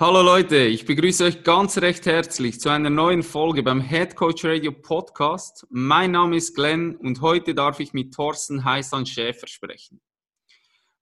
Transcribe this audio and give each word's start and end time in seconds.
Hallo 0.00 0.22
Leute, 0.22 0.56
ich 0.56 0.86
begrüße 0.86 1.24
euch 1.24 1.42
ganz 1.42 1.76
recht 1.76 2.06
herzlich 2.06 2.58
zu 2.58 2.70
einer 2.70 2.88
neuen 2.88 3.22
Folge 3.22 3.62
beim 3.62 3.82
Head 3.82 4.16
Coach 4.16 4.46
Radio 4.46 4.72
Podcast. 4.72 5.66
Mein 5.68 6.12
Name 6.12 6.38
ist 6.38 6.54
Glenn 6.54 6.96
und 6.96 7.20
heute 7.20 7.54
darf 7.54 7.80
ich 7.80 7.92
mit 7.92 8.14
Thorsten 8.14 8.64
Heisan 8.64 9.04
Schäfer 9.04 9.46
sprechen. 9.46 10.00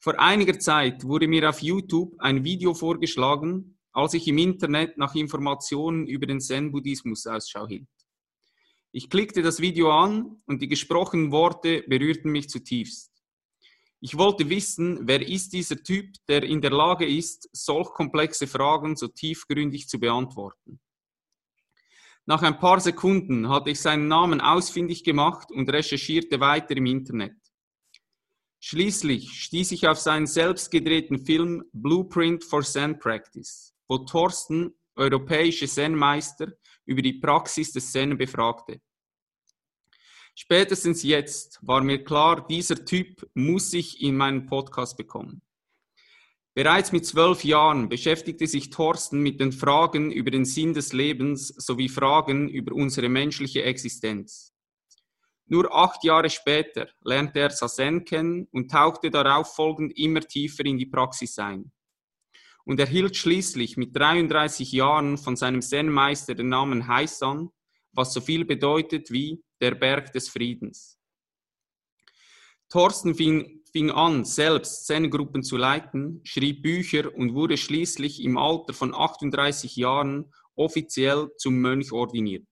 Vor 0.01 0.19
einiger 0.19 0.59
Zeit 0.59 1.05
wurde 1.05 1.29
mir 1.29 1.49
auf 1.49 1.63
YouTube 1.63 2.17
ein 2.19 2.43
Video 2.43 2.75
vorgeschlagen, 2.75 3.79
als 3.93 4.15
ich 4.15 4.27
im 4.27 4.39
Internet 4.39 4.99
nach 4.99 5.15
Informationen 5.15 6.09
über 6.09 6.27
den 6.27 6.41
Zen-Buddhismus 6.41 7.25
Ausschau 7.29 7.69
hielt. 7.69 7.87
Ich 8.91 9.11
klickte 9.11 9.43
das 9.43 9.61
Video 9.61 9.93
an 9.93 10.43
und 10.47 10.61
die 10.61 10.67
gesprochenen 10.67 11.31
Worte 11.31 11.85
berührten 11.87 12.33
mich 12.33 12.49
zutiefst. 12.49 13.08
Ich 14.01 14.17
wollte 14.17 14.49
wissen, 14.49 15.01
wer 15.09 15.27
ist 15.27 15.53
dieser 15.53 15.83
Typ, 15.83 16.15
der 16.29 16.45
in 16.45 16.61
der 16.61 16.71
Lage 16.71 17.07
ist, 17.07 17.49
solch 17.53 17.89
komplexe 17.91 18.47
Fragen 18.47 18.95
so 18.95 19.09
tiefgründig 19.09 19.89
zu 19.89 19.99
beantworten. 19.99 20.79
Nach 22.25 22.43
ein 22.43 22.59
paar 22.59 22.79
Sekunden 22.79 23.49
hatte 23.49 23.71
ich 23.71 23.81
seinen 23.81 24.07
Namen 24.07 24.41
ausfindig 24.41 25.03
gemacht 25.03 25.51
und 25.51 25.69
recherchierte 25.71 26.39
weiter 26.39 26.77
im 26.77 26.87
Internet. 26.87 27.35
Schließlich 28.61 29.31
stieß 29.45 29.73
ich 29.73 29.89
auf 29.89 29.99
seinen 29.99 30.27
selbst 30.27 30.71
gedrehten 30.71 31.25
Film 31.25 31.65
Blueprint 31.73 32.45
for 32.45 32.63
Zen 32.63 32.99
Practice, 32.99 33.75
wo 33.89 33.99
Thorsten, 33.99 34.75
europäische 34.95 35.67
Zen-Meister, 35.67 36.53
über 36.85 37.03
die 37.03 37.15
Praxis 37.15 37.73
des 37.73 37.91
Zen 37.91 38.19
befragte. 38.19 38.81
Spätestens 40.41 41.03
jetzt 41.03 41.59
war 41.63 41.83
mir 41.83 42.05
klar, 42.05 42.47
dieser 42.47 42.85
Typ 42.85 43.29
muss 43.35 43.73
sich 43.73 44.01
in 44.01 44.17
meinen 44.17 44.47
Podcast 44.47 44.97
bekommen. 44.97 45.43
Bereits 46.55 46.93
mit 46.93 47.05
zwölf 47.05 47.43
Jahren 47.43 47.89
beschäftigte 47.89 48.47
sich 48.47 48.71
Thorsten 48.71 49.21
mit 49.21 49.41
den 49.41 49.51
Fragen 49.51 50.13
über 50.13 50.31
den 50.31 50.45
Sinn 50.45 50.75
des 50.75 50.93
Lebens 50.93 51.49
sowie 51.49 51.89
Fragen 51.89 52.49
über 52.49 52.73
unsere 52.73 53.09
menschliche 53.09 53.65
Existenz. 53.65 54.55
Nur 55.47 55.75
acht 55.75 56.05
Jahre 56.05 56.31
später 56.31 56.87
lernte 57.03 57.41
er 57.41 57.51
Sazen 57.51 58.05
kennen 58.05 58.47
und 58.53 58.71
tauchte 58.71 59.11
darauf 59.11 59.57
folgend 59.57 59.99
immer 59.99 60.21
tiefer 60.21 60.65
in 60.65 60.79
die 60.79 60.87
Praxis 60.87 61.37
ein. 61.41 61.73
Und 62.65 62.79
erhielt 62.79 63.17
schließlich 63.17 63.77
mit 63.77 63.97
33 63.97 64.71
Jahren 64.71 65.19
von 65.19 65.35
seinem 65.35 65.63
Zen-Meister 65.63 66.37
den 66.37 66.49
Namen 66.49 66.87
Heisan, 66.87 67.51
was 67.91 68.15
so 68.15 68.21
viel 68.21 68.45
bedeutet 68.45 69.11
wie 69.11 69.43
der 69.61 69.75
Berg 69.75 70.13
des 70.13 70.29
Friedens. 70.29 70.99
Thorsten 72.69 73.15
fing, 73.15 73.63
fing 73.73 73.91
an, 73.91 74.25
selbst 74.25 74.87
Zen-Gruppen 74.87 75.43
zu 75.43 75.57
leiten, 75.57 76.21
schrieb 76.25 76.63
Bücher 76.63 77.15
und 77.15 77.35
wurde 77.35 77.57
schließlich 77.57 78.23
im 78.23 78.37
Alter 78.37 78.75
von 78.75 78.95
38 78.95 79.77
Jahren 79.77 80.33
offiziell 80.55 81.31
zum 81.37 81.59
Mönch 81.59 81.93
ordiniert. 81.93 82.47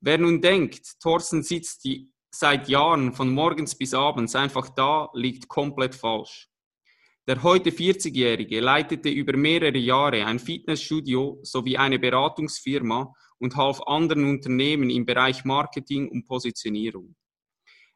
Wer 0.00 0.18
nun 0.18 0.40
denkt, 0.40 1.00
Thorsten 1.00 1.42
sitzt 1.42 1.84
die, 1.84 2.10
seit 2.30 2.68
Jahren 2.68 3.12
von 3.12 3.30
morgens 3.30 3.76
bis 3.76 3.92
abends 3.92 4.34
einfach 4.34 4.68
da, 4.70 5.10
liegt 5.14 5.48
komplett 5.48 5.94
falsch. 5.94 6.48
Der 7.26 7.42
heute 7.42 7.70
40-Jährige 7.70 8.60
leitete 8.60 9.08
über 9.08 9.36
mehrere 9.36 9.78
Jahre 9.78 10.24
ein 10.24 10.38
Fitnessstudio 10.38 11.40
sowie 11.42 11.76
eine 11.76 11.98
Beratungsfirma 11.98 13.12
und 13.38 13.56
half 13.56 13.80
anderen 13.82 14.28
Unternehmen 14.28 14.90
im 14.90 15.06
Bereich 15.06 15.44
Marketing 15.44 16.08
und 16.08 16.26
Positionierung. 16.26 17.14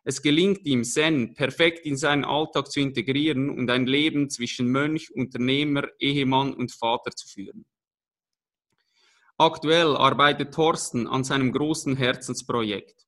Es 0.03 0.23
gelingt 0.23 0.65
ihm, 0.65 0.83
Zen 0.83 1.35
perfekt 1.35 1.85
in 1.85 1.97
seinen 1.97 2.25
Alltag 2.25 2.71
zu 2.71 2.81
integrieren 2.81 3.51
und 3.51 3.71
ein 3.71 3.87
Leben 3.87 4.31
zwischen 4.31 4.69
Mönch, 4.69 5.11
Unternehmer, 5.15 5.89
Ehemann 5.99 6.55
und 6.55 6.73
Vater 6.73 7.11
zu 7.11 7.29
führen. 7.29 7.67
Aktuell 9.37 9.97
arbeitet 9.97 10.55
Thorsten 10.55 11.07
an 11.07 11.25
seinem 11.25 11.53
großen 11.53 11.97
Herzensprojekt. 11.97 13.07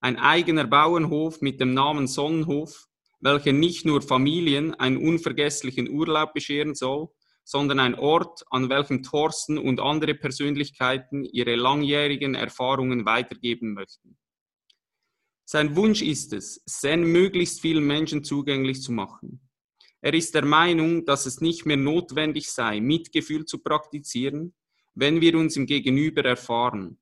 Ein 0.00 0.16
eigener 0.18 0.66
Bauernhof 0.66 1.40
mit 1.40 1.60
dem 1.60 1.74
Namen 1.74 2.06
Sonnenhof, 2.06 2.86
welcher 3.20 3.52
nicht 3.52 3.84
nur 3.84 4.00
Familien 4.00 4.74
einen 4.74 4.96
unvergesslichen 4.96 5.90
Urlaub 5.90 6.32
bescheren 6.34 6.74
soll, 6.74 7.08
sondern 7.48 7.80
ein 7.80 7.94
Ort, 7.94 8.44
an 8.50 8.68
welchem 8.68 9.02
Thorsten 9.02 9.56
und 9.56 9.80
andere 9.80 10.14
Persönlichkeiten 10.14 11.24
ihre 11.24 11.56
langjährigen 11.56 12.34
Erfahrungen 12.34 13.06
weitergeben 13.06 13.72
möchten. 13.72 14.18
Sein 15.46 15.74
Wunsch 15.74 16.02
ist 16.02 16.34
es, 16.34 16.62
Zen 16.66 17.04
möglichst 17.04 17.62
vielen 17.62 17.86
Menschen 17.86 18.22
zugänglich 18.22 18.82
zu 18.82 18.92
machen. 18.92 19.40
Er 20.02 20.12
ist 20.12 20.34
der 20.34 20.44
Meinung, 20.44 21.06
dass 21.06 21.24
es 21.24 21.40
nicht 21.40 21.64
mehr 21.64 21.78
notwendig 21.78 22.50
sei, 22.50 22.82
Mitgefühl 22.82 23.46
zu 23.46 23.60
praktizieren, 23.60 24.54
wenn 24.94 25.22
wir 25.22 25.34
uns 25.38 25.56
im 25.56 25.64
Gegenüber 25.64 26.22
erfahren. 26.26 26.98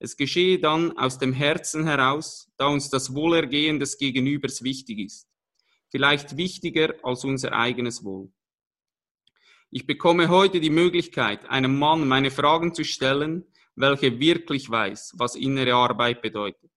Es 0.00 0.16
geschehe 0.16 0.58
dann 0.58 0.98
aus 0.98 1.20
dem 1.20 1.32
Herzen 1.32 1.84
heraus, 1.84 2.50
da 2.56 2.66
uns 2.66 2.90
das 2.90 3.14
Wohlergehen 3.14 3.78
des 3.78 3.98
Gegenübers 3.98 4.64
wichtig 4.64 4.98
ist. 4.98 5.28
Vielleicht 5.90 6.36
wichtiger 6.36 6.92
als 7.04 7.22
unser 7.22 7.52
eigenes 7.52 8.02
Wohl. 8.02 8.32
Ich 9.76 9.86
bekomme 9.86 10.30
heute 10.30 10.58
die 10.58 10.70
Möglichkeit, 10.70 11.50
einem 11.50 11.78
Mann 11.78 12.08
meine 12.08 12.30
Fragen 12.30 12.72
zu 12.72 12.82
stellen, 12.82 13.44
welcher 13.74 14.18
wirklich 14.18 14.70
weiß, 14.70 15.16
was 15.18 15.34
innere 15.34 15.74
Arbeit 15.74 16.22
bedeutet. 16.22 16.70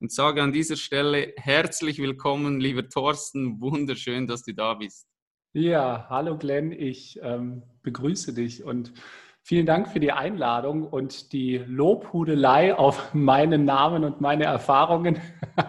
Und 0.00 0.10
sage 0.10 0.42
an 0.42 0.50
dieser 0.50 0.76
Stelle 0.76 1.34
herzlich 1.36 1.98
willkommen, 1.98 2.58
lieber 2.58 2.88
Thorsten. 2.88 3.60
Wunderschön, 3.60 4.26
dass 4.26 4.44
du 4.44 4.54
da 4.54 4.72
bist. 4.72 5.06
Ja, 5.52 6.06
hallo 6.08 6.38
Glenn, 6.38 6.72
ich 6.72 7.20
ähm, 7.22 7.64
begrüße 7.82 8.32
dich 8.32 8.64
und 8.64 8.94
vielen 9.42 9.66
Dank 9.66 9.88
für 9.88 10.00
die 10.00 10.12
Einladung 10.12 10.84
und 10.88 11.34
die 11.34 11.58
Lobhudelei 11.58 12.74
auf 12.74 13.12
meinen 13.12 13.66
Namen 13.66 14.04
und 14.04 14.22
meine 14.22 14.44
Erfahrungen. 14.44 15.20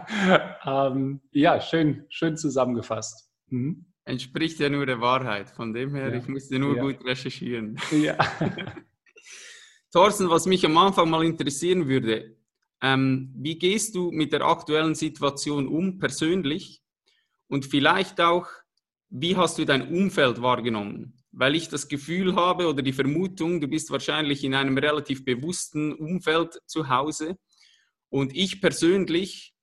ähm, 0.66 1.19
ja, 1.34 1.59
schön, 1.59 2.06
schön 2.07 2.38
zusammengefasst. 2.38 3.29
Mhm 3.47 3.88
entspricht 4.09 4.59
ja 4.59 4.70
nur 4.70 4.86
der 4.86 5.00
Wahrheit. 5.00 5.50
Von 5.52 5.74
dem 5.74 5.96
her, 5.96 6.09
ja. 6.09 6.16
ich 6.18 6.28
musste 6.28 6.59
nur 6.59 6.75
ja. 6.75 6.81
gut 6.81 7.06
recherchieren. 7.06 7.80
Ja. 7.92 8.18
Thorsten, 9.92 10.30
was 10.30 10.46
mich 10.46 10.66
am 10.66 10.78
Anfang 10.78 11.09
mal 11.09 11.25
interessieren 11.25 11.88
würde, 11.88 12.36
ähm, 12.81 13.34
wie 13.36 13.58
gehst 13.58 13.96
du 13.96 14.12
mit 14.12 14.31
der 14.31 14.42
aktuellen 14.42 14.96
Situation 14.96 15.68
um, 15.68 15.98
persönlich? 15.98 16.81
Und 17.48 17.66
vielleicht 17.66 18.22
auch, 18.22 18.48
wie 19.09 19.36
hast 19.36 19.58
du 19.58 19.66
dein 19.66 19.88
Umfeld 19.88 20.42
wahrgenommen? 20.42 21.16
Weil 21.31 21.56
ich 21.56 21.69
das 21.69 21.88
Gefühl 21.88 22.36
habe 22.36 22.68
oder 22.68 22.81
die 22.81 22.94
Vermutung, 22.94 23.59
du 23.59 23.68
bist 23.68 23.92
wahrscheinlich 23.92 24.44
in 24.44 24.53
einem 24.53 24.78
relativ 24.78 25.25
bewussten 25.25 25.94
Umfeld 25.94 26.59
zu 26.66 26.90
Hause. 26.90 27.38
Und 28.09 28.36
ich 28.36 28.62
persönlich 28.62 29.53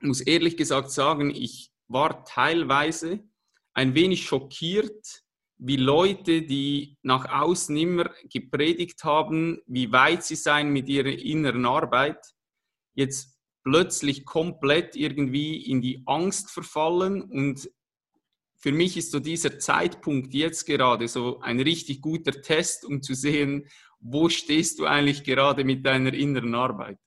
muss 0.00 0.20
ehrlich 0.20 0.56
gesagt 0.56 0.90
sagen, 0.90 1.30
ich 1.30 1.70
war 1.88 2.24
teilweise 2.24 3.24
ein 3.74 3.94
wenig 3.94 4.24
schockiert, 4.24 5.22
wie 5.58 5.76
Leute, 5.76 6.42
die 6.42 6.96
nach 7.02 7.26
außen 7.30 7.76
immer 7.76 8.10
gepredigt 8.30 9.04
haben, 9.04 9.60
wie 9.66 9.92
weit 9.92 10.24
sie 10.24 10.36
seien 10.36 10.72
mit 10.72 10.88
ihrer 10.88 11.12
inneren 11.12 11.64
Arbeit, 11.66 12.18
jetzt 12.94 13.38
plötzlich 13.62 14.24
komplett 14.24 14.94
irgendwie 14.96 15.56
in 15.56 15.80
die 15.80 16.02
Angst 16.06 16.50
verfallen. 16.50 17.22
Und 17.22 17.70
für 18.56 18.72
mich 18.72 18.96
ist 18.96 19.10
so 19.10 19.20
dieser 19.20 19.58
Zeitpunkt 19.58 20.34
jetzt 20.34 20.64
gerade 20.66 21.08
so 21.08 21.40
ein 21.40 21.60
richtig 21.60 22.00
guter 22.00 22.32
Test, 22.42 22.84
um 22.84 23.02
zu 23.02 23.14
sehen, 23.14 23.68
wo 24.00 24.28
stehst 24.28 24.78
du 24.78 24.86
eigentlich 24.86 25.24
gerade 25.24 25.64
mit 25.64 25.84
deiner 25.86 26.12
inneren 26.12 26.54
Arbeit. 26.54 26.98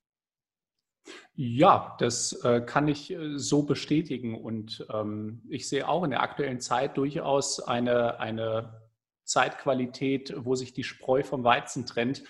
Ja, 1.39 1.95
das 1.99 2.33
äh, 2.43 2.61
kann 2.61 2.87
ich 2.87 3.11
äh, 3.11 3.37
so 3.37 3.61
bestätigen. 3.61 4.33
Und 4.33 4.87
ähm, 4.91 5.43
ich 5.49 5.69
sehe 5.69 5.87
auch 5.87 6.03
in 6.03 6.09
der 6.09 6.23
aktuellen 6.23 6.59
Zeit 6.59 6.97
durchaus 6.97 7.59
eine, 7.59 8.19
eine 8.19 8.81
Zeitqualität, 9.23 10.33
wo 10.35 10.55
sich 10.55 10.73
die 10.73 10.83
Spreu 10.83 11.21
vom 11.21 11.43
Weizen 11.43 11.85
trennt 11.85 12.23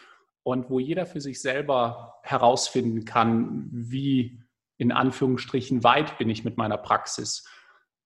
und 0.43 0.69
wo 0.69 0.79
jeder 0.79 1.05
für 1.05 1.21
sich 1.21 1.41
selber 1.41 2.19
herausfinden 2.21 3.05
kann, 3.05 3.69
wie 3.71 4.43
in 4.75 4.91
Anführungsstrichen 4.91 5.85
weit 5.85 6.17
bin 6.17 6.29
ich 6.29 6.43
mit 6.43 6.57
meiner 6.57 6.77
Praxis. 6.77 7.47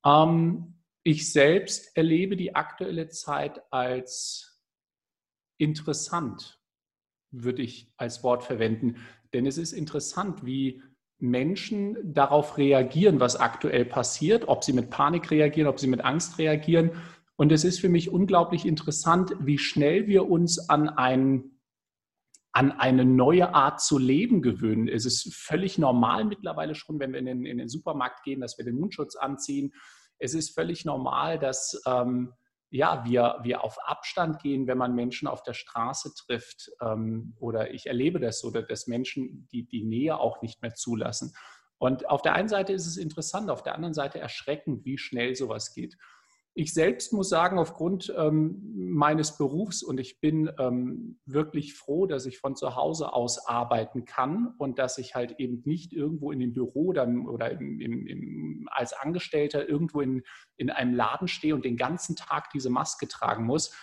Ähm, 0.06 0.84
ich 1.02 1.34
selbst 1.34 1.98
erlebe 1.98 2.38
die 2.38 2.54
aktuelle 2.54 3.10
Zeit 3.10 3.64
als 3.74 4.62
interessant 5.58 6.60
würde 7.32 7.64
ich 7.64 7.92
als 7.98 8.24
Wort 8.24 8.44
verwenden. 8.44 8.98
Denn 9.34 9.46
es 9.46 9.58
ist 9.58 9.72
interessant, 9.72 10.46
wie 10.46 10.84
Menschen 11.22 11.98
darauf 12.04 12.58
reagieren, 12.58 13.20
was 13.20 13.36
aktuell 13.36 13.86
passiert, 13.86 14.48
ob 14.48 14.64
sie 14.64 14.74
mit 14.74 14.90
Panik 14.90 15.32
reagieren, 15.32 15.68
ob 15.68 15.80
sie 15.80 15.88
mit 15.88 16.02
Angst 16.04 16.38
reagieren. 16.38 16.92
Und 17.36 17.52
es 17.52 17.64
ist 17.64 17.80
für 17.80 17.90
mich 17.90 18.12
unglaublich 18.12 18.66
interessant, 18.66 19.34
wie 19.40 19.58
schnell 19.58 20.08
wir 20.08 20.30
uns 20.30 20.70
an 20.70 20.90
ein 20.90 21.52
an 22.54 22.72
eine 22.74 23.06
neue 23.06 23.54
Art 23.54 23.82
zu 23.82 23.98
leben 23.98 24.42
gewöhnen. 24.42 24.90
Es 24.90 25.06
ist 25.06 25.34
völlig 25.34 25.78
normal 25.78 26.26
mittlerweile 26.26 26.76
schon, 26.76 27.00
wenn 27.00 27.14
wir 27.14 27.20
in 27.20 27.26
den, 27.26 27.46
in 27.46 27.58
den 27.60 27.70
Supermarkt 27.70 28.24
gehen, 28.24 28.42
dass 28.42 28.58
wir 28.58 28.66
den 28.66 28.78
Mundschutz 28.78 29.16
anziehen. 29.16 29.74
Es 30.20 30.34
ist 30.34 30.54
völlig 30.54 30.84
normal, 30.84 31.40
dass 31.40 31.82
ähm, 31.88 32.34
ja, 32.72 33.04
wir, 33.06 33.40
wir 33.44 33.64
auf 33.64 33.78
Abstand 33.86 34.42
gehen, 34.42 34.66
wenn 34.66 34.78
man 34.78 34.96
Menschen 34.96 35.28
auf 35.28 35.44
der 35.44 35.54
Straße 35.54 36.14
trifft. 36.16 36.72
Ähm, 36.82 37.36
oder 37.38 37.74
ich 37.74 37.86
erlebe 37.86 38.20
das 38.20 38.40
so, 38.40 38.50
dass 38.50 38.88
Menschen 38.88 39.48
die, 39.52 39.68
die 39.68 39.84
Nähe 39.84 40.18
auch 40.18 40.42
nicht 40.42 40.62
mehr 40.62 40.74
zulassen. 40.74 41.36
Und 41.78 42.10
auf 42.10 42.22
der 42.22 42.34
einen 42.34 42.48
Seite 42.48 42.72
ist 42.72 42.88
es 42.88 42.96
interessant, 42.96 43.50
auf 43.50 43.64
der 43.64 43.76
anderen 43.76 43.94
Seite 43.94 44.20
erschreckend, 44.20 44.86
wie 44.86 44.98
schnell 44.98 45.36
sowas 45.36 45.74
geht. 45.74 45.98
Ich 46.54 46.74
selbst 46.74 47.14
muss 47.14 47.30
sagen, 47.30 47.58
aufgrund 47.58 48.14
ähm, 48.18 48.60
meines 48.76 49.38
Berufs 49.38 49.84
und 49.84 50.00
ich 50.00 50.20
bin 50.20 50.52
ähm, 50.60 51.20
wirklich 51.26 51.76
froh, 51.76 52.08
dass 52.08 52.26
ich 52.26 52.40
von 52.40 52.58
zu 52.58 52.76
Hause 52.76 53.14
aus 53.14 53.48
arbeiten 53.48 54.04
kann 54.04 54.54
und 54.58 54.78
dass 54.78 54.98
ich 54.98 55.16
halt 55.16 55.40
eben 55.40 55.62
nicht 55.64 55.94
irgendwo 55.94 56.32
in 56.32 56.40
dem 56.40 56.52
Büro 56.52 56.92
dann 56.92 57.26
oder 57.28 57.52
im, 57.52 57.80
im, 57.80 58.06
im, 58.06 58.70
als 58.70 58.92
Angestellter 58.92 59.68
irgendwo 59.68 60.02
in, 60.02 60.24
in 60.58 60.70
einem 60.70 60.94
Laden 60.94 61.30
stehe 61.30 61.56
und 61.56 61.64
den 61.64 61.78
ganzen 61.78 62.18
Tag 62.18 62.50
diese 62.54 62.70
Maske 62.70 63.08
tragen 63.08 63.46
muss. 63.46 63.74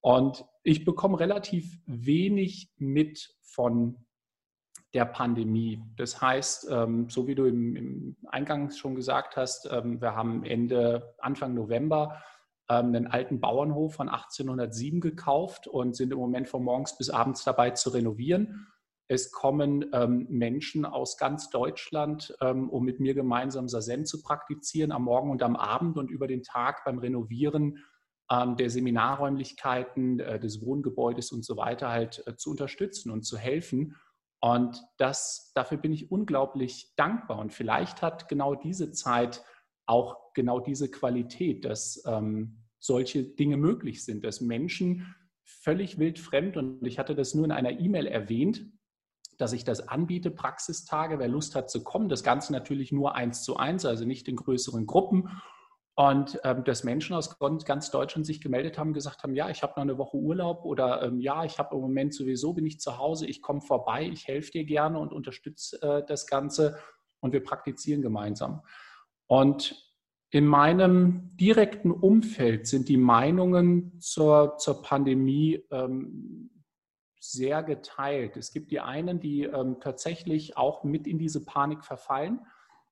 Und 0.00 0.44
ich 0.62 0.84
bekomme 0.84 1.18
relativ 1.18 1.80
wenig 1.86 2.72
mit 2.76 3.34
von 3.42 4.06
der 4.94 5.06
Pandemie. 5.06 5.82
Das 5.96 6.20
heißt, 6.20 6.68
ähm, 6.70 7.08
so 7.08 7.26
wie 7.26 7.34
du 7.34 7.46
im, 7.46 7.76
im 7.76 8.16
Eingang 8.28 8.70
schon 8.70 8.94
gesagt 8.94 9.36
hast, 9.36 9.68
ähm, 9.70 10.00
wir 10.00 10.14
haben 10.14 10.44
Ende, 10.44 11.14
Anfang 11.18 11.54
November 11.54 12.22
ähm, 12.68 12.86
einen 12.86 13.06
alten 13.06 13.40
Bauernhof 13.40 13.94
von 13.94 14.08
1807 14.08 15.00
gekauft 15.00 15.66
und 15.66 15.96
sind 15.96 16.12
im 16.12 16.18
Moment 16.18 16.48
von 16.48 16.62
morgens 16.62 16.96
bis 16.96 17.10
abends 17.10 17.42
dabei 17.44 17.70
zu 17.70 17.90
renovieren. 17.90 18.68
Es 19.08 19.30
kommen 19.30 19.90
Menschen 20.30 20.86
aus 20.86 21.18
ganz 21.18 21.50
Deutschland, 21.50 22.34
um 22.40 22.82
mit 22.82 22.98
mir 22.98 23.12
gemeinsam 23.12 23.68
Sazen 23.68 24.06
zu 24.06 24.22
praktizieren, 24.22 24.90
am 24.90 25.02
Morgen 25.02 25.30
und 25.30 25.42
am 25.42 25.54
Abend 25.54 25.98
und 25.98 26.10
über 26.10 26.26
den 26.26 26.42
Tag 26.42 26.82
beim 26.86 26.98
Renovieren 26.98 27.84
der 28.30 28.70
Seminarräumlichkeiten, 28.70 30.20
äh, 30.20 30.40
des 30.40 30.62
Wohngebäudes 30.62 31.32
und 31.32 31.44
so 31.44 31.56
weiter 31.56 31.90
halt 31.90 32.22
äh, 32.26 32.36
zu 32.36 32.50
unterstützen 32.50 33.10
und 33.10 33.24
zu 33.24 33.36
helfen. 33.36 33.96
Und 34.44 34.82
das, 34.98 35.52
dafür 35.54 35.78
bin 35.78 35.92
ich 35.92 36.10
unglaublich 36.10 36.92
dankbar. 36.96 37.38
Und 37.38 37.52
vielleicht 37.52 38.02
hat 38.02 38.28
genau 38.28 38.56
diese 38.56 38.90
Zeit 38.90 39.44
auch 39.86 40.32
genau 40.34 40.58
diese 40.58 40.90
Qualität, 40.90 41.64
dass 41.64 42.02
ähm, 42.06 42.64
solche 42.80 43.22
Dinge 43.22 43.56
möglich 43.56 44.04
sind, 44.04 44.24
dass 44.24 44.40
Menschen 44.40 45.14
völlig 45.44 45.98
wildfremd, 45.98 46.56
und 46.56 46.84
ich 46.84 46.98
hatte 46.98 47.14
das 47.14 47.34
nur 47.34 47.44
in 47.44 47.52
einer 47.52 47.78
E-Mail 47.78 48.06
erwähnt, 48.06 48.66
dass 49.38 49.52
ich 49.52 49.62
das 49.62 49.88
anbiete, 49.88 50.32
Praxistage, 50.32 51.20
wer 51.20 51.28
Lust 51.28 51.54
hat 51.54 51.70
zu 51.70 51.84
kommen. 51.84 52.08
Das 52.08 52.24
Ganze 52.24 52.52
natürlich 52.52 52.90
nur 52.90 53.14
eins 53.14 53.44
zu 53.44 53.56
eins, 53.56 53.84
also 53.84 54.04
nicht 54.04 54.26
in 54.26 54.36
größeren 54.36 54.86
Gruppen. 54.86 55.28
Und 55.94 56.40
ähm, 56.44 56.64
dass 56.64 56.84
Menschen 56.84 57.14
aus 57.14 57.38
ganz 57.38 57.90
Deutschland 57.90 58.24
sich 58.24 58.40
gemeldet 58.40 58.78
haben, 58.78 58.94
gesagt 58.94 59.22
haben, 59.22 59.34
ja, 59.34 59.50
ich 59.50 59.62
habe 59.62 59.74
noch 59.76 59.82
eine 59.82 59.98
Woche 59.98 60.16
Urlaub 60.16 60.64
oder 60.64 61.02
ähm, 61.02 61.20
ja, 61.20 61.44
ich 61.44 61.58
habe 61.58 61.74
im 61.74 61.82
Moment 61.82 62.14
sowieso, 62.14 62.54
bin 62.54 62.64
ich 62.64 62.80
zu 62.80 62.96
Hause, 62.96 63.26
ich 63.26 63.42
komme 63.42 63.60
vorbei, 63.60 64.08
ich 64.10 64.26
helfe 64.26 64.52
dir 64.52 64.64
gerne 64.64 64.98
und 64.98 65.12
unterstütze 65.12 65.80
äh, 65.82 66.02
das 66.06 66.26
Ganze 66.26 66.78
und 67.20 67.32
wir 67.32 67.44
praktizieren 67.44 68.00
gemeinsam. 68.00 68.62
Und 69.26 69.92
in 70.30 70.46
meinem 70.46 71.36
direkten 71.36 71.90
Umfeld 71.90 72.66
sind 72.66 72.88
die 72.88 72.96
Meinungen 72.96 74.00
zur, 74.00 74.56
zur 74.56 74.80
Pandemie 74.80 75.62
ähm, 75.70 76.50
sehr 77.20 77.62
geteilt. 77.62 78.38
Es 78.38 78.50
gibt 78.50 78.70
die 78.70 78.80
einen, 78.80 79.20
die 79.20 79.42
ähm, 79.42 79.76
tatsächlich 79.78 80.56
auch 80.56 80.84
mit 80.84 81.06
in 81.06 81.18
diese 81.18 81.44
Panik 81.44 81.84
verfallen 81.84 82.40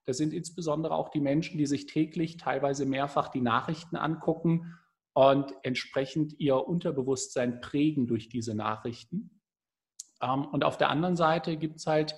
das 0.07 0.17
sind 0.17 0.33
insbesondere 0.33 0.95
auch 0.95 1.09
die 1.11 1.21
Menschen, 1.21 1.59
die 1.59 1.67
sich 1.67 1.87
täglich, 1.87 2.37
teilweise 2.37 2.87
mehrfach 2.87 3.29
die 3.29 3.41
Nachrichten 3.41 3.97
angucken 3.97 4.79
und 5.13 5.53
entsprechend 5.63 6.39
ihr 6.39 6.57
Unterbewusstsein 6.57 7.61
prägen 7.61 8.07
durch 8.07 8.29
diese 8.29 8.55
Nachrichten. 8.55 9.41
Ähm, 10.23 10.47
und 10.47 10.65
auf 10.65 10.79
der 10.79 10.91
anderen 10.91 11.17
Seite 11.17 11.57
gibt 11.57 11.77
es 11.77 11.87
halt 11.87 12.15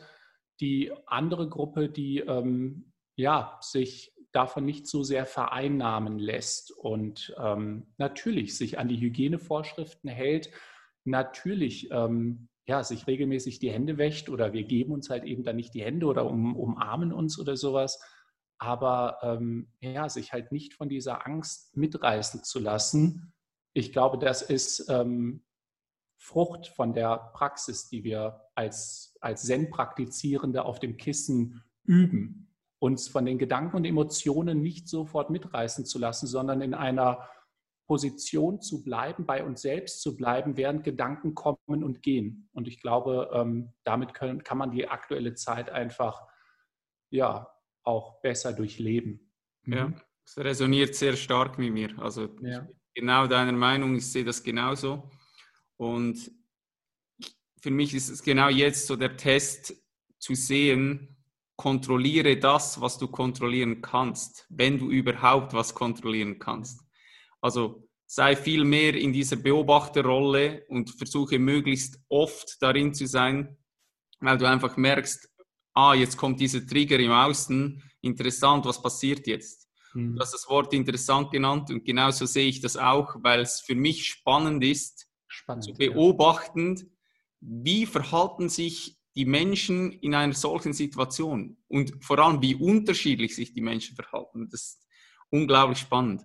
die 0.60 0.92
andere 1.06 1.48
Gruppe, 1.48 1.88
die 1.88 2.18
ähm, 2.18 2.92
ja, 3.16 3.58
sich 3.60 4.12
davon 4.32 4.64
nicht 4.64 4.86
so 4.86 5.02
sehr 5.02 5.26
vereinnahmen 5.26 6.18
lässt 6.18 6.70
und 6.72 7.34
ähm, 7.38 7.86
natürlich 7.98 8.56
sich 8.56 8.78
an 8.78 8.88
die 8.88 9.00
Hygienevorschriften 9.00 10.08
hält, 10.08 10.50
natürlich 11.04 11.90
ähm, 11.90 12.48
ja, 12.66 12.84
sich 12.84 13.06
regelmäßig 13.06 13.58
die 13.58 13.70
Hände 13.70 13.98
wäscht 13.98 14.28
oder 14.28 14.52
wir 14.52 14.64
geben 14.64 14.92
uns 14.92 15.10
halt 15.10 15.24
eben 15.24 15.42
dann 15.42 15.56
nicht 15.56 15.74
die 15.74 15.82
Hände 15.82 16.06
oder 16.06 16.26
um, 16.26 16.56
umarmen 16.56 17.12
uns 17.12 17.38
oder 17.38 17.56
sowas. 17.56 18.00
Aber 18.58 19.18
ähm, 19.22 19.72
ja, 19.80 20.08
sich 20.08 20.32
halt 20.32 20.52
nicht 20.52 20.74
von 20.74 20.88
dieser 20.88 21.26
Angst 21.26 21.76
mitreißen 21.76 22.44
zu 22.44 22.60
lassen. 22.60 23.32
Ich 23.72 23.92
glaube, 23.92 24.18
das 24.18 24.42
ist 24.42 24.88
ähm, 24.88 25.42
Frucht 26.16 26.68
von 26.68 26.92
der 26.92 27.32
Praxis, 27.34 27.88
die 27.88 28.04
wir 28.04 28.42
als, 28.54 29.16
als 29.20 29.42
Zen-Praktizierende 29.42 30.64
auf 30.64 30.78
dem 30.78 30.96
Kissen 30.96 31.64
üben. 31.82 32.54
Uns 32.78 33.08
von 33.08 33.26
den 33.26 33.38
Gedanken 33.38 33.76
und 33.76 33.84
Emotionen 33.84 34.62
nicht 34.62 34.88
sofort 34.88 35.30
mitreißen 35.30 35.84
zu 35.84 35.98
lassen, 35.98 36.28
sondern 36.28 36.60
in 36.60 36.74
einer 36.74 37.28
Position 37.92 38.62
zu 38.62 38.82
bleiben, 38.82 39.26
bei 39.26 39.44
uns 39.44 39.60
selbst 39.60 40.00
zu 40.00 40.16
bleiben, 40.16 40.56
während 40.56 40.82
Gedanken 40.82 41.34
kommen 41.34 41.58
und 41.84 42.02
gehen. 42.02 42.48
Und 42.54 42.66
ich 42.66 42.80
glaube, 42.80 43.28
ähm, 43.34 43.74
damit 43.84 44.14
können, 44.14 44.42
kann 44.42 44.56
man 44.56 44.70
die 44.70 44.88
aktuelle 44.88 45.34
Zeit 45.34 45.68
einfach 45.68 46.26
ja 47.10 47.52
auch 47.82 48.22
besser 48.22 48.54
durchleben. 48.54 49.30
Ja, 49.66 49.88
mhm. 49.88 49.96
es 50.24 50.38
resoniert 50.38 50.94
sehr 50.94 51.16
stark 51.16 51.58
mit 51.58 51.70
mir. 51.70 51.98
Also 51.98 52.30
ja. 52.40 52.66
genau 52.94 53.26
deiner 53.26 53.52
Meinung, 53.52 53.94
ich 53.96 54.10
sehe 54.10 54.24
das 54.24 54.42
genauso. 54.42 55.10
Und 55.76 56.30
für 57.60 57.70
mich 57.70 57.92
ist 57.92 58.08
es 58.08 58.22
genau 58.22 58.48
jetzt 58.48 58.86
so 58.86 58.96
der 58.96 59.18
Test 59.18 59.74
zu 60.18 60.34
sehen, 60.34 61.14
kontrolliere 61.56 62.38
das, 62.38 62.80
was 62.80 62.96
du 62.96 63.06
kontrollieren 63.06 63.82
kannst, 63.82 64.46
wenn 64.48 64.78
du 64.78 64.90
überhaupt 64.90 65.52
was 65.52 65.74
kontrollieren 65.74 66.38
kannst. 66.38 66.81
Also 67.42 67.86
sei 68.06 68.36
viel 68.36 68.64
mehr 68.64 68.94
in 68.94 69.12
dieser 69.12 69.36
Beobachterrolle 69.36 70.64
und 70.68 70.90
versuche 70.90 71.38
möglichst 71.38 72.00
oft 72.08 72.56
darin 72.60 72.94
zu 72.94 73.06
sein, 73.06 73.58
weil 74.20 74.38
du 74.38 74.48
einfach 74.48 74.76
merkst, 74.76 75.28
ah, 75.74 75.94
jetzt 75.94 76.16
kommt 76.16 76.40
dieser 76.40 76.66
Trigger 76.66 76.98
im 76.98 77.10
Außen, 77.10 77.82
interessant, 78.00 78.64
was 78.64 78.80
passiert 78.80 79.26
jetzt? 79.26 79.68
Mhm. 79.94 80.14
Du 80.14 80.20
hast 80.20 80.34
das 80.34 80.48
Wort 80.48 80.72
interessant 80.72 81.30
genannt 81.30 81.70
und 81.70 81.84
genauso 81.84 82.26
sehe 82.26 82.48
ich 82.48 82.60
das 82.60 82.76
auch, 82.76 83.16
weil 83.22 83.40
es 83.40 83.60
für 83.60 83.74
mich 83.74 84.06
spannend 84.06 84.62
ist, 84.62 85.08
spannend, 85.26 85.64
zu 85.64 85.72
beobachten, 85.72 86.76
ja. 86.76 86.84
wie 87.40 87.86
verhalten 87.86 88.48
sich 88.48 88.98
die 89.14 89.26
Menschen 89.26 89.92
in 89.92 90.14
einer 90.14 90.32
solchen 90.32 90.72
Situation 90.72 91.58
und 91.68 91.92
vor 92.04 92.18
allem, 92.18 92.40
wie 92.40 92.54
unterschiedlich 92.54 93.34
sich 93.34 93.52
die 93.52 93.60
Menschen 93.60 93.94
verhalten. 93.94 94.48
Das 94.50 94.62
ist 94.62 94.86
unglaublich 95.30 95.78
spannend. 95.78 96.22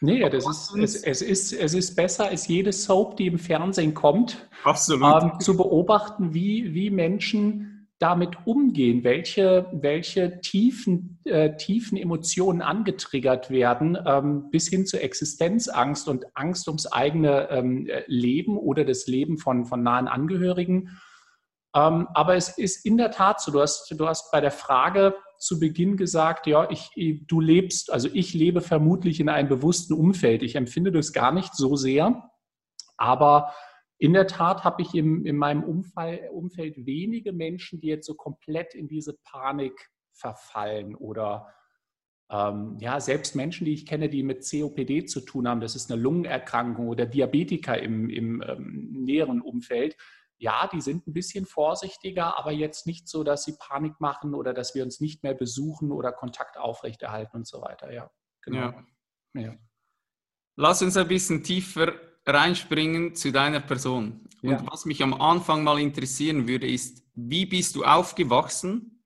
Nee, 0.00 0.28
das 0.28 0.46
ist, 0.46 0.76
es, 0.76 1.02
es, 1.02 1.22
ist, 1.22 1.52
es 1.52 1.74
ist 1.74 1.96
besser 1.96 2.26
als 2.26 2.48
jede 2.48 2.72
Soap, 2.72 3.16
die 3.16 3.26
im 3.26 3.38
Fernsehen 3.38 3.94
kommt, 3.94 4.48
ähm, 4.66 5.40
zu 5.40 5.56
beobachten, 5.56 6.34
wie, 6.34 6.74
wie 6.74 6.90
Menschen 6.90 7.76
damit 7.98 8.36
umgehen, 8.46 9.04
welche, 9.04 9.68
welche 9.72 10.40
tiefen, 10.40 11.18
äh, 11.24 11.56
tiefen 11.56 11.96
Emotionen 11.96 12.60
angetriggert 12.60 13.48
werden, 13.50 13.96
ähm, 14.04 14.50
bis 14.50 14.68
hin 14.68 14.84
zur 14.84 15.00
Existenzangst 15.00 16.06
und 16.06 16.26
Angst 16.34 16.68
ums 16.68 16.86
eigene 16.86 17.48
ähm, 17.48 17.88
Leben 18.06 18.58
oder 18.58 18.84
das 18.84 19.06
Leben 19.06 19.38
von, 19.38 19.64
von 19.64 19.82
nahen 19.82 20.08
Angehörigen. 20.08 20.98
Ähm, 21.74 22.06
aber 22.12 22.36
es 22.36 22.58
ist 22.58 22.84
in 22.84 22.98
der 22.98 23.12
Tat 23.12 23.40
so, 23.40 23.50
du 23.50 23.62
hast, 23.62 23.90
du 23.90 24.06
hast 24.06 24.30
bei 24.30 24.42
der 24.42 24.50
Frage, 24.50 25.14
zu 25.38 25.58
Beginn 25.58 25.96
gesagt, 25.96 26.46
ja, 26.46 26.68
ich, 26.70 26.90
du 27.26 27.40
lebst, 27.40 27.92
also 27.92 28.08
ich 28.12 28.34
lebe 28.34 28.60
vermutlich 28.60 29.20
in 29.20 29.28
einem 29.28 29.48
bewussten 29.48 29.94
Umfeld. 29.94 30.42
Ich 30.42 30.56
empfinde 30.56 30.92
das 30.92 31.12
gar 31.12 31.32
nicht 31.32 31.54
so 31.54 31.76
sehr, 31.76 32.30
aber 32.96 33.52
in 33.98 34.12
der 34.12 34.26
Tat 34.26 34.64
habe 34.64 34.82
ich 34.82 34.94
im, 34.94 35.24
in 35.24 35.36
meinem 35.36 35.64
Umfall, 35.64 36.28
Umfeld 36.32 36.86
wenige 36.86 37.32
Menschen, 37.32 37.80
die 37.80 37.88
jetzt 37.88 38.06
so 38.06 38.14
komplett 38.14 38.74
in 38.74 38.88
diese 38.88 39.16
Panik 39.24 39.90
verfallen 40.12 40.94
oder 40.94 41.46
ähm, 42.30 42.76
ja, 42.80 43.00
selbst 43.00 43.36
Menschen, 43.36 43.64
die 43.64 43.72
ich 43.72 43.86
kenne, 43.86 44.08
die 44.08 44.22
mit 44.22 44.48
COPD 44.48 45.06
zu 45.06 45.20
tun 45.20 45.48
haben, 45.48 45.60
das 45.60 45.76
ist 45.76 45.90
eine 45.90 46.00
Lungenerkrankung 46.00 46.88
oder 46.88 47.06
Diabetiker 47.06 47.80
im, 47.80 48.10
im 48.10 48.42
ähm, 48.46 49.04
näheren 49.04 49.40
Umfeld, 49.40 49.96
ja, 50.38 50.68
die 50.72 50.80
sind 50.80 51.06
ein 51.06 51.12
bisschen 51.12 51.46
vorsichtiger, 51.46 52.38
aber 52.38 52.52
jetzt 52.52 52.86
nicht 52.86 53.08
so, 53.08 53.24
dass 53.24 53.44
sie 53.44 53.56
Panik 53.58 54.00
machen 54.00 54.34
oder 54.34 54.52
dass 54.52 54.74
wir 54.74 54.84
uns 54.84 55.00
nicht 55.00 55.22
mehr 55.22 55.34
besuchen 55.34 55.92
oder 55.92 56.12
Kontakt 56.12 56.58
aufrechterhalten 56.58 57.38
und 57.38 57.46
so 57.46 57.62
weiter. 57.62 57.92
Ja, 57.92 58.10
genau. 58.42 58.72
Ja. 59.34 59.40
ja. 59.40 59.54
Lass 60.56 60.82
uns 60.82 60.96
ein 60.96 61.08
bisschen 61.08 61.42
tiefer 61.42 61.94
reinspringen 62.26 63.14
zu 63.14 63.32
deiner 63.32 63.60
Person. 63.60 64.28
Und 64.42 64.50
ja. 64.50 64.66
was 64.70 64.84
mich 64.84 65.02
am 65.02 65.14
Anfang 65.14 65.64
mal 65.64 65.78
interessieren 65.78 66.48
würde, 66.48 66.68
ist, 66.68 67.04
wie 67.14 67.46
bist 67.46 67.76
du 67.76 67.84
aufgewachsen 67.84 69.02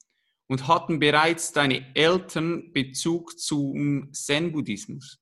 und 0.48 0.66
hatten 0.66 0.98
bereits 0.98 1.52
deine 1.52 1.94
Eltern 1.94 2.72
Bezug 2.72 3.38
zum 3.38 4.12
Zen-Buddhismus? 4.12 5.20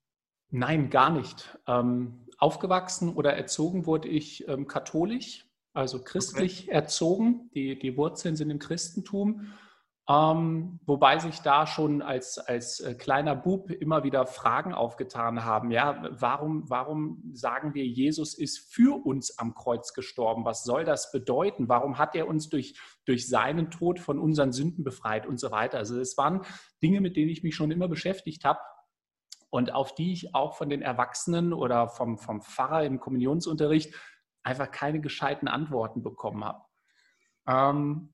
Nein, 0.49 0.89
gar 0.89 1.11
nicht. 1.11 1.57
Ähm, 1.67 2.27
aufgewachsen 2.39 3.13
oder 3.13 3.33
erzogen 3.33 3.85
wurde 3.85 4.07
ich 4.07 4.47
ähm, 4.47 4.67
katholisch, 4.67 5.48
also 5.73 6.01
christlich 6.01 6.63
okay. 6.63 6.71
erzogen. 6.71 7.49
Die, 7.53 7.77
die 7.77 7.95
Wurzeln 7.97 8.35
sind 8.35 8.49
im 8.49 8.59
Christentum. 8.59 9.53
Ähm, 10.09 10.79
wobei 10.87 11.19
sich 11.19 11.41
da 11.41 11.67
schon 11.67 12.01
als, 12.01 12.39
als 12.39 12.79
äh, 12.79 12.95
kleiner 12.95 13.35
Bub 13.35 13.69
immer 13.69 14.03
wieder 14.03 14.25
Fragen 14.25 14.73
aufgetan 14.73 15.45
haben. 15.45 15.69
Ja, 15.69 16.09
warum, 16.09 16.67
warum 16.67 17.21
sagen 17.33 17.75
wir, 17.75 17.85
Jesus 17.85 18.33
ist 18.33 18.73
für 18.73 19.05
uns 19.05 19.37
am 19.37 19.53
Kreuz 19.53 19.93
gestorben? 19.93 20.45
Was 20.45 20.63
soll 20.63 20.83
das 20.83 21.11
bedeuten? 21.11 21.69
Warum 21.69 21.99
hat 21.99 22.15
er 22.15 22.27
uns 22.27 22.49
durch, 22.49 22.73
durch 23.05 23.27
seinen 23.27 23.69
Tod 23.69 23.99
von 23.99 24.17
unseren 24.17 24.51
Sünden 24.51 24.83
befreit 24.83 25.27
und 25.27 25.39
so 25.39 25.51
weiter? 25.51 25.77
Also 25.77 25.99
es 25.99 26.17
waren 26.17 26.41
Dinge, 26.81 27.01
mit 27.01 27.15
denen 27.15 27.29
ich 27.29 27.43
mich 27.43 27.53
schon 27.53 27.69
immer 27.69 27.87
beschäftigt 27.87 28.45
habe 28.45 28.59
und 29.51 29.73
auf 29.73 29.93
die 29.93 30.11
ich 30.11 30.33
auch 30.33 30.55
von 30.55 30.69
den 30.69 30.81
Erwachsenen 30.81 31.53
oder 31.53 31.87
vom, 31.87 32.17
vom 32.17 32.41
Pfarrer 32.41 32.83
im 32.83 32.99
Kommunionsunterricht 32.99 33.93
einfach 34.43 34.71
keine 34.71 35.01
gescheiten 35.01 35.47
Antworten 35.47 36.03
bekommen 36.03 36.43
habe. 36.43 36.63
Ähm, 37.47 38.13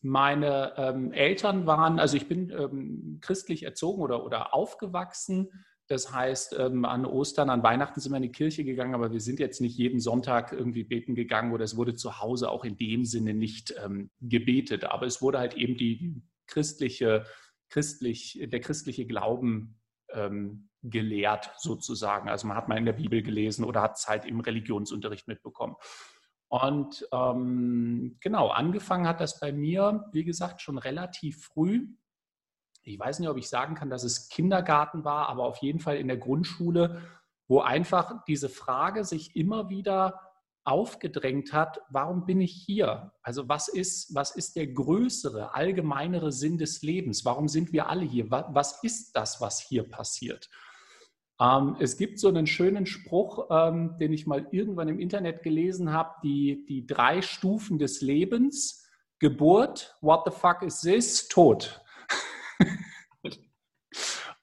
meine 0.00 0.74
ähm, 0.76 1.12
Eltern 1.12 1.66
waren, 1.66 1.98
also 1.98 2.16
ich 2.16 2.28
bin 2.28 2.50
ähm, 2.50 3.18
christlich 3.20 3.64
erzogen 3.64 4.00
oder, 4.00 4.24
oder 4.24 4.54
aufgewachsen. 4.54 5.50
Das 5.88 6.12
heißt, 6.12 6.54
ähm, 6.58 6.84
an 6.84 7.04
Ostern, 7.04 7.50
an 7.50 7.62
Weihnachten 7.62 7.98
sind 7.98 8.12
wir 8.12 8.18
in 8.18 8.22
die 8.22 8.32
Kirche 8.32 8.62
gegangen, 8.62 8.94
aber 8.94 9.10
wir 9.10 9.20
sind 9.20 9.40
jetzt 9.40 9.60
nicht 9.60 9.76
jeden 9.76 10.00
Sonntag 10.00 10.52
irgendwie 10.52 10.84
beten 10.84 11.14
gegangen 11.14 11.52
oder 11.52 11.64
es 11.64 11.76
wurde 11.76 11.94
zu 11.94 12.20
Hause 12.20 12.50
auch 12.50 12.64
in 12.64 12.76
dem 12.76 13.04
Sinne 13.04 13.34
nicht 13.34 13.74
ähm, 13.82 14.10
gebetet. 14.20 14.84
Aber 14.84 15.06
es 15.06 15.22
wurde 15.22 15.38
halt 15.38 15.54
eben 15.54 15.76
die 15.76 16.22
christliche, 16.46 17.24
christlich, 17.70 18.38
der 18.40 18.60
christliche 18.60 19.06
Glauben 19.06 19.77
ähm, 20.12 20.68
gelehrt 20.82 21.50
sozusagen. 21.58 22.28
Also 22.28 22.46
man 22.46 22.56
hat 22.56 22.68
mal 22.68 22.78
in 22.78 22.84
der 22.84 22.92
Bibel 22.92 23.22
gelesen 23.22 23.64
oder 23.64 23.82
hat 23.82 23.96
es 23.96 24.08
halt 24.08 24.24
im 24.24 24.40
Religionsunterricht 24.40 25.26
mitbekommen. 25.28 25.76
Und 26.48 27.06
ähm, 27.12 28.16
genau, 28.20 28.48
angefangen 28.48 29.06
hat 29.06 29.20
das 29.20 29.38
bei 29.38 29.52
mir, 29.52 30.06
wie 30.12 30.24
gesagt, 30.24 30.62
schon 30.62 30.78
relativ 30.78 31.44
früh. 31.44 31.88
Ich 32.82 32.98
weiß 32.98 33.18
nicht, 33.18 33.28
ob 33.28 33.36
ich 33.36 33.50
sagen 33.50 33.74
kann, 33.74 33.90
dass 33.90 34.02
es 34.02 34.28
Kindergarten 34.28 35.04
war, 35.04 35.28
aber 35.28 35.44
auf 35.44 35.58
jeden 35.58 35.78
Fall 35.78 35.96
in 35.96 36.08
der 36.08 36.16
Grundschule, 36.16 37.02
wo 37.48 37.60
einfach 37.60 38.24
diese 38.26 38.48
Frage 38.48 39.04
sich 39.04 39.36
immer 39.36 39.68
wieder 39.68 40.27
aufgedrängt 40.68 41.52
hat, 41.52 41.80
warum 41.90 42.26
bin 42.26 42.40
ich 42.40 42.52
hier? 42.52 43.12
Also 43.22 43.48
was 43.48 43.68
ist, 43.68 44.14
was 44.14 44.36
ist 44.36 44.54
der 44.56 44.66
größere, 44.66 45.54
allgemeinere 45.54 46.30
Sinn 46.30 46.58
des 46.58 46.82
Lebens? 46.82 47.24
Warum 47.24 47.48
sind 47.48 47.72
wir 47.72 47.88
alle 47.88 48.04
hier? 48.04 48.30
Was 48.30 48.82
ist 48.84 49.16
das, 49.16 49.40
was 49.40 49.60
hier 49.60 49.88
passiert? 49.88 50.48
Ähm, 51.40 51.76
es 51.80 51.96
gibt 51.96 52.20
so 52.20 52.28
einen 52.28 52.46
schönen 52.46 52.84
Spruch, 52.84 53.46
ähm, 53.50 53.96
den 53.98 54.12
ich 54.12 54.26
mal 54.26 54.46
irgendwann 54.50 54.88
im 54.88 55.00
Internet 55.00 55.42
gelesen 55.42 55.92
habe, 55.92 56.14
die, 56.22 56.66
die 56.68 56.86
drei 56.86 57.22
Stufen 57.22 57.78
des 57.78 58.00
Lebens. 58.02 58.84
Geburt, 59.20 59.96
what 60.00 60.22
the 60.26 60.30
fuck 60.30 60.62
is 60.62 60.80
this? 60.80 61.28
Tod. 61.28 61.80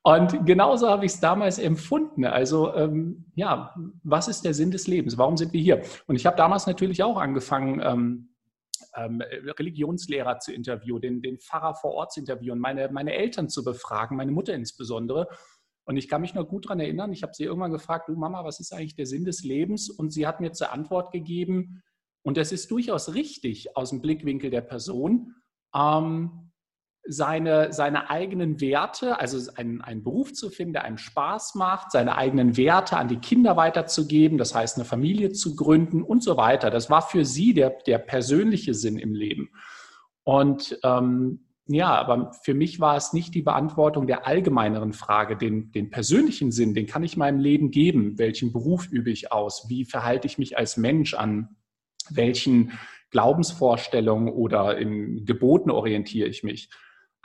Und 0.05 0.45
genauso 0.45 0.87
habe 0.87 1.03
ich 1.07 1.13
es 1.13 1.19
damals 1.19 1.57
empfunden. 1.57 2.25
Also 2.25 2.75
ähm, 2.75 3.25
ja, 3.33 3.73
was 4.03 4.27
ist 4.27 4.45
der 4.45 4.53
Sinn 4.53 4.69
des 4.69 4.85
Lebens? 4.85 5.17
Warum 5.17 5.35
sind 5.35 5.51
wir 5.51 5.59
hier? 5.59 5.81
Und 6.05 6.15
ich 6.15 6.27
habe 6.27 6.37
damals 6.37 6.67
natürlich 6.67 7.01
auch 7.01 7.17
angefangen, 7.17 7.81
ähm, 7.83 8.29
ähm, 8.95 9.19
Religionslehrer 9.57 10.37
zu 10.37 10.53
interviewen, 10.53 11.01
den, 11.01 11.21
den 11.23 11.39
Pfarrer 11.39 11.73
vor 11.73 11.95
Ort 11.95 12.13
zu 12.13 12.19
interviewen, 12.19 12.59
meine, 12.59 12.87
meine 12.91 13.15
Eltern 13.15 13.49
zu 13.49 13.63
befragen, 13.63 14.15
meine 14.15 14.31
Mutter 14.31 14.53
insbesondere. 14.53 15.27
Und 15.85 15.97
ich 15.97 16.07
kann 16.07 16.21
mich 16.21 16.35
noch 16.35 16.47
gut 16.47 16.65
daran 16.65 16.81
erinnern, 16.81 17.11
ich 17.11 17.23
habe 17.23 17.33
sie 17.33 17.45
irgendwann 17.45 17.71
gefragt, 17.71 18.07
du 18.07 18.13
Mama, 18.15 18.43
was 18.43 18.59
ist 18.59 18.73
eigentlich 18.73 18.95
der 18.95 19.07
Sinn 19.07 19.25
des 19.25 19.43
Lebens? 19.43 19.89
Und 19.89 20.13
sie 20.13 20.27
hat 20.27 20.39
mir 20.39 20.51
zur 20.51 20.71
Antwort 20.71 21.13
gegeben, 21.13 21.81
und 22.21 22.37
das 22.37 22.51
ist 22.51 22.69
durchaus 22.69 23.15
richtig 23.15 23.75
aus 23.75 23.89
dem 23.89 24.01
Blickwinkel 24.01 24.51
der 24.51 24.61
Person, 24.61 25.33
ähm, 25.75 26.51
seine, 27.07 27.71
seine 27.71 28.09
eigenen 28.09 28.59
Werte, 28.61 29.19
also 29.19 29.51
einen, 29.55 29.81
einen 29.81 30.03
Beruf 30.03 30.33
zu 30.33 30.49
finden, 30.49 30.73
der 30.73 30.85
einem 30.85 30.97
Spaß 30.97 31.55
macht, 31.55 31.91
seine 31.91 32.17
eigenen 32.17 32.57
Werte 32.57 32.97
an 32.97 33.07
die 33.07 33.19
Kinder 33.19 33.55
weiterzugeben, 33.57 34.37
das 34.37 34.55
heißt 34.55 34.77
eine 34.77 34.85
Familie 34.85 35.31
zu 35.31 35.55
gründen 35.55 36.01
und 36.01 36.23
so 36.23 36.37
weiter. 36.37 36.71
Das 36.71 36.89
war 36.89 37.01
für 37.01 37.25
sie 37.25 37.53
der, 37.53 37.69
der 37.85 37.99
persönliche 37.99 38.73
Sinn 38.73 38.97
im 38.97 39.13
Leben. 39.13 39.49
Und 40.23 40.79
ähm, 40.83 41.45
ja, 41.67 41.95
aber 41.95 42.31
für 42.43 42.53
mich 42.53 42.79
war 42.79 42.95
es 42.95 43.13
nicht 43.13 43.33
die 43.33 43.41
Beantwortung 43.41 44.05
der 44.05 44.27
allgemeineren 44.27 44.93
Frage, 44.93 45.35
den, 45.35 45.71
den 45.71 45.89
persönlichen 45.89 46.51
Sinn, 46.51 46.75
den 46.75 46.85
kann 46.85 47.03
ich 47.03 47.17
meinem 47.17 47.39
Leben 47.39 47.71
geben. 47.71 48.19
Welchen 48.19 48.51
Beruf 48.51 48.87
übe 48.91 49.09
ich 49.09 49.31
aus? 49.31 49.65
Wie 49.67 49.85
verhalte 49.85 50.27
ich 50.27 50.37
mich 50.37 50.57
als 50.57 50.77
Mensch 50.77 51.15
an? 51.15 51.55
Welchen 52.09 52.73
Glaubensvorstellungen 53.09 54.29
oder 54.31 54.77
in 54.77 55.25
Geboten 55.25 55.71
orientiere 55.71 56.27
ich 56.27 56.43
mich? 56.43 56.69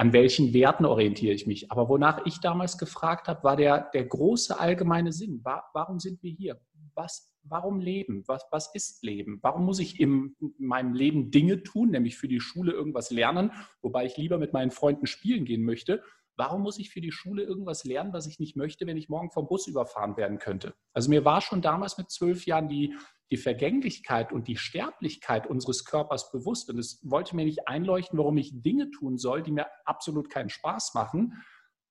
An 0.00 0.14
welchen 0.14 0.54
Werten 0.54 0.86
orientiere 0.86 1.34
ich 1.34 1.46
mich? 1.46 1.70
Aber 1.70 1.90
wonach 1.90 2.24
ich 2.24 2.40
damals 2.40 2.78
gefragt 2.78 3.28
habe, 3.28 3.44
war 3.44 3.54
der, 3.54 3.90
der 3.92 4.06
große 4.06 4.58
allgemeine 4.58 5.12
Sinn. 5.12 5.42
Warum 5.44 6.00
sind 6.00 6.22
wir 6.22 6.30
hier? 6.30 6.58
Was 6.94 7.30
warum 7.42 7.80
Leben? 7.80 8.24
Was, 8.26 8.46
was 8.50 8.74
ist 8.74 9.02
Leben? 9.02 9.40
Warum 9.42 9.66
muss 9.66 9.78
ich 9.78 10.00
in 10.00 10.34
meinem 10.58 10.94
Leben 10.94 11.30
Dinge 11.30 11.62
tun, 11.62 11.90
nämlich 11.90 12.16
für 12.16 12.28
die 12.28 12.40
Schule 12.40 12.72
irgendwas 12.72 13.10
lernen, 13.10 13.52
wobei 13.82 14.06
ich 14.06 14.16
lieber 14.16 14.38
mit 14.38 14.54
meinen 14.54 14.70
Freunden 14.70 15.06
spielen 15.06 15.44
gehen 15.44 15.64
möchte? 15.64 16.02
Warum 16.40 16.62
muss 16.62 16.78
ich 16.78 16.88
für 16.88 17.02
die 17.02 17.12
Schule 17.12 17.42
irgendwas 17.42 17.84
lernen, 17.84 18.14
was 18.14 18.26
ich 18.26 18.38
nicht 18.38 18.56
möchte, 18.56 18.86
wenn 18.86 18.96
ich 18.96 19.10
morgen 19.10 19.30
vom 19.30 19.46
Bus 19.46 19.66
überfahren 19.66 20.16
werden 20.16 20.38
könnte? 20.38 20.72
Also 20.94 21.10
mir 21.10 21.26
war 21.26 21.42
schon 21.42 21.60
damals 21.60 21.98
mit 21.98 22.10
zwölf 22.10 22.46
Jahren 22.46 22.66
die, 22.66 22.96
die 23.30 23.36
Vergänglichkeit 23.36 24.32
und 24.32 24.48
die 24.48 24.56
Sterblichkeit 24.56 25.46
unseres 25.46 25.84
Körpers 25.84 26.32
bewusst. 26.32 26.70
Und 26.70 26.78
es 26.78 26.98
wollte 27.04 27.36
mir 27.36 27.44
nicht 27.44 27.68
einleuchten, 27.68 28.18
warum 28.18 28.38
ich 28.38 28.62
Dinge 28.62 28.90
tun 28.90 29.18
soll, 29.18 29.42
die 29.42 29.52
mir 29.52 29.66
absolut 29.84 30.30
keinen 30.30 30.48
Spaß 30.48 30.94
machen 30.94 31.34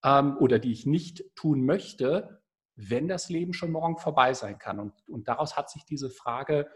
ähm, 0.03 0.35
oder 0.39 0.57
die 0.57 0.71
ich 0.71 0.87
nicht 0.87 1.23
tun 1.35 1.63
möchte, 1.63 2.41
wenn 2.75 3.07
das 3.07 3.29
Leben 3.29 3.53
schon 3.53 3.71
morgen 3.71 3.99
vorbei 3.99 4.33
sein 4.33 4.57
kann. 4.57 4.79
Und, 4.79 4.93
und 5.07 5.27
daraus 5.27 5.57
hat 5.57 5.69
sich 5.69 5.85
diese 5.85 6.09
Frage 6.09 6.67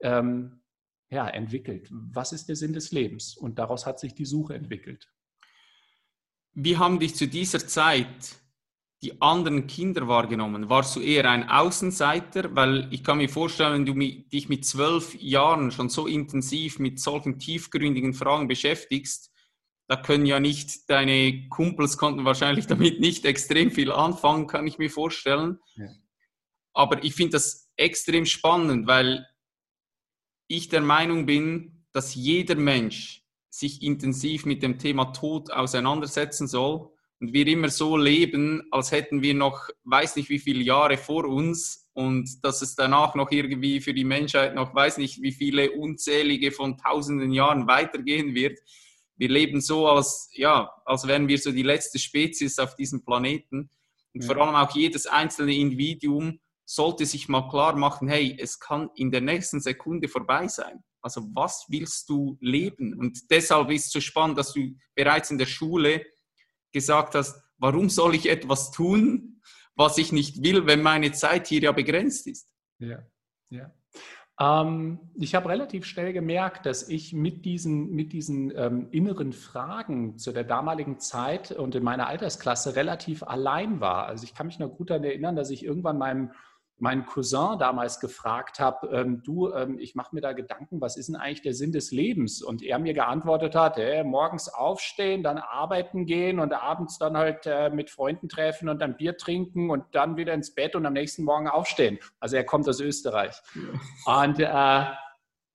ähm, 0.00 0.62
ja, 1.10 1.26
entwickelt. 1.26 1.88
Was 1.90 2.30
ist 2.30 2.48
der 2.48 2.54
Sinn 2.54 2.72
des 2.72 2.92
Lebens? 2.92 3.36
Und 3.36 3.58
daraus 3.58 3.84
hat 3.84 3.98
sich 3.98 4.14
die 4.14 4.26
Suche 4.26 4.54
entwickelt. 4.54 5.12
Wie 6.58 6.78
haben 6.78 6.98
dich 6.98 7.14
zu 7.14 7.28
dieser 7.28 7.66
Zeit 7.66 8.40
die 9.02 9.20
anderen 9.20 9.66
Kinder 9.66 10.08
wahrgenommen? 10.08 10.70
Warst 10.70 10.96
du 10.96 11.00
eher 11.00 11.30
ein 11.30 11.50
Außenseiter? 11.50 12.56
Weil 12.56 12.88
ich 12.90 13.04
kann 13.04 13.18
mir 13.18 13.28
vorstellen, 13.28 13.86
wenn 13.86 13.94
du 13.94 14.22
dich 14.32 14.48
mit 14.48 14.64
zwölf 14.64 15.14
Jahren 15.20 15.70
schon 15.70 15.90
so 15.90 16.06
intensiv 16.06 16.78
mit 16.78 16.98
solchen 16.98 17.38
tiefgründigen 17.38 18.14
Fragen 18.14 18.48
beschäftigst, 18.48 19.30
da 19.86 19.96
können 19.96 20.24
ja 20.24 20.40
nicht, 20.40 20.88
deine 20.88 21.46
Kumpels 21.50 21.98
konnten 21.98 22.24
wahrscheinlich 22.24 22.66
damit 22.68 23.00
nicht 23.00 23.26
extrem 23.26 23.70
viel 23.70 23.92
anfangen, 23.92 24.46
kann 24.46 24.66
ich 24.66 24.78
mir 24.78 24.90
vorstellen. 24.90 25.58
Ja. 25.74 25.90
Aber 26.72 27.04
ich 27.04 27.14
finde 27.14 27.32
das 27.32 27.70
extrem 27.76 28.24
spannend, 28.24 28.86
weil 28.86 29.26
ich 30.48 30.70
der 30.70 30.80
Meinung 30.80 31.26
bin, 31.26 31.84
dass 31.92 32.14
jeder 32.14 32.54
Mensch 32.54 33.25
sich 33.58 33.82
intensiv 33.82 34.46
mit 34.46 34.62
dem 34.62 34.78
Thema 34.78 35.12
Tod 35.12 35.50
auseinandersetzen 35.50 36.46
soll 36.46 36.90
und 37.20 37.32
wir 37.32 37.46
immer 37.46 37.68
so 37.68 37.96
leben, 37.96 38.62
als 38.70 38.92
hätten 38.92 39.22
wir 39.22 39.34
noch, 39.34 39.68
weiß 39.84 40.16
nicht 40.16 40.28
wie 40.28 40.38
viele 40.38 40.62
Jahre 40.62 40.96
vor 40.96 41.24
uns 41.24 41.88
und 41.94 42.44
dass 42.44 42.62
es 42.62 42.74
danach 42.74 43.14
noch 43.14 43.30
irgendwie 43.30 43.80
für 43.80 43.94
die 43.94 44.04
Menschheit 44.04 44.54
noch, 44.54 44.74
weiß 44.74 44.98
nicht 44.98 45.22
wie 45.22 45.32
viele 45.32 45.72
unzählige 45.72 46.52
von 46.52 46.76
tausenden 46.76 47.32
Jahren 47.32 47.66
weitergehen 47.66 48.34
wird 48.34 48.58
wir 49.16 49.28
leben 49.28 49.60
so, 49.60 49.88
als, 49.88 50.30
ja, 50.32 50.70
als 50.84 51.06
wären 51.06 51.28
wir 51.28 51.38
so 51.38 51.50
die 51.50 51.62
letzte 51.62 51.98
Spezies 51.98 52.58
auf 52.58 52.76
diesem 52.76 53.04
Planeten. 53.04 53.70
Und 54.14 54.22
ja. 54.22 54.26
vor 54.26 54.36
allem 54.36 54.54
auch 54.54 54.74
jedes 54.74 55.06
einzelne 55.06 55.54
Individuum 55.54 56.38
sollte 56.64 57.06
sich 57.06 57.28
mal 57.28 57.48
klar 57.48 57.76
machen, 57.76 58.08
hey, 58.08 58.36
es 58.38 58.58
kann 58.58 58.90
in 58.94 59.10
der 59.10 59.20
nächsten 59.20 59.60
Sekunde 59.60 60.08
vorbei 60.08 60.48
sein. 60.48 60.84
Also 61.06 61.22
was 61.34 61.66
willst 61.68 62.08
du 62.08 62.36
leben? 62.40 62.92
Und 62.94 63.30
deshalb 63.30 63.70
ist 63.70 63.86
es 63.86 63.92
so 63.92 64.00
spannend, 64.00 64.38
dass 64.38 64.52
du 64.52 64.74
bereits 64.96 65.30
in 65.30 65.38
der 65.38 65.46
Schule 65.46 66.04
gesagt 66.72 67.14
hast, 67.14 67.40
warum 67.58 67.88
soll 67.88 68.16
ich 68.16 68.28
etwas 68.28 68.72
tun, 68.72 69.40
was 69.76 69.98
ich 69.98 70.10
nicht 70.10 70.42
will, 70.42 70.66
wenn 70.66 70.82
meine 70.82 71.12
Zeit 71.12 71.46
hier 71.46 71.60
ja 71.60 71.70
begrenzt 71.70 72.26
ist? 72.26 72.50
Ja, 72.80 73.06
ja. 73.50 73.72
Ähm, 74.40 74.98
ich 75.14 75.36
habe 75.36 75.48
relativ 75.48 75.84
schnell 75.84 76.12
gemerkt, 76.12 76.66
dass 76.66 76.88
ich 76.88 77.12
mit 77.12 77.44
diesen, 77.44 77.92
mit 77.92 78.12
diesen 78.12 78.52
ähm, 78.56 78.88
inneren 78.90 79.32
Fragen 79.32 80.18
zu 80.18 80.32
der 80.32 80.42
damaligen 80.42 80.98
Zeit 80.98 81.52
und 81.52 81.76
in 81.76 81.84
meiner 81.84 82.08
Altersklasse 82.08 82.74
relativ 82.74 83.22
allein 83.22 83.78
war. 83.78 84.06
Also 84.06 84.24
ich 84.24 84.34
kann 84.34 84.48
mich 84.48 84.58
noch 84.58 84.76
gut 84.76 84.90
daran 84.90 85.04
erinnern, 85.04 85.36
dass 85.36 85.50
ich 85.50 85.64
irgendwann 85.64 85.98
meinem 85.98 86.32
meinen 86.78 87.06
Cousin 87.06 87.58
damals 87.58 88.00
gefragt 88.00 88.60
habe, 88.60 88.88
ähm, 88.88 89.22
du, 89.22 89.52
ähm, 89.52 89.78
ich 89.78 89.94
mache 89.94 90.14
mir 90.14 90.20
da 90.20 90.32
Gedanken, 90.32 90.80
was 90.80 90.96
ist 90.96 91.08
denn 91.08 91.16
eigentlich 91.16 91.42
der 91.42 91.54
Sinn 91.54 91.72
des 91.72 91.90
Lebens? 91.90 92.42
Und 92.42 92.62
er 92.62 92.78
mir 92.78 92.92
geantwortet 92.92 93.54
hat, 93.54 93.76
hey, 93.76 94.04
morgens 94.04 94.48
aufstehen, 94.48 95.22
dann 95.22 95.38
arbeiten 95.38 96.04
gehen 96.06 96.38
und 96.38 96.52
abends 96.52 96.98
dann 96.98 97.16
halt 97.16 97.46
äh, 97.46 97.70
mit 97.70 97.90
Freunden 97.90 98.28
treffen 98.28 98.68
und 98.68 98.80
dann 98.80 98.96
Bier 98.96 99.16
trinken 99.16 99.70
und 99.70 99.84
dann 99.92 100.16
wieder 100.16 100.34
ins 100.34 100.54
Bett 100.54 100.74
und 100.74 100.84
am 100.84 100.92
nächsten 100.92 101.24
Morgen 101.24 101.48
aufstehen. 101.48 101.98
Also 102.20 102.36
er 102.36 102.44
kommt 102.44 102.68
aus 102.68 102.80
Österreich. 102.80 103.40
Ja. 103.54 104.22
Und, 104.22 104.38
äh, 104.38 104.84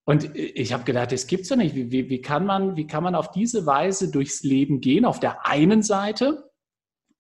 und 0.06 0.36
ich 0.36 0.74
habe 0.74 0.84
gedacht, 0.84 1.12
das 1.12 1.28
gibt's 1.28 1.50
ja 1.50 1.56
nicht. 1.56 1.76
Wie, 1.76 1.92
wie, 1.92 2.10
wie, 2.10 2.22
kann 2.22 2.46
man, 2.46 2.76
wie 2.76 2.88
kann 2.88 3.04
man 3.04 3.14
auf 3.14 3.30
diese 3.32 3.68
Weise 3.68 4.10
durchs 4.10 4.44
Leben 4.44 4.82
gehen? 4.82 5.06
Auf 5.06 5.20
der 5.20 5.46
einen 5.46 5.84
Seite 5.84 6.51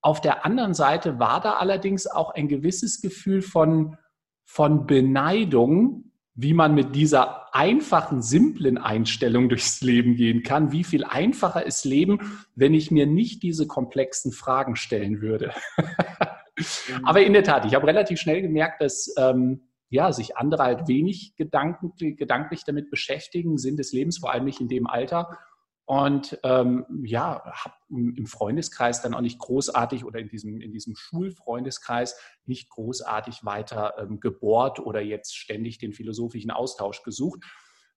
auf 0.02 0.22
der 0.22 0.46
anderen 0.46 0.74
Seite 0.74 1.20
war 1.20 1.42
da 1.42 1.54
allerdings 1.54 2.08
auch 2.08 2.32
ein 2.32 2.48
gewisses 2.48 3.02
Gefühl 3.02 3.42
von, 3.42 3.98
von 4.46 4.88
Beneidung, 4.88 6.12
wie 6.34 6.54
man 6.54 6.74
mit 6.74 6.96
dieser 6.96 7.54
einfachen, 7.54 8.22
simplen 8.22 8.78
Einstellung 8.78 9.50
durchs 9.50 9.82
Leben 9.82 10.16
gehen 10.16 10.44
kann. 10.44 10.72
Wie 10.72 10.84
viel 10.84 11.04
einfacher 11.04 11.66
ist 11.66 11.86
Leben, 11.86 12.20
wenn 12.56 12.74
ich 12.74 12.90
mir 12.90 13.06
nicht 13.06 13.44
diese 13.44 13.68
komplexen 13.68 14.32
Fragen 14.32 14.76
stellen 14.76 15.22
würde. 15.22 15.54
Mhm. 15.78 17.06
Aber 17.06 17.22
in 17.22 17.34
der 17.34 17.44
Tat, 17.44 17.66
ich 17.66 17.76
habe 17.76 17.88
relativ 17.88 18.20
schnell 18.20 18.42
gemerkt, 18.42 18.82
dass 18.82 19.14
ähm, 19.18 19.68
ja, 19.90 20.12
sich 20.14 20.38
andere 20.38 20.64
halt 20.64 20.88
wenig 20.88 21.36
Gedanken, 21.36 21.94
gedanklich 21.98 22.64
damit 22.66 22.90
beschäftigen, 22.90 23.58
Sinn 23.58 23.76
des 23.76 23.92
Lebens, 23.92 24.20
vor 24.20 24.32
allem 24.32 24.46
nicht 24.46 24.62
in 24.62 24.70
dem 24.70 24.88
Alter. 24.88 25.38
Und 25.86 26.40
ähm, 26.44 26.86
ja, 27.04 27.44
habe 27.46 27.76
im 27.90 28.26
Freundeskreis 28.26 29.02
dann 29.02 29.14
auch 29.14 29.22
nicht 29.22 29.40
großartig 29.40 30.06
oder 30.06 30.20
in 30.20 30.30
diesem, 30.30 30.62
in 30.62 30.72
diesem 30.72 30.96
Schulfreundeskreis 30.96 32.18
nicht 32.46 32.70
großartig 32.70 33.44
weiter 33.44 33.96
ähm, 33.98 34.20
gebohrt 34.20 34.80
oder 34.80 35.02
jetzt 35.02 35.36
ständig 35.36 35.80
den 35.80 35.94
philosophischen 35.94 36.52
Austausch 36.52 37.04
gesucht. 37.04 37.44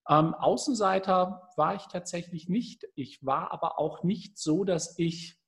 Ähm, 0.08 0.34
Außenseiter 0.34 1.48
war 1.56 1.74
ich 1.76 1.86
tatsächlich 1.86 2.48
nicht. 2.48 2.86
Ich 2.94 3.24
war 3.24 3.52
aber 3.52 3.78
auch 3.78 4.02
nicht 4.02 4.38
so, 4.38 4.64
dass 4.64 4.98
ich 4.98 5.38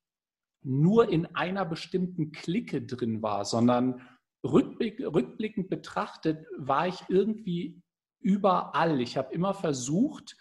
nur 0.62 1.08
in 1.08 1.26
einer 1.34 1.64
bestimmten 1.64 2.32
Clique 2.32 2.82
drin 2.82 3.22
war, 3.22 3.44
sondern 3.44 4.00
rückblick, 4.44 5.00
rückblickend 5.00 5.68
betrachtet 5.68 6.46
war 6.56 6.88
ich 6.88 7.04
irgendwie 7.08 7.82
überall. 8.20 9.00
Ich 9.00 9.16
habe 9.16 9.32
immer 9.32 9.54
versucht, 9.54 10.36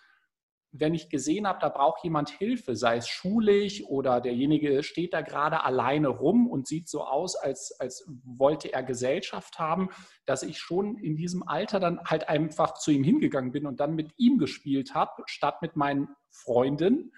wenn 0.80 0.94
ich 0.94 1.10
gesehen 1.10 1.48
habe, 1.48 1.60
da 1.60 1.70
braucht 1.70 2.04
jemand 2.04 2.30
Hilfe, 2.30 2.76
sei 2.76 2.98
es 2.98 3.08
schulisch 3.08 3.84
oder 3.86 4.22
derjenige 4.22 4.84
steht 4.84 5.14
da 5.14 5.22
gerade 5.22 5.64
alleine 5.64 6.10
rum 6.10 6.48
und 6.48 6.68
sieht 6.68 6.90
so 6.90 7.04
aus, 7.04 7.36
als, 7.36 7.76
als 7.80 8.06
wollte 8.24 8.74
er 8.74 8.84
Gesellschaft 8.84 9.60
haben, 9.60 9.90
dass 10.26 10.44
ich 10.44 10.60
schon 10.60 10.98
in 10.98 11.16
diesem 11.16 11.48
Alter 11.48 11.80
dann 11.80 12.00
halt 12.06 12.30
einfach 12.30 12.74
zu 12.74 12.92
ihm 12.92 13.04
hingegangen 13.04 13.52
bin 13.52 13.66
und 13.66 13.80
dann 13.80 13.96
mit 13.96 14.12
ihm 14.18 14.38
gespielt 14.38 14.94
habe, 14.94 15.24
statt 15.26 15.62
mit 15.62 15.76
meinen 15.76 16.10
Freunden, 16.30 17.14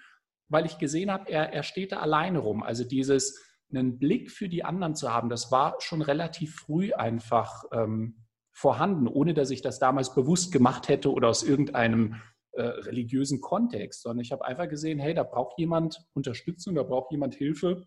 weil 0.48 0.66
ich 0.66 0.78
gesehen 0.78 1.10
habe, 1.10 1.30
er, 1.30 1.52
er 1.52 1.62
steht 1.62 1.92
da 1.92 1.98
alleine 1.98 2.38
rum. 2.38 2.62
Also 2.62 2.84
dieses, 2.84 3.44
einen 3.70 3.98
Blick 3.98 4.30
für 4.30 4.48
die 4.48 4.64
anderen 4.64 4.94
zu 4.94 5.12
haben, 5.12 5.28
das 5.28 5.52
war 5.52 5.76
schon 5.80 6.02
relativ 6.02 6.54
früh 6.54 6.92
einfach 6.94 7.64
ähm, 7.72 8.24
vorhanden, 8.52 9.06
ohne 9.06 9.34
dass 9.34 9.50
ich 9.50 9.62
das 9.62 9.78
damals 9.78 10.14
bewusst 10.14 10.52
gemacht 10.52 10.88
hätte 10.88 11.12
oder 11.12 11.28
aus 11.28 11.42
irgendeinem 11.42 12.16
äh, 12.58 12.62
religiösen 12.62 13.40
Kontext, 13.40 14.02
sondern 14.02 14.22
ich 14.22 14.32
habe 14.32 14.44
einfach 14.44 14.68
gesehen, 14.68 14.98
hey, 14.98 15.14
da 15.14 15.22
braucht 15.22 15.58
jemand 15.58 16.04
Unterstützung, 16.12 16.74
da 16.74 16.82
braucht 16.82 17.12
jemand 17.12 17.34
Hilfe 17.34 17.86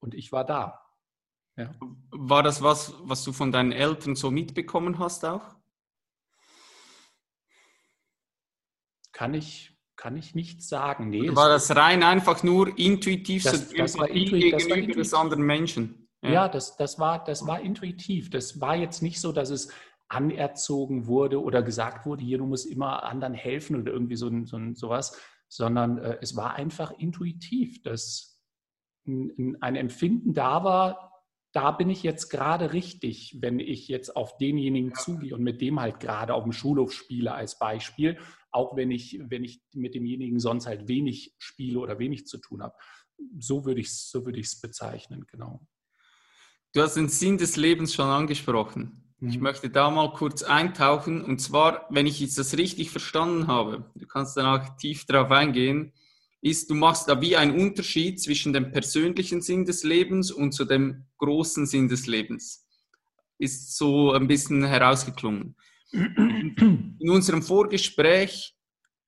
und 0.00 0.14
ich 0.14 0.32
war 0.32 0.44
da. 0.44 0.80
Ja. 1.56 1.74
War 2.10 2.42
das 2.42 2.62
was, 2.62 2.94
was 3.00 3.24
du 3.24 3.32
von 3.32 3.50
deinen 3.50 3.72
Eltern 3.72 4.14
so 4.14 4.30
mitbekommen 4.30 4.98
hast 4.98 5.24
auch? 5.24 5.56
Kann 9.12 9.32
ich, 9.32 9.74
kann 9.96 10.16
ich 10.16 10.34
nicht 10.34 10.62
sagen. 10.62 11.08
Nee, 11.08 11.34
war 11.34 11.48
das 11.48 11.74
rein 11.74 12.02
einfach 12.02 12.42
nur 12.42 12.78
intuitiv 12.78 13.44
das, 13.44 13.70
so 13.70 13.76
das 13.76 13.96
war 13.96 14.08
intuitiv, 14.08 14.30
gegenüber 14.30 14.58
das 14.58 14.68
war 14.68 14.76
intuitiv. 14.76 15.02
des 15.02 15.14
anderen 15.14 15.42
Menschen? 15.42 16.08
Ja, 16.22 16.30
ja 16.30 16.48
das, 16.48 16.76
das, 16.76 16.98
war, 16.98 17.24
das 17.24 17.46
war 17.46 17.60
intuitiv. 17.60 18.28
Das 18.28 18.60
war 18.60 18.76
jetzt 18.76 19.00
nicht 19.00 19.18
so, 19.20 19.32
dass 19.32 19.48
es 19.48 19.72
anerzogen 20.08 21.06
wurde 21.06 21.42
oder 21.42 21.62
gesagt 21.62 22.06
wurde, 22.06 22.24
hier, 22.24 22.38
du 22.38 22.46
musst 22.46 22.66
immer 22.66 23.04
anderen 23.04 23.34
helfen 23.34 23.76
oder 23.76 23.92
irgendwie 23.92 24.16
so, 24.16 24.30
so 24.44 24.58
sowas, 24.74 25.18
sondern 25.48 25.98
äh, 25.98 26.18
es 26.20 26.36
war 26.36 26.54
einfach 26.54 26.92
intuitiv, 26.98 27.82
dass 27.82 28.42
ein, 29.06 29.56
ein 29.60 29.76
Empfinden 29.76 30.34
da 30.34 30.64
war, 30.64 31.12
da 31.52 31.70
bin 31.70 31.88
ich 31.88 32.02
jetzt 32.02 32.28
gerade 32.28 32.72
richtig, 32.74 33.38
wenn 33.40 33.60
ich 33.60 33.88
jetzt 33.88 34.14
auf 34.14 34.36
denjenigen 34.36 34.94
zugehe 34.94 35.34
und 35.34 35.42
mit 35.42 35.62
dem 35.62 35.80
halt 35.80 36.00
gerade 36.00 36.34
auf 36.34 36.42
dem 36.42 36.52
Schulhof 36.52 36.92
spiele 36.92 37.32
als 37.32 37.58
Beispiel, 37.58 38.18
auch 38.50 38.76
wenn 38.76 38.90
ich, 38.90 39.18
wenn 39.22 39.42
ich 39.42 39.62
mit 39.72 39.94
demjenigen 39.94 40.38
sonst 40.38 40.66
halt 40.66 40.86
wenig 40.86 41.34
spiele 41.38 41.78
oder 41.78 41.98
wenig 41.98 42.26
zu 42.26 42.38
tun 42.38 42.62
habe. 42.62 42.74
So 43.38 43.64
würde 43.64 43.80
ich 43.80 43.86
es 43.86 44.10
so 44.10 44.26
würd 44.26 44.36
bezeichnen, 44.60 45.24
genau. 45.30 45.66
Du 46.74 46.82
hast 46.82 46.94
den 46.94 47.08
Sinn 47.08 47.38
des 47.38 47.56
Lebens 47.56 47.94
schon 47.94 48.06
angesprochen. 48.06 49.05
Ich 49.20 49.36
mhm. 49.36 49.42
möchte 49.44 49.70
da 49.70 49.90
mal 49.90 50.12
kurz 50.12 50.42
eintauchen. 50.42 51.24
Und 51.24 51.40
zwar, 51.40 51.86
wenn 51.90 52.06
ich 52.06 52.20
jetzt 52.20 52.38
das 52.38 52.56
richtig 52.56 52.90
verstanden 52.90 53.46
habe, 53.46 53.90
du 53.94 54.06
kannst 54.06 54.36
danach 54.36 54.76
tief 54.76 55.06
darauf 55.06 55.30
eingehen, 55.30 55.92
ist, 56.42 56.70
du 56.70 56.74
machst 56.74 57.08
da 57.08 57.20
wie 57.20 57.36
einen 57.36 57.58
Unterschied 57.58 58.20
zwischen 58.20 58.52
dem 58.52 58.70
persönlichen 58.70 59.40
Sinn 59.40 59.64
des 59.64 59.84
Lebens 59.84 60.30
und 60.30 60.52
zu 60.52 60.64
dem 60.64 61.06
großen 61.18 61.66
Sinn 61.66 61.88
des 61.88 62.06
Lebens. 62.06 62.66
Ist 63.38 63.76
so 63.76 64.12
ein 64.12 64.26
bisschen 64.28 64.64
herausgeklungen. 64.64 65.56
In 65.92 67.10
unserem 67.10 67.42
Vorgespräch 67.42 68.54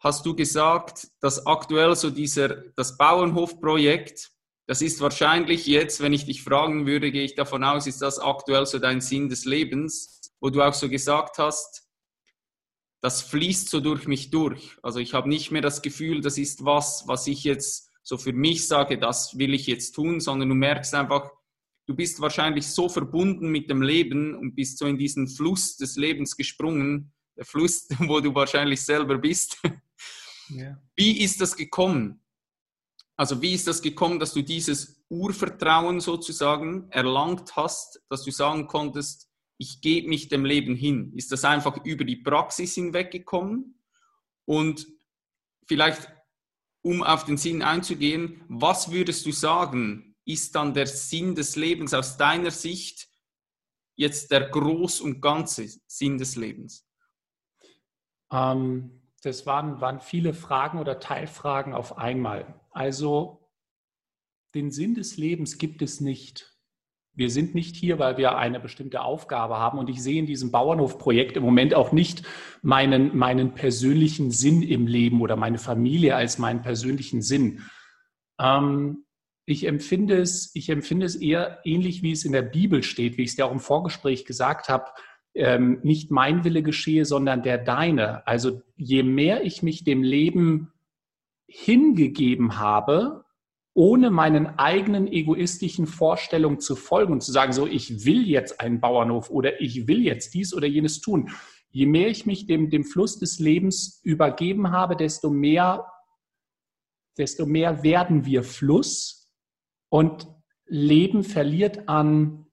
hast 0.01 0.25
du 0.25 0.35
gesagt, 0.35 1.09
dass 1.21 1.47
aktuell 1.47 1.95
so 1.97 2.11
dieser, 2.11 2.63
das 2.77 2.97
Bauernhofprojekt 2.97 4.31
das 4.69 4.83
ist 4.83 5.01
wahrscheinlich 5.01 5.67
jetzt, 5.67 6.03
wenn 6.03 6.13
ich 6.13 6.27
dich 6.27 6.43
fragen 6.43 6.87
würde, 6.87 7.11
gehe 7.11 7.25
ich 7.25 7.35
davon 7.35 7.65
aus, 7.65 7.87
ist 7.87 8.03
das 8.03 8.19
aktuell 8.19 8.67
so 8.67 8.79
dein 8.79 9.01
Sinn 9.01 9.31
des 9.31 9.47
Lebens, 9.47 10.21
wo 10.41 10.51
du 10.51 10.61
auch 10.61 10.75
so 10.75 10.91
gesagt 10.91 11.39
hast, 11.39 11.89
das 13.01 13.23
fließt 13.23 13.71
so 13.71 13.81
durch 13.81 14.07
mich 14.07 14.29
durch. 14.29 14.77
Also 14.83 14.99
ich 14.99 15.15
habe 15.15 15.27
nicht 15.27 15.51
mehr 15.51 15.63
das 15.63 15.81
Gefühl, 15.81 16.21
das 16.21 16.37
ist 16.37 16.67
was, 16.67 17.05
was 17.07 17.27
ich 17.27 17.45
jetzt 17.45 17.91
so 18.03 18.19
für 18.19 18.35
mich 18.35 18.69
sage, 18.69 18.99
das 18.99 19.39
will 19.39 19.55
ich 19.55 19.67
jetzt 19.67 19.93
tun, 19.93 20.21
sondern 20.21 20.51
du 20.51 20.55
merkst 20.55 20.95
einfach, 20.95 21.31
du 21.87 21.95
bist 21.97 22.21
wahrscheinlich 22.21 22.67
so 22.67 22.91
verbunden 22.91 23.49
mit 23.49 23.71
dem 23.71 23.81
Leben 23.81 24.35
und 24.35 24.55
bist 24.55 24.77
so 24.77 24.85
in 24.85 24.99
diesen 24.99 25.29
Fluss 25.29 25.79
des 25.79 25.97
Lebens 25.97 26.37
gesprungen, 26.37 27.15
der 27.39 27.47
Fluss, 27.47 27.89
wo 28.01 28.21
du 28.21 28.35
wahrscheinlich 28.35 28.83
selber 28.83 29.17
bist. 29.17 29.57
Ja. 30.51 30.79
Wie 30.95 31.23
ist 31.23 31.41
das 31.41 31.57
gekommen? 31.57 32.23
Also 33.19 33.43
wie 33.43 33.53
ist 33.53 33.67
das 33.67 33.83
gekommen, 33.83 34.21
dass 34.21 34.33
du 34.33 34.43
dieses 34.43 35.05
Urvertrauen 35.09 35.99
sozusagen 35.99 36.89
erlangt 36.91 37.57
hast, 37.57 38.01
dass 38.09 38.23
du 38.23 38.31
sagen 38.31 38.69
konntest, 38.69 39.29
ich 39.59 39.81
gebe 39.81 40.09
mich 40.09 40.29
dem 40.29 40.45
Leben 40.45 40.77
hin? 40.77 41.13
Ist 41.17 41.33
das 41.33 41.45
einfach 41.45 41.85
über 41.85 42.05
die 42.05 42.17
Praxis 42.17 42.75
hinweggekommen? 42.75 43.83
Und 44.45 44.87
vielleicht, 45.67 46.09
um 46.83 47.03
auf 47.03 47.25
den 47.25 47.39
Sinn 47.39 47.61
einzugehen, 47.61 48.45
was 48.49 48.93
würdest 48.93 49.27
du 49.27 49.33
sagen, 49.33 50.17
ist 50.25 50.55
dann 50.55 50.73
der 50.73 50.87
Sinn 50.87 51.35
des 51.35 51.57
Lebens 51.57 51.95
aus 51.95 52.19
deiner 52.19 52.53
Sicht 52.53 53.09
jetzt 53.97 54.31
der 54.31 54.49
groß 54.49 55.01
und 55.01 55.21
ganze 55.21 55.67
Sinn 55.89 56.19
des 56.19 56.37
Lebens? 56.37 56.87
Ähm, 58.31 59.03
das 59.23 59.45
waren, 59.45 59.81
waren 59.81 59.99
viele 59.99 60.35
Fragen 60.35 60.79
oder 60.79 61.01
Teilfragen 61.01 61.75
auf 61.75 61.99
einmal. 61.99 62.55
Also 62.79 63.51
den 64.55 64.71
Sinn 64.71 64.95
des 64.95 65.17
Lebens 65.17 65.59
gibt 65.59 65.83
es 65.83 66.01
nicht. 66.01 66.57
Wir 67.13 67.29
sind 67.29 67.57
nicht 67.57 67.75
hier, 67.75 67.99
weil 67.99 68.19
wir 68.19 68.39
eine 68.39 68.61
bestimmte 68.61 69.01
Aufgabe 69.01 69.59
haben. 69.59 69.79
Und 69.79 69.91
ich 69.91 70.01
sehe 70.01 70.21
in 70.21 70.27
diesem 70.27 70.53
Bauernhofprojekt 70.53 71.37
im 71.37 71.43
Moment 71.43 71.75
auch 71.75 71.91
nicht 71.91 72.23
meinen, 72.63 73.17
meinen 73.19 73.55
persönlichen 73.55 74.31
Sinn 74.31 74.63
im 74.63 74.87
Leben 74.87 75.21
oder 75.23 75.35
meine 75.35 75.59
Familie 75.59 76.15
als 76.15 76.39
meinen 76.39 76.63
persönlichen 76.63 77.21
Sinn. 77.21 77.65
Ähm, 78.39 79.05
ich 79.45 79.65
empfinde 79.65 80.17
es, 80.21 80.55
ich 80.55 80.69
empfinde 80.69 81.07
es 81.07 81.17
eher 81.17 81.59
ähnlich, 81.65 82.05
wie 82.05 82.13
es 82.13 82.25
in 82.25 82.31
der 82.31 82.43
Bibel 82.43 82.85
steht, 82.85 83.19
wie 83.19 83.23
ich 83.23 83.31
es 83.31 83.37
dir 83.37 83.47
auch 83.47 83.53
im 83.53 83.59
Vorgespräch 83.59 84.25
gesagt 84.25 84.69
habe 84.69 84.93
ähm, 85.35 85.81
nicht 85.83 86.11
mein 86.11 86.45
Wille 86.45 86.63
geschehe, 86.63 87.05
sondern 87.05 87.43
der 87.43 87.59
deine. 87.59 88.27
Also 88.27 88.63
je 88.77 89.03
mehr 89.03 89.45
ich 89.45 89.63
mich 89.63 89.85
dem 89.85 90.03
Leben 90.03 90.73
hingegeben 91.49 92.59
habe, 92.59 93.25
ohne 93.75 94.11
meinen 94.11 94.59
eigenen 94.59 95.07
egoistischen 95.07 95.87
Vorstellungen 95.87 96.61
zu 96.61 96.77
folgen 96.77 97.15
und 97.15 97.23
zu 97.23 97.33
sagen, 97.33 97.53
so, 97.53 97.67
ich 97.67 98.05
will 98.05 98.29
jetzt 98.29 98.61
einen 98.61 98.81
Bauernhof 98.81 99.31
oder 99.31 99.61
ich 99.61 99.87
will 99.87 100.03
jetzt 100.03 100.35
dies 100.35 100.53
oder 100.53 100.67
jenes 100.67 101.01
tun. 101.01 101.31
Je 101.71 101.87
mehr 101.87 102.09
ich 102.09 102.27
mich 102.27 102.47
dem, 102.47 102.71
dem 102.71 102.85
Fluss 102.85 103.19
des 103.19 103.39
Lebens 103.39 104.01
übergeben 104.03 104.71
habe, 104.71 104.97
desto 104.97 105.31
mehr, 105.31 105.87
desto 107.17 107.47
mehr 107.47 107.83
werden 107.83 108.25
wir 108.27 108.43
Fluss 108.43 109.33
und 109.91 110.29
Leben 110.67 111.25
verliert 111.25 111.89
an 111.89 112.47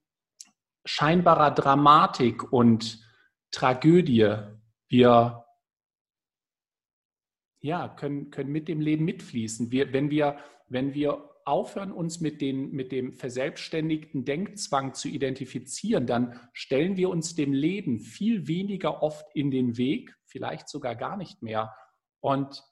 scheinbarer 0.86 1.52
Dramatik 1.52 2.52
und 2.54 3.00
Tragödie. 3.52 4.38
Wir 4.88 5.45
ja, 7.66 7.90
können, 7.90 8.30
können 8.30 8.52
mit 8.52 8.68
dem 8.68 8.80
Leben 8.80 9.06
mitfließen. 9.06 9.72
Wir, 9.72 9.92
wenn, 9.92 10.12
wir, 10.12 10.38
wenn 10.68 10.94
wir 10.94 11.32
aufhören, 11.46 11.92
uns 11.92 12.22
mit, 12.22 12.40
den, 12.40 12.72
mit 12.72 12.92
dem 12.92 13.14
verselbstständigten 13.14 14.24
Denkzwang 14.24 14.94
zu 14.94 15.08
identifizieren, 15.08 16.06
dann 16.06 16.40
stellen 16.54 16.96
wir 16.96 17.10
uns 17.10 17.34
dem 17.34 17.54
Leben 17.54 18.00
viel 18.00 18.48
weniger 18.48 19.02
oft 19.02 19.26
in 19.36 19.50
den 19.50 19.78
Weg, 19.78 20.16
vielleicht 20.26 20.70
sogar 20.70 20.96
gar 20.96 21.18
nicht 21.18 21.42
mehr. 21.42 21.74
Und 22.20 22.64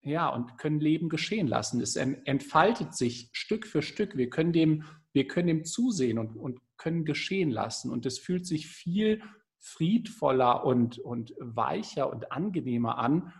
ja, 0.00 0.28
und 0.30 0.56
können 0.56 0.80
Leben 0.80 1.10
geschehen 1.10 1.46
lassen. 1.46 1.80
Es 1.80 1.94
entfaltet 1.94 2.94
sich 2.94 3.28
Stück 3.32 3.66
für 3.66 3.82
Stück. 3.82 4.16
Wir 4.16 4.30
können 4.30 4.52
dem, 4.52 4.84
wir 5.12 5.28
können 5.28 5.46
dem 5.46 5.64
zusehen 5.64 6.18
und, 6.18 6.36
und 6.36 6.58
können 6.78 7.04
geschehen 7.04 7.50
lassen. 7.50 7.90
Und 7.90 8.06
es 8.06 8.18
fühlt 8.18 8.46
sich 8.46 8.66
viel 8.66 9.22
friedvoller 9.58 10.64
und, 10.64 10.98
und 10.98 11.34
weicher 11.38 12.10
und 12.10 12.32
angenehmer 12.32 12.98
an, 12.98 13.32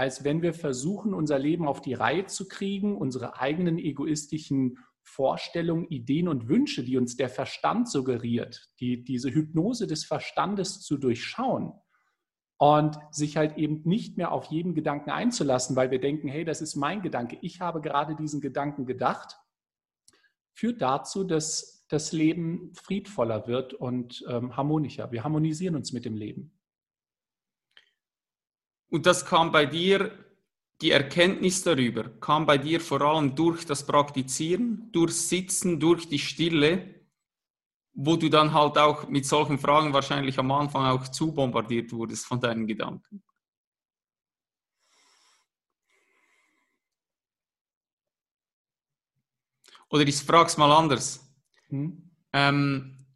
als 0.00 0.24
wenn 0.24 0.40
wir 0.40 0.54
versuchen, 0.54 1.12
unser 1.12 1.38
Leben 1.38 1.68
auf 1.68 1.82
die 1.82 1.92
Reihe 1.92 2.24
zu 2.24 2.48
kriegen, 2.48 2.96
unsere 2.96 3.38
eigenen 3.38 3.78
egoistischen 3.78 4.78
Vorstellungen, 5.02 5.84
Ideen 5.90 6.26
und 6.26 6.48
Wünsche, 6.48 6.82
die 6.82 6.96
uns 6.96 7.16
der 7.16 7.28
Verstand 7.28 7.86
suggeriert, 7.86 8.70
die, 8.80 9.04
diese 9.04 9.30
Hypnose 9.30 9.86
des 9.86 10.06
Verstandes 10.06 10.80
zu 10.80 10.96
durchschauen 10.96 11.74
und 12.56 12.96
sich 13.10 13.36
halt 13.36 13.58
eben 13.58 13.82
nicht 13.84 14.16
mehr 14.16 14.32
auf 14.32 14.46
jeden 14.46 14.74
Gedanken 14.74 15.10
einzulassen, 15.10 15.76
weil 15.76 15.90
wir 15.90 16.00
denken, 16.00 16.28
hey, 16.28 16.46
das 16.46 16.62
ist 16.62 16.76
mein 16.76 17.02
Gedanke, 17.02 17.36
ich 17.42 17.60
habe 17.60 17.82
gerade 17.82 18.16
diesen 18.16 18.40
Gedanken 18.40 18.86
gedacht, 18.86 19.36
führt 20.54 20.80
dazu, 20.80 21.24
dass 21.24 21.84
das 21.88 22.12
Leben 22.12 22.72
friedvoller 22.72 23.46
wird 23.46 23.74
und 23.74 24.24
ähm, 24.30 24.56
harmonischer. 24.56 25.12
Wir 25.12 25.24
harmonisieren 25.24 25.76
uns 25.76 25.92
mit 25.92 26.06
dem 26.06 26.16
Leben. 26.16 26.58
Und 28.90 29.06
das 29.06 29.24
kam 29.24 29.52
bei 29.52 29.66
dir, 29.66 30.12
die 30.80 30.90
Erkenntnis 30.90 31.62
darüber, 31.62 32.08
kam 32.20 32.46
bei 32.46 32.58
dir 32.58 32.80
vor 32.80 33.00
allem 33.02 33.34
durch 33.34 33.64
das 33.64 33.86
Praktizieren, 33.86 34.88
durch 34.92 35.12
Sitzen, 35.12 35.78
durch 35.78 36.08
die 36.08 36.18
Stille, 36.18 36.94
wo 37.92 38.16
du 38.16 38.28
dann 38.28 38.52
halt 38.52 38.78
auch 38.78 39.08
mit 39.08 39.26
solchen 39.26 39.58
Fragen 39.58 39.92
wahrscheinlich 39.92 40.38
am 40.38 40.50
Anfang 40.50 40.86
auch 40.86 41.06
zu 41.08 41.32
bombardiert 41.32 41.92
wurdest 41.92 42.26
von 42.26 42.40
deinen 42.40 42.66
Gedanken. 42.66 43.22
Oder 49.90 50.06
ich 50.06 50.16
frage 50.16 50.48
es 50.48 50.56
mal 50.56 50.72
anders. 50.72 51.20
Hm? 51.68 52.10
Ähm, 52.32 53.06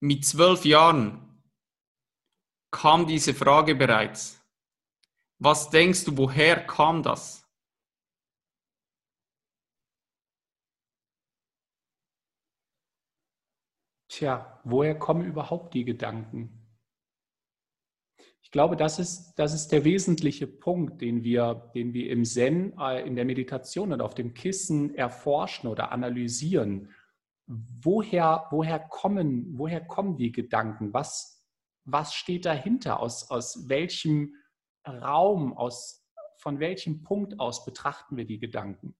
mit 0.00 0.24
zwölf 0.24 0.64
Jahren 0.64 1.42
kam 2.70 3.06
diese 3.06 3.32
Frage 3.32 3.74
bereits. 3.74 4.39
Was 5.42 5.70
denkst 5.70 6.04
du, 6.04 6.18
woher 6.18 6.66
kam 6.66 7.02
das? 7.02 7.48
Tja, 14.10 14.60
woher 14.64 14.98
kommen 14.98 15.24
überhaupt 15.24 15.72
die 15.72 15.86
Gedanken? 15.86 16.60
Ich 18.42 18.50
glaube, 18.50 18.76
das 18.76 18.98
ist, 18.98 19.34
das 19.36 19.54
ist 19.54 19.68
der 19.68 19.84
wesentliche 19.84 20.46
Punkt, 20.46 21.00
den 21.00 21.24
wir, 21.24 21.70
den 21.74 21.94
wir 21.94 22.10
im 22.10 22.26
Zen, 22.26 22.78
äh, 22.78 23.06
in 23.06 23.16
der 23.16 23.24
Meditation 23.24 23.94
und 23.94 24.02
auf 24.02 24.14
dem 24.14 24.34
Kissen 24.34 24.94
erforschen 24.94 25.70
oder 25.70 25.90
analysieren. 25.90 26.90
Woher, 27.46 28.46
woher, 28.50 28.78
kommen, 28.78 29.56
woher 29.56 29.80
kommen 29.80 30.18
die 30.18 30.32
Gedanken? 30.32 30.92
Was, 30.92 31.42
was 31.86 32.12
steht 32.12 32.44
dahinter? 32.44 33.00
Aus, 33.00 33.30
aus 33.30 33.70
welchem 33.70 34.34
Raum, 34.86 35.56
aus, 35.56 36.06
von 36.36 36.58
welchem 36.60 37.02
Punkt 37.02 37.38
aus 37.38 37.64
betrachten 37.64 38.16
wir 38.16 38.24
die 38.24 38.38
Gedanken? 38.38 38.94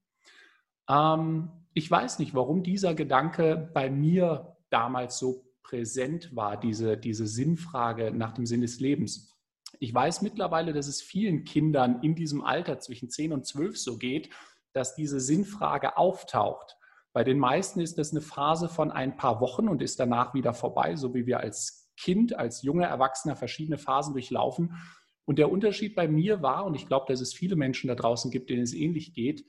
Ähm, 0.89 1.51
ich 1.75 1.91
weiß 1.91 2.19
nicht, 2.19 2.35
warum 2.35 2.63
dieser 2.63 2.95
Gedanke 2.95 3.71
bei 3.73 3.91
mir 3.91 4.57
damals 4.71 5.19
so 5.19 5.45
präsent 5.63 6.35
war, 6.35 6.59
diese, 6.59 6.97
diese 6.97 7.27
Sinnfrage 7.27 8.11
nach 8.11 8.33
dem 8.33 8.47
Sinn 8.47 8.61
des 8.61 8.81
Lebens. 8.81 9.39
Ich 9.79 9.95
weiß 9.95 10.23
mittlerweile, 10.23 10.73
dass 10.73 10.89
es 10.89 11.01
vielen 11.01 11.45
Kindern 11.45 12.03
in 12.03 12.15
diesem 12.15 12.43
Alter 12.43 12.81
zwischen 12.81 13.09
10 13.09 13.33
und 13.33 13.47
12 13.47 13.79
so 13.79 13.97
geht, 13.97 14.31
dass 14.73 14.95
diese 14.95 15.21
Sinnfrage 15.21 15.97
auftaucht. 15.97 16.77
Bei 17.13 17.25
den 17.25 17.39
meisten 17.39 17.81
ist 17.81 17.99
das 17.99 18.11
eine 18.11 18.21
Phase 18.21 18.69
von 18.69 18.91
ein 18.91 19.17
paar 19.17 19.41
Wochen 19.41 19.69
und 19.69 19.83
ist 19.83 19.99
danach 19.99 20.35
wieder 20.35 20.55
vorbei, 20.55 20.97
so 20.97 21.15
wie 21.15 21.27
wir 21.27 21.41
als 21.41 21.93
Kind, 21.97 22.37
als 22.37 22.63
junger 22.63 22.87
Erwachsener 22.87 23.37
verschiedene 23.37 23.79
Phasen 23.79 24.13
durchlaufen. 24.13 24.77
Und 25.31 25.39
der 25.39 25.53
Unterschied 25.53 25.95
bei 25.95 26.09
mir 26.09 26.43
war, 26.43 26.67
und 26.67 26.75
ich 26.75 26.89
glaube, 26.89 27.05
dass 27.07 27.21
es 27.21 27.33
viele 27.33 27.55
Menschen 27.55 27.87
da 27.87 27.95
draußen 27.95 28.33
gibt, 28.33 28.51
denen 28.51 28.65
es 28.65 28.75
ähnlich 28.75 29.15
geht, 29.15 29.45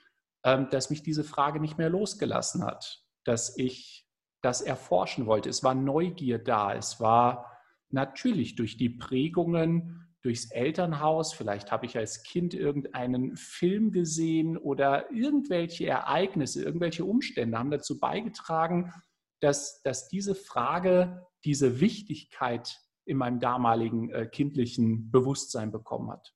ähm, 0.45 0.67
dass 0.69 0.91
mich 0.91 1.01
diese 1.01 1.23
Frage 1.23 1.59
nicht 1.59 1.79
mehr 1.79 1.89
losgelassen 1.89 2.63
hat, 2.63 3.03
dass 3.23 3.57
ich 3.57 4.07
das 4.43 4.61
erforschen 4.61 5.25
wollte. 5.25 5.49
Es 5.49 5.63
war 5.63 5.73
Neugier 5.73 6.37
da, 6.37 6.75
es 6.75 6.99
war 6.99 7.51
natürlich 7.89 8.53
durch 8.53 8.77
die 8.77 8.91
Prägungen, 8.91 10.07
durchs 10.21 10.51
Elternhaus, 10.51 11.33
vielleicht 11.33 11.71
habe 11.71 11.87
ich 11.87 11.97
als 11.97 12.21
Kind 12.21 12.53
irgendeinen 12.53 13.35
Film 13.35 13.91
gesehen 13.91 14.57
oder 14.57 15.11
irgendwelche 15.11 15.87
Ereignisse, 15.87 16.63
irgendwelche 16.63 17.05
Umstände 17.05 17.57
haben 17.57 17.71
dazu 17.71 17.99
beigetragen, 17.99 18.93
dass, 19.39 19.81
dass 19.81 20.09
diese 20.09 20.35
Frage 20.35 21.25
diese 21.43 21.79
Wichtigkeit 21.81 22.79
in 23.11 23.17
meinem 23.17 23.41
damaligen 23.41 24.09
äh, 24.09 24.25
kindlichen 24.25 25.11
Bewusstsein 25.11 25.69
bekommen 25.69 26.09
hat. 26.09 26.33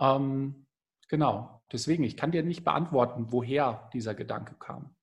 Ähm, 0.00 0.66
genau, 1.08 1.62
deswegen, 1.72 2.04
ich 2.04 2.16
kann 2.16 2.30
dir 2.30 2.44
nicht 2.44 2.64
beantworten, 2.64 3.26
woher 3.32 3.90
dieser 3.92 4.14
Gedanke 4.14 4.54
kam. 4.54 4.94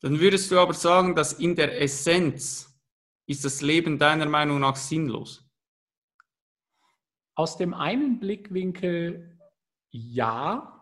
Dann 0.00 0.20
würdest 0.20 0.50
du 0.50 0.58
aber 0.58 0.74
sagen, 0.74 1.14
dass 1.14 1.32
in 1.32 1.56
der 1.56 1.80
Essenz 1.80 2.78
ist 3.26 3.46
das 3.46 3.62
Leben 3.62 3.98
deiner 3.98 4.26
Meinung 4.26 4.60
nach 4.60 4.76
sinnlos? 4.76 5.48
Aus 7.34 7.56
dem 7.56 7.72
einen 7.72 8.20
Blickwinkel 8.20 9.38
ja, 9.90 10.81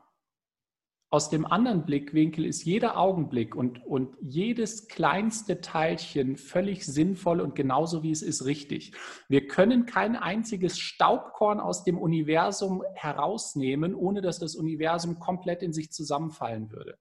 aus 1.12 1.29
dem 1.29 1.44
anderen 1.44 1.85
Blickwinkel 1.85 2.46
ist 2.46 2.64
jeder 2.64 2.96
Augenblick 2.96 3.57
und, 3.57 3.85
und 3.85 4.16
jedes 4.20 4.87
kleinste 4.87 5.61
Teilchen 5.61 6.37
völlig 6.37 6.87
sinnvoll 6.87 7.40
und 7.40 7.57
genauso 7.57 8.05
wie 8.05 8.12
es 8.12 8.23
ist 8.23 8.44
richtig. 8.44 8.92
Wir 9.29 9.49
können 9.49 9.87
kein 9.87 10.14
einziges 10.14 10.79
Staubkorn 10.79 11.59
aus 11.59 11.83
dem 11.83 11.99
Universum 11.99 12.85
herausnehmen, 12.94 13.96
ohne 13.96 14.23
dass 14.23 14.38
das 14.38 14.55
Universum 14.55 15.18
komplett 15.18 15.62
in 15.62 15.73
sich 15.73 15.90
zusammenfallen 15.90 16.70
würde. 16.70 16.96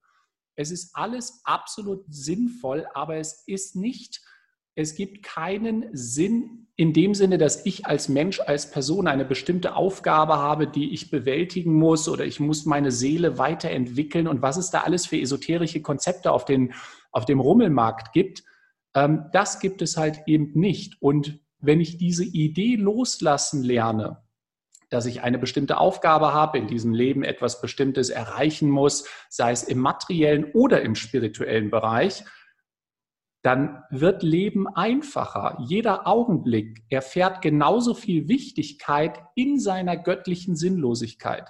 Es 0.55 0.71
ist 0.71 0.95
alles 0.95 1.41
absolut 1.43 2.03
sinnvoll, 2.07 2.87
aber 2.93 3.17
es 3.17 3.43
ist 3.45 3.75
nicht 3.75 4.21
es 4.79 4.95
gibt 4.95 5.23
keinen 5.23 5.89
Sinn 5.91 6.68
in 6.79 6.93
dem 6.93 7.13
Sinne, 7.13 7.37
dass 7.37 7.65
ich 7.65 7.87
als 7.87 8.07
Mensch, 8.07 8.39
als 8.39 8.71
Person 8.71 9.09
eine 9.09 9.25
bestimmte 9.25 9.75
Aufgabe 9.75 10.37
habe, 10.37 10.65
die 10.65 10.93
ich 10.93 11.11
bewältigen 11.11 11.73
muss 11.73 12.07
oder 12.07 12.23
ich 12.23 12.39
muss 12.39 12.65
meine 12.65 12.89
Seele 12.89 13.37
weiterentwickeln 13.37 14.29
und 14.29 14.41
was 14.41 14.55
es 14.55 14.71
da 14.71 14.79
alles 14.83 15.05
für 15.05 15.19
esoterische 15.19 15.81
Konzepte 15.81 16.31
auf, 16.31 16.45
den, 16.45 16.71
auf 17.11 17.25
dem 17.25 17.41
Rummelmarkt 17.41 18.13
gibt. 18.13 18.45
Ähm, 18.95 19.25
das 19.33 19.59
gibt 19.59 19.81
es 19.81 19.97
halt 19.97 20.21
eben 20.25 20.57
nicht. 20.57 21.01
Und 21.01 21.41
wenn 21.59 21.81
ich 21.81 21.97
diese 21.97 22.23
Idee 22.23 22.77
loslassen 22.77 23.61
lerne, 23.61 24.23
dass 24.89 25.05
ich 25.05 25.21
eine 25.21 25.37
bestimmte 25.37 25.79
Aufgabe 25.79 26.33
habe, 26.33 26.59
in 26.59 26.67
diesem 26.67 26.93
Leben 26.93 27.25
etwas 27.25 27.59
Bestimmtes 27.59 28.09
erreichen 28.09 28.69
muss, 28.69 29.05
sei 29.27 29.51
es 29.51 29.63
im 29.63 29.79
materiellen 29.79 30.45
oder 30.53 30.81
im 30.81 30.95
spirituellen 30.95 31.71
Bereich, 31.71 32.23
dann 33.41 33.83
wird 33.89 34.21
Leben 34.23 34.67
einfacher. 34.67 35.57
Jeder 35.65 36.07
Augenblick 36.07 36.83
erfährt 36.89 37.41
genauso 37.41 37.93
viel 37.93 38.27
Wichtigkeit 38.27 39.21
in 39.35 39.59
seiner 39.59 39.95
göttlichen 39.95 40.55
Sinnlosigkeit. 40.55 41.49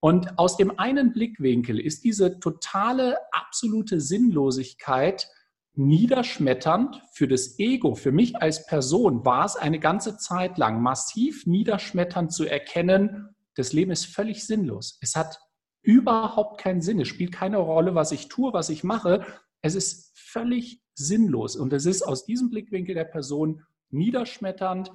Und 0.00 0.38
aus 0.38 0.56
dem 0.56 0.78
einen 0.78 1.12
Blickwinkel 1.12 1.78
ist 1.78 2.02
diese 2.02 2.40
totale, 2.40 3.18
absolute 3.30 4.00
Sinnlosigkeit 4.00 5.28
niederschmetternd 5.74 7.00
für 7.12 7.28
das 7.28 7.58
Ego. 7.58 7.94
Für 7.94 8.12
mich 8.12 8.36
als 8.42 8.66
Person 8.66 9.24
war 9.24 9.44
es 9.44 9.56
eine 9.56 9.78
ganze 9.78 10.18
Zeit 10.18 10.58
lang 10.58 10.82
massiv 10.82 11.46
niederschmetternd 11.46 12.32
zu 12.32 12.44
erkennen, 12.44 13.34
das 13.54 13.72
Leben 13.72 13.90
ist 13.90 14.06
völlig 14.06 14.46
sinnlos. 14.46 14.98
Es 15.02 15.14
hat 15.14 15.38
überhaupt 15.82 16.60
keinen 16.60 16.80
Sinn. 16.80 17.00
Es 17.00 17.08
spielt 17.08 17.32
keine 17.32 17.58
Rolle, 17.58 17.94
was 17.94 18.12
ich 18.12 18.28
tue, 18.28 18.52
was 18.52 18.70
ich 18.70 18.82
mache. 18.82 19.24
Es 19.60 19.74
ist 19.74 20.12
völlig 20.18 20.81
sinnlos. 20.94 21.56
Und 21.56 21.72
es 21.72 21.86
ist 21.86 22.02
aus 22.02 22.24
diesem 22.24 22.50
Blickwinkel 22.50 22.94
der 22.94 23.04
Person 23.04 23.64
niederschmetternd, 23.90 24.90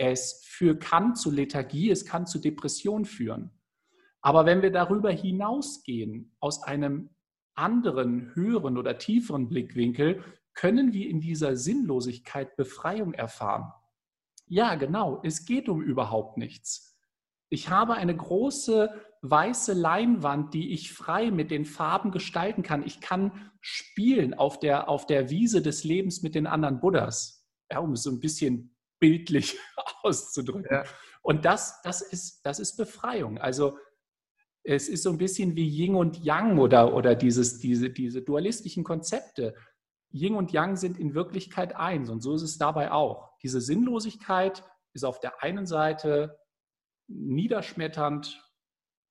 Es 0.00 0.42
für, 0.44 0.78
kann 0.78 1.16
zu 1.16 1.30
Lethargie, 1.30 1.90
es 1.90 2.06
kann 2.06 2.26
zu 2.26 2.38
Depression 2.38 3.04
führen. 3.04 3.50
Aber 4.20 4.46
wenn 4.46 4.62
wir 4.62 4.70
darüber 4.70 5.10
hinausgehen, 5.10 6.36
aus 6.38 6.62
einem 6.62 7.10
anderen, 7.54 8.34
höheren 8.34 8.78
oder 8.78 8.98
tieferen 8.98 9.48
Blickwinkel, 9.48 10.22
können 10.54 10.92
wir 10.92 11.08
in 11.08 11.20
dieser 11.20 11.56
Sinnlosigkeit 11.56 12.56
Befreiung 12.56 13.12
erfahren. 13.14 13.72
Ja, 14.46 14.76
genau, 14.76 15.20
es 15.24 15.44
geht 15.44 15.68
um 15.68 15.82
überhaupt 15.82 16.36
nichts. 16.36 16.96
Ich 17.48 17.68
habe 17.68 17.94
eine 17.94 18.16
große 18.16 18.90
weiße 19.22 19.72
Leinwand, 19.72 20.54
die 20.54 20.72
ich 20.72 20.92
frei 20.92 21.30
mit 21.30 21.50
den 21.50 21.64
Farben 21.64 22.10
gestalten 22.10 22.62
kann. 22.62 22.86
Ich 22.86 23.00
kann 23.00 23.50
spielen 23.60 24.34
auf 24.34 24.60
der, 24.60 24.88
auf 24.88 25.06
der 25.06 25.30
Wiese 25.30 25.62
des 25.62 25.84
Lebens 25.84 26.22
mit 26.22 26.34
den 26.34 26.46
anderen 26.46 26.80
Buddhas, 26.80 27.46
ja, 27.70 27.78
um 27.78 27.92
es 27.92 28.02
so 28.02 28.10
ein 28.10 28.20
bisschen 28.20 28.74
bildlich 29.00 29.58
auszudrücken. 30.02 30.66
Ja. 30.70 30.84
Und 31.22 31.44
das, 31.44 31.80
das, 31.82 32.00
ist, 32.00 32.40
das 32.44 32.60
ist 32.60 32.76
Befreiung. 32.76 33.38
Also 33.38 33.76
es 34.62 34.88
ist 34.88 35.02
so 35.02 35.10
ein 35.10 35.18
bisschen 35.18 35.56
wie 35.56 35.68
Yin 35.68 35.94
und 35.94 36.24
Yang 36.24 36.58
oder, 36.58 36.94
oder 36.94 37.14
dieses, 37.14 37.58
diese, 37.58 37.90
diese 37.90 38.22
dualistischen 38.22 38.84
Konzepte. 38.84 39.54
Yin 40.10 40.34
und 40.34 40.52
Yang 40.52 40.76
sind 40.76 40.98
in 40.98 41.14
Wirklichkeit 41.14 41.76
eins 41.76 42.10
und 42.10 42.20
so 42.20 42.34
ist 42.34 42.42
es 42.42 42.58
dabei 42.58 42.92
auch. 42.92 43.30
Diese 43.42 43.60
Sinnlosigkeit 43.60 44.64
ist 44.94 45.04
auf 45.04 45.20
der 45.20 45.42
einen 45.42 45.66
Seite 45.66 46.38
niederschmetternd, 47.08 48.47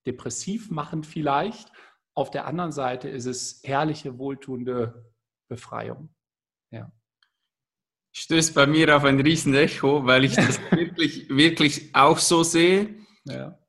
depressiv 0.08 0.72
machend 0.72 1.06
vielleicht, 1.06 1.72
auf 2.16 2.32
der 2.32 2.48
anderen 2.48 2.72
Seite 2.72 3.10
ist 3.10 3.26
es 3.26 3.62
herrliche, 3.64 4.18
wohltuende 4.18 5.14
Befreiung. 5.50 6.10
Ja. 6.72 6.92
Stößt 8.16 8.56
bei 8.56 8.66
mir 8.66 8.98
auf 8.98 9.04
ein 9.04 9.20
riesen 9.20 9.54
Echo, 9.54 10.04
weil 10.06 10.24
ich 10.24 10.36
das 10.36 10.60
wirklich, 10.72 11.30
wirklich 11.30 11.94
auch 11.94 12.18
so 12.18 12.42
sehe. 12.42 12.96
Ja. 13.26 13.60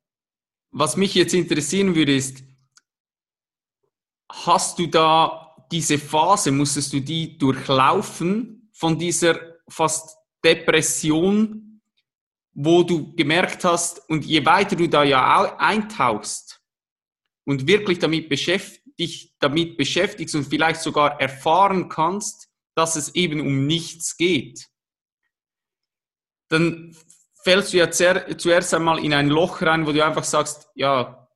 Was 0.71 0.97
mich 0.97 1.15
jetzt 1.15 1.35
interessieren 1.35 1.95
würde, 1.95 2.15
ist, 2.15 2.43
hast 4.33 4.79
du 4.79 4.87
da 4.87 5.55
diese 5.71 5.99
Phase, 5.99 6.51
musstest 6.51 6.95
du 6.95 7.01
die 7.01 7.37
durchlaufen 7.37 8.71
von 8.73 8.99
dieser 8.99 9.39
fast 9.69 10.17
Depression, 10.43 11.68
wo 12.61 12.83
du 12.83 13.15
gemerkt 13.15 13.65
hast, 13.65 14.11
und 14.11 14.25
je 14.25 14.45
weiter 14.45 14.75
du 14.75 14.89
da 14.89 15.05
ja 15.05 15.57
eintauchst 15.59 16.61
und 17.47 17.69
wirklich 17.69 18.01
damit 18.01 18.29
dich 18.99 19.37
damit 19.39 19.77
beschäftigst 19.77 20.35
und 20.35 20.43
vielleicht 20.43 20.81
sogar 20.81 21.21
erfahren 21.21 21.89
kannst, 21.89 22.49
dass 22.75 22.97
es 22.97 23.15
eben 23.15 23.41
um 23.41 23.69
nichts 23.69 24.17
geht, 24.17 24.67
dann 26.49 26.97
fällst 27.45 27.73
du 27.73 27.77
ja 27.77 27.93
zuerst 27.93 28.75
einmal 28.75 29.05
in 29.05 29.15
ein 29.15 29.29
Loch 29.29 29.63
rein, 29.63 29.87
wo 29.87 29.93
du 29.93 30.05
einfach 30.05 30.25
sagst, 30.25 30.69
ja, 30.75 31.29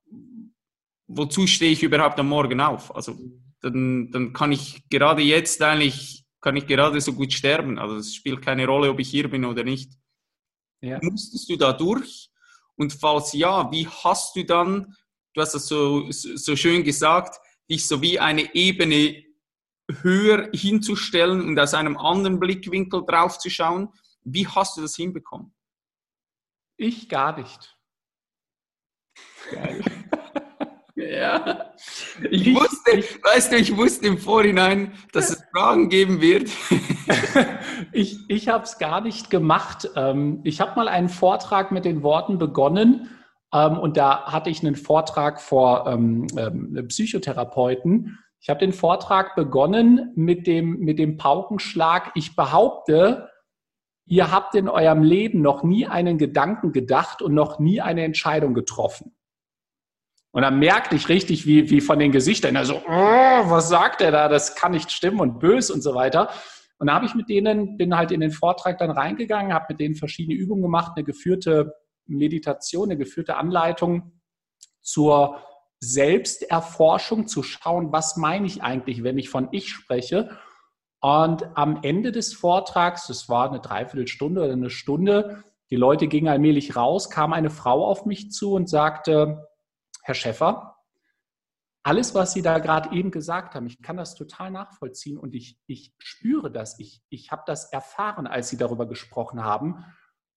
wozu 1.06 1.46
stehe 1.46 1.70
ich 1.70 1.84
überhaupt 1.84 2.18
am 2.18 2.30
Morgen 2.30 2.60
auf? 2.60 2.92
Also 2.96 3.16
dann, 3.60 4.10
dann 4.10 4.32
kann 4.32 4.50
ich 4.50 4.88
gerade 4.88 5.22
jetzt 5.22 5.62
eigentlich, 5.62 6.24
kann 6.40 6.56
ich 6.56 6.66
gerade 6.66 7.00
so 7.00 7.12
gut 7.12 7.32
sterben. 7.32 7.78
Also 7.78 7.94
es 7.94 8.12
spielt 8.12 8.42
keine 8.42 8.66
Rolle, 8.66 8.90
ob 8.90 8.98
ich 8.98 9.08
hier 9.08 9.30
bin 9.30 9.44
oder 9.44 9.62
nicht. 9.62 10.01
Ja. 10.82 10.98
Musstest 11.02 11.48
du 11.48 11.56
da 11.56 11.72
durch? 11.72 12.30
Und 12.76 12.92
falls 12.92 13.32
ja, 13.32 13.70
wie 13.70 13.86
hast 13.86 14.36
du 14.36 14.44
dann, 14.44 14.96
du 15.34 15.40
hast 15.40 15.54
das 15.54 15.66
so, 15.66 16.10
so 16.10 16.56
schön 16.56 16.82
gesagt, 16.84 17.40
dich 17.70 17.86
so 17.86 18.02
wie 18.02 18.18
eine 18.18 18.54
Ebene 18.54 19.24
höher 20.02 20.50
hinzustellen 20.52 21.40
und 21.42 21.58
aus 21.58 21.74
einem 21.74 21.96
anderen 21.96 22.40
Blickwinkel 22.40 23.04
drauf 23.06 23.38
zu 23.38 23.48
schauen? 23.48 23.88
Wie 24.24 24.46
hast 24.46 24.76
du 24.76 24.82
das 24.82 24.96
hinbekommen? 24.96 25.54
Ich 26.76 27.08
gar 27.08 27.38
nicht. 27.38 27.78
Geil. 29.50 30.01
Ja. 31.10 31.72
Ich, 32.30 32.46
ich 32.46 32.54
wusste, 32.54 32.90
ich, 32.96 33.22
weißt 33.22 33.52
du, 33.52 33.56
ich 33.56 33.76
wusste 33.76 34.06
im 34.06 34.18
Vorhinein, 34.18 34.92
dass 35.12 35.30
es 35.30 35.42
Fragen 35.54 35.88
geben 35.88 36.20
wird. 36.20 36.50
ich 37.92 38.18
ich 38.28 38.48
habe 38.48 38.64
es 38.64 38.78
gar 38.78 39.00
nicht 39.00 39.30
gemacht. 39.30 39.90
Ähm, 39.96 40.40
ich 40.44 40.60
habe 40.60 40.76
mal 40.76 40.88
einen 40.88 41.08
Vortrag 41.08 41.72
mit 41.72 41.84
den 41.84 42.02
Worten 42.02 42.38
begonnen. 42.38 43.10
Ähm, 43.52 43.78
und 43.78 43.96
da 43.96 44.24
hatte 44.24 44.50
ich 44.50 44.64
einen 44.64 44.76
Vortrag 44.76 45.40
vor 45.40 45.86
ähm, 45.86 46.26
Psychotherapeuten. 46.88 48.18
Ich 48.40 48.50
habe 48.50 48.60
den 48.60 48.72
Vortrag 48.72 49.36
begonnen 49.36 50.12
mit 50.16 50.46
dem, 50.46 50.78
mit 50.80 50.98
dem 50.98 51.16
Paukenschlag. 51.16 52.10
Ich 52.14 52.34
behaupte, 52.34 53.28
ihr 54.06 54.32
habt 54.32 54.54
in 54.54 54.68
eurem 54.68 55.02
Leben 55.02 55.42
noch 55.42 55.62
nie 55.62 55.86
einen 55.86 56.18
Gedanken 56.18 56.72
gedacht 56.72 57.22
und 57.22 57.34
noch 57.34 57.58
nie 57.60 57.80
eine 57.80 58.02
Entscheidung 58.02 58.52
getroffen. 58.54 59.14
Und 60.32 60.42
dann 60.42 60.58
merkte 60.58 60.96
ich 60.96 61.08
richtig, 61.08 61.46
wie, 61.46 61.70
wie 61.70 61.80
von 61.80 61.98
den 61.98 62.10
Gesichtern, 62.10 62.56
also, 62.56 62.82
oh, 62.86 63.50
was 63.50 63.68
sagt 63.68 64.00
er 64.00 64.10
da? 64.10 64.28
Das 64.28 64.56
kann 64.56 64.72
nicht 64.72 64.90
stimmen 64.90 65.20
und 65.20 65.38
böse 65.38 65.72
und 65.72 65.82
so 65.82 65.94
weiter. 65.94 66.30
Und 66.78 66.88
da 66.88 66.94
habe 66.94 67.06
ich 67.06 67.14
mit 67.14 67.28
denen, 67.28 67.76
bin 67.76 67.96
halt 67.96 68.10
in 68.10 68.20
den 68.20 68.30
Vortrag 68.30 68.78
dann 68.78 68.90
reingegangen, 68.90 69.52
habe 69.52 69.66
mit 69.68 69.80
denen 69.80 69.94
verschiedene 69.94 70.36
Übungen 70.36 70.62
gemacht, 70.62 70.92
eine 70.96 71.04
geführte 71.04 71.74
Meditation, 72.06 72.90
eine 72.90 72.98
geführte 72.98 73.36
Anleitung 73.36 74.20
zur 74.80 75.38
Selbsterforschung, 75.80 77.28
zu 77.28 77.42
schauen, 77.42 77.92
was 77.92 78.16
meine 78.16 78.46
ich 78.46 78.62
eigentlich, 78.62 79.04
wenn 79.04 79.18
ich 79.18 79.28
von 79.28 79.48
ich 79.52 79.68
spreche 79.68 80.30
und 81.02 81.44
am 81.56 81.80
Ende 81.82 82.12
des 82.12 82.32
Vortrags, 82.32 83.08
das 83.08 83.28
war 83.28 83.50
eine 83.50 83.58
Dreiviertelstunde 83.58 84.42
oder 84.42 84.52
eine 84.52 84.70
Stunde, 84.70 85.42
die 85.70 85.76
Leute 85.76 86.06
gingen 86.06 86.28
allmählich 86.28 86.76
raus, 86.76 87.10
kam 87.10 87.32
eine 87.32 87.50
Frau 87.50 87.84
auf 87.84 88.06
mich 88.06 88.30
zu 88.30 88.52
und 88.52 88.68
sagte, 88.68 89.48
Herr 90.02 90.14
Schäffer, 90.14 90.76
alles, 91.84 92.14
was 92.14 92.32
Sie 92.32 92.42
da 92.42 92.58
gerade 92.58 92.94
eben 92.94 93.10
gesagt 93.10 93.54
haben, 93.54 93.66
ich 93.66 93.82
kann 93.82 93.96
das 93.96 94.14
total 94.14 94.50
nachvollziehen 94.52 95.18
und 95.18 95.34
ich, 95.34 95.58
ich 95.66 95.92
spüre 95.98 96.50
das. 96.50 96.78
Ich, 96.78 97.02
ich 97.08 97.32
habe 97.32 97.42
das 97.46 97.72
erfahren, 97.72 98.28
als 98.28 98.50
Sie 98.50 98.56
darüber 98.56 98.86
gesprochen 98.86 99.42
haben. 99.42 99.84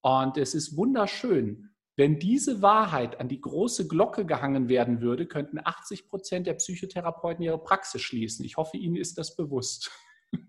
Und 0.01 0.37
es 0.37 0.55
ist 0.55 0.75
wunderschön. 0.75 1.75
Wenn 1.97 2.19
diese 2.19 2.61
Wahrheit 2.61 3.19
an 3.19 3.29
die 3.29 3.39
große 3.39 3.87
Glocke 3.87 4.25
gehangen 4.25 4.69
werden 4.69 5.01
würde, 5.01 5.27
könnten 5.27 5.59
80 5.63 6.09
Prozent 6.09 6.47
der 6.47 6.55
Psychotherapeuten 6.55 7.43
ihre 7.43 7.61
Praxis 7.61 8.01
schließen. 8.01 8.43
Ich 8.43 8.57
hoffe, 8.57 8.77
Ihnen 8.77 8.95
ist 8.95 9.17
das 9.17 9.35
bewusst. 9.35 9.91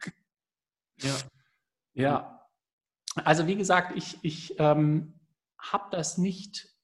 Ja. 0.98 1.14
Ja. 1.92 2.48
Also 3.16 3.46
wie 3.46 3.54
gesagt, 3.54 3.94
ich, 3.96 4.18
ich 4.22 4.58
ähm, 4.58 5.20
habe 5.58 5.88
das 5.90 6.16
nicht, 6.16 6.74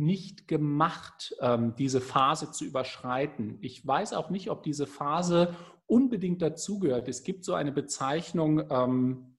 nicht 0.00 0.48
gemacht, 0.48 1.34
ähm, 1.40 1.74
diese 1.76 2.00
Phase 2.00 2.50
zu 2.50 2.64
überschreiten. 2.64 3.58
Ich 3.60 3.86
weiß 3.86 4.14
auch 4.14 4.30
nicht, 4.30 4.50
ob 4.50 4.62
diese 4.62 4.86
Phase 4.86 5.54
unbedingt 5.86 6.42
dazugehört. 6.42 7.08
Es 7.08 7.22
gibt 7.22 7.44
so 7.44 7.54
eine 7.54 7.72
Bezeichnung, 7.72 8.62
ähm, 8.70 9.36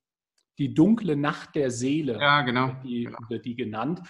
die 0.58 0.74
dunkle 0.74 1.16
Nacht 1.16 1.56
der 1.56 1.72
Seele, 1.72 2.20
ja, 2.20 2.42
genau. 2.42 2.72
die, 2.84 3.06
genau. 3.06 3.42
die 3.44 3.56
genannt. 3.56 4.02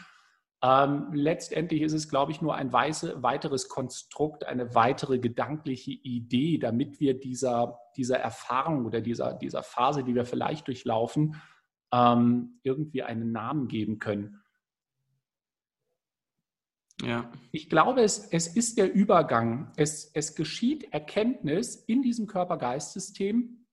Ähm, 0.64 1.08
letztendlich 1.14 1.82
ist 1.82 1.94
es, 1.94 2.08
glaube 2.08 2.32
ich, 2.32 2.42
nur 2.42 2.56
ein 2.56 2.72
weise, 2.72 3.24
weiteres 3.24 3.68
Konstrukt, 3.68 4.46
eine 4.46 4.76
weitere 4.76 5.18
gedankliche 5.18 5.92
Idee, 5.92 6.60
damit 6.60 7.00
wir 7.00 7.20
dieser, 7.20 7.80
dieser 7.98 8.18
Erfahrung 8.20 8.86
oder 8.86 9.02
dieser, 9.02 9.34
dieser 9.34 9.64
Phase, 9.64 10.04
die 10.04 10.14
wir 10.14 10.26
vielleicht 10.26 10.68
durchlaufen, 10.68 11.42
ähm, 11.92 12.60
irgendwie 12.64 13.02
einen 13.02 13.32
Namen 13.32 13.68
geben 13.68 13.98
können. 13.98 14.40
Ja. 17.04 17.32
Ich 17.52 17.70
glaube, 17.70 18.02
es, 18.02 18.28
es 18.28 18.48
ist 18.48 18.78
der 18.78 18.94
Übergang. 18.94 19.72
Es, 19.76 20.12
es 20.14 20.36
geschieht 20.36 20.94
Erkenntnis 20.94 21.76
in 21.76 22.02
diesem 22.02 22.28
Körper-Geist-System. 22.28 23.66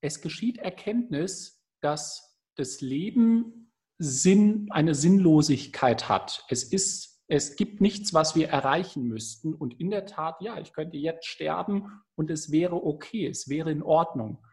Es 0.00 0.20
geschieht 0.20 0.58
Erkenntnis, 0.58 1.64
dass 1.80 2.38
das 2.56 2.80
Leben 2.80 3.72
Sinn, 3.98 4.68
eine 4.70 4.94
Sinnlosigkeit 4.94 6.08
hat. 6.08 6.44
Es 6.48 6.64
ist, 6.64 7.22
es 7.28 7.56
gibt 7.56 7.80
nichts, 7.80 8.12
was 8.12 8.36
wir 8.36 8.48
erreichen 8.48 9.04
müssten. 9.04 9.54
Und 9.54 9.80
in 9.80 9.90
der 9.90 10.06
Tat, 10.06 10.40
ja, 10.40 10.58
ich 10.58 10.72
könnte 10.72 10.96
jetzt 10.96 11.26
sterben 11.26 12.02
und 12.16 12.30
es 12.30 12.50
wäre 12.50 12.76
okay, 12.84 13.26
es 13.26 13.48
wäre 13.48 13.70
in 13.70 13.82
Ordnung. 13.82 14.44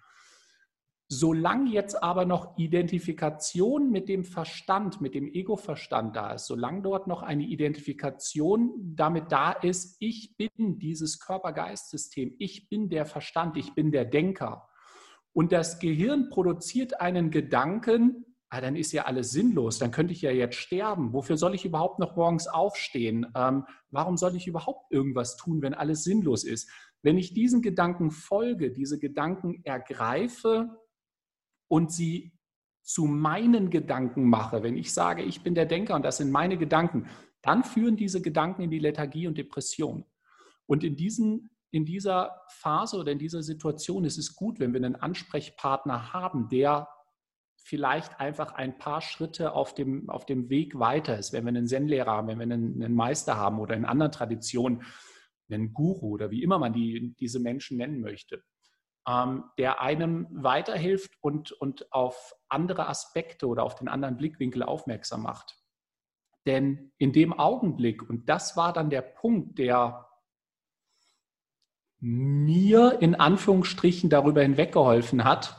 Solange 1.14 1.70
jetzt 1.72 2.02
aber 2.02 2.24
noch 2.24 2.58
Identifikation 2.58 3.92
mit 3.92 4.08
dem 4.08 4.24
Verstand, 4.24 5.02
mit 5.02 5.14
dem 5.14 5.28
Ego-Verstand 5.28 6.16
da 6.16 6.36
ist, 6.36 6.46
solange 6.46 6.84
dort 6.84 7.08
noch 7.08 7.22
eine 7.22 7.44
Identifikation 7.44 8.72
damit 8.96 9.30
da 9.30 9.52
ist, 9.52 9.98
ich 10.00 10.38
bin 10.38 10.80
dieses 10.80 11.20
Körper-Geist-System, 11.20 12.36
ich 12.40 12.70
bin 12.70 12.88
der 12.88 13.06
Verstand, 13.06 13.58
ich 13.58 13.76
bin 13.76 13.92
der 13.92 14.06
Denker. 14.06 14.70
Und 15.34 15.52
das 15.52 15.80
Gehirn 15.80 16.30
produziert 16.30 17.02
einen 17.02 17.30
Gedanken, 17.30 18.26
ah, 18.48 18.62
dann 18.62 18.78
ist 18.78 18.94
ja 18.94 19.04
alles 19.04 19.32
sinnlos, 19.32 19.80
dann 19.80 19.92
könnte 19.92 20.14
ich 20.14 20.22
ja 20.22 20.32
jetzt 20.32 20.56
sterben. 20.56 21.12
Wofür 21.12 21.36
soll 21.36 21.56
ich 21.56 21.66
überhaupt 21.66 22.00
noch 22.00 22.16
morgens 22.16 22.48
aufstehen? 22.48 23.28
Ähm, 23.36 23.66
warum 23.90 24.16
soll 24.16 24.38
ich 24.38 24.48
überhaupt 24.48 24.90
irgendwas 24.94 25.36
tun, 25.36 25.62
wenn 25.62 25.74
alles 25.74 26.06
sinnlos 26.06 26.46
ist? 26.46 26.70
Wenn 27.02 27.18
ich 27.18 27.34
diesen 27.34 27.62
Gedanken 27.62 28.12
folge, 28.12 28.72
diese 28.72 28.98
Gedanken 28.98 29.60
ergreife 29.66 30.70
und 31.72 31.90
sie 31.90 32.34
zu 32.82 33.06
meinen 33.06 33.70
Gedanken 33.70 34.26
mache, 34.26 34.62
wenn 34.62 34.76
ich 34.76 34.94
sage, 34.94 35.24
ich 35.24 35.42
bin 35.42 35.56
der 35.56 35.66
Denker 35.66 35.96
und 35.96 36.04
das 36.04 36.18
sind 36.18 36.30
meine 36.30 36.58
Gedanken, 36.58 37.08
dann 37.42 37.64
führen 37.64 37.96
diese 37.96 38.22
Gedanken 38.22 38.64
in 38.64 38.72
die 38.72 38.80
Lethargie 38.80 39.26
und 39.26 39.38
Depression. 39.38 40.04
Und 40.66 40.84
in, 40.84 40.98
diesen, 40.98 41.50
in 41.72 41.86
dieser 41.86 42.42
Phase 42.50 42.98
oder 42.98 43.14
in 43.14 43.20
dieser 43.20 43.42
Situation 43.42 44.04
ist 44.04 44.18
es 44.18 44.36
gut, 44.36 44.60
wenn 44.60 44.74
wir 44.74 44.84
einen 44.84 44.98
Ansprechpartner 44.98 46.12
haben, 46.12 46.50
der 46.50 46.90
vielleicht 47.56 48.20
einfach 48.20 48.52
ein 48.52 48.78
paar 48.78 49.00
Schritte 49.00 49.54
auf 49.54 49.74
dem, 49.74 50.10
auf 50.10 50.26
dem 50.26 50.50
Weg 50.50 50.78
weiter 50.78 51.18
ist. 51.18 51.32
Wenn 51.32 51.46
wir 51.46 51.50
einen 51.50 51.68
Zen-Lehrer 51.68 52.12
haben, 52.12 52.28
wenn 52.28 52.40
wir 52.40 52.44
einen, 52.44 52.84
einen, 52.84 52.96
Meister 52.96 53.38
haben 53.38 53.60
oder 53.60 53.76
in 53.76 53.86
anderen 53.86 54.12
Traditionen 54.12 54.84
einen 55.50 55.72
Guru 55.72 56.10
oder 56.10 56.32
wie 56.32 56.44
immer 56.44 56.60
man 56.60 56.74
die, 56.74 57.16
diese 57.18 57.40
Menschen 57.40 57.78
nennen 57.78 58.02
möchte, 58.02 58.44
ähm, 59.08 59.46
der 59.58 59.82
einem 59.82 60.28
weiterhilft 60.32 61.12
und, 61.22 61.52
und 61.52 61.92
auf 61.92 62.36
andere 62.50 62.88
Aspekte 62.88 63.48
oder 63.48 63.64
auf 63.64 63.76
den 63.76 63.88
anderen 63.88 64.18
Blickwinkel 64.18 64.64
aufmerksam 64.64 65.24
macht. 65.24 65.58
Denn 66.46 66.92
in 66.98 67.14
dem 67.14 67.34
Augenblick, 67.34 68.08
und 68.08 68.28
das 68.30 68.58
war 68.58 68.74
dann 68.74 68.90
der 68.90 69.02
Punkt, 69.02 69.60
der 69.60 70.08
mir 72.00 72.98
in 73.00 73.14
Anführungsstrichen 73.14 74.10
darüber 74.10 74.42
hinweggeholfen 74.42 75.24
hat, 75.24 75.58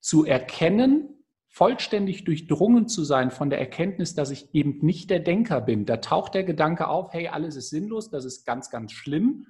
zu 0.00 0.24
erkennen, 0.24 1.24
vollständig 1.46 2.24
durchdrungen 2.24 2.88
zu 2.88 3.04
sein 3.04 3.30
von 3.30 3.48
der 3.48 3.58
Erkenntnis, 3.58 4.14
dass 4.14 4.30
ich 4.30 4.54
eben 4.54 4.84
nicht 4.84 5.08
der 5.10 5.20
Denker 5.20 5.60
bin. 5.60 5.86
Da 5.86 5.98
taucht 5.98 6.34
der 6.34 6.44
Gedanke 6.44 6.88
auf, 6.88 7.12
hey, 7.12 7.28
alles 7.28 7.56
ist 7.56 7.70
sinnlos, 7.70 8.10
das 8.10 8.24
ist 8.24 8.44
ganz, 8.44 8.70
ganz 8.70 8.92
schlimm. 8.92 9.46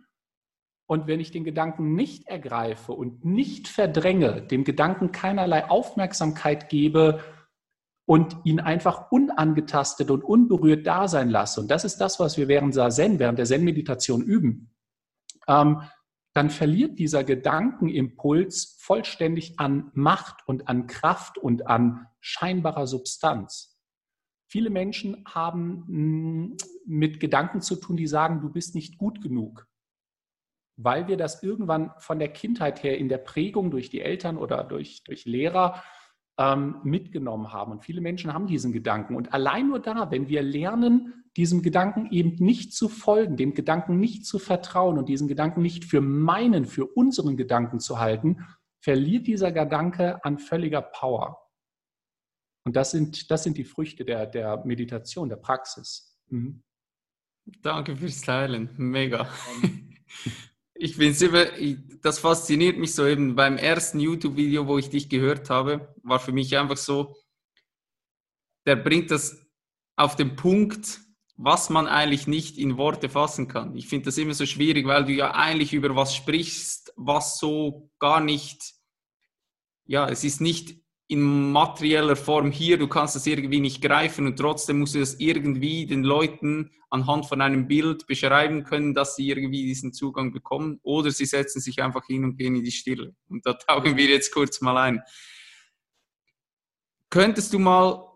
Und 0.90 1.06
wenn 1.06 1.20
ich 1.20 1.30
den 1.30 1.44
Gedanken 1.44 1.94
nicht 1.94 2.28
ergreife 2.28 2.92
und 2.92 3.22
nicht 3.22 3.68
verdränge, 3.68 4.40
dem 4.40 4.64
Gedanken 4.64 5.12
keinerlei 5.12 5.68
Aufmerksamkeit 5.68 6.70
gebe 6.70 7.22
und 8.06 8.38
ihn 8.44 8.58
einfach 8.58 9.12
unangetastet 9.12 10.10
und 10.10 10.24
unberührt 10.24 10.86
da 10.86 11.06
sein 11.06 11.28
lasse, 11.28 11.60
und 11.60 11.70
das 11.70 11.84
ist 11.84 11.98
das, 11.98 12.18
was 12.18 12.38
wir 12.38 12.48
während 12.48 12.74
Zen, 12.74 13.18
während 13.18 13.38
der 13.38 13.44
Zen-Meditation 13.44 14.22
üben, 14.22 14.74
ähm, 15.46 15.82
dann 16.32 16.48
verliert 16.48 16.98
dieser 16.98 17.22
Gedankenimpuls 17.22 18.78
vollständig 18.80 19.60
an 19.60 19.90
Macht 19.92 20.48
und 20.48 20.68
an 20.68 20.86
Kraft 20.86 21.36
und 21.36 21.66
an 21.66 22.06
scheinbarer 22.20 22.86
Substanz. 22.86 23.78
Viele 24.50 24.70
Menschen 24.70 25.22
haben 25.26 25.84
hm, 25.86 26.56
mit 26.86 27.20
Gedanken 27.20 27.60
zu 27.60 27.76
tun, 27.76 27.98
die 27.98 28.06
sagen, 28.06 28.40
du 28.40 28.48
bist 28.48 28.74
nicht 28.74 28.96
gut 28.96 29.20
genug 29.20 29.67
weil 30.78 31.08
wir 31.08 31.16
das 31.16 31.42
irgendwann 31.42 31.90
von 31.98 32.20
der 32.20 32.28
Kindheit 32.28 32.82
her 32.84 32.96
in 32.96 33.08
der 33.08 33.18
Prägung 33.18 33.70
durch 33.70 33.90
die 33.90 34.00
Eltern 34.00 34.38
oder 34.38 34.62
durch, 34.62 35.02
durch 35.02 35.24
Lehrer 35.24 35.82
ähm, 36.38 36.76
mitgenommen 36.84 37.52
haben. 37.52 37.72
Und 37.72 37.84
viele 37.84 38.00
Menschen 38.00 38.32
haben 38.32 38.46
diesen 38.46 38.72
Gedanken. 38.72 39.16
Und 39.16 39.34
allein 39.34 39.68
nur 39.68 39.80
da, 39.80 40.10
wenn 40.12 40.28
wir 40.28 40.40
lernen, 40.40 41.24
diesem 41.36 41.62
Gedanken 41.62 42.10
eben 42.12 42.36
nicht 42.44 42.72
zu 42.72 42.88
folgen, 42.88 43.36
dem 43.36 43.54
Gedanken 43.54 43.98
nicht 43.98 44.24
zu 44.24 44.38
vertrauen 44.38 44.98
und 44.98 45.08
diesen 45.08 45.26
Gedanken 45.26 45.62
nicht 45.62 45.84
für 45.84 46.00
meinen, 46.00 46.64
für 46.64 46.86
unseren 46.86 47.36
Gedanken 47.36 47.80
zu 47.80 47.98
halten, 47.98 48.46
verliert 48.80 49.26
dieser 49.26 49.50
Gedanke 49.50 50.24
an 50.24 50.38
völliger 50.38 50.82
Power. 50.82 51.38
Und 52.64 52.76
das 52.76 52.92
sind, 52.92 53.32
das 53.32 53.42
sind 53.42 53.58
die 53.58 53.64
Früchte 53.64 54.04
der, 54.04 54.26
der 54.26 54.64
Meditation, 54.64 55.28
der 55.28 55.36
Praxis. 55.36 56.16
Mhm. 56.28 56.62
Danke 57.62 57.96
fürs 57.96 58.20
Teilen. 58.20 58.70
Mega. 58.76 59.28
Ich 60.80 60.96
bin 60.96 61.12
immer, 61.12 61.46
das 62.02 62.20
fasziniert 62.20 62.78
mich 62.78 62.94
so 62.94 63.04
eben 63.04 63.34
beim 63.34 63.56
ersten 63.56 63.98
YouTube-Video, 63.98 64.68
wo 64.68 64.78
ich 64.78 64.90
dich 64.90 65.08
gehört 65.08 65.50
habe, 65.50 65.92
war 66.04 66.20
für 66.20 66.30
mich 66.30 66.56
einfach 66.56 66.76
so, 66.76 67.16
der 68.64 68.76
bringt 68.76 69.10
das 69.10 69.44
auf 69.96 70.14
den 70.14 70.36
Punkt, 70.36 71.00
was 71.34 71.68
man 71.68 71.88
eigentlich 71.88 72.28
nicht 72.28 72.58
in 72.58 72.76
Worte 72.76 73.08
fassen 73.08 73.48
kann. 73.48 73.76
Ich 73.76 73.88
finde 73.88 74.06
das 74.06 74.18
immer 74.18 74.34
so 74.34 74.46
schwierig, 74.46 74.86
weil 74.86 75.04
du 75.04 75.12
ja 75.12 75.34
eigentlich 75.34 75.72
über 75.72 75.96
was 75.96 76.14
sprichst, 76.14 76.92
was 76.96 77.38
so 77.38 77.90
gar 77.98 78.20
nicht, 78.20 78.74
ja, 79.84 80.08
es 80.08 80.22
ist 80.22 80.40
nicht 80.40 80.80
in 81.08 81.52
materieller 81.52 82.16
Form 82.16 82.50
hier, 82.50 82.76
du 82.76 82.86
kannst 82.86 83.16
das 83.16 83.26
irgendwie 83.26 83.60
nicht 83.60 83.80
greifen 83.80 84.26
und 84.26 84.36
trotzdem 84.36 84.80
musst 84.80 84.94
du 84.94 85.00
das 85.00 85.14
irgendwie 85.18 85.86
den 85.86 86.04
Leuten 86.04 86.70
anhand 86.90 87.26
von 87.26 87.40
einem 87.40 87.66
Bild 87.66 88.06
beschreiben 88.06 88.62
können, 88.64 88.94
dass 88.94 89.16
sie 89.16 89.28
irgendwie 89.28 89.64
diesen 89.64 89.94
Zugang 89.94 90.32
bekommen 90.32 90.78
oder 90.82 91.10
sie 91.10 91.24
setzen 91.24 91.60
sich 91.60 91.82
einfach 91.82 92.04
hin 92.06 92.24
und 92.24 92.36
gehen 92.36 92.56
in 92.56 92.64
die 92.64 92.72
Stille. 92.72 93.14
Und 93.28 93.44
da 93.46 93.52
tauchen 93.54 93.96
wir 93.96 94.06
jetzt 94.06 94.32
kurz 94.32 94.60
mal 94.60 94.76
ein. 94.76 95.02
Könntest 97.08 97.54
du 97.54 97.58
mal 97.58 98.06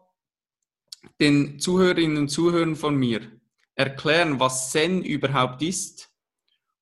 den 1.18 1.58
Zuhörerinnen 1.58 2.18
und 2.18 2.28
Zuhörern 2.28 2.76
von 2.76 2.94
mir 2.94 3.22
erklären, 3.74 4.38
was 4.38 4.70
Zen 4.70 5.02
überhaupt 5.02 5.62
ist 5.62 6.12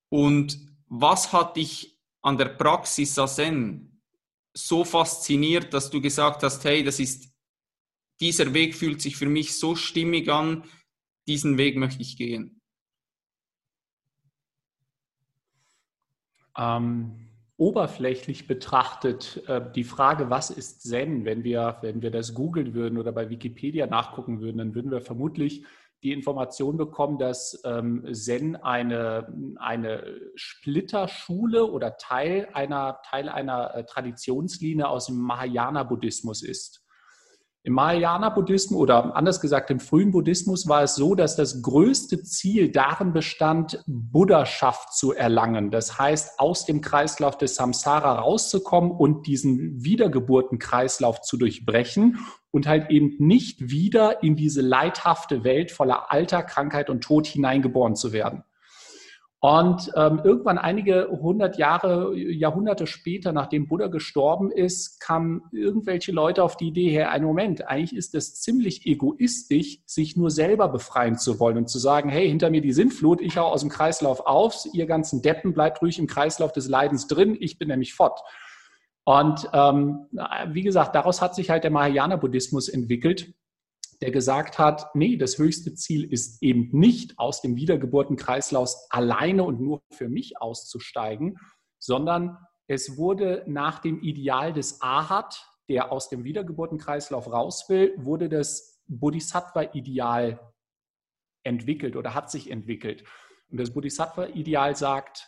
und 0.09 0.59
was 0.87 1.31
hat 1.31 1.55
dich 1.55 1.97
an 2.21 2.37
der 2.37 2.49
Praxis 2.49 3.15
Zen 3.15 3.90
so 4.53 4.83
fasziniert, 4.83 5.73
dass 5.73 5.89
du 5.89 6.01
gesagt 6.01 6.43
hast, 6.43 6.63
hey, 6.65 6.83
das 6.83 6.99
ist, 6.99 7.33
dieser 8.19 8.53
Weg 8.53 8.75
fühlt 8.75 9.01
sich 9.01 9.15
für 9.15 9.27
mich 9.27 9.57
so 9.57 9.75
stimmig 9.75 10.29
an, 10.29 10.63
diesen 11.27 11.57
Weg 11.57 11.77
möchte 11.77 12.01
ich 12.01 12.17
gehen? 12.17 12.61
Ähm, 16.57 17.29
oberflächlich 17.57 18.47
betrachtet 18.47 19.43
äh, 19.47 19.61
die 19.73 19.83
Frage, 19.83 20.29
was 20.29 20.49
ist 20.49 20.81
Zen, 20.81 21.25
wenn 21.25 21.43
wir, 21.43 21.77
wenn 21.81 22.01
wir 22.01 22.11
das 22.11 22.33
googeln 22.33 22.73
würden 22.73 22.97
oder 22.97 23.11
bei 23.11 23.29
Wikipedia 23.29 23.87
nachgucken 23.87 24.41
würden, 24.41 24.57
dann 24.57 24.75
würden 24.75 24.91
wir 24.91 25.01
vermutlich 25.01 25.63
die 26.03 26.13
Information 26.13 26.77
bekommen, 26.77 27.17
dass 27.17 27.61
ähm, 27.63 28.05
Zen 28.13 28.55
eine, 28.55 29.31
eine 29.57 30.19
Splitterschule 30.35 31.65
oder 31.65 31.97
Teil 31.97 32.49
einer, 32.53 33.01
Teil 33.03 33.29
einer 33.29 33.75
äh, 33.75 33.85
Traditionslinie 33.85 34.87
aus 34.87 35.07
dem 35.07 35.17
Mahayana-Buddhismus 35.17 36.43
ist. 36.43 36.80
Im 37.63 37.73
Mahayana-Buddhismus 37.73 38.79
oder 38.79 39.15
anders 39.15 39.39
gesagt 39.39 39.69
im 39.69 39.79
frühen 39.79 40.11
Buddhismus 40.11 40.67
war 40.67 40.81
es 40.81 40.95
so, 40.95 41.13
dass 41.13 41.35
das 41.35 41.61
größte 41.61 42.23
Ziel 42.23 42.71
darin 42.71 43.13
bestand, 43.13 43.83
Buddhaschaft 43.85 44.93
zu 44.93 45.13
erlangen. 45.13 45.69
Das 45.69 45.99
heißt, 45.99 46.39
aus 46.39 46.65
dem 46.65 46.81
Kreislauf 46.81 47.37
des 47.37 47.53
Samsara 47.53 48.15
rauszukommen 48.15 48.89
und 48.89 49.27
diesen 49.27 49.83
Wiedergeburtenkreislauf 49.83 51.21
zu 51.21 51.37
durchbrechen 51.37 52.17
und 52.49 52.65
halt 52.65 52.89
eben 52.89 53.15
nicht 53.19 53.69
wieder 53.69 54.23
in 54.23 54.35
diese 54.35 54.61
leidhafte 54.61 55.43
Welt 55.43 55.69
voller 55.69 56.11
Alter, 56.11 56.41
Krankheit 56.41 56.89
und 56.89 57.03
Tod 57.03 57.27
hineingeboren 57.27 57.95
zu 57.95 58.11
werden. 58.11 58.43
Und 59.43 59.91
ähm, 59.95 60.21
irgendwann 60.23 60.59
einige 60.59 61.07
hundert 61.09 61.57
Jahre, 61.57 62.15
Jahrhunderte 62.15 62.85
später, 62.85 63.31
nachdem 63.31 63.67
Buddha 63.67 63.87
gestorben 63.87 64.51
ist, 64.51 64.99
kamen 65.01 65.41
irgendwelche 65.51 66.11
Leute 66.11 66.43
auf 66.43 66.57
die 66.57 66.67
Idee 66.67 66.89
her, 66.91 67.09
einen 67.09 67.25
Moment, 67.25 67.67
eigentlich 67.67 67.95
ist 67.95 68.13
es 68.13 68.39
ziemlich 68.39 68.85
egoistisch, 68.85 69.79
sich 69.87 70.15
nur 70.15 70.29
selber 70.29 70.67
befreien 70.69 71.17
zu 71.17 71.39
wollen 71.39 71.57
und 71.57 71.71
zu 71.71 71.79
sagen, 71.79 72.09
hey, 72.09 72.27
hinter 72.29 72.51
mir 72.51 72.61
die 72.61 72.71
Sintflut, 72.71 73.19
ich 73.19 73.35
hau 73.35 73.47
aus 73.47 73.61
dem 73.61 73.71
Kreislauf 73.71 74.19
auf, 74.27 74.63
ihr 74.73 74.85
ganzen 74.85 75.23
Deppen 75.23 75.55
bleibt 75.55 75.81
ruhig 75.81 75.97
im 75.97 76.05
Kreislauf 76.05 76.51
des 76.51 76.67
Leidens 76.69 77.07
drin, 77.07 77.35
ich 77.39 77.57
bin 77.57 77.69
nämlich 77.69 77.95
fort. 77.95 78.21
Und 79.05 79.49
ähm, 79.53 80.05
wie 80.49 80.61
gesagt, 80.61 80.93
daraus 80.93 81.19
hat 81.19 81.33
sich 81.33 81.49
halt 81.49 81.63
der 81.63 81.71
Mahayana-Buddhismus 81.71 82.69
entwickelt, 82.69 83.33
der 84.01 84.11
gesagt 84.11 84.57
hat, 84.57 84.95
nee, 84.95 85.15
das 85.15 85.37
höchste 85.37 85.75
Ziel 85.75 86.11
ist 86.11 86.41
eben 86.41 86.69
nicht 86.71 87.19
aus 87.19 87.41
dem 87.41 87.55
Wiedergeburtenkreislauf 87.55 88.73
alleine 88.89 89.43
und 89.43 89.61
nur 89.61 89.83
für 89.91 90.09
mich 90.09 90.41
auszusteigen, 90.41 91.37
sondern 91.79 92.37
es 92.67 92.97
wurde 92.97 93.43
nach 93.47 93.79
dem 93.79 94.01
Ideal 94.01 94.53
des 94.53 94.81
Ahat, 94.81 95.45
der 95.69 95.91
aus 95.91 96.09
dem 96.09 96.23
Wiedergeburtenkreislauf 96.23 97.31
raus 97.31 97.65
will, 97.69 97.93
wurde 97.97 98.27
das 98.27 98.81
Bodhisattva-Ideal 98.87 100.39
entwickelt 101.43 101.95
oder 101.95 102.13
hat 102.15 102.31
sich 102.31 102.49
entwickelt. 102.49 103.03
Und 103.49 103.59
das 103.59 103.73
Bodhisattva-Ideal 103.73 104.75
sagt, 104.75 105.27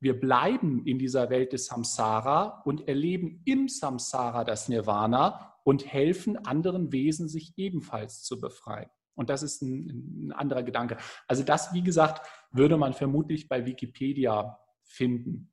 wir 0.00 0.18
bleiben 0.18 0.86
in 0.86 0.98
dieser 0.98 1.28
Welt 1.28 1.52
des 1.52 1.66
Samsara 1.66 2.62
und 2.64 2.86
erleben 2.86 3.42
im 3.44 3.68
Samsara 3.68 4.44
das 4.44 4.68
Nirvana 4.68 5.47
und 5.68 5.84
helfen 5.84 6.38
anderen 6.46 6.92
Wesen, 6.92 7.28
sich 7.28 7.52
ebenfalls 7.58 8.22
zu 8.22 8.40
befreien. 8.40 8.88
Und 9.14 9.28
das 9.28 9.42
ist 9.42 9.60
ein, 9.60 10.28
ein, 10.28 10.32
anderer 10.32 10.62
Gedanke. 10.62 10.96
Also 11.26 11.42
das, 11.42 11.74
wie 11.74 11.82
gesagt, 11.82 12.26
würde 12.50 12.78
man 12.78 12.94
vermutlich 12.94 13.50
bei 13.50 13.66
Wikipedia 13.66 14.58
finden. 14.82 15.52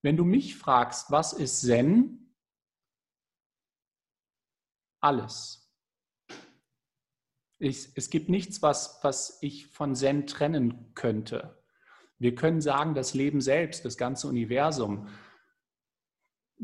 Wenn 0.00 0.16
du 0.16 0.24
mich 0.24 0.56
fragst, 0.56 1.10
was 1.10 1.34
ist 1.34 1.60
Zen? 1.60 2.34
Alles. 5.02 5.70
Ich, 7.58 7.90
es 7.94 8.08
gibt 8.08 8.30
nichts, 8.30 8.62
was, 8.62 9.00
was 9.02 9.36
ich 9.42 9.66
von 9.66 9.94
Zen 9.94 10.26
trennen 10.26 10.94
könnte. 10.94 11.62
Wir 12.18 12.34
können 12.34 12.62
sagen, 12.62 12.94
das 12.94 13.12
Leben 13.12 13.42
selbst, 13.42 13.84
das 13.84 13.98
ganze 13.98 14.28
Universum. 14.28 15.08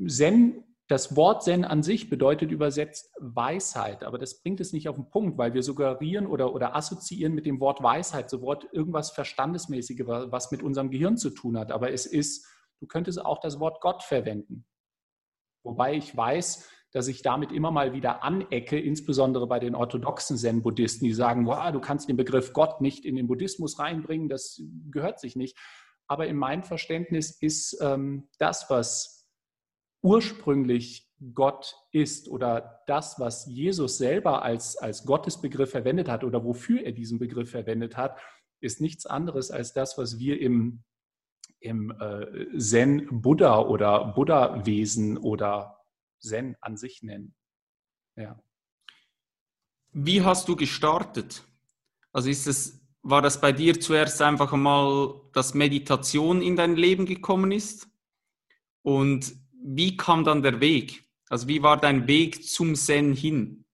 Zen, 0.07 0.62
das 0.93 1.17
Wort 1.17 1.43
Zen 1.43 1.65
an 1.65 1.83
sich 1.83 2.11
bedeutet 2.11 2.51
übersetzt 2.51 3.15
Weisheit, 3.19 4.05
aber 4.05 4.19
das 4.19 4.43
bringt 4.43 4.61
es 4.61 4.75
nicht 4.75 4.91
auf 4.91 4.97
den 4.97 5.09
Punkt, 5.09 5.39
weil 5.39 5.55
wir 5.55 5.63
suggerieren 5.63 6.27
oder, 6.27 6.53
oder 6.55 6.77
assoziieren 6.77 7.33
mit 7.33 7.47
dem 7.47 7.61
Wort 7.61 7.83
Weisheit 7.83 8.29
sofort 8.29 8.69
irgendwas 8.73 9.11
Verstandesmäßiges, 9.11 10.07
was 10.07 10.51
mit 10.51 10.63
unserem 10.63 10.91
Gehirn 10.91 11.17
zu 11.17 11.31
tun 11.31 11.57
hat. 11.57 11.73
Aber 11.73 11.93
es 11.93 12.05
ist, 12.05 12.47
du 12.79 12.87
könntest 12.87 13.25
auch 13.25 13.41
das 13.41 13.59
Wort 13.59 13.81
Gott 13.81 14.03
verwenden. 14.03 14.67
Wobei 15.65 15.95
ich 15.95 16.15
weiß, 16.15 16.69
dass 16.91 17.09
ich 17.09 17.23
damit 17.23 17.53
immer 17.53 17.71
mal 17.71 17.95
wieder 17.95 18.23
anecke, 18.23 18.79
insbesondere 18.79 19.47
bei 19.47 19.61
den 19.61 19.75
orthodoxen 19.75 20.37
Zen-Buddhisten, 20.37 21.07
die 21.07 21.15
sagen, 21.15 21.47
wow, 21.47 21.73
du 21.73 21.81
kannst 21.81 22.11
den 22.11 22.19
Begriff 22.19 22.53
Gott 22.53 22.83
nicht 22.83 23.07
in 23.07 23.17
den 23.17 23.29
Buddhismus 23.29 23.79
reinbringen, 23.79 24.29
das 24.29 24.61
gehört 24.91 25.21
sich 25.21 25.37
nicht. 25.37 25.57
Aber 26.07 26.27
in 26.27 26.37
meinem 26.37 26.65
Verständnis 26.65 27.31
ist 27.41 27.79
ähm, 27.81 28.29
das, 28.37 28.69
was 28.69 29.22
ursprünglich 30.03 31.09
Gott 31.35 31.77
ist 31.93 32.29
oder 32.29 32.83
das, 32.87 33.19
was 33.19 33.47
Jesus 33.47 33.99
selber 33.99 34.43
als, 34.43 34.77
als 34.77 35.05
Gottesbegriff 35.05 35.71
verwendet 35.71 36.09
hat 36.09 36.25
oder 36.25 36.45
wofür 36.45 36.83
er 36.83 36.93
diesen 36.93 37.19
Begriff 37.19 37.51
verwendet 37.51 37.97
hat, 37.97 38.21
ist 38.61 38.81
nichts 38.81 39.07
anderes 39.07 39.51
als 39.51 39.73
das, 39.73 39.97
was 39.99 40.19
wir 40.19 40.41
im, 40.41 40.83
im 41.61 41.93
äh, 42.01 42.59
Zen-Buddha 42.59 43.61
oder 43.61 44.13
Buddha-Wesen 44.15 45.17
oder 45.17 45.79
Zen 46.21 46.57
an 46.61 46.77
sich 46.77 47.03
nennen. 47.03 47.35
Ja. 48.17 48.43
Wie 49.93 50.23
hast 50.23 50.49
du 50.49 50.57
gestartet? 50.57 51.45
Also 52.13 52.31
ist 52.31 52.47
es, 52.47 52.81
war 53.03 53.23
das 53.23 53.41
bei 53.41 53.53
dir 53.53 53.81
zuerst 53.81 54.21
einfach 54.23 54.53
einmal, 54.53 55.21
dass 55.33 55.55
Meditation 55.55 56.43
in 56.43 56.57
dein 56.57 56.77
Leben 56.77 57.07
gekommen 57.07 57.53
ist? 57.53 57.89
Und 58.83 59.42
wie 59.63 59.97
kam 59.97 60.25
dann 60.25 60.43
der 60.43 60.61
Weg? 60.61 61.05
Also 61.29 61.49
wie 61.49 61.63
war 61.63 61.79
dein 61.79 62.07
Weg 62.07 62.45
zum 62.45 62.75
Zen 62.75 63.15
hin? 63.15 63.65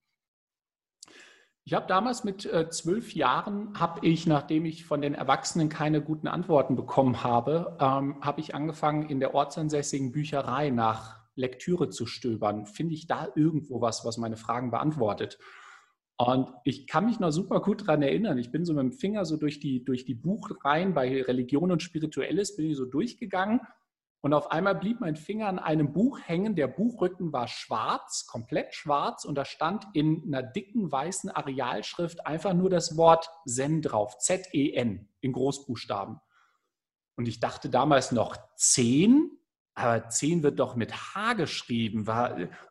Ich 1.65 1.75
habe 1.75 1.87
damals 1.87 2.25
mit 2.25 2.47
äh, 2.47 2.71
zwölf 2.71 3.15
Jahren, 3.15 3.79
habe 3.79 4.07
ich, 4.07 4.27
nachdem 4.27 4.65
ich 4.65 4.87
von 4.87 5.03
den 5.03 5.15
Erwachsenen 5.15 5.69
keine 5.69 6.01
guten 6.01 6.27
Antworten 6.27 6.77
bekommen 6.77 7.23
habe, 7.23 7.77
ähm, 7.79 8.23
habe 8.23 8.41
ich 8.41 8.55
angefangen, 8.55 9.09
in 9.11 9.21
der 9.21 9.35
ortsansässigen 9.35 10.13
Bücherei 10.13 10.71
nach 10.71 11.21
Lektüre 11.35 11.91
zu 11.91 12.07
stöbern. 12.07 12.65
Finde 12.65 12.95
ich 12.95 13.07
da 13.07 13.29
irgendwo 13.35 13.83
was, 13.83 14.05
was 14.05 14.17
meine 14.17 14.39
Fragen 14.39 14.71
beantwortet? 14.71 15.39
Und 16.17 16.49
ich 16.65 16.87
kann 16.87 17.05
mich 17.05 17.21
noch 17.21 17.33
super 17.33 17.61
gut 17.61 17.83
daran 17.83 18.03
erinnern. 18.03 18.39
Ich 18.39 18.51
bin 18.51 18.65
so 18.65 18.73
mit 18.73 18.83
dem 18.83 18.93
Finger 18.93 19.25
so 19.25 19.37
durch 19.37 19.61
die, 19.61 19.85
durch 19.85 20.05
die 20.05 20.15
Buchreihen 20.15 20.95
bei 20.95 21.23
Religion 21.23 21.71
und 21.71 21.83
Spirituelles, 21.83 22.57
bin 22.57 22.71
ich 22.71 22.77
so 22.77 22.87
durchgegangen 22.87 23.61
und 24.21 24.35
auf 24.35 24.51
einmal 24.51 24.75
blieb 24.75 25.01
mein 25.01 25.15
Finger 25.15 25.47
an 25.47 25.61
einem 25.61 25.93
Buch 25.93 26.19
hängen. 26.25 26.57
Der 26.57 26.67
Buchrücken 26.67 27.33
war 27.33 27.47
schwarz, 27.47 28.27
komplett 28.27 28.75
schwarz. 28.75 29.25
Und 29.25 29.37
da 29.37 29.45
stand 29.45 29.87
in 29.93 30.25
einer 30.27 30.43
dicken 30.43 30.91
weißen 30.91 31.31
Arealschrift 31.31 32.27
einfach 32.27 32.53
nur 32.53 32.69
das 32.69 32.97
Wort 32.97 33.31
Zen 33.47 33.81
drauf. 33.81 34.19
Z-E-N 34.19 35.09
in 35.21 35.33
Großbuchstaben. 35.33 36.19
Und 37.17 37.29
ich 37.29 37.39
dachte 37.39 37.71
damals 37.71 38.11
noch 38.11 38.37
10, 38.57 39.31
aber 39.75 40.09
10 40.09 40.43
wird 40.43 40.59
doch 40.59 40.75
mit 40.75 41.15
H 41.15 41.35
geschrieben. 41.35 42.05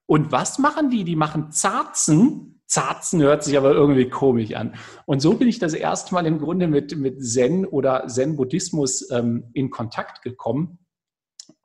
Und 0.06 0.32
was 0.34 0.60
machen 0.60 0.90
die? 0.90 1.06
Die 1.06 1.16
machen 1.16 1.52
Zarzen. 1.52 2.62
Zarzen 2.66 3.22
hört 3.22 3.46
sich 3.46 3.58
aber 3.58 3.72
irgendwie 3.72 4.10
komisch 4.10 4.54
an. 4.54 4.76
Und 5.06 5.22
so 5.22 5.36
bin 5.36 5.48
ich 5.48 5.60
das 5.60 5.74
erste 5.74 6.14
Mal 6.14 6.26
im 6.26 6.40
Grunde 6.40 6.68
mit, 6.68 6.98
mit 6.98 7.24
Zen 7.26 7.66
oder 7.66 8.06
Zen-Buddhismus 8.08 9.10
ähm, 9.12 9.50
in 9.54 9.70
Kontakt 9.70 10.22
gekommen 10.22 10.80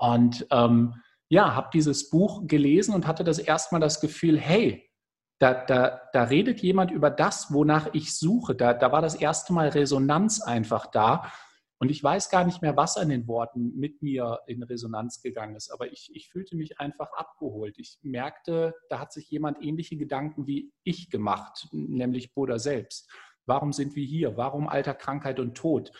und 0.03 0.49
ähm, 0.51 0.95
ja, 1.29 1.55
habe 1.55 1.71
dieses 1.73 2.11
Buch 2.11 2.43
gelesen 2.49 2.93
und 2.93 3.07
hatte 3.07 3.23
das 3.23 3.39
erstmal 3.39 3.81
das 3.81 4.01
Gefühl, 4.01 4.37
hey, 4.37 4.91
da, 5.39 5.55
da, 5.55 6.03
da 6.13 6.25
redet 6.25 6.61
jemand 6.61 6.91
über 6.91 7.09
das, 7.09 7.53
wonach 7.53 7.89
ich 7.93 8.19
suche. 8.19 8.57
Da, 8.57 8.75
da 8.75 8.91
war 8.91 9.01
das 9.01 9.15
erste 9.15 9.53
Mal 9.53 9.69
Resonanz 9.69 10.43
einfach 10.43 10.87
da. 10.87 11.31
Und 11.79 11.89
ich 11.89 12.03
weiß 12.03 12.31
gar 12.31 12.45
nicht 12.45 12.63
mehr, 12.63 12.77
was 12.77 12.97
an 12.97 13.11
den 13.11 13.29
Worten 13.29 13.79
mit 13.79 14.03
mir 14.03 14.41
in 14.49 14.65
Resonanz 14.65 15.23
gegangen 15.23 15.55
ist, 15.55 15.71
aber 15.71 15.91
ich, 15.93 16.11
ich 16.15 16.29
fühlte 16.29 16.57
mich 16.57 16.81
einfach 16.81 17.13
abgeholt. 17.13 17.79
Ich 17.79 17.99
merkte, 18.03 18.75
da 18.89 18.99
hat 18.99 19.13
sich 19.13 19.31
jemand 19.31 19.63
ähnliche 19.63 19.97
Gedanken 19.97 20.49
wie 20.49 20.73
ich 20.83 21.11
gemacht, 21.11 21.69
nämlich 21.71 22.35
Buddha 22.35 22.59
selbst. 22.59 23.09
Warum 23.47 23.73
sind 23.73 23.95
wir 23.95 24.05
hier? 24.05 24.37
Warum 24.37 24.69
Alter, 24.69 24.95
Krankheit 24.95 25.39
und 25.39 25.57
Tod? 25.57 25.93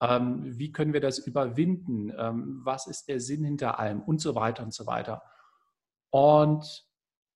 Ähm, 0.00 0.42
wie 0.58 0.72
können 0.72 0.92
wir 0.92 1.00
das 1.00 1.18
überwinden? 1.18 2.12
Ähm, 2.16 2.60
was 2.64 2.86
ist 2.86 3.08
der 3.08 3.20
Sinn 3.20 3.44
hinter 3.44 3.78
allem? 3.78 4.00
Und 4.00 4.20
so 4.20 4.34
weiter 4.34 4.62
und 4.62 4.72
so 4.72 4.86
weiter. 4.86 5.22
Und 6.10 6.88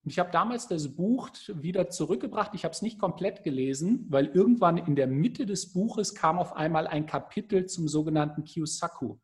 ich 0.05 0.19
habe 0.19 0.33
damals 0.33 0.67
das 0.67 0.97
Buch 0.97 1.31
wieder 1.49 1.89
zurückgebracht. 1.89 2.53
Ich 2.55 2.65
habe 2.65 2.73
es 2.73 2.83
nicht 2.83 2.99
komplett 2.99 3.45
gelesen, 3.45 4.07
weil 4.09 4.27
irgendwann 4.27 4.77
in 4.77 4.97
der 4.97 5.07
Mitte 5.07 5.47
des 5.47 5.73
Buches 5.73 6.15
kam 6.15 6.39
auf 6.39 6.57
einmal 6.57 6.89
ein 6.89 7.07
Kapitel 7.07 7.67
zum 7.67 7.87
sogenannten 7.87 8.45
Kyosaku. 8.45 9.19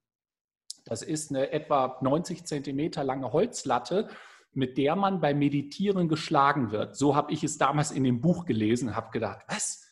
Das 0.84 1.03
ist 1.03 1.30
eine 1.30 1.51
etwa 1.51 1.99
90 2.01 2.45
Zentimeter 2.45 3.03
lange 3.03 3.32
Holzlatte, 3.32 4.09
mit 4.53 4.78
der 4.78 4.97
man 4.97 5.20
beim 5.20 5.39
Meditieren 5.39 6.09
geschlagen 6.09 6.70
wird. 6.70 6.97
So 6.97 7.16
habe 7.16 7.32
ich 7.32 7.43
es 7.45 7.59
damals 7.59 7.91
in 7.91 8.05
dem 8.05 8.20
Buch 8.20 8.47
gelesen, 8.47 8.95
habe 8.95 9.11
gedacht, 9.11 9.45
was? 9.49 9.88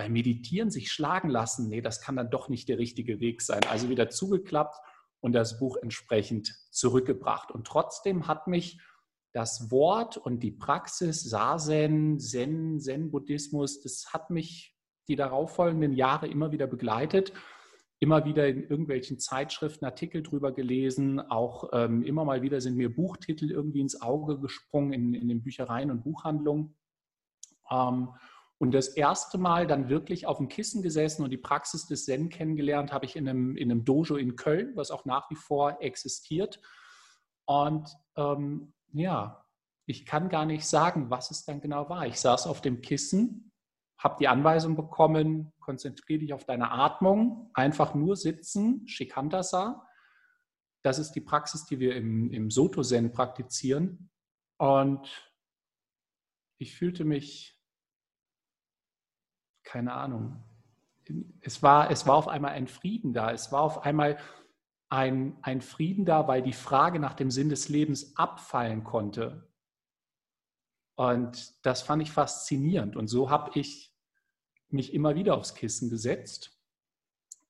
Beim 0.00 0.14
Meditieren 0.14 0.70
sich 0.70 0.90
schlagen 0.90 1.28
lassen, 1.28 1.68
nee, 1.68 1.82
das 1.82 2.00
kann 2.00 2.16
dann 2.16 2.30
doch 2.30 2.48
nicht 2.48 2.70
der 2.70 2.78
richtige 2.78 3.20
Weg 3.20 3.42
sein. 3.42 3.60
Also 3.68 3.90
wieder 3.90 4.08
zugeklappt 4.08 4.74
und 5.20 5.34
das 5.34 5.58
Buch 5.58 5.76
entsprechend 5.76 6.54
zurückgebracht. 6.70 7.50
Und 7.50 7.66
trotzdem 7.66 8.26
hat 8.26 8.46
mich 8.46 8.80
das 9.34 9.70
Wort 9.70 10.16
und 10.16 10.42
die 10.42 10.52
Praxis 10.52 11.22
Sazen, 11.22 12.18
Zen, 12.18 12.80
Zen-Buddhismus, 12.80 13.82
das 13.82 14.14
hat 14.14 14.30
mich 14.30 14.74
die 15.06 15.16
darauffolgenden 15.16 15.92
Jahre 15.92 16.28
immer 16.28 16.50
wieder 16.50 16.66
begleitet, 16.66 17.34
immer 17.98 18.24
wieder 18.24 18.48
in 18.48 18.62
irgendwelchen 18.62 19.18
Zeitschriften 19.18 19.84
Artikel 19.84 20.22
drüber 20.22 20.52
gelesen, 20.52 21.20
auch 21.20 21.68
ähm, 21.74 22.02
immer 22.04 22.24
mal 22.24 22.40
wieder 22.40 22.62
sind 22.62 22.78
mir 22.78 22.88
Buchtitel 22.88 23.50
irgendwie 23.50 23.80
ins 23.80 24.00
Auge 24.00 24.40
gesprungen 24.40 24.94
in, 24.94 25.12
in 25.12 25.28
den 25.28 25.42
Büchereien 25.42 25.90
und 25.90 26.04
Buchhandlungen. 26.04 26.74
Ähm, 27.70 28.08
und 28.60 28.72
das 28.72 28.88
erste 28.88 29.38
Mal 29.38 29.66
dann 29.66 29.88
wirklich 29.88 30.26
auf 30.26 30.36
dem 30.36 30.48
Kissen 30.48 30.82
gesessen 30.82 31.24
und 31.24 31.30
die 31.30 31.38
Praxis 31.38 31.86
des 31.86 32.04
Zen 32.04 32.28
kennengelernt 32.28 32.92
habe 32.92 33.06
ich 33.06 33.16
in 33.16 33.26
einem, 33.26 33.56
in 33.56 33.70
einem 33.70 33.86
Dojo 33.86 34.16
in 34.16 34.36
Köln, 34.36 34.76
was 34.76 34.90
auch 34.90 35.06
nach 35.06 35.30
wie 35.30 35.34
vor 35.34 35.78
existiert. 35.80 36.60
Und 37.46 37.88
ähm, 38.16 38.74
ja, 38.92 39.46
ich 39.86 40.04
kann 40.04 40.28
gar 40.28 40.44
nicht 40.44 40.66
sagen, 40.66 41.08
was 41.08 41.30
es 41.30 41.46
dann 41.46 41.62
genau 41.62 41.88
war. 41.88 42.06
Ich 42.06 42.20
saß 42.20 42.46
auf 42.46 42.60
dem 42.60 42.82
Kissen, 42.82 43.50
habe 43.96 44.16
die 44.20 44.28
Anweisung 44.28 44.76
bekommen, 44.76 45.54
konzentriere 45.60 46.20
dich 46.20 46.34
auf 46.34 46.44
deine 46.44 46.70
Atmung, 46.70 47.50
einfach 47.54 47.94
nur 47.94 48.14
sitzen, 48.14 48.86
Shikantasa. 48.86 49.88
Das 50.82 50.98
ist 50.98 51.12
die 51.12 51.22
Praxis, 51.22 51.64
die 51.64 51.78
wir 51.78 51.96
im, 51.96 52.30
im 52.30 52.50
Soto-Zen 52.50 53.12
praktizieren. 53.12 54.10
Und 54.58 55.32
ich 56.58 56.74
fühlte 56.74 57.06
mich 57.06 57.59
keine 59.70 59.92
Ahnung. 59.92 60.42
Es 61.40 61.62
war, 61.62 61.92
es 61.92 62.04
war 62.06 62.16
auf 62.16 62.26
einmal 62.26 62.52
ein 62.52 62.66
Frieden 62.66 63.12
da. 63.12 63.30
Es 63.30 63.52
war 63.52 63.62
auf 63.62 63.84
einmal 63.84 64.18
ein, 64.88 65.38
ein 65.42 65.60
Frieden 65.60 66.04
da, 66.04 66.26
weil 66.26 66.42
die 66.42 66.52
Frage 66.52 66.98
nach 66.98 67.14
dem 67.14 67.30
Sinn 67.30 67.48
des 67.48 67.68
Lebens 67.68 68.16
abfallen 68.16 68.82
konnte. 68.82 69.48
Und 70.96 71.54
das 71.64 71.82
fand 71.82 72.02
ich 72.02 72.10
faszinierend. 72.10 72.96
Und 72.96 73.06
so 73.06 73.30
habe 73.30 73.52
ich 73.54 73.94
mich 74.68 74.92
immer 74.92 75.14
wieder 75.14 75.36
aufs 75.36 75.54
Kissen 75.54 75.88
gesetzt 75.88 76.58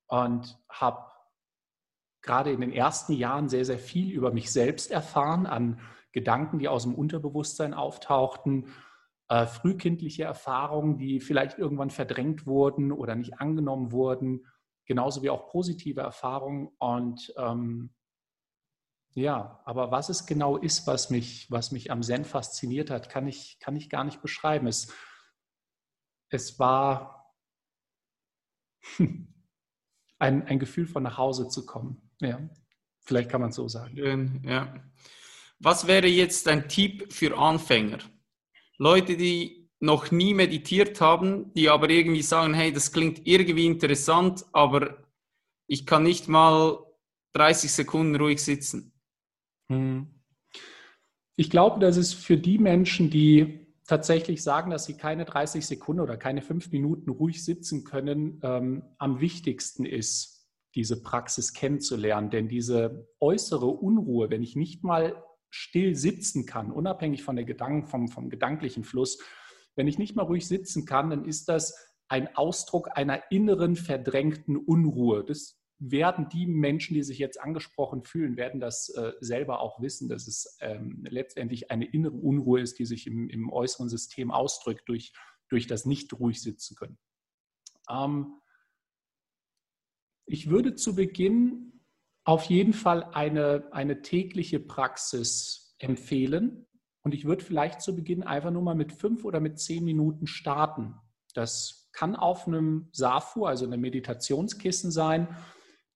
und 0.09 0.59
habe 0.69 1.11
gerade 2.21 2.53
in 2.53 2.61
den 2.61 2.73
ersten 2.73 3.15
Jahren 3.15 3.49
sehr, 3.49 3.65
sehr 3.65 3.79
viel 3.79 4.13
über 4.13 4.31
mich 4.31 4.53
selbst 4.53 4.91
erfahren, 4.91 5.47
an 5.47 5.81
Gedanken, 6.13 6.59
die 6.59 6.69
aus 6.69 6.83
dem 6.83 6.95
Unterbewusstsein 6.95 7.73
auftauchten, 7.73 8.67
äh, 9.31 9.47
frühkindliche 9.47 10.25
Erfahrungen, 10.25 10.99
die 10.99 11.21
vielleicht 11.21 11.57
irgendwann 11.57 11.91
verdrängt 11.91 12.47
wurden 12.47 12.91
oder 12.91 13.15
nicht 13.15 13.41
angenommen 13.41 13.93
wurden, 13.93 14.45
genauso 14.87 15.23
wie 15.23 15.31
auch 15.31 15.47
positive 15.47 16.01
Erfahrungen. 16.01 16.69
Und 16.79 17.33
ähm, 17.39 17.95
ja, 19.15 19.63
aber 19.65 19.93
was 19.93 20.09
es 20.09 20.27
genau 20.27 20.57
ist, 20.57 20.89
was 20.89 21.11
mich, 21.11 21.49
was 21.49 21.71
mich 21.71 21.93
am 21.93 22.03
Zen 22.03 22.25
fasziniert 22.25 22.91
hat, 22.91 23.09
kann 23.09 23.29
ich, 23.29 23.61
kann 23.61 23.77
ich 23.77 23.89
gar 23.89 24.03
nicht 24.03 24.21
beschreiben. 24.21 24.67
Es, 24.67 24.93
es 26.29 26.59
war 26.59 27.33
ein, 30.19 30.43
ein 30.43 30.59
Gefühl 30.59 30.89
von 30.89 31.05
nach 31.05 31.19
Hause 31.19 31.49
zu 31.49 31.67
kommen. 31.67 32.11
Ja, 32.21 32.41
vielleicht 32.99 33.31
kann 33.31 33.41
man 33.41 33.51
es 33.51 33.57
so 33.57 33.69
sagen. 33.69 34.43
Ja. 34.45 34.75
Was 35.61 35.87
wäre 35.87 36.09
jetzt 36.09 36.49
ein 36.49 36.69
Tipp 36.69 37.13
für 37.13 37.39
Anfänger? 37.39 37.99
Leute, 38.81 39.19
die 39.19 39.69
noch 39.79 40.11
nie 40.11 40.33
meditiert 40.33 41.03
haben, 41.03 41.53
die 41.53 41.69
aber 41.69 41.91
irgendwie 41.91 42.23
sagen, 42.23 42.55
hey, 42.55 42.73
das 42.73 42.93
klingt 42.93 43.27
irgendwie 43.27 43.67
interessant, 43.67 44.47
aber 44.53 45.05
ich 45.67 45.85
kann 45.85 46.03
nicht 46.03 46.29
mal 46.29 46.79
30 47.35 47.71
Sekunden 47.71 48.17
ruhig 48.17 48.43
sitzen. 48.43 48.93
Hm. 49.71 50.07
Ich 51.37 51.51
glaube, 51.51 51.79
dass 51.79 51.99
es 51.99 52.15
für 52.15 52.39
die 52.39 52.59
Menschen, 52.59 53.11
die 53.11 53.67
tatsächlich 53.87 54.43
sagen, 54.43 54.71
dass 54.71 54.87
sie 54.87 54.97
keine 54.97 55.27
30 55.27 55.67
Sekunden 55.67 56.01
oder 56.01 56.17
keine 56.17 56.41
fünf 56.41 56.73
Minuten 56.73 57.11
ruhig 57.11 57.45
sitzen 57.45 57.85
können, 57.85 58.41
ähm, 58.43 58.83
am 58.97 59.21
wichtigsten 59.21 59.85
ist, 59.85 60.49
diese 60.75 61.03
Praxis 61.03 61.53
kennenzulernen. 61.53 62.31
Denn 62.31 62.49
diese 62.49 63.09
äußere 63.21 63.67
Unruhe, 63.67 64.31
wenn 64.31 64.43
ich 64.43 64.57
nicht 64.57 64.85
mal 64.85 65.23
still 65.51 65.97
sitzen 65.97 66.47
kann, 66.47 66.71
unabhängig 66.71 67.23
von 67.23 67.37
der 67.37 67.45
Gedanken, 67.45 67.87
vom, 67.87 68.09
vom 68.09 68.31
gedanklichen 68.31 68.85
Fluss, 68.85 69.19
wenn 69.77 69.89
ich 69.89 69.99
nicht 69.99 70.17
mal 70.17 70.23
ruhig 70.23 70.47
sitzen 70.47 70.85
kann, 70.85 71.11
dann 71.11 71.25
ist 71.25 71.49
das 71.49 71.75
ein 72.09 72.35
Ausdruck 72.37 72.97
einer 72.97 73.31
inneren 73.31 73.77
verdrängten 73.77 74.57
Unruhe. 74.57 75.25
Das 75.25 75.61
werden 75.79 76.29
die 76.29 76.47
Menschen, 76.47 76.95
die 76.95 77.03
sich 77.03 77.19
jetzt 77.19 77.41
angesprochen 77.41 78.03
fühlen, 78.03 78.37
werden 78.37 78.61
das 78.61 78.91
äh, 78.91 79.13
selber 79.21 79.61
auch 79.61 79.81
wissen, 79.81 80.09
dass 80.09 80.27
es 80.27 80.59
ähm, 80.61 81.05
letztendlich 81.09 81.71
eine 81.71 81.87
innere 81.87 82.17
Unruhe 82.17 82.61
ist, 82.61 82.79
die 82.79 82.85
sich 82.85 83.07
im, 83.07 83.31
im, 83.31 83.51
äußeren 83.51 83.89
System 83.89 84.31
ausdrückt 84.31 84.89
durch, 84.89 85.13
durch 85.49 85.67
das 85.67 85.87
nicht 85.87 86.13
ruhig 86.19 86.43
sitzen 86.43 86.77
können. 86.77 86.99
Ähm, 87.89 88.35
ich 90.27 90.51
würde 90.51 90.75
zu 90.75 90.95
Beginn 90.95 91.80
auf 92.25 92.45
jeden 92.45 92.73
Fall 92.73 93.05
eine, 93.13 93.69
eine 93.73 94.03
tägliche 94.03 94.61
Praxis 94.61 95.75
empfehlen 95.79 96.67
und 97.03 97.15
ich 97.15 97.25
würde 97.25 97.45
vielleicht 97.45 97.81
zu 97.81 97.97
Beginn 97.97 98.23
einfach 98.23 98.51
nur 98.51 98.63
mal 98.63 98.75
mit 98.75 98.93
fünf 98.93 99.25
oder 99.25 99.41
mit 99.41 99.59
zehn 99.59 99.85
Minuten 99.85 100.27
starten. 100.27 100.95
Das 101.35 101.91
kann 101.93 102.15
auf 102.15 102.47
einem 102.47 102.89
SAFU, 102.93 103.47
also 103.47 103.65
einem 103.65 103.81
Meditationskissen 103.81 104.91
sein 104.91 105.29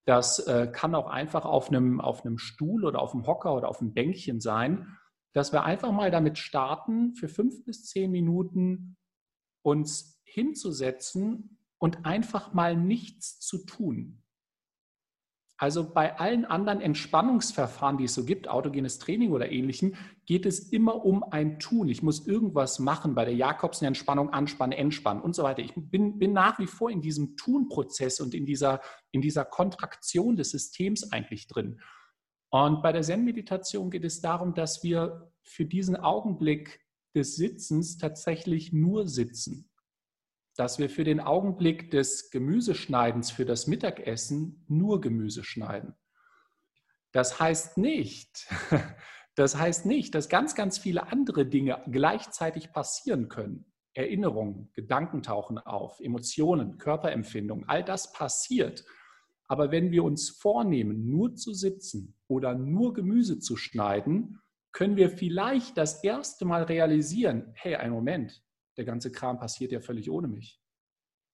das 0.04 0.38
äh, 0.40 0.70
kann 0.70 0.94
auch 0.94 1.06
einfach 1.06 1.44
auf 1.44 1.68
einem, 1.68 2.00
auf 2.00 2.24
einem 2.24 2.38
Stuhl 2.38 2.84
oder 2.84 3.00
auf 3.00 3.14
einem 3.14 3.26
Hocker 3.26 3.54
oder 3.54 3.68
auf 3.68 3.80
einem 3.80 3.94
Bänkchen 3.94 4.40
sein, 4.40 4.98
dass 5.32 5.52
wir 5.52 5.64
einfach 5.64 5.92
mal 5.92 6.10
damit 6.10 6.38
starten, 6.38 7.14
für 7.14 7.28
fünf 7.28 7.64
bis 7.64 7.86
zehn 7.86 8.10
Minuten 8.10 8.96
uns 9.62 10.20
hinzusetzen 10.24 11.58
und 11.78 12.04
einfach 12.04 12.52
mal 12.52 12.76
nichts 12.76 13.40
zu 13.40 13.64
tun. 13.64 14.22
Also 15.56 15.88
bei 15.92 16.18
allen 16.18 16.44
anderen 16.44 16.80
Entspannungsverfahren, 16.80 17.96
die 17.96 18.04
es 18.04 18.14
so 18.14 18.24
gibt, 18.24 18.48
autogenes 18.48 18.98
Training 18.98 19.30
oder 19.30 19.52
ähnlichem, 19.52 19.94
geht 20.26 20.46
es 20.46 20.58
immer 20.58 21.04
um 21.04 21.22
ein 21.22 21.60
Tun. 21.60 21.88
Ich 21.88 22.02
muss 22.02 22.26
irgendwas 22.26 22.80
machen 22.80 23.14
bei 23.14 23.24
der 23.24 23.34
Jakobsen-Entspannung, 23.34 24.30
Anspannen, 24.30 24.76
Entspannen 24.76 25.22
und 25.22 25.36
so 25.36 25.44
weiter. 25.44 25.62
Ich 25.62 25.72
bin, 25.76 26.18
bin 26.18 26.32
nach 26.32 26.58
wie 26.58 26.66
vor 26.66 26.90
in 26.90 27.02
diesem 27.02 27.36
Tun-Prozess 27.36 28.20
und 28.20 28.34
in 28.34 28.46
dieser, 28.46 28.80
in 29.12 29.20
dieser 29.20 29.44
Kontraktion 29.44 30.34
des 30.36 30.50
Systems 30.50 31.12
eigentlich 31.12 31.46
drin. 31.46 31.80
Und 32.50 32.82
bei 32.82 32.90
der 32.90 33.02
Zen-Meditation 33.02 33.90
geht 33.90 34.04
es 34.04 34.20
darum, 34.20 34.54
dass 34.54 34.82
wir 34.82 35.32
für 35.42 35.66
diesen 35.66 35.94
Augenblick 35.96 36.80
des 37.14 37.36
Sitzens 37.36 37.96
tatsächlich 37.96 38.72
nur 38.72 39.06
sitzen 39.06 39.70
dass 40.56 40.78
wir 40.78 40.88
für 40.88 41.04
den 41.04 41.20
Augenblick 41.20 41.90
des 41.90 42.30
Gemüseschneidens 42.30 43.30
für 43.30 43.44
das 43.44 43.66
Mittagessen 43.66 44.64
nur 44.68 45.00
Gemüse 45.00 45.44
schneiden. 45.44 45.94
Das 47.12 47.40
heißt 47.40 47.78
nicht, 47.78 48.48
das 49.34 49.56
heißt 49.56 49.86
nicht, 49.86 50.14
dass 50.14 50.28
ganz, 50.28 50.54
ganz 50.54 50.78
viele 50.78 51.10
andere 51.10 51.46
Dinge 51.46 51.82
gleichzeitig 51.90 52.72
passieren 52.72 53.28
können. 53.28 53.72
Erinnerungen, 53.94 54.70
Gedanken 54.72 55.22
tauchen 55.22 55.58
auf, 55.58 56.00
Emotionen, 56.00 56.78
Körperempfindungen, 56.78 57.68
all 57.68 57.84
das 57.84 58.12
passiert. 58.12 58.84
Aber 59.46 59.70
wenn 59.70 59.92
wir 59.92 60.02
uns 60.04 60.30
vornehmen, 60.30 61.08
nur 61.08 61.36
zu 61.36 61.52
sitzen 61.52 62.16
oder 62.26 62.54
nur 62.54 62.94
Gemüse 62.94 63.38
zu 63.38 63.56
schneiden, 63.56 64.40
können 64.72 64.96
wir 64.96 65.10
vielleicht 65.10 65.76
das 65.78 66.02
erste 66.02 66.44
Mal 66.44 66.64
realisieren, 66.64 67.52
hey, 67.54 67.76
ein 67.76 67.92
Moment, 67.92 68.42
der 68.76 68.84
ganze 68.84 69.12
Kram 69.12 69.38
passiert 69.38 69.72
ja 69.72 69.80
völlig 69.80 70.10
ohne 70.10 70.28
mich. 70.28 70.60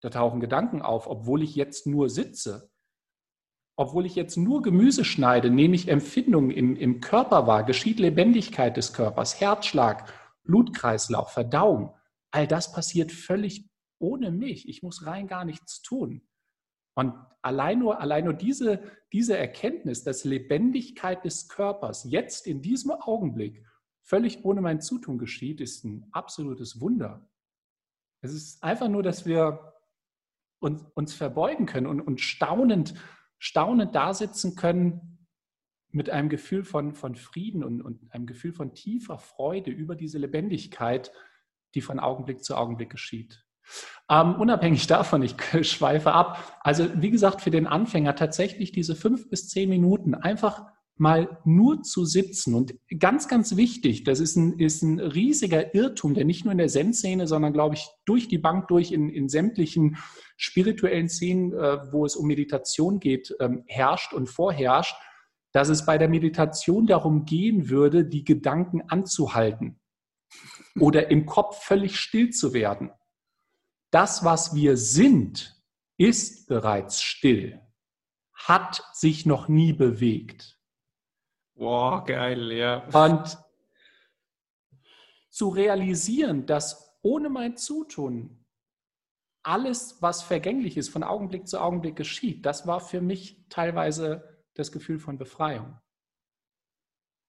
Da 0.01 0.11
tauchen 0.11 0.41
Gedanken 0.41 0.82
auf, 0.82 1.07
obwohl 1.07 1.43
ich 1.43 1.55
jetzt 1.55 1.86
nur 1.86 2.09
sitze. 2.09 2.70
Obwohl 3.76 4.07
ich 4.07 4.14
jetzt 4.14 4.36
nur 4.36 4.62
Gemüse 4.62 5.05
schneide, 5.05 5.51
nehme 5.51 5.74
ich 5.74 5.88
Empfindungen 5.88 6.51
im, 6.51 6.76
im 6.76 7.01
Körper 7.01 7.47
wahr, 7.47 7.64
geschieht 7.64 7.99
Lebendigkeit 7.99 8.76
des 8.76 8.93
Körpers, 8.93 9.41
Herzschlag, 9.41 10.12
Blutkreislauf, 10.45 11.32
Verdauung. 11.32 11.95
All 12.30 12.47
das 12.47 12.72
passiert 12.72 13.12
völlig 13.12 13.70
ohne 13.99 14.30
mich. 14.30 14.68
Ich 14.68 14.82
muss 14.82 15.07
rein 15.07 15.26
gar 15.26 15.45
nichts 15.45 15.82
tun. 15.82 16.22
Und 16.95 17.14
allein 17.43 17.78
nur, 17.78 18.01
allein 18.01 18.24
nur 18.24 18.34
diese, 18.34 18.82
diese 19.12 19.36
Erkenntnis, 19.36 20.03
dass 20.05 20.24
Lebendigkeit 20.24 21.24
des 21.24 21.49
Körpers 21.49 22.05
jetzt 22.05 22.47
in 22.47 22.62
diesem 22.62 22.91
Augenblick 22.91 23.64
völlig 24.11 24.44
ohne 24.44 24.61
mein 24.61 24.80
Zutun 24.80 25.18
geschieht, 25.18 25.61
ist 25.61 25.84
ein 25.84 26.04
absolutes 26.11 26.80
Wunder. 26.80 27.30
Es 28.22 28.34
ist 28.34 28.62
einfach 28.62 28.88
nur, 28.88 29.04
dass 29.04 29.24
wir 29.24 29.72
uns, 30.58 30.84
uns 30.94 31.14
verbeugen 31.14 31.64
können 31.64 31.86
und, 31.86 32.00
und 32.00 32.20
staunend, 32.20 32.94
staunend 33.38 33.94
da 33.94 34.12
sitzen 34.12 34.56
können 34.56 35.28
mit 35.92 36.11
einem 36.11 36.28
Gefühl 36.28 36.64
von, 36.64 36.92
von 36.92 37.14
Frieden 37.14 37.62
und, 37.62 37.82
und 37.82 38.12
einem 38.12 38.26
Gefühl 38.26 38.52
von 38.52 38.74
tiefer 38.74 39.18
Freude 39.18 39.70
über 39.70 39.94
diese 39.94 40.18
Lebendigkeit, 40.18 41.12
die 41.76 41.80
von 41.80 42.00
Augenblick 42.00 42.42
zu 42.42 42.56
Augenblick 42.56 42.90
geschieht. 42.90 43.46
Ähm, 44.08 44.34
unabhängig 44.34 44.88
davon, 44.88 45.22
ich 45.22 45.36
schweife 45.62 46.12
ab. 46.12 46.58
Also 46.62 47.00
wie 47.00 47.12
gesagt, 47.12 47.42
für 47.42 47.52
den 47.52 47.68
Anfänger 47.68 48.16
tatsächlich 48.16 48.72
diese 48.72 48.96
fünf 48.96 49.30
bis 49.30 49.48
zehn 49.48 49.68
Minuten 49.70 50.16
einfach 50.16 50.66
mal 51.01 51.38
nur 51.46 51.82
zu 51.82 52.05
sitzen. 52.05 52.55
Und 52.55 52.74
ganz, 52.98 53.26
ganz 53.26 53.57
wichtig, 53.57 54.05
das 54.05 54.20
ist 54.20 54.36
ein, 54.36 54.59
ist 54.59 54.82
ein 54.82 55.01
riesiger 55.01 55.74
Irrtum, 55.74 56.12
der 56.12 56.26
nicht 56.26 56.44
nur 56.44 56.53
in 56.53 56.59
der 56.59 56.68
Zen-Szene, 56.68 57.26
sondern, 57.26 57.55
glaube 57.55 57.74
ich, 57.74 57.88
durch 58.05 58.28
die 58.28 58.38
Bank 58.38 58.68
durch 58.68 58.92
in, 58.92 59.09
in 59.09 59.30
sämtlichen 59.30 59.96
spirituellen 60.36 61.09
Szenen, 61.09 61.55
äh, 61.55 61.90
wo 61.90 62.05
es 62.05 62.16
um 62.16 62.26
Meditation 62.26 63.01
geht, 63.01 63.34
ähm, 63.40 63.64
herrscht 63.66 64.12
und 64.12 64.28
vorherrscht, 64.28 64.94
dass 65.53 65.70
es 65.70 65.86
bei 65.86 65.96
der 65.96 66.09
Meditation 66.09 66.86
darum 66.86 67.24
gehen 67.24 67.70
würde, 67.70 68.05
die 68.05 68.22
Gedanken 68.22 68.82
anzuhalten 68.88 69.80
oder 70.78 71.11
im 71.11 71.24
Kopf 71.24 71.64
völlig 71.64 71.98
still 71.98 72.28
zu 72.28 72.53
werden. 72.53 72.90
Das, 73.90 74.22
was 74.22 74.55
wir 74.55 74.76
sind, 74.76 75.57
ist 75.96 76.46
bereits 76.46 77.03
still, 77.03 77.59
hat 78.34 78.82
sich 78.92 79.24
noch 79.24 79.48
nie 79.48 79.72
bewegt. 79.72 80.59
Wow, 81.61 82.06
geil, 82.06 82.52
ja. 82.52 82.86
Und 82.86 83.36
zu 85.28 85.50
realisieren, 85.50 86.46
dass 86.46 86.98
ohne 87.02 87.28
mein 87.28 87.58
Zutun 87.58 88.46
alles, 89.42 90.00
was 90.00 90.22
vergänglich 90.22 90.78
ist, 90.78 90.88
von 90.88 91.02
Augenblick 91.02 91.46
zu 91.46 91.61
Augenblick 91.61 91.96
geschieht, 91.96 92.46
das 92.46 92.66
war 92.66 92.80
für 92.80 93.02
mich 93.02 93.44
teilweise 93.50 94.42
das 94.54 94.72
Gefühl 94.72 94.98
von 94.98 95.18
Befreiung. 95.18 95.78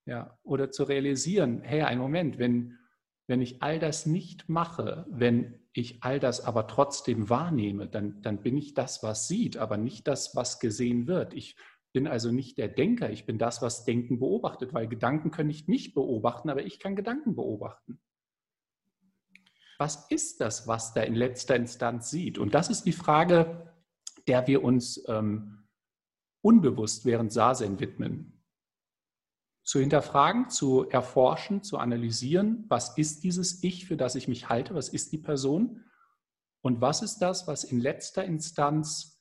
Ja, 0.06 0.38
oder 0.44 0.70
zu 0.70 0.84
realisieren, 0.84 1.60
hey, 1.60 1.82
ein 1.82 1.98
Moment, 1.98 2.38
wenn, 2.38 2.78
wenn 3.26 3.42
ich 3.42 3.62
all 3.62 3.78
das 3.78 4.06
nicht 4.06 4.48
mache, 4.48 5.04
wenn 5.10 5.60
ich 5.74 6.02
all 6.02 6.20
das 6.20 6.40
aber 6.40 6.66
trotzdem 6.68 7.28
wahrnehme, 7.28 7.86
dann, 7.86 8.22
dann 8.22 8.40
bin 8.42 8.56
ich 8.56 8.72
das, 8.72 9.02
was 9.02 9.28
sieht, 9.28 9.58
aber 9.58 9.76
nicht 9.76 10.08
das, 10.08 10.34
was 10.34 10.58
gesehen 10.58 11.06
wird. 11.06 11.34
Ich 11.34 11.54
bin 11.92 12.06
also 12.06 12.30
nicht 12.30 12.58
der 12.58 12.68
Denker, 12.68 13.10
ich 13.10 13.26
bin 13.26 13.38
das, 13.38 13.62
was 13.62 13.84
Denken 13.84 14.18
beobachtet, 14.18 14.72
weil 14.72 14.88
Gedanken 14.88 15.30
können 15.30 15.48
nicht 15.48 15.68
mich 15.68 15.94
beobachten, 15.94 16.50
aber 16.50 16.64
ich 16.64 16.78
kann 16.78 16.96
Gedanken 16.96 17.34
beobachten. 17.34 18.00
Was 19.78 20.06
ist 20.10 20.40
das, 20.40 20.66
was 20.66 20.94
da 20.94 21.02
in 21.02 21.14
letzter 21.14 21.56
Instanz 21.56 22.10
sieht? 22.10 22.38
Und 22.38 22.54
das 22.54 22.70
ist 22.70 22.84
die 22.84 22.92
Frage, 22.92 23.72
der 24.26 24.46
wir 24.46 24.62
uns 24.62 25.02
ähm, 25.08 25.68
unbewusst 26.40 27.04
während 27.04 27.32
Sasen 27.32 27.80
widmen. 27.80 28.42
Zu 29.64 29.80
hinterfragen, 29.80 30.50
zu 30.50 30.88
erforschen, 30.88 31.62
zu 31.62 31.78
analysieren, 31.78 32.64
was 32.68 32.96
ist 32.98 33.22
dieses 33.22 33.62
Ich, 33.62 33.86
für 33.86 33.96
das 33.96 34.14
ich 34.14 34.28
mich 34.28 34.48
halte, 34.48 34.74
was 34.74 34.88
ist 34.88 35.12
die 35.12 35.18
Person 35.18 35.84
und 36.62 36.80
was 36.80 37.02
ist 37.02 37.18
das, 37.18 37.46
was 37.46 37.64
in 37.64 37.80
letzter 37.80 38.24
Instanz 38.24 39.11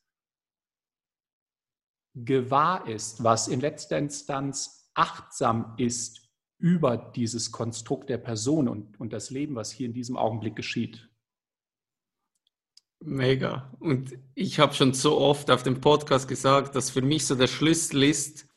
gewahr 2.14 2.88
ist, 2.88 3.24
was 3.24 3.48
in 3.48 3.62
letzter 3.62 3.98
Instanz 3.98 4.90
achtsam 4.94 5.74
ist 5.78 6.30
über 6.58 6.98
dieses 6.98 7.52
Konstrukt 7.52 8.10
der 8.10 8.18
Person 8.18 8.68
und, 8.68 9.00
und 9.00 9.14
das 9.14 9.32
Leben, 9.32 9.56
was 9.56 9.72
hier 9.72 9.88
in 9.88 9.94
diesem 9.94 10.18
Augenblick 10.18 10.56
geschieht. 10.56 11.10
Mega. 13.04 13.76
Und 13.80 14.16
ich 14.36 14.60
habe 14.60 14.76
schon 14.76 14.94
so 14.94 15.18
oft 15.18 15.50
auf 15.50 15.64
dem 15.64 15.82
Podcast 15.82 16.28
gesagt, 16.28 16.76
dass 16.76 16.92
für 16.92 17.02
mich 17.02 17.26
so 17.26 17.34
der 17.34 17.48
Schlüssel 17.48 18.04
ist, 18.04 18.48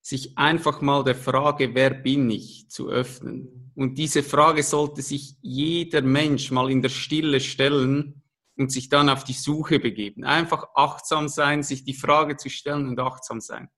sich 0.00 0.38
einfach 0.38 0.80
mal 0.82 1.02
der 1.02 1.16
Frage, 1.16 1.74
wer 1.74 1.90
bin 1.90 2.30
ich, 2.30 2.70
zu 2.70 2.88
öffnen. 2.88 3.72
Und 3.74 3.98
diese 3.98 4.22
Frage 4.22 4.62
sollte 4.62 5.02
sich 5.02 5.34
jeder 5.42 6.00
Mensch 6.00 6.52
mal 6.52 6.70
in 6.70 6.80
der 6.80 6.90
Stille 6.90 7.40
stellen 7.40 8.22
und 8.56 8.72
sich 8.72 8.88
dann 8.88 9.08
auf 9.08 9.24
die 9.24 9.32
Suche 9.32 9.78
begeben. 9.78 10.24
Einfach 10.24 10.68
achtsam 10.74 11.28
sein, 11.28 11.62
sich 11.62 11.84
die 11.84 11.94
Frage 11.94 12.36
zu 12.36 12.48
stellen 12.48 12.88
und 12.88 12.98
achtsam 12.98 13.40
sein. 13.40 13.68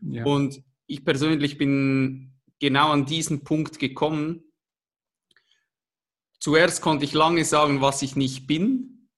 Ja. 0.00 0.24
Und 0.24 0.62
ich 0.86 1.04
persönlich 1.04 1.58
bin 1.58 2.40
genau 2.58 2.90
an 2.90 3.06
diesen 3.06 3.44
Punkt 3.44 3.78
gekommen. 3.78 4.44
Zuerst 6.38 6.82
konnte 6.82 7.04
ich 7.04 7.12
lange 7.12 7.44
sagen, 7.44 7.80
was 7.80 8.02
ich 8.02 8.16
nicht 8.16 8.46
bin. 8.46 9.08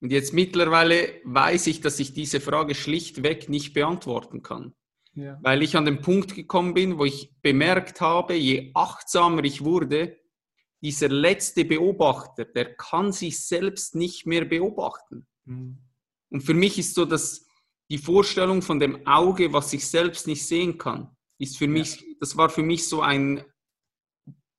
Und 0.00 0.12
jetzt 0.12 0.32
mittlerweile 0.32 1.20
weiß 1.24 1.66
ich, 1.66 1.80
dass 1.80 1.98
ich 1.98 2.14
diese 2.14 2.40
Frage 2.40 2.74
schlichtweg 2.74 3.48
nicht 3.48 3.74
beantworten 3.74 4.42
kann. 4.42 4.74
Ja. 5.14 5.38
Weil 5.42 5.62
ich 5.62 5.76
an 5.76 5.84
den 5.84 6.00
Punkt 6.00 6.36
gekommen 6.36 6.74
bin, 6.74 6.98
wo 6.98 7.04
ich 7.04 7.34
bemerkt 7.42 8.00
habe, 8.00 8.34
je 8.34 8.70
achtsamer 8.74 9.42
ich 9.42 9.64
wurde, 9.64 10.16
dieser 10.82 11.08
letzte 11.08 11.64
Beobachter, 11.64 12.44
der 12.44 12.74
kann 12.74 13.12
sich 13.12 13.44
selbst 13.44 13.94
nicht 13.94 14.26
mehr 14.26 14.44
beobachten. 14.44 15.26
Mhm. 15.44 15.78
Und 16.30 16.42
für 16.42 16.54
mich 16.54 16.78
ist 16.78 16.94
so, 16.94 17.04
dass 17.04 17.46
die 17.90 17.98
Vorstellung 17.98 18.62
von 18.62 18.80
dem 18.80 19.06
Auge, 19.06 19.52
was 19.52 19.70
sich 19.70 19.88
selbst 19.88 20.26
nicht 20.26 20.46
sehen 20.46 20.78
kann, 20.78 21.16
ist 21.38 21.56
für 21.56 21.68
mich, 21.68 22.04
das 22.20 22.36
war 22.36 22.50
für 22.50 22.62
mich 22.62 22.88
so 22.88 23.00
ein 23.00 23.44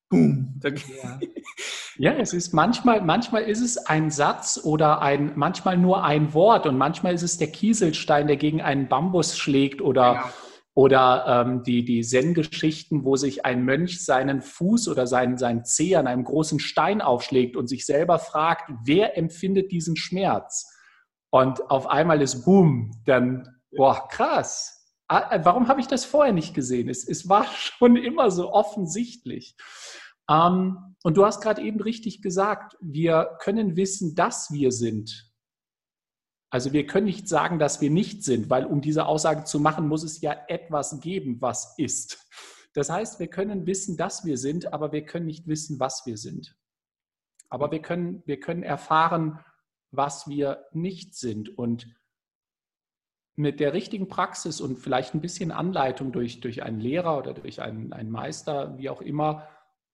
Boom. 0.10 0.60
Ja. 0.64 1.20
ja, 1.98 2.14
es 2.14 2.34
ist 2.34 2.52
manchmal, 2.52 3.02
manchmal 3.02 3.44
ist 3.44 3.62
es 3.62 3.78
ein 3.78 4.10
Satz 4.10 4.60
oder 4.64 5.02
ein, 5.02 5.34
manchmal 5.36 5.78
nur 5.78 6.04
ein 6.04 6.34
Wort 6.34 6.66
und 6.66 6.78
manchmal 6.78 7.14
ist 7.14 7.22
es 7.22 7.38
der 7.38 7.52
Kieselstein, 7.52 8.26
der 8.26 8.38
gegen 8.38 8.62
einen 8.62 8.90
Bambus 8.90 9.38
schlägt 9.38 9.82
oder 9.82 10.14
genau. 10.14 10.34
Oder 10.76 11.46
ähm, 11.48 11.64
die, 11.64 11.84
die 11.84 12.02
Zen-Geschichten, 12.02 13.04
wo 13.04 13.16
sich 13.16 13.46
ein 13.46 13.66
Mönch 13.66 14.06
seinen 14.06 14.42
Fuß 14.42 14.88
oder 14.88 15.08
seinen, 15.08 15.38
seinen 15.38 15.66
Zeh 15.66 15.96
an 15.96 16.08
einem 16.08 16.24
großen 16.24 16.60
Stein 16.60 17.02
aufschlägt 17.02 17.58
und 17.58 17.68
sich 17.68 17.86
selber 17.86 18.20
fragt, 18.20 18.72
wer 18.86 19.18
empfindet 19.18 19.72
diesen 19.72 19.98
Schmerz? 19.98 20.72
Und 21.32 21.70
auf 21.70 21.88
einmal 21.88 22.22
ist 22.22 22.46
Boom, 22.46 22.92
dann, 23.06 23.48
boah, 23.72 24.08
krass. 24.08 24.88
Äh, 25.10 25.40
warum 25.44 25.68
habe 25.68 25.82
ich 25.82 25.88
das 25.88 26.06
vorher 26.06 26.34
nicht 26.34 26.54
gesehen? 26.54 26.90
Es, 26.90 27.08
es 27.08 27.28
war 27.28 27.46
schon 27.56 27.96
immer 27.96 28.32
so 28.32 28.52
offensichtlich. 28.52 29.56
Ähm, 30.30 30.96
und 31.04 31.18
du 31.18 31.26
hast 31.26 31.42
gerade 31.42 31.62
eben 31.62 31.82
richtig 31.82 32.22
gesagt, 32.22 32.78
wir 32.82 33.38
können 33.40 33.76
wissen, 33.76 34.16
dass 34.16 34.52
wir 34.52 34.72
sind. 34.72 35.29
Also 36.50 36.74
wir 36.74 36.88
können 36.88 37.06
nicht 37.06 37.28
sagen, 37.28 37.60
dass 37.60 37.80
wir 37.80 37.92
nicht 37.92 38.24
sind, 38.24 38.50
weil 38.50 38.66
um 38.66 38.82
diese 38.82 39.06
Aussage 39.06 39.44
zu 39.44 39.60
machen, 39.60 39.88
muss 39.88 40.04
es 40.04 40.22
ja 40.22 40.36
etwas 40.48 41.00
geben, 41.00 41.42
was 41.42 41.76
ist. 41.78 42.26
Das 42.74 42.90
heißt, 42.90 43.20
wir 43.20 43.28
können 43.28 43.66
wissen, 43.68 43.98
dass 43.98 44.26
wir 44.26 44.38
sind, 44.38 44.74
aber 44.74 44.92
wir 44.92 45.06
können 45.06 45.28
nicht 45.28 45.48
wissen, 45.48 45.80
was 45.80 46.06
wir 46.06 46.18
sind. 46.18 46.56
Aber 47.50 47.72
wir 47.72 47.82
können, 47.82 48.24
wir 48.26 48.40
können 48.40 48.64
erfahren, 48.64 49.40
was 49.92 50.28
wir 50.28 50.66
nicht 50.72 51.16
sind. 51.16 51.58
Und 51.58 51.88
mit 53.36 53.60
der 53.60 53.74
richtigen 53.74 54.08
Praxis 54.08 54.60
und 54.60 54.78
vielleicht 54.78 55.14
ein 55.14 55.22
bisschen 55.22 55.52
Anleitung 55.52 56.12
durch, 56.12 56.42
durch 56.42 56.64
einen 56.64 56.80
Lehrer 56.80 57.18
oder 57.18 57.34
durch 57.34 57.62
einen, 57.62 57.94
einen 57.94 58.12
Meister, 58.12 58.78
wie 58.78 58.90
auch 58.90 59.02
immer, 59.02 59.48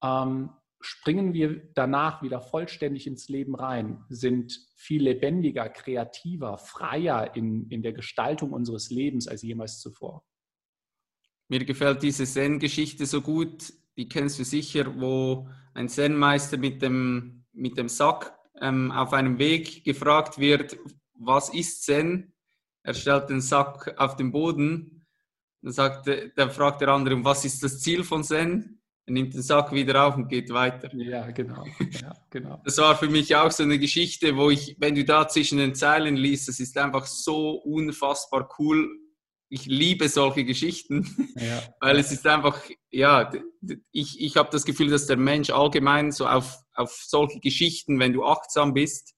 ähm, 0.03 0.49
springen 0.85 1.33
wir 1.33 1.61
danach 1.73 2.21
wieder 2.21 2.41
vollständig 2.41 3.07
ins 3.07 3.27
Leben 3.27 3.55
rein, 3.55 4.05
sind 4.09 4.59
viel 4.75 5.03
lebendiger, 5.03 5.67
kreativer, 5.69 6.57
freier 6.57 7.35
in, 7.35 7.67
in 7.69 7.81
der 7.81 7.93
Gestaltung 7.93 8.53
unseres 8.53 8.89
Lebens 8.89 9.27
als 9.27 9.41
jemals 9.41 9.79
zuvor. 9.79 10.23
Mir 11.47 11.65
gefällt 11.65 12.03
diese 12.03 12.25
Zen-Geschichte 12.25 13.05
so 13.05 13.21
gut, 13.21 13.73
die 13.97 14.07
kennst 14.07 14.39
du 14.39 14.43
sicher, 14.43 14.99
wo 14.99 15.49
ein 15.73 15.89
Zen-Meister 15.89 16.57
mit 16.57 16.81
dem, 16.81 17.45
mit 17.53 17.77
dem 17.77 17.89
Sack 17.89 18.37
ähm, 18.61 18.91
auf 18.91 19.13
einem 19.13 19.39
Weg 19.39 19.83
gefragt 19.83 20.37
wird, 20.37 20.77
was 21.13 21.49
ist 21.49 21.83
Zen? 21.83 22.33
Er 22.83 22.93
stellt 22.93 23.29
den 23.29 23.41
Sack 23.41 23.95
auf 23.97 24.15
den 24.15 24.31
Boden, 24.31 25.03
dann, 25.61 25.71
sagt, 25.71 26.07
dann 26.35 26.51
fragt 26.51 26.81
der 26.81 26.89
andere, 26.89 27.23
was 27.23 27.45
ist 27.45 27.63
das 27.63 27.79
Ziel 27.79 28.03
von 28.03 28.23
Zen? 28.23 28.81
Er 29.07 29.13
nimmt 29.13 29.35
den 29.35 29.41
Sack 29.43 29.71
wieder 29.71 30.07
auf 30.07 30.15
und 30.15 30.27
geht 30.29 30.49
weiter. 30.51 30.89
Ja, 30.95 31.29
genau. 31.29 31.63
Ja, 32.01 32.13
genau. 32.31 32.59
Das 32.65 32.77
war 32.79 32.97
für 32.97 33.07
mich 33.07 33.35
auch 33.35 33.51
so 33.51 33.61
eine 33.61 33.77
Geschichte, 33.77 34.35
wo 34.35 34.49
ich, 34.49 34.75
wenn 34.79 34.95
du 34.95 35.05
da 35.05 35.27
zwischen 35.27 35.59
den 35.59 35.75
Zeilen 35.75 36.15
liest, 36.15 36.47
das 36.47 36.59
ist 36.59 36.75
einfach 36.77 37.05
so 37.05 37.51
unfassbar 37.51 38.49
cool. 38.57 38.89
Ich 39.47 39.67
liebe 39.67 40.09
solche 40.09 40.43
Geschichten, 40.43 41.33
ja. 41.35 41.61
weil 41.79 41.99
es 41.99 42.11
ist 42.11 42.25
einfach, 42.25 42.59
ja, 42.89 43.31
ich, 43.91 44.19
ich 44.19 44.37
habe 44.37 44.49
das 44.51 44.65
Gefühl, 44.65 44.89
dass 44.89 45.05
der 45.05 45.17
Mensch 45.17 45.51
allgemein 45.51 46.11
so 46.11 46.27
auf, 46.27 46.57
auf 46.73 46.91
solche 46.91 47.39
Geschichten, 47.39 47.99
wenn 47.99 48.11
du 48.11 48.25
achtsam 48.25 48.73
bist, 48.73 49.13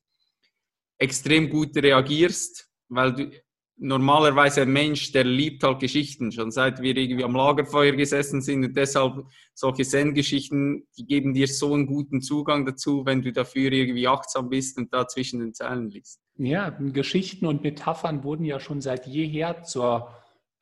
extrem 0.97 1.49
gut 1.49 1.75
reagierst, 1.77 2.69
weil 2.89 3.13
du, 3.13 3.31
normalerweise 3.77 4.63
ein 4.63 4.71
Mensch, 4.71 5.11
der 5.11 5.23
liebt 5.23 5.63
halt 5.63 5.79
Geschichten, 5.79 6.31
schon 6.31 6.51
seit 6.51 6.81
wir 6.81 6.95
irgendwie 6.97 7.23
am 7.23 7.35
Lagerfeuer 7.35 7.93
gesessen 7.93 8.41
sind 8.41 8.65
und 8.65 8.75
deshalb 8.75 9.25
solche 9.53 9.83
Zen-Geschichten, 9.83 10.87
die 10.97 11.05
geben 11.05 11.33
dir 11.33 11.47
so 11.47 11.73
einen 11.73 11.85
guten 11.85 12.21
Zugang 12.21 12.65
dazu, 12.65 13.05
wenn 13.05 13.21
du 13.21 13.31
dafür 13.31 13.71
irgendwie 13.71 14.07
achtsam 14.07 14.49
bist 14.49 14.77
und 14.77 14.93
da 14.93 15.07
zwischen 15.07 15.39
den 15.39 15.53
Zeilen 15.53 15.89
liest. 15.89 16.19
Ja, 16.37 16.69
Geschichten 16.69 17.45
und 17.45 17.63
Metaphern 17.63 18.23
wurden 18.23 18.45
ja 18.45 18.59
schon 18.59 18.81
seit 18.81 19.07
jeher 19.07 19.63
zur 19.63 20.09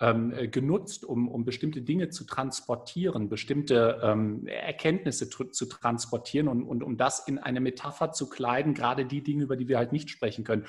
ähm, 0.01 0.33
genutzt, 0.51 1.05
um, 1.05 1.29
um 1.29 1.45
bestimmte 1.45 1.81
Dinge 1.81 2.09
zu 2.09 2.25
transportieren, 2.25 3.29
bestimmte 3.29 4.01
ähm, 4.03 4.45
Erkenntnisse 4.45 5.29
zu, 5.29 5.45
zu 5.45 5.67
transportieren 5.67 6.49
und, 6.49 6.63
und 6.63 6.83
um 6.83 6.97
das 6.97 7.25
in 7.27 7.37
eine 7.39 7.61
Metapher 7.61 8.11
zu 8.11 8.27
kleiden, 8.27 8.73
gerade 8.73 9.05
die 9.05 9.23
Dinge, 9.23 9.43
über 9.43 9.55
die 9.55 9.69
wir 9.69 9.77
halt 9.77 9.93
nicht 9.93 10.09
sprechen 10.09 10.43
können. 10.43 10.65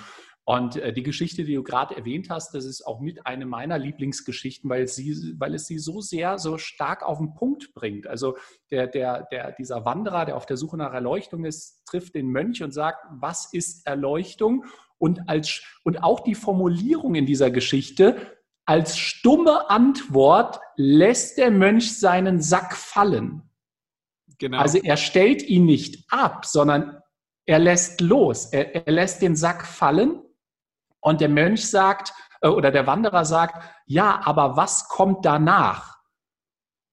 Und 0.48 0.76
äh, 0.76 0.92
die 0.92 1.02
Geschichte, 1.02 1.42
die 1.42 1.56
du 1.56 1.64
gerade 1.64 1.96
erwähnt 1.96 2.30
hast, 2.30 2.54
das 2.54 2.64
ist 2.64 2.86
auch 2.86 3.00
mit 3.00 3.26
eine 3.26 3.46
meiner 3.46 3.78
Lieblingsgeschichten, 3.78 4.70
weil, 4.70 4.86
sie, 4.86 5.34
weil 5.38 5.54
es 5.56 5.66
sie 5.66 5.78
so 5.78 6.00
sehr, 6.00 6.38
so 6.38 6.56
stark 6.56 7.02
auf 7.02 7.18
den 7.18 7.34
Punkt 7.34 7.74
bringt. 7.74 8.06
Also 8.06 8.36
der, 8.70 8.86
der, 8.86 9.26
der, 9.32 9.50
dieser 9.58 9.84
Wanderer, 9.84 10.24
der 10.24 10.36
auf 10.36 10.46
der 10.46 10.56
Suche 10.56 10.76
nach 10.76 10.94
Erleuchtung 10.94 11.44
ist, 11.44 11.84
trifft 11.84 12.14
den 12.14 12.28
Mönch 12.28 12.62
und 12.62 12.70
sagt, 12.70 12.98
was 13.10 13.52
ist 13.52 13.88
Erleuchtung? 13.88 14.64
Und, 14.98 15.28
als, 15.28 15.62
und 15.82 16.04
auch 16.04 16.20
die 16.20 16.36
Formulierung 16.36 17.16
in 17.16 17.26
dieser 17.26 17.50
Geschichte, 17.50 18.16
als 18.66 18.96
stumme 18.96 19.68
Antwort 19.68 20.60
lässt 20.76 21.38
der 21.38 21.50
Mönch 21.50 21.98
seinen 21.98 22.40
Sack 22.40 22.76
fallen. 22.76 23.42
Genau. 24.38 24.58
Also 24.58 24.78
er 24.78 24.96
stellt 24.96 25.42
ihn 25.42 25.66
nicht 25.66 26.04
ab, 26.08 26.46
sondern 26.46 27.02
er 27.46 27.58
lässt 27.58 28.00
los. 28.00 28.46
Er, 28.46 28.86
er 28.86 28.92
lässt 28.92 29.22
den 29.22 29.34
Sack 29.34 29.66
fallen 29.66 30.22
und 31.00 31.20
der 31.20 31.28
Mönch 31.28 31.68
sagt, 31.68 32.12
äh, 32.40 32.48
oder 32.48 32.70
der 32.70 32.86
Wanderer 32.86 33.24
sagt, 33.24 33.62
ja, 33.86 34.20
aber 34.24 34.56
was 34.56 34.88
kommt 34.88 35.24
danach? 35.24 35.96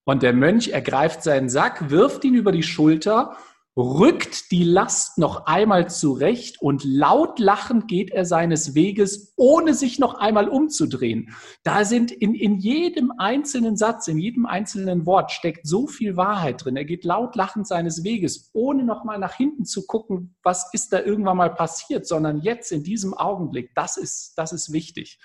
Und 0.05 0.21
der 0.21 0.33
Mönch 0.33 0.69
ergreift 0.69 1.23
seinen 1.23 1.49
Sack, 1.49 1.89
wirft 1.89 2.23
ihn 2.25 2.35
über 2.35 2.51
die 2.51 2.63
Schulter 2.63 3.37
rückt 3.75 4.51
die 4.51 4.63
Last 4.63 5.17
noch 5.17 5.47
einmal 5.47 5.89
zurecht 5.89 6.61
und 6.61 6.83
laut 6.83 7.39
lachend 7.39 7.87
geht 7.87 8.11
er 8.11 8.23
seines 8.23 8.75
Weges, 8.75 9.33
ohne 9.35 9.73
sich 9.73 9.97
noch 9.97 10.13
einmal 10.15 10.47
umzudrehen. 10.47 11.35
Da 11.63 11.83
sind 11.83 12.11
in, 12.11 12.35
in 12.35 12.59
jedem 12.59 13.11
einzelnen 13.17 13.75
Satz, 13.75 14.07
in 14.07 14.19
jedem 14.19 14.45
einzelnen 14.45 15.07
Wort 15.07 15.31
steckt 15.31 15.65
so 15.65 15.87
viel 15.87 16.17
Wahrheit 16.17 16.63
drin. 16.63 16.75
Er 16.75 16.85
geht 16.85 17.03
laut 17.03 17.35
lachend 17.35 17.67
seines 17.67 18.03
Weges, 18.03 18.51
ohne 18.53 18.83
noch 18.83 19.05
mal 19.05 19.17
nach 19.17 19.33
hinten 19.33 19.65
zu 19.65 19.87
gucken, 19.87 20.35
was 20.43 20.69
ist 20.73 20.93
da 20.93 20.99
irgendwann 20.99 21.37
mal 21.37 21.53
passiert, 21.53 22.05
sondern 22.05 22.41
jetzt 22.41 22.71
in 22.71 22.83
diesem 22.83 23.15
Augenblick, 23.15 23.73
das 23.73 23.97
ist, 23.97 24.33
das 24.37 24.53
ist 24.53 24.71
wichtig. 24.71 25.19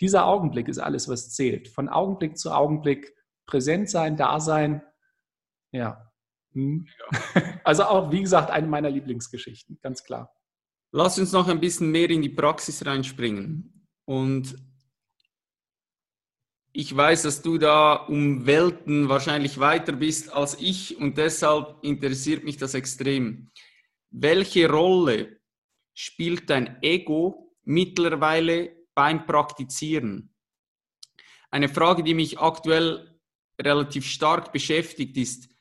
Dieser 0.00 0.26
Augenblick 0.26 0.66
ist 0.66 0.80
alles, 0.80 1.08
was 1.08 1.30
zählt. 1.30 1.68
Von 1.68 1.88
Augenblick 1.88 2.38
zu 2.38 2.50
Augenblick 2.50 3.14
präsent 3.46 3.88
sein, 3.88 4.16
da 4.16 4.40
sein. 4.40 4.82
Ja, 5.70 6.10
hm. 6.54 6.86
Also 7.64 7.84
auch, 7.84 8.10
wie 8.10 8.22
gesagt, 8.22 8.50
eine 8.50 8.66
meiner 8.66 8.90
Lieblingsgeschichten, 8.90 9.78
ganz 9.82 10.04
klar. 10.04 10.32
Lass 10.92 11.18
uns 11.18 11.32
noch 11.32 11.48
ein 11.48 11.60
bisschen 11.60 11.90
mehr 11.90 12.08
in 12.10 12.22
die 12.22 12.28
Praxis 12.28 12.86
reinspringen. 12.86 13.88
Und 14.06 14.54
ich 16.72 16.94
weiß, 16.94 17.22
dass 17.22 17.42
du 17.42 17.58
da 17.58 17.94
um 17.94 18.46
Welten 18.46 19.08
wahrscheinlich 19.08 19.58
weiter 19.58 19.92
bist 19.92 20.32
als 20.32 20.60
ich 20.60 20.96
und 20.96 21.18
deshalb 21.18 21.78
interessiert 21.82 22.44
mich 22.44 22.56
das 22.56 22.74
extrem. 22.74 23.50
Welche 24.10 24.68
Rolle 24.68 25.40
spielt 25.94 26.50
dein 26.50 26.82
Ego 26.82 27.54
mittlerweile 27.64 28.76
beim 28.94 29.26
Praktizieren? 29.26 30.34
Eine 31.50 31.68
Frage, 31.68 32.02
die 32.02 32.14
mich 32.14 32.38
aktuell 32.38 33.20
relativ 33.60 34.04
stark 34.06 34.52
beschäftigt, 34.52 35.16
ist, 35.16 35.53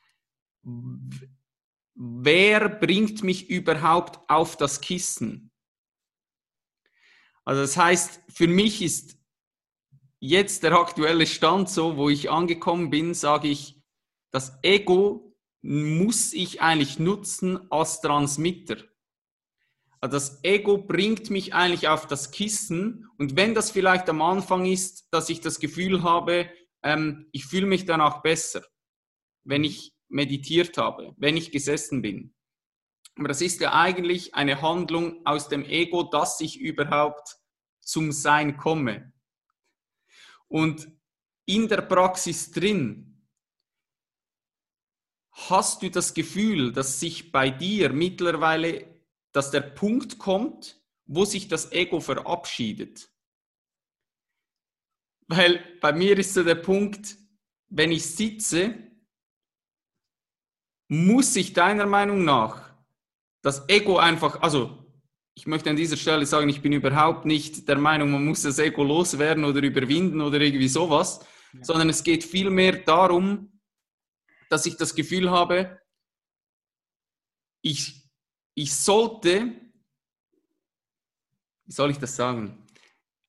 wer 1.96 2.70
bringt 2.70 3.24
mich 3.24 3.50
überhaupt 3.50 4.20
auf 4.30 4.58
das 4.58 4.82
Kissen? 4.82 5.52
Also 7.46 7.62
das 7.62 7.78
heißt, 7.78 8.22
für 8.30 8.48
mich 8.48 8.82
ist 8.82 9.18
jetzt 10.20 10.64
der 10.64 10.74
aktuelle 10.74 11.28
Stand 11.28 11.70
so, 11.70 11.98
wo 11.98 12.10
ich 12.10 12.32
angekommen 12.32 12.90
bin, 12.90 13.14
sage 13.14 13.50
ich, 13.50 13.82
das 14.32 14.58
Ego 14.64 15.36
muss 15.62 16.34
ich 16.34 16.62
eigentlich 16.62 17.00
nutzen 17.00 17.70
als 17.72 18.02
Transmitter. 18.02 18.78
Also 20.00 20.18
das 20.18 20.44
Ego 20.44 20.78
bringt 20.78 21.30
mich 21.30 21.54
eigentlich 21.54 21.88
auf 21.88 22.08
das 22.08 22.32
Kissen 22.32 23.10
und 23.18 23.36
wenn 23.36 23.54
das 23.54 23.72
vielleicht 23.72 24.10
am 24.10 24.22
Anfang 24.22 24.66
ist, 24.66 25.08
dass 25.12 25.30
ich 25.30 25.40
das 25.40 25.60
Gefühl 25.60 26.04
habe, 26.04 26.50
ähm, 26.84 27.28
ich 27.32 27.46
fühle 27.46 27.68
mich 27.68 27.86
danach 27.86 28.22
besser, 28.22 28.64
wenn 29.46 29.64
ich 29.64 29.94
meditiert 30.14 30.78
habe, 30.78 31.14
wenn 31.18 31.36
ich 31.38 31.52
gesessen 31.52 32.02
bin. 32.02 32.34
Aber 33.16 33.28
das 33.28 33.42
ist 33.42 33.62
ja 33.62 33.74
eigentlich 33.74 34.34
eine 34.34 34.62
Handlung 34.62 35.26
aus 35.26 35.50
dem 35.50 35.66
Ego, 35.66 36.04
dass 36.04 36.40
ich 36.40 36.60
überhaupt 36.60 37.38
zum 37.82 38.12
Sein 38.12 38.58
komme. 38.58 39.14
Und 40.48 40.88
in 41.46 41.68
der 41.68 41.82
Praxis 41.82 42.52
drin 42.52 43.28
hast 45.32 45.82
du 45.82 45.90
das 45.90 46.14
Gefühl, 46.14 46.72
dass 46.72 47.00
sich 47.00 47.32
bei 47.32 47.50
dir 47.50 47.92
mittlerweile, 47.92 48.88
dass 49.32 49.52
der 49.52 49.62
Punkt 49.62 50.20
kommt, 50.20 50.82
wo 51.06 51.26
sich 51.26 51.48
das 51.48 51.72
Ego 51.72 52.00
verabschiedet. 52.00 53.10
Weil 55.28 55.78
bei 55.82 55.92
mir 55.92 56.18
ist 56.18 56.34
so 56.34 56.44
der 56.44 56.56
Punkt, 56.56 57.18
wenn 57.70 57.92
ich 57.92 58.06
sitze, 58.06 58.93
muss 60.88 61.36
ich 61.36 61.54
deiner 61.54 61.86
Meinung 61.86 62.24
nach 62.24 62.74
das 63.42 63.68
Ego 63.68 63.98
einfach, 63.98 64.42
also 64.42 64.84
ich 65.36 65.48
möchte 65.48 65.70
an 65.70 65.76
dieser 65.76 65.98
Stelle 65.98 66.26
sagen, 66.26 66.50
ich 66.50 66.62
bin 66.62 66.74
überhaupt 66.74 67.26
nicht 67.26 67.68
der 67.68 67.78
Meinung, 67.78 68.12
man 68.12 68.26
muss 68.26 68.44
das 68.44 68.60
Ego 68.60 68.84
loswerden 68.84 69.44
oder 69.44 69.62
überwinden 69.62 70.22
oder 70.22 70.40
irgendwie 70.40 70.68
sowas, 70.68 71.26
ja. 71.54 71.64
sondern 71.64 71.90
es 71.90 72.04
geht 72.04 72.24
vielmehr 72.24 72.78
darum, 72.78 73.60
dass 74.50 74.66
ich 74.66 74.78
das 74.78 74.96
Gefühl 74.96 75.30
habe, 75.30 75.82
ich, 77.62 78.10
ich 78.56 78.74
sollte, 78.74 79.54
wie 81.66 81.72
soll 81.72 81.92
ich 81.92 81.98
das 81.98 82.16
sagen, 82.16 82.66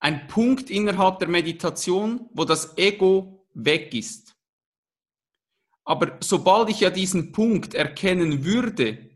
ein 0.00 0.26
Punkt 0.26 0.70
innerhalb 0.70 1.18
der 1.18 1.28
Meditation, 1.28 2.28
wo 2.34 2.44
das 2.44 2.76
Ego 2.76 3.48
weg 3.55 3.94
ist. 3.94 4.34
Aber 5.85 6.16
sobald 6.20 6.70
ich 6.70 6.80
ja 6.80 6.91
diesen 6.91 7.32
Punkt 7.32 7.74
erkennen 7.74 8.45
würde, 8.45 9.11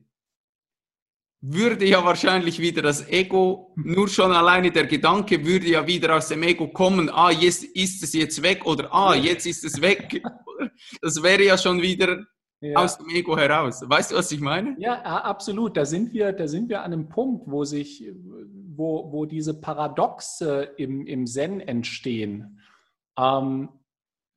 würde 1.41 1.87
ja 1.87 2.05
wahrscheinlich 2.05 2.59
wieder 2.59 2.83
das 2.83 3.09
Ego, 3.09 3.73
nur 3.77 4.09
schon 4.09 4.33
alleine 4.33 4.73
der 4.73 4.87
Gedanke 4.87 5.45
würde 5.47 5.69
ja 5.69 5.87
wieder 5.87 6.17
aus 6.17 6.29
dem 6.29 6.43
Ego 6.43 6.69
kommen, 6.69 7.09
ah, 7.11 7.31
jetzt 7.31 7.65
ist 7.65 8.03
es 8.03 8.13
jetzt 8.13 8.43
weg 8.43 8.67
oder 8.67 8.93
ah, 8.93 9.15
jetzt 9.15 9.47
ist 9.47 9.65
es 9.65 9.81
weg. 9.81 10.23
Das 11.03 11.23
wäre 11.23 11.45
ja 11.45 11.59
schon 11.59 11.83
wieder 11.83 12.25
ja. 12.61 12.79
aus 12.79 12.99
dem 12.99 13.09
Ego 13.11 13.37
heraus. 13.37 13.83
Weißt 13.85 14.13
du, 14.13 14.17
was 14.17 14.31
ich 14.33 14.41
meine? 14.41 14.77
Ja, 14.79 15.03
absolut. 15.03 15.77
Da 15.77 15.85
sind 15.85 16.13
wir, 16.13 16.33
da 16.33 16.47
sind 16.47 16.69
wir 16.69 16.83
an 16.83 16.93
einem 16.93 17.09
Punkt, 17.09 17.45
wo 17.47 17.65
sich, 17.65 18.05
wo, 18.77 19.13
wo 19.13 19.25
diese 19.25 19.61
Paradoxe 19.61 20.73
im, 20.77 21.07
im 21.07 21.27
Zen 21.27 21.61
entstehen. 21.61 22.61
Ähm, 23.19 23.69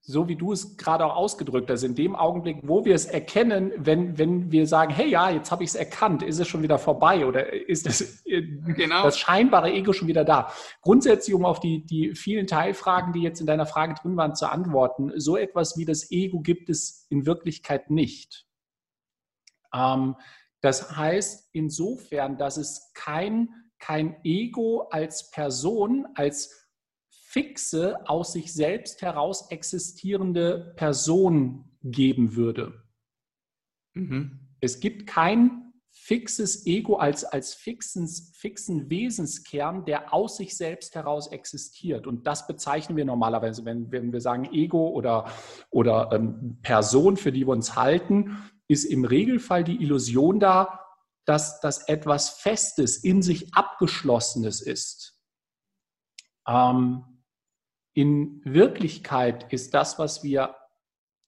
so 0.04 0.28
wie 0.28 0.36
du 0.36 0.52
es 0.52 0.78
gerade 0.78 1.06
auch 1.06 1.16
ausgedrückt 1.16 1.70
hast, 1.70 1.84
in 1.84 1.93
dem 1.93 2.16
Augenblick, 2.16 2.58
wo 2.64 2.86
wir 2.86 2.95
es 2.95 3.06
erkennen, 3.06 3.72
wenn, 3.78 4.18
wenn 4.18 4.52
wir 4.52 4.66
sagen, 4.66 4.91
hey 4.91 5.08
ja, 5.08 5.30
jetzt 5.30 5.52
habe 5.52 5.64
ich 5.64 5.70
es 5.70 5.76
erkannt, 5.76 6.24
ist 6.24 6.39
es 6.39 6.47
schon 6.47 6.64
wieder 6.64 6.80
vorbei 6.80 7.26
oder 7.26 7.54
ist 7.54 7.86
das, 7.86 8.24
genau. 8.26 9.04
das 9.04 9.20
scheinbare 9.20 9.72
Ego 9.72 9.93
schon 9.93 10.08
wieder 10.08 10.26
da? 10.26 10.52
Grundsätzlich, 10.82 11.36
um 11.36 11.45
auf 11.45 11.60
die, 11.60 11.86
die 11.86 12.16
vielen 12.16 12.47
Teilfragen, 12.47 13.14
die 13.14 13.22
jetzt 13.22 13.41
in 13.41 13.45
deiner 13.45 13.68
Frage 13.68 13.93
drin 13.93 14.18
waren, 14.18 14.36
zu 14.36 14.52
antworten, 14.52 15.12
so 15.18 15.38
etwas 15.38 15.78
wie 15.78 15.86
das 15.86 16.12
Ego 16.12 16.39
gibt 16.39 16.70
es 16.70 17.06
in 17.10 17.28
Wirklichkeit 17.28 17.91
nicht. 17.91 18.47
Ähm, 19.74 20.16
das 20.62 20.95
heißt 20.95 21.49
insofern, 21.54 22.38
dass 22.38 22.58
es 22.58 22.91
kein, 22.95 23.49
kein 23.78 24.16
Ego 24.24 24.88
als 24.89 25.30
Person, 25.30 26.08
als 26.16 26.61
fixe, 27.32 27.98
aus 28.10 28.34
sich 28.34 28.54
selbst 28.54 29.02
heraus 29.02 29.50
existierende 29.52 30.74
Person 30.76 31.64
geben 31.82 32.36
würde. 32.36 32.84
Mhm. 33.94 34.50
Es 34.60 34.82
gibt 34.82 35.08
kein 35.08 35.72
fixes 35.94 36.66
Ego 36.66 36.98
als, 36.98 37.24
als 37.24 37.54
fixen, 37.54 38.08
fixen 38.34 38.90
Wesenskern, 38.90 39.86
der 39.86 40.14
aus 40.14 40.38
sich 40.38 40.58
selbst 40.58 40.94
heraus 40.96 41.28
existiert. 41.28 42.06
Und 42.06 42.28
das 42.28 42.48
bezeichnen 42.48 42.98
wir 42.98 43.06
normalerweise, 43.06 43.64
wenn, 43.64 43.92
wenn 43.92 44.12
wir 44.12 44.20
sagen 44.20 44.46
Ego 44.52 44.90
oder, 44.90 45.32
oder 45.70 46.10
ähm, 46.12 46.60
Person, 46.62 47.16
für 47.16 47.32
die 47.32 47.48
wir 47.48 47.54
uns 47.54 47.76
halten, 47.78 48.38
ist 48.68 48.84
im 48.86 49.06
Regelfall 49.06 49.64
die 49.64 49.82
Illusion 49.82 50.40
da, 50.40 50.80
dass 51.26 51.62
das 51.62 51.88
etwas 51.88 52.30
Festes, 52.30 52.98
in 52.98 53.22
sich 53.22 53.54
Abgeschlossenes 53.54 54.62
ist. 54.62 55.18
Ähm, 56.48 57.04
in 57.94 58.42
Wirklichkeit 58.46 59.52
ist 59.52 59.74
das, 59.74 60.00
was 60.00 60.24
wir 60.24 60.56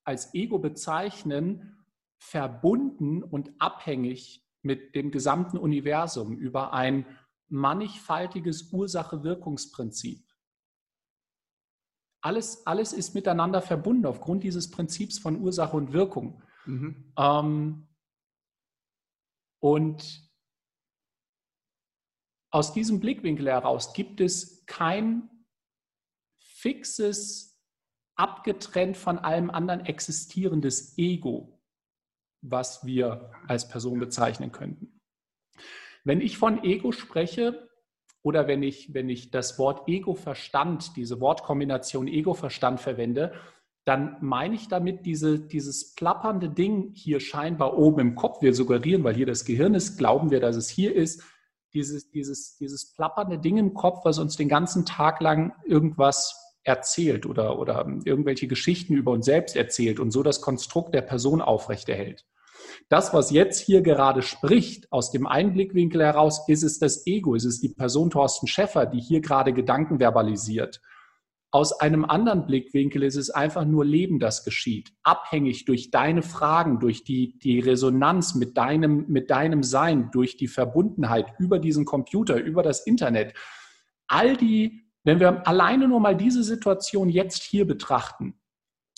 als 0.06 0.34
Ego 0.34 0.60
bezeichnen, 0.60 1.86
verbunden 2.20 3.22
und 3.24 3.52
abhängig 3.60 4.46
mit 4.62 4.96
dem 4.96 5.12
gesamten 5.12 5.58
Universum 5.58 6.38
über 6.38 6.74
ein 6.74 7.06
mannigfaltiges 7.50 8.72
Ursache-Wirkungsprinzip. 8.72 10.26
Alles, 12.22 12.66
alles 12.66 12.94
ist 12.94 13.14
miteinander 13.14 13.62
verbunden 13.62 14.06
aufgrund 14.06 14.44
dieses 14.44 14.72
Prinzips 14.72 15.20
von 15.20 15.42
Ursache 15.42 15.76
und 15.76 15.92
Wirkung. 15.92 16.42
Mhm. 16.66 17.12
Ähm, 17.18 17.88
und 19.60 20.32
aus 22.50 22.72
diesem 22.74 23.02
Blickwinkel 23.02 23.48
heraus 23.48 23.94
gibt 23.94 24.22
es 24.22 24.66
kein 24.66 25.30
fixes, 26.64 27.60
abgetrennt 28.16 28.96
von 28.96 29.20
allem 29.20 29.50
anderen 29.50 29.86
existierendes 29.86 30.98
Ego, 30.98 31.60
was 32.42 32.86
wir 32.86 33.32
als 33.48 33.68
Person 33.68 34.00
bezeichnen 34.00 34.52
könnten. 34.52 35.02
Wenn 36.06 36.22
ich 36.22 36.38
von 36.38 36.64
Ego 36.64 36.94
spreche 36.94 37.70
oder 38.22 38.48
wenn 38.48 38.64
ich, 38.64 38.94
wenn 38.94 39.10
ich 39.10 39.30
das 39.30 39.60
Wort 39.60 39.90
Ego-Verstand, 39.90 40.96
diese 40.96 41.20
Wortkombination 41.20 42.08
Ego-Verstand 42.08 42.80
verwende, 42.80 43.34
dann 43.86 44.16
meine 44.22 44.56
ich 44.56 44.70
damit 44.70 45.06
diese, 45.06 45.40
dieses 45.40 45.94
plappernde 45.96 46.50
Ding 46.50 46.94
hier 46.94 47.20
scheinbar 47.20 47.78
oben 47.78 48.00
im 48.00 48.16
Kopf. 48.16 48.42
Wir 48.42 48.54
suggerieren, 48.54 49.04
weil 49.04 49.16
hier 49.16 49.26
das 49.26 49.44
Gehirn 49.44 49.74
ist, 49.74 49.98
glauben 49.98 50.32
wir, 50.32 50.40
dass 50.40 50.56
es 50.56 50.70
hier 50.70 50.96
ist. 50.96 51.24
Dieses, 51.74 52.10
dieses, 52.12 52.56
dieses 52.56 52.94
plappernde 52.94 53.40
Ding 53.40 53.58
im 53.58 53.74
Kopf, 53.74 54.06
was 54.06 54.20
uns 54.20 54.38
den 54.38 54.48
ganzen 54.48 54.86
Tag 54.86 55.20
lang 55.20 55.54
irgendwas 55.66 56.43
erzählt 56.64 57.26
oder, 57.26 57.60
oder 57.60 57.88
irgendwelche 58.06 58.48
Geschichten 58.48 58.94
über 58.94 59.12
uns 59.12 59.26
selbst 59.26 59.56
erzählt 59.56 60.00
und 60.00 60.12
so 60.12 60.24
das 60.24 60.42
Konstrukt 60.42 60.94
der 60.94 61.02
Person 61.02 61.42
aufrechterhält. 61.42 62.26
Das, 62.90 63.14
was 63.14 63.32
jetzt 63.32 63.60
hier 63.60 63.82
gerade 63.82 64.22
spricht, 64.22 64.92
aus 64.92 65.12
dem 65.12 65.28
Einblickwinkel 65.28 66.02
heraus, 66.02 66.48
ist 66.48 66.64
es 66.64 66.80
das 66.80 67.06
Ego, 67.06 67.36
ist 67.36 67.46
es 67.46 67.60
die 67.60 67.70
Person 67.70 68.10
Thorsten 68.10 68.48
Schäffer, 68.48 68.86
die 68.86 69.00
hier 69.00 69.22
gerade 69.22 69.54
Gedanken 69.54 70.00
verbalisiert. 70.00 70.82
Aus 71.52 71.80
einem 71.80 72.04
anderen 72.04 72.48
Blickwinkel 72.48 73.04
ist 73.04 73.16
es 73.16 73.30
einfach 73.30 73.64
nur 73.64 73.86
Leben, 73.86 74.18
das 74.18 74.44
geschieht, 74.44 74.92
abhängig 75.04 75.66
durch 75.66 75.92
deine 75.92 76.24
Fragen, 76.24 76.80
durch 76.80 77.04
die, 77.04 77.38
die 77.38 77.60
Resonanz 77.60 78.34
mit 78.34 78.58
deinem, 78.58 79.06
mit 79.08 79.30
deinem 79.30 79.62
Sein, 79.62 80.10
durch 80.12 80.36
die 80.36 80.48
Verbundenheit 80.48 81.28
über 81.38 81.60
diesen 81.60 81.86
Computer, 81.86 82.38
über 82.38 82.64
das 82.64 82.88
Internet. 82.88 83.36
All 84.08 84.36
die 84.36 84.84
wenn 85.04 85.20
wir 85.20 85.48
alleine 85.48 85.88
nur 85.88 86.00
mal 86.00 86.16
diese 86.16 86.44
Situation 86.44 87.10
jetzt 87.10 87.44
hier 87.44 87.68
betrachten, 87.68 88.40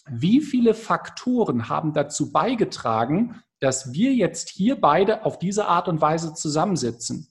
wie 0.07 0.41
viele 0.41 0.73
Faktoren 0.73 1.67
haben 1.67 1.93
dazu 1.93 2.31
beigetragen, 2.31 3.41
dass 3.59 3.93
wir 3.93 4.13
jetzt 4.13 4.49
hier 4.49 4.79
beide 4.79 5.25
auf 5.25 5.39
diese 5.39 5.65
Art 5.65 5.87
und 5.87 6.01
Weise 6.01 6.33
zusammensitzen? 6.33 7.27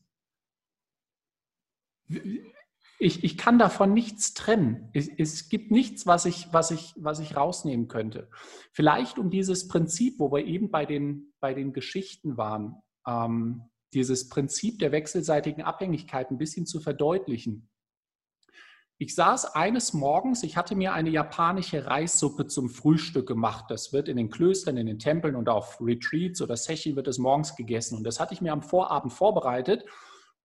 Ich, 2.98 3.22
ich 3.22 3.38
kann 3.38 3.58
davon 3.58 3.92
nichts 3.92 4.34
trennen. 4.34 4.90
Es, 4.92 5.08
es, 5.08 5.48
gibt 5.48 5.70
nichts, 5.70 6.06
was 6.06 6.26
ich, 6.26 6.52
was, 6.52 6.70
ich, 6.70 6.94
was 6.96 7.20
ich 7.20 7.36
rausnehmen 7.36 7.86
könnte. 7.86 8.28
Vielleicht 8.72 9.18
um 9.18 9.30
dieses 9.30 9.68
Prinzip, 9.68 10.18
wo 10.18 10.32
wir 10.32 10.44
eben 10.44 10.70
bei 10.70 10.86
den, 10.86 11.32
bei 11.40 11.54
den 11.54 11.72
Geschichten 11.72 12.36
waren, 12.36 12.82
ähm, 13.06 13.62
dieses 13.92 14.28
Prinzip 14.28 14.78
der 14.80 14.90
wechselseitigen 14.90 15.62
Abhängigkeit 15.62 16.30
ein 16.30 16.38
bisschen 16.38 16.66
zu 16.66 16.80
verdeutlichen. 16.80 17.68
Ich 19.04 19.14
saß 19.14 19.54
eines 19.54 19.92
Morgens, 19.92 20.42
ich 20.44 20.56
hatte 20.56 20.74
mir 20.74 20.94
eine 20.94 21.10
japanische 21.10 21.84
Reissuppe 21.84 22.46
zum 22.46 22.70
Frühstück 22.70 23.28
gemacht. 23.28 23.66
Das 23.68 23.92
wird 23.92 24.08
in 24.08 24.16
den 24.16 24.30
Klöstern, 24.30 24.78
in 24.78 24.86
den 24.86 24.98
Tempeln 24.98 25.36
und 25.36 25.50
auf 25.50 25.78
Retreats 25.78 26.40
oder 26.40 26.56
Seshi 26.56 26.96
wird 26.96 27.06
es 27.06 27.18
morgens 27.18 27.54
gegessen. 27.54 27.98
Und 27.98 28.04
das 28.04 28.18
hatte 28.18 28.32
ich 28.32 28.40
mir 28.40 28.50
am 28.50 28.62
Vorabend 28.62 29.12
vorbereitet 29.12 29.84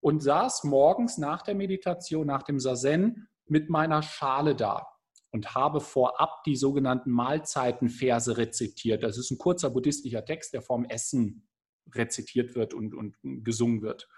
und 0.01 0.21
saß 0.21 0.65
morgens 0.65 1.17
nach 1.17 1.41
der 1.41 1.55
Meditation, 1.55 2.27
nach 2.27 2.43
dem 2.43 2.59
Sazen 2.59 3.29
mit 3.45 3.69
meiner 3.69 4.03
Schale 4.03 4.57
da 4.57 4.89
und 5.31 5.55
habe 5.55 5.79
vorab 5.79 6.43
die 6.43 6.57
sogenannten 6.57 7.11
Mahlzeitenverse 7.11 8.35
rezitiert. 8.35 9.03
Das 9.03 9.17
ist 9.17 9.31
ein 9.31 9.37
kurzer 9.37 9.69
buddhistischer 9.69 10.25
Text, 10.25 10.51
der 10.53 10.61
vorm 10.61 10.83
Essen 10.83 11.47
rezitiert 11.95 12.55
wird 12.55 12.73
und, 12.73 12.93
und 12.93 13.15
gesungen 13.23 13.81
wird. 13.81 14.09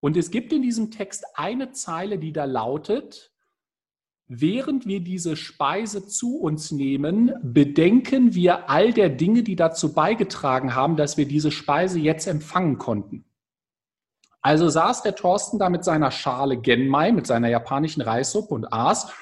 Und 0.00 0.18
es 0.18 0.30
gibt 0.30 0.52
in 0.52 0.60
diesem 0.60 0.90
Text 0.90 1.24
eine 1.34 1.72
Zeile, 1.72 2.18
die 2.18 2.34
da 2.34 2.44
lautet, 2.44 3.29
während 4.32 4.86
wir 4.86 5.00
diese 5.00 5.34
Speise 5.34 6.06
zu 6.06 6.38
uns 6.38 6.70
nehmen, 6.70 7.32
bedenken 7.42 8.32
wir 8.32 8.70
all 8.70 8.92
der 8.92 9.08
Dinge, 9.08 9.42
die 9.42 9.56
dazu 9.56 9.92
beigetragen 9.92 10.76
haben, 10.76 10.96
dass 10.96 11.16
wir 11.16 11.26
diese 11.26 11.50
Speise 11.50 11.98
jetzt 11.98 12.28
empfangen 12.28 12.78
konnten. 12.78 13.24
Also 14.40 14.68
saß 14.68 15.02
der 15.02 15.16
Thorsten 15.16 15.58
da 15.58 15.68
mit 15.68 15.82
seiner 15.82 16.12
Schale 16.12 16.56
Genmai, 16.56 17.10
mit 17.10 17.26
seiner 17.26 17.48
japanischen 17.48 18.02
Reissuppe 18.02 18.54
und 18.54 18.72
aß. 18.72 19.12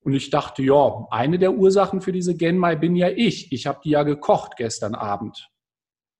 Und 0.00 0.14
ich 0.14 0.30
dachte, 0.30 0.64
ja, 0.64 1.06
eine 1.10 1.38
der 1.38 1.54
Ursachen 1.54 2.00
für 2.00 2.12
diese 2.12 2.36
Genmai 2.36 2.74
bin 2.74 2.96
ja 2.96 3.10
ich. 3.10 3.52
Ich 3.52 3.68
habe 3.68 3.78
die 3.84 3.90
ja 3.90 4.02
gekocht 4.02 4.56
gestern 4.56 4.96
Abend. 4.96 5.48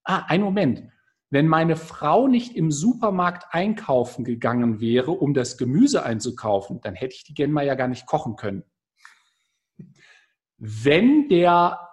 Ah, 0.05 0.27
ein 0.29 0.43
Moment. 0.43 0.85
Wenn 1.31 1.47
meine 1.47 1.77
Frau 1.77 2.27
nicht 2.27 2.57
im 2.57 2.71
Supermarkt 2.71 3.55
einkaufen 3.55 4.25
gegangen 4.25 4.81
wäre, 4.81 5.11
um 5.11 5.35
das 5.35 5.59
Gemüse 5.59 6.03
einzukaufen, 6.03 6.81
dann 6.81 6.95
hätte 6.95 7.15
ich 7.15 7.25
die 7.25 7.35
Genma 7.35 7.63
ja 7.63 7.75
gar 7.75 7.89
nicht 7.89 8.07
kochen 8.07 8.37
können. 8.37 8.65
Wenn 10.57 11.29
der 11.29 11.89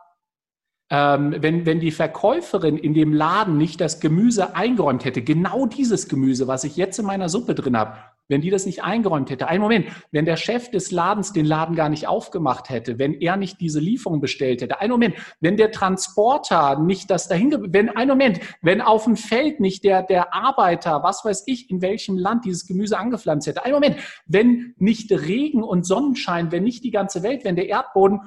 ähm, 0.90 1.36
wenn, 1.40 1.66
wenn 1.66 1.80
die 1.80 1.92
Verkäuferin 1.92 2.78
in 2.78 2.94
dem 2.94 3.12
Laden 3.12 3.58
nicht 3.58 3.82
das 3.82 4.00
Gemüse 4.00 4.56
eingeräumt 4.56 5.04
hätte, 5.04 5.24
genau 5.24 5.66
dieses 5.66 6.08
Gemüse, 6.08 6.48
was 6.48 6.64
ich 6.64 6.78
jetzt 6.78 7.00
in 7.00 7.06
meiner 7.06 7.28
Suppe 7.28 7.56
drin 7.56 7.76
habe, 7.76 7.98
wenn 8.28 8.42
die 8.42 8.50
das 8.50 8.66
nicht 8.66 8.84
eingeräumt 8.84 9.30
hätte, 9.30 9.48
ein 9.48 9.62
Moment, 9.62 9.88
wenn 10.12 10.26
der 10.26 10.38
Chef 10.38 10.70
des 10.72 10.92
Ladens 10.92 11.34
den 11.34 11.46
Laden 11.46 11.76
gar 11.76 11.90
nicht 11.90 12.08
aufgemacht 12.08 12.70
hätte, 12.70 12.98
wenn 13.00 13.14
er 13.14 13.38
nicht 13.38 13.62
diese 13.62 13.80
Lieferung 13.80 14.22
bestellt 14.22 14.62
hätte, 14.62 14.82
ein 14.82 14.90
Moment, 14.90 15.16
wenn 15.40 15.58
der 15.58 15.72
Transporter 15.72 16.80
nicht 16.80 17.10
das 17.10 17.28
dahin, 17.28 17.56
wenn, 17.70 17.90
ein 17.90 18.08
Moment, 18.08 18.40
wenn 18.62 18.82
auf 18.82 19.06
dem 19.06 19.16
Feld 19.16 19.60
nicht 19.60 19.84
der, 19.84 20.04
der 20.04 20.34
Arbeiter, 20.34 21.04
was 21.04 21.24
weiß 21.24 21.44
ich, 21.46 21.70
in 21.70 21.82
welchem 21.82 22.18
Land 22.18 22.46
dieses 22.46 22.66
Gemüse 22.66 22.98
angepflanzt 22.98 23.48
hätte, 23.48 23.64
ein 23.66 23.74
Moment, 23.74 23.98
wenn 24.26 24.74
nicht 24.78 25.12
Regen 25.12 25.64
und 25.64 25.86
Sonnenschein, 25.86 26.52
wenn 26.52 26.64
nicht 26.64 26.84
die 26.84 26.92
ganze 26.92 27.24
Welt, 27.24 27.44
wenn 27.44 27.56
der 27.56 27.70
Erdboden, 27.70 28.22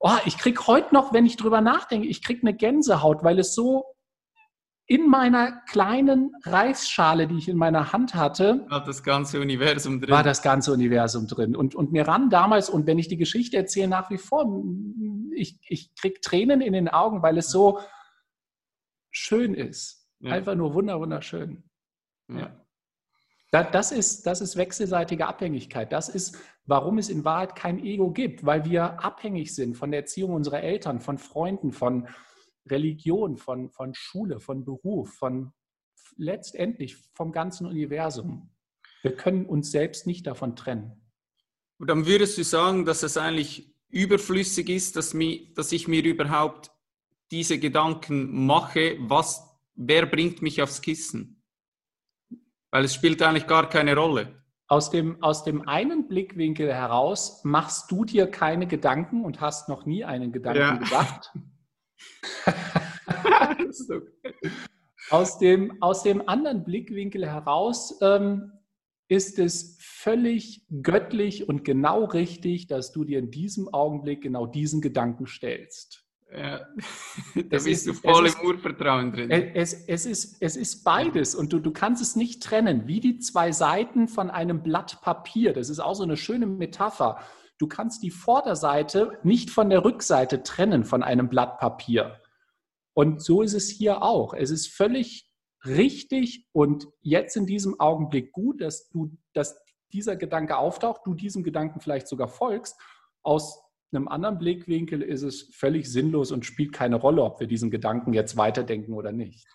oh, 0.00 0.10
ich 0.24 0.36
krieg 0.36 0.66
heute 0.66 0.92
noch, 0.92 1.12
wenn 1.12 1.26
ich 1.26 1.36
drüber 1.36 1.60
nachdenke, 1.60 2.08
ich 2.08 2.22
krieg 2.22 2.40
eine 2.42 2.54
Gänsehaut, 2.54 3.22
weil 3.22 3.38
es 3.38 3.54
so 3.54 3.84
in 4.92 5.08
meiner 5.08 5.62
kleinen 5.62 6.36
Reisschale, 6.44 7.26
die 7.26 7.38
ich 7.38 7.48
in 7.48 7.56
meiner 7.56 7.94
Hand 7.94 8.14
hatte, 8.14 8.66
war 8.68 8.84
das 8.84 9.02
ganze 9.02 9.40
Universum 9.40 10.02
drin. 10.02 10.10
War 10.10 10.22
das 10.22 10.42
ganze 10.42 10.70
Universum 10.70 11.26
drin. 11.26 11.56
Und, 11.56 11.74
und 11.74 11.92
mir 11.92 12.06
ran 12.06 12.28
damals, 12.28 12.68
und 12.68 12.86
wenn 12.86 12.98
ich 12.98 13.08
die 13.08 13.16
Geschichte 13.16 13.56
erzähle, 13.56 13.88
nach 13.88 14.10
wie 14.10 14.18
vor, 14.18 14.62
ich, 15.34 15.58
ich 15.66 15.94
kriege 15.94 16.20
Tränen 16.20 16.60
in 16.60 16.74
den 16.74 16.88
Augen, 16.88 17.22
weil 17.22 17.38
es 17.38 17.48
so 17.48 17.80
schön 19.10 19.54
ist. 19.54 20.06
Ja. 20.20 20.32
Einfach 20.32 20.56
nur 20.56 20.74
wunder, 20.74 21.00
wunderschön. 21.00 21.64
Ja. 22.28 22.54
Das 23.50 23.92
ist, 23.92 24.26
das 24.26 24.42
ist 24.42 24.56
wechselseitige 24.56 25.26
Abhängigkeit. 25.26 25.90
Das 25.90 26.10
ist, 26.10 26.38
warum 26.66 26.98
es 26.98 27.08
in 27.08 27.24
Wahrheit 27.24 27.56
kein 27.56 27.82
Ego 27.82 28.10
gibt, 28.10 28.44
weil 28.44 28.66
wir 28.66 29.02
abhängig 29.02 29.54
sind 29.54 29.74
von 29.74 29.90
der 29.90 30.00
Erziehung 30.00 30.34
unserer 30.34 30.60
Eltern, 30.60 31.00
von 31.00 31.16
Freunden, 31.16 31.72
von, 31.72 32.08
Religion, 32.68 33.36
von, 33.36 33.70
von 33.70 33.94
Schule, 33.94 34.40
von 34.40 34.64
Beruf, 34.64 35.14
von 35.14 35.52
letztendlich 36.16 36.96
vom 37.14 37.32
ganzen 37.32 37.66
Universum. 37.66 38.50
Wir 39.02 39.16
können 39.16 39.46
uns 39.46 39.70
selbst 39.70 40.06
nicht 40.06 40.26
davon 40.26 40.56
trennen. 40.56 41.02
Und 41.78 41.88
dann 41.88 42.06
würdest 42.06 42.38
du 42.38 42.44
sagen, 42.44 42.84
dass 42.84 43.02
es 43.02 43.16
eigentlich 43.16 43.74
überflüssig 43.88 44.68
ist, 44.68 44.96
dass, 44.96 45.14
mir, 45.14 45.52
dass 45.54 45.72
ich 45.72 45.88
mir 45.88 46.04
überhaupt 46.04 46.70
diese 47.30 47.58
Gedanken 47.58 48.46
mache, 48.46 48.96
was, 49.00 49.58
wer 49.74 50.06
bringt 50.06 50.42
mich 50.42 50.62
aufs 50.62 50.80
Kissen? 50.80 51.42
Weil 52.70 52.84
es 52.84 52.94
spielt 52.94 53.20
eigentlich 53.22 53.46
gar 53.46 53.68
keine 53.68 53.96
Rolle. 53.96 54.42
Aus 54.68 54.90
dem, 54.90 55.22
aus 55.22 55.44
dem 55.44 55.68
einen 55.68 56.08
Blickwinkel 56.08 56.72
heraus 56.72 57.42
machst 57.44 57.90
du 57.90 58.04
dir 58.04 58.26
keine 58.26 58.66
Gedanken 58.66 59.24
und 59.24 59.40
hast 59.40 59.68
noch 59.68 59.84
nie 59.84 60.04
einen 60.04 60.32
Gedanken 60.32 60.60
ja. 60.60 60.76
gedacht. 60.76 61.32
aus, 65.10 65.38
dem, 65.38 65.82
aus 65.82 66.02
dem 66.02 66.28
anderen 66.28 66.64
Blickwinkel 66.64 67.26
heraus 67.26 67.98
ähm, 68.00 68.52
ist 69.08 69.38
es 69.38 69.76
völlig 69.80 70.62
göttlich 70.82 71.48
und 71.48 71.64
genau 71.64 72.04
richtig, 72.04 72.66
dass 72.66 72.92
du 72.92 73.04
dir 73.04 73.18
in 73.18 73.30
diesem 73.30 73.68
Augenblick 73.72 74.22
genau 74.22 74.46
diesen 74.46 74.80
Gedanken 74.80 75.26
stellst. 75.26 76.02
Ja, 76.34 76.60
da 77.34 77.56
es 77.56 77.64
bist 77.64 77.86
ist, 77.86 77.86
du 77.86 77.92
voll 77.92 78.26
im 78.26 78.46
Urvertrauen 78.46 79.12
drin. 79.12 79.30
Es, 79.30 79.74
es, 79.74 80.06
ist, 80.06 80.38
es 80.40 80.56
ist 80.56 80.82
beides 80.82 81.34
und 81.34 81.52
du, 81.52 81.58
du 81.58 81.72
kannst 81.72 82.00
es 82.00 82.16
nicht 82.16 82.42
trennen, 82.42 82.86
wie 82.86 83.00
die 83.00 83.18
zwei 83.18 83.52
Seiten 83.52 84.08
von 84.08 84.30
einem 84.30 84.62
Blatt 84.62 85.02
Papier. 85.02 85.52
Das 85.52 85.68
ist 85.68 85.78
auch 85.78 85.94
so 85.94 86.04
eine 86.04 86.16
schöne 86.16 86.46
Metapher. 86.46 87.20
Du 87.62 87.68
kannst 87.68 88.02
die 88.02 88.10
Vorderseite 88.10 89.20
nicht 89.22 89.48
von 89.48 89.70
der 89.70 89.84
Rückseite 89.84 90.42
trennen 90.42 90.82
von 90.82 91.04
einem 91.04 91.28
Blatt 91.28 91.60
Papier. 91.60 92.20
Und 92.92 93.22
so 93.22 93.40
ist 93.40 93.54
es 93.54 93.70
hier 93.70 94.02
auch. 94.02 94.34
Es 94.34 94.50
ist 94.50 94.66
völlig 94.66 95.30
richtig 95.64 96.48
und 96.50 96.88
jetzt 97.02 97.36
in 97.36 97.46
diesem 97.46 97.78
Augenblick 97.78 98.32
gut, 98.32 98.60
dass 98.60 98.88
du, 98.88 99.16
dass 99.32 99.62
dieser 99.92 100.16
Gedanke 100.16 100.56
auftaucht, 100.56 101.02
du 101.04 101.14
diesem 101.14 101.44
Gedanken 101.44 101.78
vielleicht 101.78 102.08
sogar 102.08 102.26
folgst. 102.26 102.80
Aus 103.22 103.62
einem 103.92 104.08
anderen 104.08 104.38
Blickwinkel 104.38 105.00
ist 105.00 105.22
es 105.22 105.54
völlig 105.54 105.88
sinnlos 105.88 106.32
und 106.32 106.44
spielt 106.44 106.72
keine 106.72 106.96
Rolle, 106.96 107.22
ob 107.22 107.38
wir 107.38 107.46
diesen 107.46 107.70
Gedanken 107.70 108.12
jetzt 108.12 108.36
weiterdenken 108.36 108.92
oder 108.92 109.12
nicht. 109.12 109.46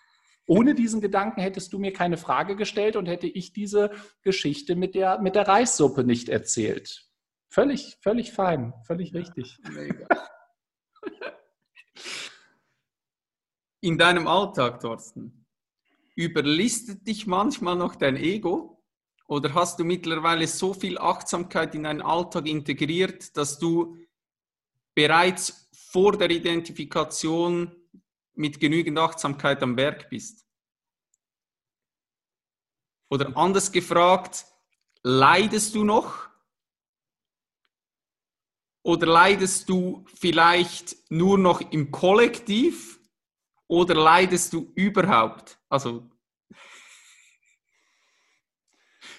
Ohne 0.46 0.74
diesen 0.74 1.02
Gedanken 1.02 1.42
hättest 1.42 1.74
du 1.74 1.78
mir 1.78 1.92
keine 1.92 2.16
Frage 2.16 2.56
gestellt 2.56 2.96
und 2.96 3.04
hätte 3.04 3.26
ich 3.26 3.52
diese 3.52 3.90
Geschichte 4.22 4.76
mit 4.76 4.94
der, 4.94 5.20
mit 5.20 5.34
der 5.34 5.46
Reissuppe 5.46 6.04
nicht 6.04 6.30
erzählt. 6.30 7.07
Völlig, 7.50 7.96
völlig 8.00 8.32
fein, 8.32 8.74
völlig 8.84 9.14
richtig. 9.14 9.58
Mega. 9.70 10.06
In 13.80 13.96
deinem 13.96 14.26
Alltag, 14.26 14.80
Thorsten, 14.80 15.46
überlistet 16.14 17.06
dich 17.06 17.26
manchmal 17.26 17.76
noch 17.76 17.94
dein 17.96 18.16
Ego? 18.16 18.84
Oder 19.26 19.54
hast 19.54 19.78
du 19.78 19.84
mittlerweile 19.84 20.46
so 20.46 20.74
viel 20.74 20.98
Achtsamkeit 20.98 21.74
in 21.74 21.84
deinen 21.84 22.02
Alltag 22.02 22.46
integriert, 22.46 23.36
dass 23.36 23.58
du 23.58 23.96
bereits 24.94 25.68
vor 25.72 26.16
der 26.16 26.30
Identifikation 26.30 27.74
mit 28.34 28.58
genügend 28.58 28.98
Achtsamkeit 28.98 29.62
am 29.62 29.76
Werk 29.76 30.10
bist? 30.10 30.46
Oder 33.10 33.36
anders 33.36 33.70
gefragt, 33.70 34.46
leidest 35.02 35.74
du 35.74 35.84
noch 35.84 36.27
oder 38.82 39.06
leidest 39.06 39.68
du 39.68 40.04
vielleicht 40.14 40.96
nur 41.10 41.38
noch 41.38 41.60
im 41.60 41.90
Kollektiv 41.90 43.00
oder 43.66 43.94
leidest 43.94 44.52
du 44.52 44.72
überhaupt? 44.74 45.58
Also 45.68 46.10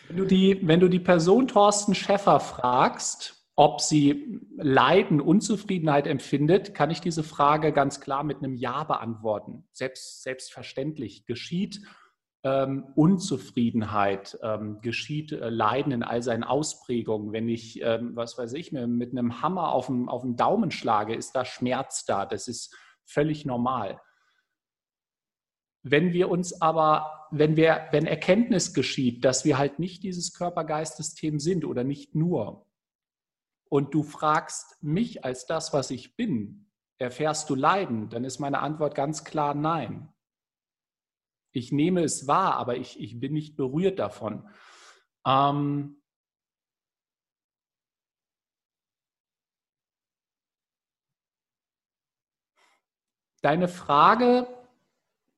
wenn 0.08 0.18
du 0.18 0.26
die, 0.26 0.60
wenn 0.64 0.80
du 0.80 0.88
die 0.88 1.00
Person 1.00 1.48
Thorsten 1.48 1.94
Schäffer 1.94 2.40
fragst, 2.40 3.40
ob 3.56 3.82
sie 3.82 4.40
Leiden, 4.56 5.20
Unzufriedenheit 5.20 6.08
empfindet, 6.08 6.74
kann 6.74 6.90
ich 6.90 7.02
diese 7.02 7.24
Frage 7.24 7.74
ganz 7.74 8.00
klar 8.00 8.24
mit 8.24 8.38
einem 8.38 8.56
Ja 8.56 8.86
beantworten. 8.86 9.68
Selbst, 9.74 10.24
selbstverständlich 10.24 11.26
geschieht 11.26 11.82
ähm, 12.44 12.86
Unzufriedenheit, 12.96 14.38
ähm, 14.42 14.80
geschieht 14.82 15.32
äh, 15.32 15.50
Leiden 15.50 15.92
in 15.92 16.04
all 16.04 16.24
seinen 16.24 16.44
Ausprägungen. 16.44 17.34
Wenn 17.34 17.50
ich, 17.50 17.82
ähm, 17.82 18.16
was 18.16 18.38
weiß 18.38 18.54
ich, 18.54 18.72
mir 18.72 18.88
mit 18.88 19.12
einem 19.12 19.42
Hammer 19.42 19.72
auf 19.72 19.88
den, 19.88 20.08
auf 20.08 20.22
den 20.22 20.38
Daumen 20.38 20.72
schlage, 20.72 21.16
ist 21.16 21.36
da 21.36 21.44
Schmerz 21.44 22.06
da. 22.06 22.26
Das 22.26 22.48
ist 22.48 22.76
völlig 23.04 23.46
normal. 23.46 24.00
Wenn 25.84 26.14
wir 26.14 26.30
uns 26.30 26.62
aber, 26.62 27.28
wenn 27.32 27.56
wir, 27.56 27.88
wenn 27.92 28.06
Erkenntnis 28.06 28.74
geschieht, 28.74 29.26
dass 29.26 29.46
wir 29.46 29.58
halt 29.58 29.80
nicht 29.80 30.04
dieses 30.04 30.34
Körper-Geist-System 30.34 31.40
sind 31.40 31.66
oder 31.66 31.84
nicht 31.84 32.16
nur, 32.16 32.66
und 33.70 33.94
du 33.94 34.02
fragst 34.02 34.82
mich 34.82 35.24
als 35.24 35.46
das, 35.46 35.74
was 35.74 35.92
ich 35.92 36.16
bin, 36.16 36.72
erfährst 36.98 37.50
du 37.50 37.56
Leiden, 37.56 38.10
dann 38.10 38.26
ist 38.26 38.40
meine 38.40 38.60
Antwort 38.60 38.96
ganz 38.96 39.24
klar 39.24 39.54
nein. 39.54 40.10
Ich 41.52 41.72
nehme 41.72 42.04
es 42.04 42.28
wahr, 42.28 42.56
aber 42.56 42.78
ich, 42.78 43.00
ich 43.00 43.20
bin 43.20 43.34
nicht 43.34 43.56
berührt 43.56 44.00
davon. 44.00 44.48
Ähm, 45.26 46.02
deine 53.42 53.68
Frage, 53.68 54.48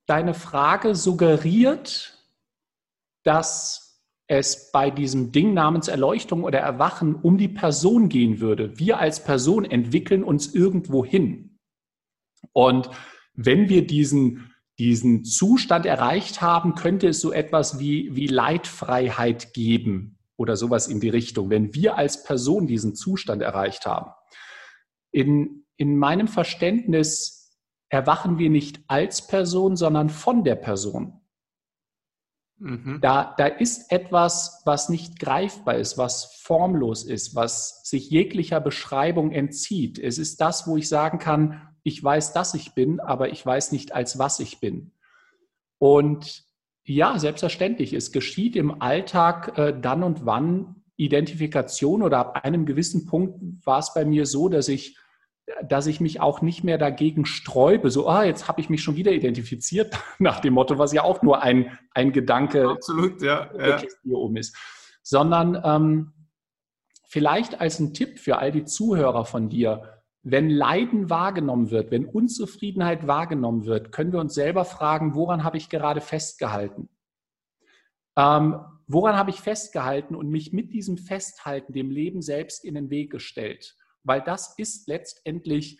deine 0.05 0.33
Frage 0.33 0.95
suggeriert, 0.95 2.17
dass 3.23 3.91
es 4.27 4.71
bei 4.71 4.89
diesem 4.89 5.31
Ding 5.31 5.53
namens 5.53 5.87
Erleuchtung 5.87 6.43
oder 6.43 6.59
Erwachen 6.59 7.15
um 7.15 7.37
die 7.37 7.49
Person 7.49 8.07
gehen 8.09 8.39
würde. 8.39 8.77
Wir 8.79 8.99
als 8.99 9.23
Person 9.23 9.65
entwickeln 9.65 10.23
uns 10.23 10.53
irgendwo 10.53 11.05
hin. 11.05 11.59
Und 12.53 12.89
wenn 13.33 13.69
wir 13.69 13.85
diesen 13.85 14.50
diesen 14.81 15.23
Zustand 15.23 15.85
erreicht 15.85 16.41
haben, 16.41 16.73
könnte 16.73 17.09
es 17.09 17.21
so 17.21 17.31
etwas 17.31 17.77
wie, 17.77 18.15
wie 18.15 18.25
Leitfreiheit 18.25 19.53
geben 19.53 20.17
oder 20.37 20.57
sowas 20.57 20.87
in 20.87 20.99
die 20.99 21.09
Richtung, 21.09 21.51
wenn 21.51 21.75
wir 21.75 21.97
als 21.97 22.23
Person 22.23 22.65
diesen 22.65 22.95
Zustand 22.95 23.43
erreicht 23.43 23.85
haben. 23.85 24.11
In, 25.11 25.67
in 25.77 25.99
meinem 25.99 26.27
Verständnis 26.27 27.55
erwachen 27.89 28.39
wir 28.39 28.49
nicht 28.49 28.81
als 28.87 29.27
Person, 29.27 29.75
sondern 29.75 30.09
von 30.09 30.43
der 30.43 30.55
Person. 30.55 31.21
Mhm. 32.57 32.97
Da, 33.01 33.35
da 33.37 33.45
ist 33.45 33.91
etwas, 33.91 34.63
was 34.65 34.89
nicht 34.89 35.19
greifbar 35.19 35.75
ist, 35.75 35.99
was 35.99 36.39
formlos 36.41 37.03
ist, 37.03 37.35
was 37.35 37.81
sich 37.83 38.09
jeglicher 38.09 38.61
Beschreibung 38.61 39.31
entzieht. 39.31 39.99
Es 39.99 40.17
ist 40.17 40.41
das, 40.41 40.65
wo 40.65 40.75
ich 40.75 40.89
sagen 40.89 41.19
kann, 41.19 41.70
ich 41.83 42.03
weiß, 42.03 42.33
dass 42.33 42.53
ich 42.53 42.73
bin, 42.73 42.99
aber 42.99 43.29
ich 43.29 43.45
weiß 43.45 43.71
nicht, 43.71 43.93
als 43.93 44.19
was 44.19 44.39
ich 44.39 44.59
bin. 44.59 44.91
Und 45.77 46.43
ja, 46.83 47.17
selbstverständlich, 47.17 47.93
es 47.93 48.11
geschieht 48.11 48.55
im 48.55 48.81
Alltag 48.81 49.57
äh, 49.57 49.79
dann 49.79 50.03
und 50.03 50.25
wann 50.25 50.83
Identifikation 50.95 52.03
oder 52.03 52.19
ab 52.19 52.43
einem 52.43 52.65
gewissen 52.65 53.05
Punkt 53.05 53.65
war 53.65 53.79
es 53.79 53.93
bei 53.93 54.05
mir 54.05 54.25
so, 54.25 54.49
dass 54.49 54.67
ich 54.67 54.97
dass 55.63 55.87
ich 55.87 55.99
mich 55.99 56.21
auch 56.21 56.41
nicht 56.41 56.63
mehr 56.63 56.77
dagegen 56.77 57.25
sträube, 57.25 57.89
so, 57.89 58.07
ah, 58.07 58.23
jetzt 58.23 58.47
habe 58.47 58.61
ich 58.61 58.69
mich 58.69 58.83
schon 58.83 58.95
wieder 58.95 59.11
identifiziert, 59.11 59.97
nach 60.19 60.39
dem 60.39 60.53
Motto, 60.53 60.77
was 60.77 60.93
ja 60.93 61.03
auch 61.03 61.21
nur 61.21 61.41
ein, 61.41 61.77
ein 61.93 62.11
Gedanke 62.11 62.69
Absolut, 62.69 63.21
ja, 63.21 63.49
ja. 63.57 63.81
hier 64.03 64.17
oben 64.17 64.37
ist, 64.37 64.55
sondern 65.03 65.61
ähm, 65.63 66.13
vielleicht 67.07 67.59
als 67.59 67.79
ein 67.79 67.93
Tipp 67.93 68.19
für 68.19 68.37
all 68.37 68.51
die 68.51 68.65
Zuhörer 68.65 69.25
von 69.25 69.49
dir, 69.49 70.00
wenn 70.23 70.49
Leiden 70.49 71.09
wahrgenommen 71.09 71.71
wird, 71.71 71.91
wenn 71.91 72.05
Unzufriedenheit 72.05 73.07
wahrgenommen 73.07 73.65
wird, 73.65 73.91
können 73.91 74.13
wir 74.13 74.19
uns 74.19 74.33
selber 74.33 74.65
fragen, 74.65 75.15
woran 75.15 75.43
habe 75.43 75.57
ich 75.57 75.69
gerade 75.69 76.01
festgehalten? 76.01 76.89
Ähm, 78.17 78.59
woran 78.87 79.15
habe 79.15 79.29
ich 79.31 79.41
festgehalten 79.41 80.15
und 80.15 80.29
mich 80.29 80.53
mit 80.53 80.73
diesem 80.73 80.97
Festhalten 80.97 81.73
dem 81.73 81.89
Leben 81.89 82.21
selbst 82.21 82.63
in 82.63 82.75
den 82.75 82.89
Weg 82.89 83.11
gestellt? 83.11 83.75
weil 84.03 84.21
das 84.21 84.57
ist 84.57 84.87
letztendlich 84.87 85.79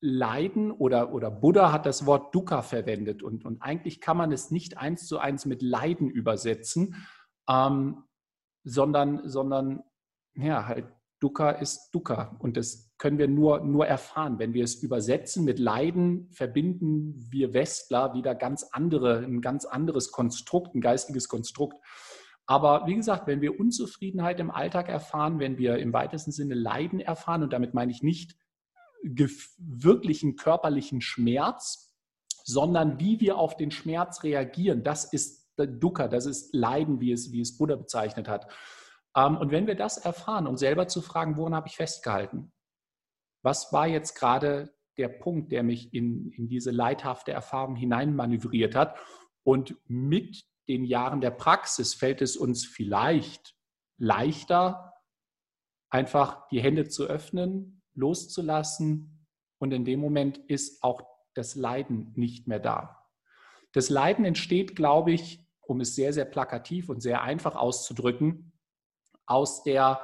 Leiden 0.00 0.70
oder, 0.70 1.12
oder 1.12 1.30
Buddha 1.30 1.72
hat 1.72 1.86
das 1.86 2.06
Wort 2.06 2.34
Dukkha 2.34 2.62
verwendet 2.62 3.22
und, 3.22 3.44
und 3.44 3.62
eigentlich 3.62 4.00
kann 4.00 4.16
man 4.16 4.30
es 4.30 4.50
nicht 4.50 4.76
eins 4.76 5.06
zu 5.06 5.18
eins 5.18 5.46
mit 5.46 5.62
Leiden 5.62 6.10
übersetzen, 6.10 7.06
ähm, 7.48 8.04
sondern, 8.62 9.28
sondern 9.28 9.82
ja, 10.34 10.66
halt 10.66 10.86
Dukkha 11.20 11.50
ist 11.50 11.90
Dukkha 11.92 12.36
und 12.38 12.56
das 12.56 12.90
können 12.98 13.18
wir 13.18 13.28
nur, 13.28 13.60
nur 13.60 13.86
erfahren. 13.86 14.38
Wenn 14.38 14.54
wir 14.54 14.64
es 14.64 14.76
übersetzen 14.82 15.44
mit 15.44 15.58
Leiden, 15.58 16.28
verbinden 16.32 17.26
wir 17.30 17.54
Westler 17.54 18.14
wieder 18.14 18.34
ganz 18.34 18.64
andere, 18.72 19.18
ein 19.18 19.40
ganz 19.40 19.64
anderes 19.64 20.12
Konstrukt, 20.12 20.74
ein 20.74 20.80
geistiges 20.80 21.28
Konstrukt. 21.28 21.78
Aber 22.46 22.86
wie 22.86 22.94
gesagt, 22.94 23.26
wenn 23.26 23.40
wir 23.40 23.58
Unzufriedenheit 23.58 24.38
im 24.40 24.50
Alltag 24.50 24.88
erfahren, 24.88 25.40
wenn 25.40 25.58
wir 25.58 25.78
im 25.78 25.92
weitesten 25.92 26.32
Sinne 26.32 26.54
Leiden 26.54 27.00
erfahren, 27.00 27.42
und 27.42 27.52
damit 27.52 27.74
meine 27.74 27.90
ich 27.90 28.02
nicht 28.02 28.36
wirklichen 29.02 30.36
körperlichen 30.36 31.00
Schmerz, 31.00 31.94
sondern 32.44 33.00
wie 33.00 33.20
wir 33.20 33.38
auf 33.38 33.56
den 33.56 33.70
Schmerz 33.70 34.22
reagieren, 34.22 34.84
das 34.84 35.12
ist 35.12 35.50
Dukkha, 35.56 36.06
das 36.08 36.26
ist 36.26 36.54
Leiden, 36.54 37.00
wie 37.00 37.12
es, 37.12 37.32
wie 37.32 37.40
es 37.40 37.56
Buddha 37.56 37.76
bezeichnet 37.76 38.28
hat. 38.28 38.46
Ähm, 39.16 39.38
und 39.38 39.50
wenn 39.50 39.66
wir 39.66 39.74
das 39.74 39.96
erfahren 39.96 40.46
und 40.46 40.58
selber 40.58 40.86
zu 40.86 41.00
fragen, 41.00 41.36
woran 41.36 41.54
habe 41.54 41.68
ich 41.68 41.76
festgehalten? 41.76 42.52
Was 43.42 43.72
war 43.72 43.86
jetzt 43.86 44.14
gerade 44.14 44.74
der 44.98 45.08
Punkt, 45.08 45.50
der 45.52 45.62
mich 45.62 45.92
in, 45.92 46.30
in 46.32 46.48
diese 46.48 46.70
leidhafte 46.70 47.32
Erfahrung 47.32 47.74
hineinmanövriert 47.76 48.74
hat? 48.74 48.96
Und 49.42 49.76
mit 49.86 50.44
den 50.68 50.84
Jahren 50.84 51.20
der 51.20 51.30
Praxis 51.30 51.94
fällt 51.94 52.20
es 52.20 52.36
uns 52.36 52.66
vielleicht 52.66 53.54
leichter, 53.98 54.92
einfach 55.88 56.48
die 56.48 56.60
Hände 56.60 56.88
zu 56.88 57.04
öffnen, 57.04 57.82
loszulassen 57.94 59.26
und 59.58 59.72
in 59.72 59.84
dem 59.84 60.00
Moment 60.00 60.38
ist 60.38 60.82
auch 60.82 61.02
das 61.34 61.54
Leiden 61.54 62.12
nicht 62.16 62.48
mehr 62.48 62.58
da. 62.58 63.06
Das 63.72 63.88
Leiden 63.88 64.24
entsteht, 64.24 64.74
glaube 64.74 65.12
ich, 65.12 65.46
um 65.60 65.80
es 65.80 65.94
sehr, 65.94 66.12
sehr 66.12 66.24
plakativ 66.24 66.88
und 66.88 67.00
sehr 67.00 67.22
einfach 67.22 67.54
auszudrücken, 67.54 68.52
aus 69.26 69.62
der, 69.62 70.00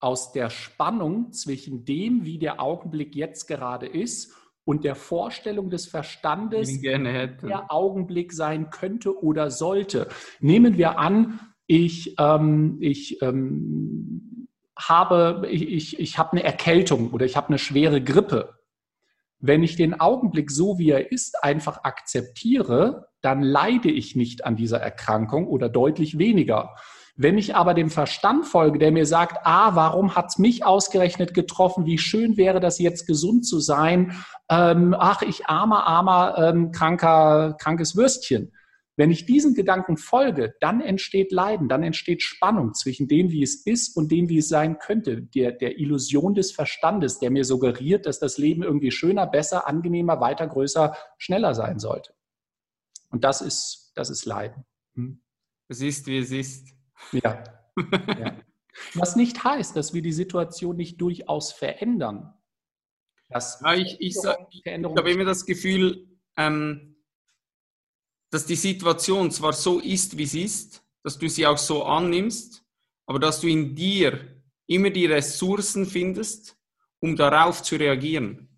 aus 0.00 0.32
der 0.32 0.50
Spannung 0.50 1.32
zwischen 1.32 1.84
dem, 1.84 2.24
wie 2.24 2.38
der 2.38 2.60
Augenblick 2.60 3.16
jetzt 3.16 3.46
gerade 3.46 3.86
ist 3.86 4.32
und 4.64 4.84
der 4.84 4.94
Vorstellung 4.94 5.70
des 5.70 5.86
Verstandes, 5.86 6.68
der 7.42 7.72
Augenblick 7.72 8.32
sein 8.32 8.70
könnte 8.70 9.22
oder 9.22 9.50
sollte. 9.50 10.08
Nehmen 10.40 10.76
wir 10.76 10.98
an, 10.98 11.40
ich, 11.66 12.14
ähm, 12.18 12.78
ich 12.80 13.22
ähm, 13.22 14.48
habe, 14.76 15.46
ich, 15.50 15.68
ich, 15.68 15.98
ich 15.98 16.18
habe 16.18 16.32
eine 16.32 16.42
Erkältung 16.42 17.12
oder 17.12 17.24
ich 17.24 17.36
habe 17.36 17.48
eine 17.48 17.58
schwere 17.58 18.02
Grippe. 18.02 18.54
Wenn 19.38 19.62
ich 19.62 19.76
den 19.76 20.00
Augenblick 20.00 20.50
so 20.50 20.78
wie 20.78 20.90
er 20.90 21.12
ist 21.12 21.42
einfach 21.42 21.84
akzeptiere, 21.84 23.08
dann 23.20 23.42
leide 23.42 23.90
ich 23.90 24.16
nicht 24.16 24.44
an 24.44 24.56
dieser 24.56 24.80
Erkrankung 24.80 25.46
oder 25.46 25.68
deutlich 25.68 26.18
weniger. 26.18 26.74
Wenn 27.18 27.38
ich 27.38 27.56
aber 27.56 27.72
dem 27.72 27.88
Verstand 27.88 28.44
folge, 28.46 28.78
der 28.78 28.92
mir 28.92 29.06
sagt, 29.06 29.38
ah, 29.44 29.74
warum 29.74 30.14
hat 30.14 30.26
es 30.28 30.38
mich 30.38 30.66
ausgerechnet 30.66 31.32
getroffen? 31.32 31.86
Wie 31.86 31.96
schön 31.96 32.36
wäre 32.36 32.60
das 32.60 32.78
jetzt 32.78 33.06
gesund 33.06 33.46
zu 33.46 33.58
sein? 33.58 34.12
Ähm, 34.50 34.94
ach, 34.98 35.22
ich 35.22 35.46
armer, 35.46 35.86
armer, 35.86 36.36
ähm, 36.38 36.72
kranker, 36.72 37.56
krankes 37.58 37.96
Würstchen. 37.96 38.52
Wenn 38.96 39.10
ich 39.10 39.24
diesen 39.24 39.54
Gedanken 39.54 39.96
folge, 39.96 40.54
dann 40.60 40.82
entsteht 40.82 41.32
Leiden, 41.32 41.68
dann 41.68 41.82
entsteht 41.82 42.22
Spannung 42.22 42.74
zwischen 42.74 43.08
dem, 43.08 43.30
wie 43.30 43.42
es 43.42 43.64
ist 43.66 43.96
und 43.96 44.10
dem, 44.12 44.28
wie 44.28 44.38
es 44.38 44.48
sein 44.48 44.78
könnte, 44.78 45.22
der, 45.22 45.52
der 45.52 45.78
Illusion 45.78 46.34
des 46.34 46.52
Verstandes, 46.52 47.18
der 47.18 47.30
mir 47.30 47.44
suggeriert, 47.44 48.04
dass 48.04 48.18
das 48.18 48.36
Leben 48.36 48.62
irgendwie 48.62 48.90
schöner, 48.90 49.26
besser, 49.26 49.66
angenehmer, 49.66 50.20
weiter, 50.20 50.46
größer, 50.46 50.94
schneller 51.16 51.54
sein 51.54 51.78
sollte. 51.78 52.12
Und 53.10 53.24
das 53.24 53.40
ist, 53.40 53.92
das 53.94 54.10
ist 54.10 54.26
Leiden. 54.26 54.64
Hm? 54.94 55.22
Es 55.68 55.80
ist, 55.80 56.06
wie 56.06 56.18
es 56.18 56.30
ist. 56.30 56.75
Ja. 57.12 57.44
ja. 58.18 58.36
Was 58.94 59.16
nicht 59.16 59.42
heißt, 59.42 59.74
dass 59.76 59.94
wir 59.94 60.02
die 60.02 60.12
Situation 60.12 60.76
nicht 60.76 61.00
durchaus 61.00 61.52
verändern. 61.52 62.34
ja, 63.64 63.74
ich, 63.74 63.96
ich, 64.00 64.16
ich, 64.16 64.66
ich 64.66 64.84
habe 64.84 65.10
immer 65.10 65.24
das 65.24 65.46
Gefühl, 65.46 66.06
ähm, 66.36 66.96
dass 68.30 68.46
die 68.46 68.56
Situation 68.56 69.30
zwar 69.30 69.52
so 69.52 69.80
ist, 69.80 70.18
wie 70.18 70.26
sie 70.26 70.42
ist, 70.42 70.84
dass 71.02 71.18
du 71.18 71.28
sie 71.28 71.46
auch 71.46 71.58
so 71.58 71.84
annimmst, 71.84 72.64
aber 73.06 73.18
dass 73.18 73.40
du 73.40 73.46
in 73.46 73.74
dir 73.74 74.42
immer 74.66 74.90
die 74.90 75.06
Ressourcen 75.06 75.86
findest, 75.86 76.56
um 77.00 77.16
darauf 77.16 77.62
zu 77.62 77.76
reagieren. 77.76 78.48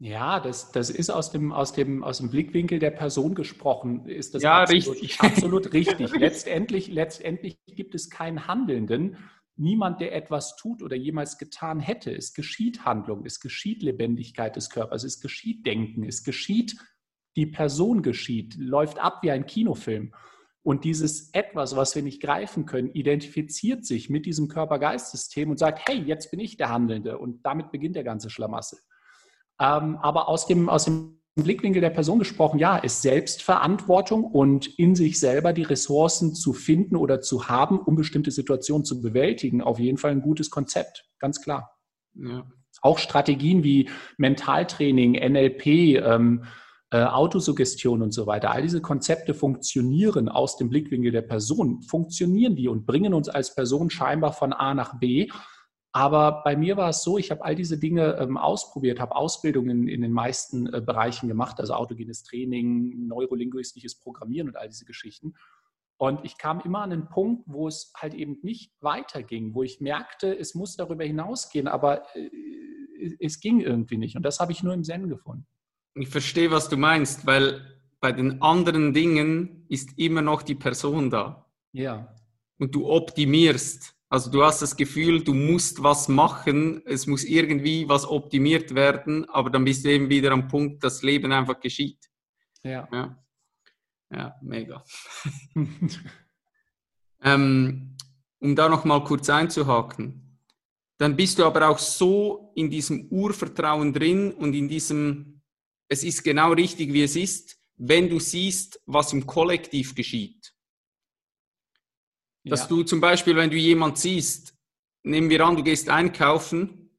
Ja, 0.00 0.38
das, 0.38 0.70
das 0.70 0.90
ist 0.90 1.10
aus 1.10 1.32
dem, 1.32 1.52
aus, 1.52 1.72
dem, 1.72 2.04
aus 2.04 2.18
dem 2.18 2.30
Blickwinkel 2.30 2.78
der 2.78 2.92
Person 2.92 3.34
gesprochen, 3.34 4.06
ist 4.06 4.34
das 4.34 4.42
ja, 4.42 4.62
absolut 4.62 5.02
richtig. 5.02 5.20
absolut 5.20 5.72
richtig. 5.72 6.12
letztendlich, 6.14 6.88
letztendlich 6.88 7.58
gibt 7.66 7.96
es 7.96 8.08
keinen 8.08 8.46
Handelnden, 8.46 9.16
niemand, 9.56 10.00
der 10.00 10.14
etwas 10.14 10.54
tut 10.54 10.82
oder 10.84 10.94
jemals 10.94 11.36
getan 11.36 11.80
hätte. 11.80 12.14
Es 12.14 12.32
geschieht 12.32 12.84
Handlung, 12.84 13.26
es 13.26 13.40
geschieht 13.40 13.82
Lebendigkeit 13.82 14.54
des 14.54 14.70
Körpers, 14.70 15.02
es 15.02 15.20
geschieht 15.20 15.66
Denken, 15.66 16.04
es 16.04 16.22
geschieht, 16.22 16.76
die 17.36 17.46
Person 17.46 18.02
geschieht, 18.02 18.54
läuft 18.56 18.98
ab 19.00 19.18
wie 19.22 19.32
ein 19.32 19.46
Kinofilm. 19.46 20.14
Und 20.62 20.84
dieses 20.84 21.30
etwas, 21.34 21.76
was 21.76 21.96
wir 21.96 22.02
nicht 22.02 22.20
greifen 22.22 22.66
können, 22.66 22.90
identifiziert 22.90 23.84
sich 23.84 24.10
mit 24.10 24.26
diesem 24.26 24.48
Körper-Geist-System 24.48 25.50
und 25.50 25.58
sagt, 25.58 25.88
hey, 25.88 25.98
jetzt 26.02 26.30
bin 26.30 26.40
ich 26.40 26.56
der 26.56 26.68
Handelnde. 26.68 27.18
Und 27.18 27.44
damit 27.44 27.72
beginnt 27.72 27.96
der 27.96 28.04
ganze 28.04 28.30
Schlamassel. 28.30 28.78
Ähm, 29.60 29.96
aber 29.96 30.28
aus 30.28 30.46
dem, 30.46 30.68
aus 30.68 30.84
dem 30.84 31.18
Blickwinkel 31.42 31.80
der 31.80 31.90
Person 31.90 32.18
gesprochen, 32.18 32.58
ja, 32.58 32.76
ist 32.76 33.02
Selbstverantwortung 33.02 34.24
und 34.24 34.66
in 34.78 34.94
sich 34.94 35.20
selber 35.20 35.52
die 35.52 35.62
Ressourcen 35.62 36.34
zu 36.34 36.52
finden 36.52 36.96
oder 36.96 37.20
zu 37.20 37.48
haben, 37.48 37.78
um 37.78 37.96
bestimmte 37.96 38.30
Situationen 38.30 38.84
zu 38.84 39.00
bewältigen, 39.00 39.62
auf 39.62 39.78
jeden 39.78 39.98
Fall 39.98 40.10
ein 40.10 40.22
gutes 40.22 40.50
Konzept, 40.50 41.06
ganz 41.18 41.40
klar. 41.40 41.76
Ja. 42.14 42.46
Auch 42.82 42.98
Strategien 42.98 43.64
wie 43.64 43.88
Mentaltraining, 44.18 45.12
NLP, 45.12 45.66
ähm, 45.66 46.44
äh, 46.90 47.04
Autosuggestion 47.04 48.02
und 48.02 48.12
so 48.12 48.26
weiter, 48.26 48.50
all 48.50 48.62
diese 48.62 48.80
Konzepte 48.80 49.34
funktionieren 49.34 50.28
aus 50.28 50.56
dem 50.56 50.70
Blickwinkel 50.70 51.12
der 51.12 51.22
Person, 51.22 51.82
funktionieren 51.82 52.56
die 52.56 52.68
und 52.68 52.86
bringen 52.86 53.14
uns 53.14 53.28
als 53.28 53.54
Person 53.54 53.90
scheinbar 53.90 54.32
von 54.32 54.52
A 54.52 54.74
nach 54.74 54.98
B 54.98 55.28
aber 55.92 56.42
bei 56.44 56.56
mir 56.56 56.76
war 56.76 56.90
es 56.90 57.02
so, 57.02 57.18
ich 57.18 57.30
habe 57.30 57.44
all 57.44 57.54
diese 57.54 57.78
Dinge 57.78 58.18
ähm, 58.18 58.36
ausprobiert, 58.36 59.00
habe 59.00 59.16
Ausbildungen 59.16 59.88
in 59.88 60.02
den 60.02 60.12
meisten 60.12 60.72
äh, 60.72 60.80
Bereichen 60.80 61.28
gemacht, 61.28 61.58
also 61.60 61.74
autogenes 61.74 62.22
Training, 62.22 63.06
neurolinguistisches 63.06 63.98
Programmieren 63.98 64.48
und 64.48 64.56
all 64.56 64.68
diese 64.68 64.84
Geschichten. 64.84 65.34
Und 65.96 66.24
ich 66.24 66.38
kam 66.38 66.60
immer 66.60 66.82
an 66.82 66.92
einen 66.92 67.08
Punkt, 67.08 67.44
wo 67.46 67.66
es 67.66 67.92
halt 67.96 68.14
eben 68.14 68.38
nicht 68.42 68.72
weiterging, 68.80 69.54
wo 69.54 69.62
ich 69.62 69.80
merkte, 69.80 70.38
es 70.38 70.54
muss 70.54 70.76
darüber 70.76 71.04
hinausgehen, 71.04 71.66
aber 71.66 72.04
äh, 72.14 72.30
es 73.18 73.40
ging 73.40 73.60
irgendwie 73.60 73.96
nicht. 73.96 74.14
Und 74.16 74.22
das 74.22 74.40
habe 74.40 74.52
ich 74.52 74.62
nur 74.62 74.74
im 74.74 74.84
Zen 74.84 75.08
gefunden. 75.08 75.46
Ich 75.94 76.08
verstehe, 76.08 76.50
was 76.50 76.68
du 76.68 76.76
meinst, 76.76 77.26
weil 77.26 77.80
bei 78.00 78.12
den 78.12 78.42
anderen 78.42 78.92
Dingen 78.92 79.64
ist 79.68 79.98
immer 79.98 80.22
noch 80.22 80.42
die 80.42 80.54
Person 80.54 81.10
da. 81.10 81.46
Ja. 81.72 82.14
Und 82.58 82.74
du 82.74 82.88
optimierst. 82.88 83.97
Also 84.10 84.30
du 84.30 84.42
hast 84.42 84.62
das 84.62 84.74
Gefühl, 84.74 85.22
du 85.22 85.34
musst 85.34 85.82
was 85.82 86.08
machen, 86.08 86.82
es 86.86 87.06
muss 87.06 87.24
irgendwie 87.24 87.88
was 87.88 88.06
optimiert 88.06 88.74
werden, 88.74 89.28
aber 89.28 89.50
dann 89.50 89.64
bist 89.64 89.84
du 89.84 89.90
eben 89.90 90.08
wieder 90.08 90.32
am 90.32 90.48
Punkt, 90.48 90.82
das 90.82 91.02
Leben 91.02 91.30
einfach 91.30 91.60
geschieht. 91.60 91.98
Ja. 92.62 92.88
Ja, 92.90 93.22
ja 94.10 94.34
mega. 94.40 94.82
ähm, 97.22 97.96
um 98.40 98.56
da 98.56 98.68
nochmal 98.70 99.04
kurz 99.04 99.28
einzuhaken, 99.28 100.40
dann 100.96 101.14
bist 101.14 101.38
du 101.38 101.44
aber 101.44 101.68
auch 101.68 101.78
so 101.78 102.52
in 102.56 102.70
diesem 102.70 103.08
Urvertrauen 103.08 103.92
drin 103.92 104.32
und 104.32 104.54
in 104.54 104.68
diesem, 104.68 105.42
es 105.88 106.02
ist 106.02 106.24
genau 106.24 106.52
richtig, 106.52 106.94
wie 106.94 107.02
es 107.02 107.14
ist, 107.14 107.58
wenn 107.76 108.08
du 108.08 108.18
siehst, 108.18 108.80
was 108.86 109.12
im 109.12 109.26
Kollektiv 109.26 109.94
geschieht. 109.94 110.54
Dass 112.48 112.62
ja. 112.62 112.66
du 112.68 112.82
zum 112.82 113.00
Beispiel, 113.00 113.36
wenn 113.36 113.50
du 113.50 113.56
jemand 113.56 113.98
siehst, 113.98 114.54
nehmen 115.02 115.30
wir 115.30 115.44
an, 115.44 115.56
du 115.56 115.62
gehst 115.62 115.88
einkaufen 115.88 116.90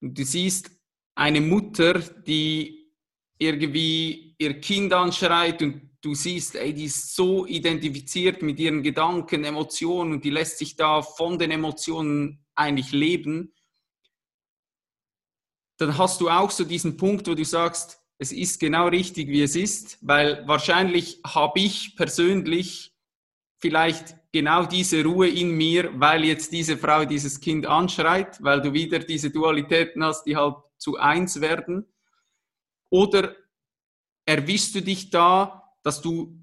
und 0.00 0.18
du 0.18 0.24
siehst 0.24 0.70
eine 1.14 1.40
Mutter, 1.40 1.98
die 1.98 2.90
irgendwie 3.38 4.34
ihr 4.38 4.60
Kind 4.60 4.92
anschreit 4.92 5.62
und 5.62 5.90
du 6.00 6.14
siehst, 6.14 6.56
ey, 6.56 6.74
die 6.74 6.84
ist 6.84 7.14
so 7.14 7.46
identifiziert 7.46 8.42
mit 8.42 8.58
ihren 8.58 8.82
Gedanken, 8.82 9.44
Emotionen 9.44 10.12
und 10.12 10.24
die 10.24 10.30
lässt 10.30 10.58
sich 10.58 10.76
da 10.76 11.02
von 11.02 11.38
den 11.38 11.50
Emotionen 11.50 12.44
eigentlich 12.54 12.92
leben, 12.92 13.54
dann 15.78 15.98
hast 15.98 16.20
du 16.20 16.28
auch 16.28 16.50
so 16.50 16.64
diesen 16.64 16.96
Punkt, 16.96 17.26
wo 17.26 17.34
du 17.34 17.44
sagst, 17.44 18.00
es 18.18 18.32
ist 18.32 18.60
genau 18.60 18.88
richtig, 18.88 19.28
wie 19.28 19.42
es 19.42 19.56
ist, 19.56 19.98
weil 20.02 20.46
wahrscheinlich 20.46 21.20
habe 21.26 21.58
ich 21.58 21.96
persönlich 21.96 22.94
vielleicht 23.58 24.16
genau 24.34 24.66
diese 24.66 25.04
Ruhe 25.04 25.28
in 25.28 25.52
mir, 25.52 25.92
weil 25.94 26.24
jetzt 26.24 26.50
diese 26.50 26.76
Frau 26.76 27.04
dieses 27.04 27.38
Kind 27.40 27.66
anschreit, 27.66 28.42
weil 28.42 28.60
du 28.60 28.72
wieder 28.72 28.98
diese 28.98 29.30
Dualitäten 29.30 30.02
hast, 30.02 30.24
die 30.24 30.34
halt 30.34 30.56
zu 30.76 30.96
eins 30.96 31.40
werden. 31.40 31.86
Oder 32.90 33.36
erwischst 34.26 34.74
du 34.74 34.82
dich 34.82 35.10
da, 35.10 35.72
dass 35.84 36.02
du 36.02 36.36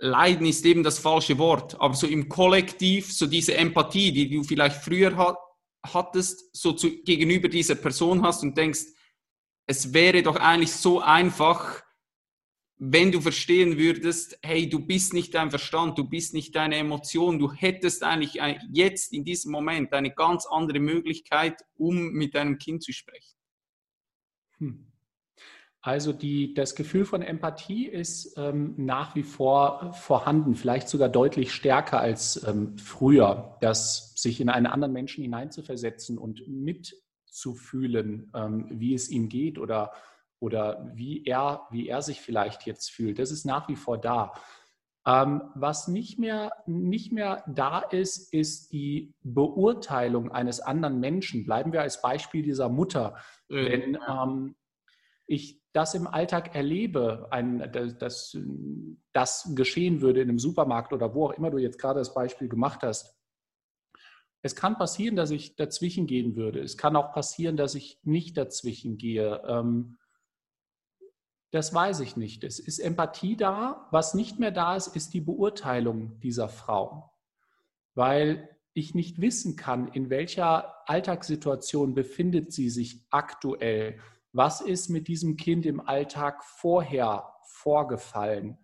Leiden 0.00 0.46
ist 0.46 0.66
eben 0.66 0.82
das 0.82 0.98
falsche 0.98 1.38
Wort, 1.38 1.80
aber 1.80 1.94
so 1.94 2.06
im 2.06 2.28
Kollektiv, 2.28 3.10
so 3.10 3.26
diese 3.26 3.56
Empathie, 3.56 4.12
die 4.12 4.28
du 4.28 4.42
vielleicht 4.42 4.76
früher 4.76 5.16
hat, 5.16 5.38
hattest, 5.82 6.54
so 6.54 6.72
zu, 6.72 6.90
gegenüber 7.04 7.48
dieser 7.48 7.76
Person 7.76 8.22
hast 8.22 8.42
und 8.42 8.58
denkst, 8.58 8.82
es 9.66 9.94
wäre 9.94 10.22
doch 10.22 10.36
eigentlich 10.36 10.72
so 10.72 11.00
einfach, 11.00 11.82
wenn 12.84 13.12
du 13.12 13.20
verstehen 13.20 13.78
würdest, 13.78 14.36
hey, 14.42 14.68
du 14.68 14.84
bist 14.84 15.14
nicht 15.14 15.34
dein 15.36 15.50
Verstand, 15.50 15.96
du 15.98 16.04
bist 16.04 16.34
nicht 16.34 16.56
deine 16.56 16.74
Emotion, 16.74 17.38
du 17.38 17.52
hättest 17.52 18.02
eigentlich 18.02 18.42
jetzt 18.72 19.12
in 19.12 19.24
diesem 19.24 19.52
Moment 19.52 19.92
eine 19.92 20.10
ganz 20.10 20.46
andere 20.46 20.80
Möglichkeit, 20.80 21.62
um 21.76 22.10
mit 22.10 22.34
deinem 22.34 22.58
Kind 22.58 22.82
zu 22.82 22.92
sprechen. 22.92 23.36
Hm. 24.58 24.88
Also 25.80 26.12
die, 26.12 26.54
das 26.54 26.74
Gefühl 26.74 27.04
von 27.04 27.22
Empathie 27.22 27.86
ist 27.86 28.36
ähm, 28.36 28.74
nach 28.76 29.14
wie 29.14 29.22
vor 29.22 29.92
vorhanden, 29.92 30.56
vielleicht 30.56 30.88
sogar 30.88 31.08
deutlich 31.08 31.52
stärker 31.52 32.00
als 32.00 32.42
ähm, 32.48 32.76
früher, 32.78 33.58
das 33.60 34.12
sich 34.16 34.40
in 34.40 34.48
einen 34.48 34.66
anderen 34.66 34.92
Menschen 34.92 35.22
hineinzuversetzen 35.22 36.18
und 36.18 36.48
mitzufühlen, 36.48 38.32
ähm, 38.34 38.66
wie 38.70 38.94
es 38.94 39.08
ihm 39.08 39.28
geht 39.28 39.58
oder, 39.58 39.92
oder 40.42 40.90
wie, 40.94 41.24
er, 41.24 41.68
wie 41.70 41.88
er 41.88 42.02
sich 42.02 42.20
vielleicht 42.20 42.66
jetzt 42.66 42.90
fühlt. 42.90 43.20
Das 43.20 43.30
ist 43.30 43.46
nach 43.46 43.68
wie 43.68 43.76
vor 43.76 43.96
da. 43.96 44.32
Ähm, 45.06 45.42
was 45.54 45.86
nicht 45.86 46.18
mehr, 46.18 46.52
nicht 46.66 47.12
mehr 47.12 47.44
da 47.46 47.78
ist, 47.78 48.32
ist 48.32 48.72
die 48.72 49.14
Beurteilung 49.22 50.32
eines 50.32 50.60
anderen 50.60 50.98
Menschen. 50.98 51.44
Bleiben 51.44 51.72
wir 51.72 51.80
als 51.80 52.02
Beispiel 52.02 52.42
dieser 52.42 52.68
Mutter. 52.68 53.16
Mhm. 53.48 53.56
Wenn 53.56 53.98
ähm, 54.08 54.56
ich 55.26 55.60
das 55.72 55.94
im 55.94 56.08
Alltag 56.08 56.54
erlebe, 56.54 57.28
ein, 57.30 57.70
dass 57.98 58.36
das 59.12 59.52
geschehen 59.54 60.00
würde 60.00 60.20
in 60.20 60.28
einem 60.28 60.38
Supermarkt 60.38 60.92
oder 60.92 61.14
wo 61.14 61.26
auch 61.26 61.32
immer 61.32 61.50
du 61.50 61.58
jetzt 61.58 61.78
gerade 61.78 62.00
das 62.00 62.14
Beispiel 62.14 62.48
gemacht 62.48 62.82
hast, 62.82 63.16
es 64.44 64.56
kann 64.56 64.76
passieren, 64.76 65.14
dass 65.14 65.30
ich 65.30 65.54
dazwischen 65.54 66.08
gehen 66.08 66.34
würde. 66.34 66.60
Es 66.60 66.76
kann 66.76 66.96
auch 66.96 67.12
passieren, 67.12 67.56
dass 67.56 67.76
ich 67.76 68.00
nicht 68.02 68.36
dazwischen 68.36 68.98
gehe. 68.98 69.40
Ähm, 69.46 69.98
das 71.52 71.72
weiß 71.72 72.00
ich 72.00 72.16
nicht. 72.16 72.44
Es 72.44 72.58
ist 72.58 72.78
Empathie 72.78 73.36
da. 73.36 73.86
Was 73.90 74.14
nicht 74.14 74.38
mehr 74.38 74.50
da 74.50 74.74
ist, 74.74 74.88
ist 74.88 75.14
die 75.14 75.20
Beurteilung 75.20 76.18
dieser 76.20 76.48
Frau. 76.48 77.12
Weil 77.94 78.48
ich 78.74 78.94
nicht 78.94 79.20
wissen 79.20 79.54
kann, 79.54 79.88
in 79.88 80.10
welcher 80.10 80.88
Alltagssituation 80.88 81.94
befindet 81.94 82.52
sie 82.52 82.70
sich 82.70 83.06
aktuell 83.10 84.00
was 84.32 84.60
ist 84.60 84.88
mit 84.88 85.08
diesem 85.08 85.36
Kind 85.36 85.66
im 85.66 85.80
Alltag 85.80 86.42
vorher 86.44 87.34
vorgefallen. 87.44 88.58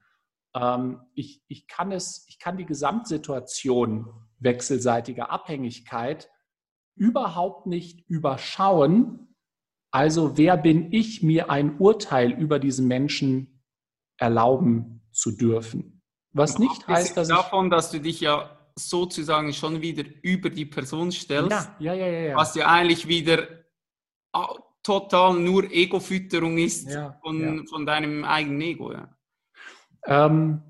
Ähm, 0.55 1.03
ich, 1.14 1.43
ich, 1.49 1.68
kann 1.68 1.93
es, 1.93 2.24
ich 2.28 2.39
kann 2.39 2.57
die 2.57 2.64
Gesamtsituation 2.64 4.11
wechselseitiger 4.39 5.30
Abhängigkeit 5.30 6.30
überhaupt 6.95 7.66
nicht 7.66 8.09
überschauen. 8.09 9.28
Also 9.99 10.38
wer 10.38 10.57
bin 10.57 10.92
ich, 10.92 11.24
mir 11.24 11.51
ein 11.51 11.76
Urteil 11.78 12.30
über 12.30 12.61
diesen 12.61 12.86
Menschen 12.86 13.64
erlauben 14.16 15.03
zu 15.11 15.32
dürfen? 15.32 16.03
Was 16.30 16.61
nicht 16.61 16.86
heißt, 16.86 17.16
dass 17.16 17.26
davon, 17.26 17.66
ich, 17.66 17.70
dass 17.72 17.90
du 17.90 17.99
dich 17.99 18.20
ja 18.20 18.57
sozusagen 18.76 19.53
schon 19.53 19.82
wieder 19.82 20.05
über 20.22 20.51
die 20.51 20.66
Person 20.66 21.11
stellst, 21.11 21.51
ja, 21.80 21.94
ja, 21.94 22.07
ja, 22.07 22.20
ja, 22.28 22.36
was 22.36 22.55
ja 22.55 22.68
eigentlich 22.68 23.09
wieder 23.09 23.49
total 24.84 25.34
nur 25.40 25.64
Ego-Fütterung 25.64 26.59
ist 26.59 26.88
von, 27.20 27.66
von 27.66 27.84
deinem 27.84 28.22
eigenen 28.22 28.61
Ego. 28.61 28.92
Ja. 28.92 29.09
Ähm, 30.07 30.62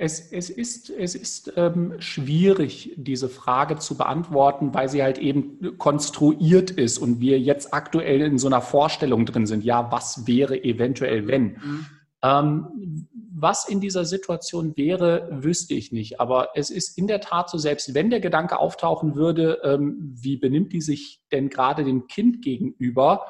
es, 0.00 0.30
es, 0.30 0.48
ist, 0.48 0.90
es 0.90 1.16
ist 1.16 1.52
ähm, 1.56 1.94
schwierig, 1.98 2.94
diese 2.96 3.28
Frage 3.28 3.78
zu 3.78 3.96
beantworten, 3.96 4.72
weil 4.72 4.88
sie 4.88 5.02
halt 5.02 5.18
eben 5.18 5.76
konstruiert 5.76 6.70
ist 6.70 6.98
und 6.98 7.20
wir 7.20 7.40
jetzt 7.40 7.74
aktuell 7.74 8.20
in 8.20 8.38
so 8.38 8.46
einer 8.46 8.60
Vorstellung 8.60 9.26
drin 9.26 9.46
sind. 9.46 9.64
Ja, 9.64 9.90
was 9.90 10.24
wäre 10.28 10.62
eventuell, 10.62 11.26
wenn? 11.26 11.44
Mhm. 11.44 11.86
Ähm, 12.22 13.08
was 13.34 13.68
in 13.68 13.80
dieser 13.80 14.04
Situation 14.04 14.76
wäre, 14.76 15.28
wüsste 15.32 15.74
ich 15.74 15.90
nicht. 15.90 16.20
Aber 16.20 16.50
es 16.54 16.70
ist 16.70 16.96
in 16.96 17.08
der 17.08 17.20
Tat 17.20 17.50
so, 17.50 17.58
selbst 17.58 17.92
wenn 17.92 18.08
der 18.08 18.20
Gedanke 18.20 18.60
auftauchen 18.60 19.16
würde, 19.16 19.58
ähm, 19.64 20.14
wie 20.14 20.36
benimmt 20.36 20.72
die 20.72 20.80
sich 20.80 21.22
denn 21.32 21.48
gerade 21.48 21.82
dem 21.82 22.06
Kind 22.06 22.40
gegenüber, 22.42 23.26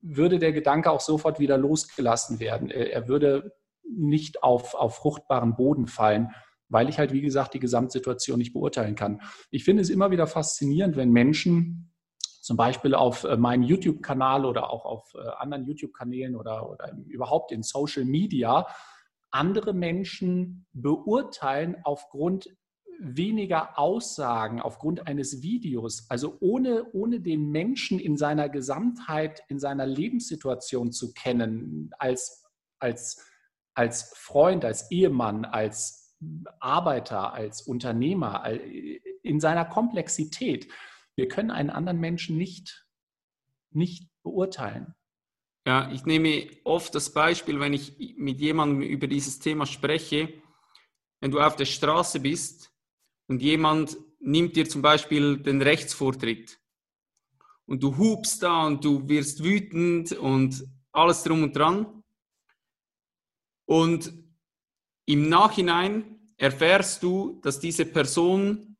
würde 0.00 0.38
der 0.38 0.52
Gedanke 0.52 0.90
auch 0.90 1.00
sofort 1.00 1.38
wieder 1.38 1.58
losgelassen 1.58 2.40
werden. 2.40 2.70
Er 2.70 3.08
würde 3.08 3.52
nicht 3.90 4.42
auf, 4.42 4.74
auf 4.74 4.96
fruchtbaren 4.96 5.56
Boden 5.56 5.86
fallen, 5.86 6.30
weil 6.68 6.88
ich 6.88 6.98
halt, 6.98 7.12
wie 7.12 7.20
gesagt, 7.20 7.54
die 7.54 7.60
Gesamtsituation 7.60 8.38
nicht 8.38 8.52
beurteilen 8.52 8.94
kann. 8.94 9.20
Ich 9.50 9.64
finde 9.64 9.82
es 9.82 9.90
immer 9.90 10.10
wieder 10.10 10.26
faszinierend, 10.26 10.96
wenn 10.96 11.10
Menschen 11.10 11.92
zum 12.20 12.56
Beispiel 12.56 12.94
auf 12.94 13.24
äh, 13.24 13.36
meinem 13.36 13.62
YouTube-Kanal 13.62 14.44
oder 14.44 14.70
auch 14.70 14.84
auf 14.84 15.14
äh, 15.14 15.28
anderen 15.38 15.64
YouTube-Kanälen 15.64 16.36
oder, 16.36 16.70
oder 16.70 16.96
überhaupt 17.06 17.52
in 17.52 17.62
Social 17.62 18.04
Media 18.04 18.66
andere 19.30 19.74
Menschen 19.74 20.66
beurteilen 20.72 21.76
aufgrund 21.84 22.48
weniger 23.00 23.78
Aussagen, 23.78 24.60
aufgrund 24.60 25.06
eines 25.06 25.42
Videos, 25.42 26.10
also 26.10 26.36
ohne, 26.40 26.86
ohne 26.92 27.20
den 27.20 27.50
Menschen 27.50 28.00
in 28.00 28.16
seiner 28.16 28.48
Gesamtheit, 28.48 29.42
in 29.48 29.60
seiner 29.60 29.86
Lebenssituation 29.86 30.90
zu 30.90 31.12
kennen, 31.12 31.90
als, 31.98 32.44
als, 32.80 33.24
als 33.78 34.12
Freund, 34.16 34.64
als 34.64 34.90
Ehemann, 34.90 35.44
als 35.44 36.16
Arbeiter, 36.58 37.32
als 37.32 37.62
Unternehmer, 37.62 38.44
in 39.22 39.38
seiner 39.38 39.64
Komplexität. 39.64 40.68
Wir 41.14 41.28
können 41.28 41.52
einen 41.52 41.70
anderen 41.70 42.00
Menschen 42.00 42.36
nicht, 42.36 42.86
nicht 43.70 44.10
beurteilen. 44.24 44.94
Ja, 45.64 45.92
ich 45.92 46.04
nehme 46.06 46.48
oft 46.64 46.92
das 46.94 47.12
Beispiel, 47.12 47.60
wenn 47.60 47.72
ich 47.72 48.16
mit 48.16 48.40
jemandem 48.40 48.82
über 48.82 49.06
dieses 49.06 49.38
Thema 49.38 49.64
spreche, 49.64 50.32
wenn 51.20 51.30
du 51.30 51.38
auf 51.38 51.54
der 51.54 51.66
Straße 51.66 52.18
bist 52.18 52.72
und 53.28 53.42
jemand 53.42 53.96
nimmt 54.18 54.56
dir 54.56 54.68
zum 54.68 54.82
Beispiel 54.82 55.38
den 55.38 55.62
Rechtsvortritt 55.62 56.58
und 57.66 57.80
du 57.82 57.96
hupst 57.96 58.42
da 58.42 58.66
und 58.66 58.84
du 58.84 59.08
wirst 59.08 59.44
wütend 59.44 60.12
und 60.12 60.64
alles 60.90 61.22
drum 61.22 61.44
und 61.44 61.54
dran. 61.54 61.97
Und 63.68 64.14
im 65.04 65.28
Nachhinein 65.28 66.20
erfährst 66.38 67.02
du, 67.02 67.38
dass 67.42 67.60
diese 67.60 67.84
Person 67.84 68.76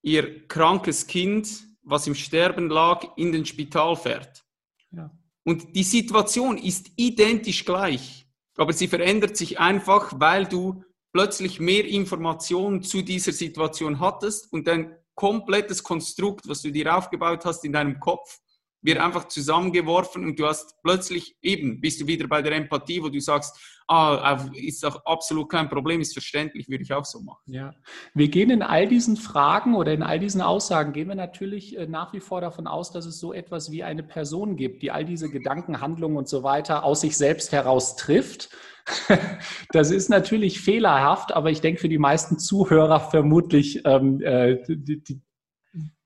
ihr 0.00 0.48
krankes 0.48 1.06
Kind, 1.06 1.64
was 1.82 2.06
im 2.06 2.14
Sterben 2.14 2.70
lag, 2.70 3.06
in 3.16 3.30
den 3.30 3.44
Spital 3.44 3.94
fährt. 3.96 4.42
Ja. 4.90 5.10
Und 5.44 5.76
die 5.76 5.82
Situation 5.82 6.56
ist 6.56 6.90
identisch 6.96 7.66
gleich. 7.66 8.26
aber 8.56 8.72
sie 8.72 8.88
verändert 8.88 9.36
sich 9.36 9.58
einfach, 9.58 10.14
weil 10.16 10.46
du 10.46 10.82
plötzlich 11.12 11.60
mehr 11.60 11.84
Informationen 11.86 12.82
zu 12.82 13.02
dieser 13.02 13.32
Situation 13.32 14.00
hattest 14.00 14.50
und 14.50 14.66
dein 14.66 14.96
komplettes 15.14 15.82
Konstrukt, 15.82 16.48
was 16.48 16.62
du 16.62 16.70
dir 16.70 16.96
aufgebaut 16.96 17.44
hast 17.44 17.64
in 17.66 17.72
deinem 17.72 18.00
Kopf, 18.00 18.38
wird 18.82 18.98
einfach 18.98 19.28
zusammengeworfen 19.28 20.24
und 20.24 20.38
du 20.38 20.46
hast 20.46 20.76
plötzlich 20.82 21.36
eben, 21.42 21.80
bist 21.80 22.00
du 22.00 22.06
wieder 22.06 22.26
bei 22.26 22.42
der 22.42 22.52
Empathie, 22.52 23.02
wo 23.02 23.08
du 23.08 23.20
sagst, 23.20 23.56
ah, 23.88 24.48
ist 24.54 24.82
doch 24.84 25.04
absolut 25.04 25.50
kein 25.50 25.68
Problem, 25.68 26.00
ist 26.00 26.12
verständlich, 26.12 26.68
würde 26.68 26.84
ich 26.84 26.92
auch 26.92 27.04
so 27.04 27.20
machen. 27.20 27.42
Ja, 27.46 27.74
wir 28.14 28.28
gehen 28.28 28.50
in 28.50 28.62
all 28.62 28.86
diesen 28.88 29.16
Fragen 29.16 29.74
oder 29.74 29.92
in 29.92 30.02
all 30.02 30.18
diesen 30.18 30.40
Aussagen, 30.40 30.92
gehen 30.92 31.08
wir 31.08 31.14
natürlich 31.14 31.76
äh, 31.76 31.86
nach 31.86 32.12
wie 32.12 32.20
vor 32.20 32.40
davon 32.40 32.66
aus, 32.66 32.92
dass 32.92 33.04
es 33.06 33.18
so 33.18 33.32
etwas 33.32 33.70
wie 33.70 33.82
eine 33.82 34.02
Person 34.02 34.56
gibt, 34.56 34.82
die 34.82 34.90
all 34.90 35.04
diese 35.04 35.28
Gedanken, 35.28 35.80
Handlungen 35.80 36.16
und 36.16 36.28
so 36.28 36.42
weiter 36.42 36.84
aus 36.84 37.02
sich 37.02 37.16
selbst 37.16 37.52
heraus 37.52 37.96
trifft. 37.96 38.50
Das 39.72 39.92
ist 39.92 40.08
natürlich 40.08 40.60
fehlerhaft, 40.60 41.32
aber 41.32 41.50
ich 41.50 41.60
denke 41.60 41.80
für 41.80 41.88
die 41.88 41.98
meisten 41.98 42.38
Zuhörer 42.38 42.98
vermutlich 42.98 43.82
ähm, 43.84 44.20
äh, 44.20 44.58
die, 44.66 45.02
die, 45.04 45.20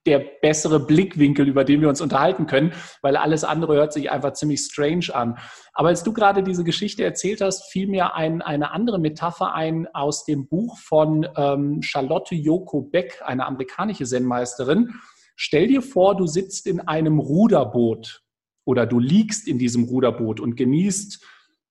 der 0.07 0.19
bessere 0.43 0.81
Blickwinkel, 0.81 1.49
über 1.49 1.65
den 1.65 1.81
wir 1.81 1.89
uns 1.89 2.01
unterhalten 2.01 2.47
können, 2.47 2.73
weil 3.01 3.17
alles 3.17 3.45
andere 3.45 3.75
hört 3.75 3.93
sich 3.93 4.11
einfach 4.11 4.35
ziemlich 4.35 4.61
strange 4.61 5.15
an. 5.15 5.39
Aber 5.73 5.89
als 5.89 6.05
du 6.05 6.13
gerade 6.13 6.43
diese 6.43 6.65
Geschichte 6.65 7.03
erzählt 7.05 7.41
hast, 7.41 7.71
fiel 7.71 7.89
mir 7.89 8.15
ein, 8.15 8.43
eine 8.43 8.73
andere 8.73 8.99
Metapher 8.99 9.55
ein 9.55 9.89
aus 9.95 10.25
dem 10.25 10.47
Buch 10.47 10.79
von 10.79 11.27
ähm, 11.37 11.83
Charlotte 11.83 12.35
Joko 12.35 12.83
Beck, 12.83 13.23
eine 13.25 13.47
amerikanische 13.47 14.05
Zen-Meisterin. 14.05 14.95
Stell 15.37 15.69
dir 15.69 15.83
vor, 15.83 16.17
du 16.17 16.27
sitzt 16.27 16.67
in 16.67 16.81
einem 16.81 17.19
Ruderboot 17.19 18.23
oder 18.65 18.87
du 18.87 18.99
liegst 18.99 19.49
in 19.49 19.59
diesem 19.59 19.85
Ruderboot 19.85 20.39
und 20.39 20.57
genießt 20.57 21.25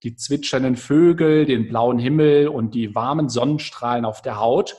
die 0.04 0.16
zwitschernden 0.16 0.76
Vögel, 0.76 1.46
den 1.46 1.70
blauen 1.70 1.98
Himmel 1.98 2.50
und 2.50 2.76
die 2.76 2.94
warmen 2.94 3.30
Sonnenstrahlen 3.30 4.04
auf 4.04 4.22
der 4.22 4.40
Haut 4.40 4.76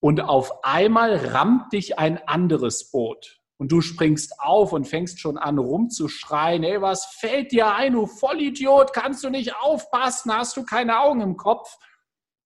und 0.00 0.20
auf 0.20 0.64
einmal 0.64 1.16
rammt 1.16 1.72
dich 1.72 1.98
ein 1.98 2.18
anderes 2.28 2.90
Boot. 2.90 3.40
Und 3.60 3.72
du 3.72 3.80
springst 3.80 4.38
auf 4.38 4.72
und 4.72 4.86
fängst 4.86 5.18
schon 5.18 5.36
an 5.36 5.58
rumzuschreien, 5.58 6.62
ey, 6.62 6.80
was 6.80 7.06
fällt 7.06 7.50
dir 7.50 7.74
ein, 7.74 7.94
du 7.94 8.06
Vollidiot, 8.06 8.92
kannst 8.92 9.24
du 9.24 9.30
nicht 9.30 9.56
aufpassen, 9.56 10.32
hast 10.32 10.56
du 10.56 10.64
keine 10.64 11.00
Augen 11.00 11.20
im 11.20 11.36
Kopf? 11.36 11.76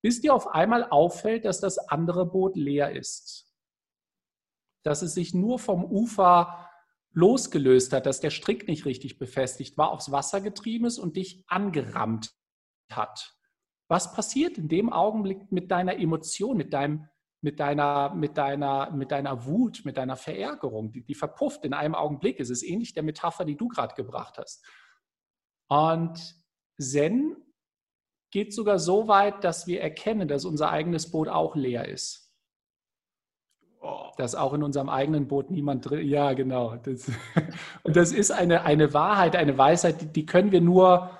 Bis 0.01 0.23
dir 0.23 0.35
auf 0.35 0.49
einmal 0.49 0.89
auffällt, 0.89 1.45
dass 1.45 1.61
das 1.61 1.79
andere 1.79 2.25
Boot 2.25 2.57
leer 2.57 2.93
ist. 2.93 3.47
Dass 4.85 5.03
es 5.03 5.13
sich 5.13 5.35
nur 5.35 5.59
vom 5.59 5.85
Ufer 5.85 6.71
losgelöst 7.13 7.93
hat, 7.93 8.07
dass 8.07 8.21
der 8.21 8.31
Strick 8.31 8.67
nicht 8.67 8.87
richtig 8.87 9.19
befestigt 9.19 9.77
war, 9.77 9.91
aufs 9.93 10.11
Wasser 10.11 10.41
getrieben 10.41 10.87
ist 10.87 10.99
und 10.99 11.17
dich 11.17 11.45
angerammt 11.47 12.33
hat. 12.91 13.37
Was 13.89 14.15
passiert 14.15 14.57
in 14.57 14.69
dem 14.69 14.91
Augenblick 14.91 15.53
mit 15.53 15.71
deiner 15.71 15.99
Emotion, 15.99 16.57
mit 16.57 16.73
deinem 16.73 17.09
mit 17.43 17.59
deiner, 17.59 18.15
mit 18.15 18.39
deiner, 18.39 18.91
mit 18.93 19.11
deiner 19.11 19.45
Wut, 19.45 19.83
mit 19.85 19.97
deiner 19.97 20.17
Verärgerung, 20.17 20.93
die, 20.93 21.05
die 21.05 21.15
verpufft 21.15 21.65
in 21.65 21.75
einem 21.75 21.97
Augenblick. 21.97 22.39
Es 22.39 22.51
ist 22.51 22.63
ähnlich 22.63 22.95
der 22.95 23.03
Metapher, 23.03 23.45
die 23.45 23.57
du 23.57 23.69
gerade 23.69 23.95
gebracht 23.95 24.39
hast. 24.39 24.65
Und 25.69 26.37
Zen 26.81 27.37
geht 28.31 28.55
sogar 28.55 28.79
so 28.79 29.09
weit, 29.09 29.43
dass 29.43 29.67
wir 29.67 29.81
erkennen, 29.81 30.29
dass 30.29 30.45
unser 30.45 30.71
eigenes 30.71 31.11
Boot 31.11 31.29
auch 31.29 31.57
leer 31.57 31.89
ist. 31.89 32.33
Dass 34.17 34.37
auch 34.37 34.53
in 34.55 34.63
unserem 34.63 34.89
eigenen 34.89 35.27
Boot 35.27 35.51
niemand 35.51 35.91
drin 35.91 36.07
Ja, 36.07 36.35
genau. 36.35 36.77
Das, 36.77 37.11
und 37.83 37.97
das 37.97 38.13
ist 38.13 38.31
eine, 38.31 38.63
eine 38.63 38.95
Wahrheit, 38.95 39.35
eine 39.35 39.59
Weisheit, 39.59 40.01
die, 40.01 40.07
die 40.07 40.27
können 40.27 40.53
wir 40.53 40.61
nur 40.61 41.11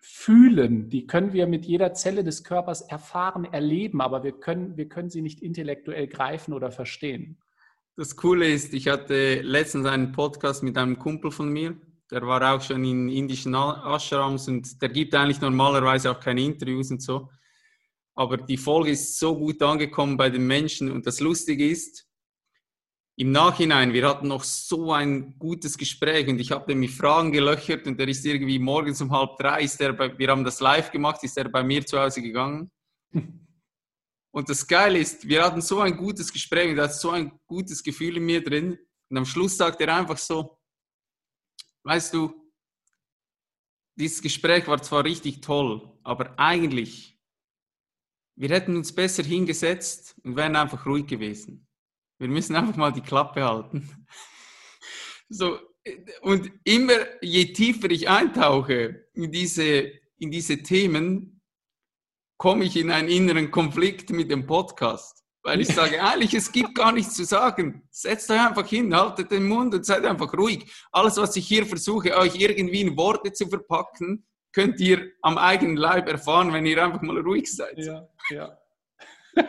fühlen, 0.00 0.88
die 0.88 1.06
können 1.06 1.32
wir 1.32 1.46
mit 1.46 1.66
jeder 1.66 1.92
Zelle 1.92 2.24
des 2.24 2.42
Körpers 2.42 2.80
erfahren, 2.80 3.44
erleben, 3.44 4.00
aber 4.00 4.22
wir 4.24 4.32
können, 4.32 4.76
wir 4.76 4.88
können 4.88 5.10
sie 5.10 5.20
nicht 5.20 5.40
intellektuell 5.40 6.06
greifen 6.08 6.54
oder 6.54 6.70
verstehen. 6.70 7.38
Das 7.96 8.16
Coole 8.16 8.48
ist, 8.48 8.72
ich 8.72 8.88
hatte 8.88 9.42
letztens 9.42 9.86
einen 9.86 10.12
Podcast 10.12 10.62
mit 10.62 10.78
einem 10.78 10.98
Kumpel 10.98 11.30
von 11.30 11.50
mir, 11.50 11.76
der 12.10 12.22
war 12.22 12.54
auch 12.54 12.62
schon 12.62 12.82
in 12.82 13.08
indischen 13.08 13.54
Ashrams 13.54 14.48
und 14.48 14.80
der 14.82 14.88
gibt 14.88 15.14
eigentlich 15.14 15.40
normalerweise 15.40 16.10
auch 16.10 16.18
keine 16.18 16.42
Interviews 16.42 16.90
und 16.90 17.02
so. 17.02 17.28
Aber 18.14 18.36
die 18.36 18.56
Folge 18.56 18.90
ist 18.90 19.18
so 19.18 19.36
gut 19.36 19.62
angekommen 19.62 20.16
bei 20.16 20.28
den 20.28 20.46
Menschen 20.46 20.90
und 20.90 21.06
das 21.06 21.20
Lustige 21.20 21.68
ist, 21.68 22.09
im 23.20 23.32
Nachhinein, 23.32 23.92
wir 23.92 24.08
hatten 24.08 24.28
noch 24.28 24.42
so 24.44 24.94
ein 24.94 25.38
gutes 25.38 25.76
Gespräch 25.76 26.26
und 26.26 26.38
ich 26.38 26.52
habe 26.52 26.74
mit 26.74 26.90
Fragen 26.90 27.32
gelöchert 27.32 27.86
und 27.86 27.98
der 28.00 28.08
ist 28.08 28.24
irgendwie 28.24 28.58
morgens 28.58 29.02
um 29.02 29.12
halb 29.12 29.36
drei, 29.36 29.60
ist 29.60 29.78
der 29.78 29.92
bei, 29.92 30.16
wir 30.18 30.28
haben 30.28 30.42
das 30.42 30.60
live 30.60 30.90
gemacht, 30.90 31.22
ist 31.22 31.36
er 31.36 31.50
bei 31.50 31.62
mir 31.62 31.84
zu 31.84 32.00
Hause 32.00 32.22
gegangen. 32.22 32.70
Und 34.32 34.48
das 34.48 34.64
Geile 34.64 35.00
ist, 35.00 35.26
wir 35.26 35.44
hatten 35.44 35.60
so 35.60 35.80
ein 35.80 35.96
gutes 35.96 36.32
Gespräch 36.32 36.70
und 36.70 36.78
er 36.78 36.84
hat 36.84 36.94
so 36.94 37.10
ein 37.10 37.32
gutes 37.48 37.82
Gefühl 37.82 38.16
in 38.16 38.24
mir 38.24 38.44
drin. 38.44 38.78
Und 39.08 39.16
am 39.16 39.24
Schluss 39.24 39.56
sagt 39.56 39.80
er 39.80 39.92
einfach 39.92 40.18
so, 40.18 40.56
weißt 41.82 42.14
du, 42.14 42.32
dieses 43.98 44.22
Gespräch 44.22 44.68
war 44.68 44.80
zwar 44.80 45.04
richtig 45.04 45.40
toll, 45.40 45.98
aber 46.04 46.38
eigentlich, 46.38 47.18
wir 48.36 48.50
hätten 48.50 48.76
uns 48.76 48.94
besser 48.94 49.24
hingesetzt 49.24 50.14
und 50.22 50.36
wären 50.36 50.54
einfach 50.54 50.86
ruhig 50.86 51.08
gewesen. 51.08 51.66
Wir 52.20 52.28
müssen 52.28 52.54
einfach 52.54 52.76
mal 52.76 52.92
die 52.92 53.00
Klappe 53.00 53.42
halten. 53.42 53.88
So, 55.30 55.58
und 56.20 56.50
immer 56.64 56.98
je 57.22 57.52
tiefer 57.54 57.90
ich 57.90 58.10
eintauche 58.10 59.06
in 59.14 59.32
diese, 59.32 59.90
in 60.18 60.30
diese 60.30 60.58
Themen, 60.58 61.40
komme 62.36 62.64
ich 62.64 62.76
in 62.76 62.90
einen 62.90 63.08
inneren 63.08 63.50
Konflikt 63.50 64.10
mit 64.10 64.30
dem 64.30 64.46
Podcast. 64.46 65.24
Weil 65.42 65.62
ich 65.62 65.68
sage, 65.68 66.02
eigentlich, 66.02 66.34
es 66.34 66.52
gibt 66.52 66.74
gar 66.74 66.92
nichts 66.92 67.14
zu 67.14 67.24
sagen. 67.24 67.88
Setzt 67.90 68.30
euch 68.30 68.46
einfach 68.46 68.66
hin, 68.66 68.94
haltet 68.94 69.30
den 69.30 69.48
Mund 69.48 69.74
und 69.74 69.86
seid 69.86 70.04
einfach 70.04 70.30
ruhig. 70.34 70.70
Alles, 70.92 71.16
was 71.16 71.34
ich 71.36 71.48
hier 71.48 71.64
versuche, 71.64 72.14
euch 72.18 72.38
irgendwie 72.38 72.82
in 72.82 72.98
Worte 72.98 73.32
zu 73.32 73.48
verpacken, 73.48 74.26
könnt 74.52 74.78
ihr 74.78 75.10
am 75.22 75.38
eigenen 75.38 75.78
Leib 75.78 76.06
erfahren, 76.06 76.52
wenn 76.52 76.66
ihr 76.66 76.84
einfach 76.84 77.00
mal 77.00 77.18
ruhig 77.18 77.50
seid. 77.50 77.78
Ja, 77.78 78.06
ja. 78.28 78.58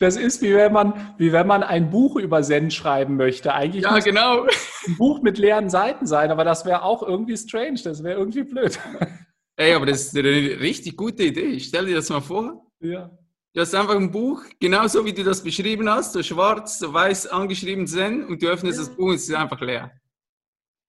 Das 0.00 0.16
ist 0.16 0.42
wie 0.42 0.54
wenn 0.54 0.72
man, 0.72 1.14
wie 1.18 1.32
wenn 1.32 1.46
man 1.46 1.62
ein 1.62 1.90
Buch 1.90 2.16
über 2.16 2.42
Zen 2.42 2.70
schreiben 2.70 3.16
möchte. 3.16 3.54
Eigentlich 3.54 3.84
ja, 3.84 3.98
genau. 4.00 4.42
ein 4.86 4.96
Buch 4.98 5.22
mit 5.22 5.38
leeren 5.38 5.70
Seiten 5.70 6.06
sein, 6.06 6.30
aber 6.30 6.44
das 6.44 6.66
wäre 6.66 6.82
auch 6.82 7.02
irgendwie 7.02 7.36
strange, 7.36 7.80
das 7.82 8.02
wäre 8.02 8.18
irgendwie 8.18 8.42
blöd. 8.42 8.78
Ey, 9.56 9.72
aber 9.72 9.86
das 9.86 10.06
ist 10.06 10.16
eine 10.18 10.28
richtig 10.28 10.96
gute 10.96 11.22
Idee. 11.22 11.60
Stell 11.60 11.86
dir 11.86 11.94
das 11.94 12.10
mal 12.10 12.20
vor. 12.20 12.66
Ja. 12.80 13.10
Du 13.54 13.60
hast 13.60 13.72
einfach 13.74 13.94
ein 13.94 14.10
Buch, 14.10 14.42
genauso 14.58 15.04
wie 15.04 15.12
du 15.12 15.22
das 15.22 15.44
beschrieben 15.44 15.88
hast, 15.88 16.12
so 16.12 16.24
schwarz, 16.24 16.80
so 16.80 16.92
weiß 16.92 17.28
angeschrieben 17.28 17.86
Zen 17.86 18.26
und 18.26 18.42
du 18.42 18.48
öffnest 18.48 18.78
ja. 18.78 18.84
das 18.84 18.96
Buch 18.96 19.10
und 19.10 19.14
es 19.14 19.28
ist 19.28 19.34
einfach 19.34 19.60
leer. 19.60 19.92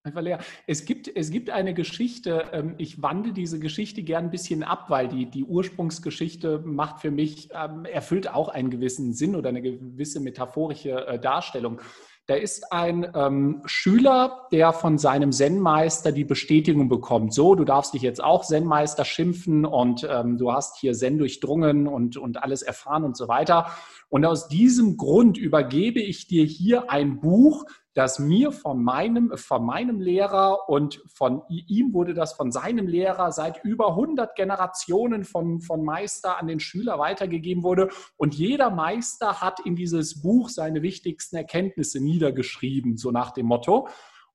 Einfach 0.06 0.22
leer. 0.22 0.38
Es 0.68 0.86
gibt, 0.86 1.07
es 1.15 1.32
gibt 1.32 1.49
eine 1.49 1.73
Geschichte, 1.73 2.45
ähm, 2.53 2.76
ich 2.77 3.02
wandle 3.02 3.34
diese 3.34 3.57
Geschichte 3.57 4.03
gern 4.03 4.26
ein 4.26 4.30
bisschen 4.30 4.61
ab, 4.61 4.86
weil 4.90 5.07
die, 5.07 5.26
die 5.26 5.44
Ursprungsgeschichte 5.44 6.61
macht 6.64 7.02
für 7.02 7.10
mich, 7.10 7.49
ähm, 7.52 7.86
erfüllt 7.86 8.32
auch 8.32 8.49
einen 8.49 8.69
gewissen 8.69 9.14
Sinn 9.14 9.36
oder 9.36 9.49
eine 9.49 9.64
gewisse 9.64 10.19
metaphorische 10.19 11.07
äh, 11.07 11.19
Darstellung. 11.19 11.82
Da 12.27 12.36
ist 12.36 12.72
ein 12.72 13.11
ähm, 13.15 13.61
Schüler, 13.65 14.48
der 14.52 14.73
von 14.73 14.99
seinem 14.99 15.32
Zen-Meister 15.32 16.11
die 16.11 16.23
Bestätigung 16.23 16.88
bekommt. 16.88 17.34
So, 17.34 17.56
du 17.56 17.65
darfst 17.65 17.95
dich 17.95 18.03
jetzt 18.03 18.23
auch 18.23 18.44
Zen-Meister 18.44 19.06
schimpfen 19.06 19.65
und 19.65 20.07
ähm, 20.10 20.38
du 20.38 20.52
hast 20.52 20.77
hier 20.80 20.94
Zen 20.94 21.18
durchdrungen 21.18 21.88
und, 21.88 22.18
und 22.18 22.44
alles 22.44 22.61
erfahren 22.61 23.03
und 23.03 23.18
so 23.18 23.27
weiter. 23.27 23.72
Und 24.10 24.26
aus 24.26 24.48
diesem 24.48 24.98
Grund 24.98 25.38
übergebe 25.38 25.99
ich 25.99 26.27
dir 26.27 26.45
hier 26.45 26.91
ein 26.91 27.19
Buch, 27.19 27.65
das 27.95 28.19
mir 28.19 28.52
von 28.52 28.84
meinem, 28.84 29.32
von 29.38 29.65
meinem 29.65 30.02
Lehrer 30.02 30.68
und 30.68 31.02
von 31.07 31.44
ihm 31.48 31.94
wurde 31.94 32.14
das 32.14 32.34
von 32.34 32.52
seinem 32.52 32.88
Lehrer 32.88 33.32
seit 33.32 33.64
über 33.64 33.90
100 33.90 34.36
Generationen 34.36 35.23
von, 35.23 35.61
von 35.61 35.84
Meister 35.84 36.38
an 36.38 36.48
den 36.48 36.60
Schüler 36.60 36.99
weitergegeben 36.99 37.64
wurde. 37.64 37.90
Und 38.18 38.36
jeder 38.36 38.69
Meister 38.69 39.40
hat 39.40 39.61
in 39.61 39.77
dieses 39.77 40.22
Buch 40.22 40.49
seine 40.49 40.82
wichtigsten 40.82 41.38
Erkenntnisse 41.38 42.03
niedergeschrieben, 42.03 42.98
so 42.98 43.11
nach 43.11 43.32
dem 43.32 43.45
Motto. 43.45 43.88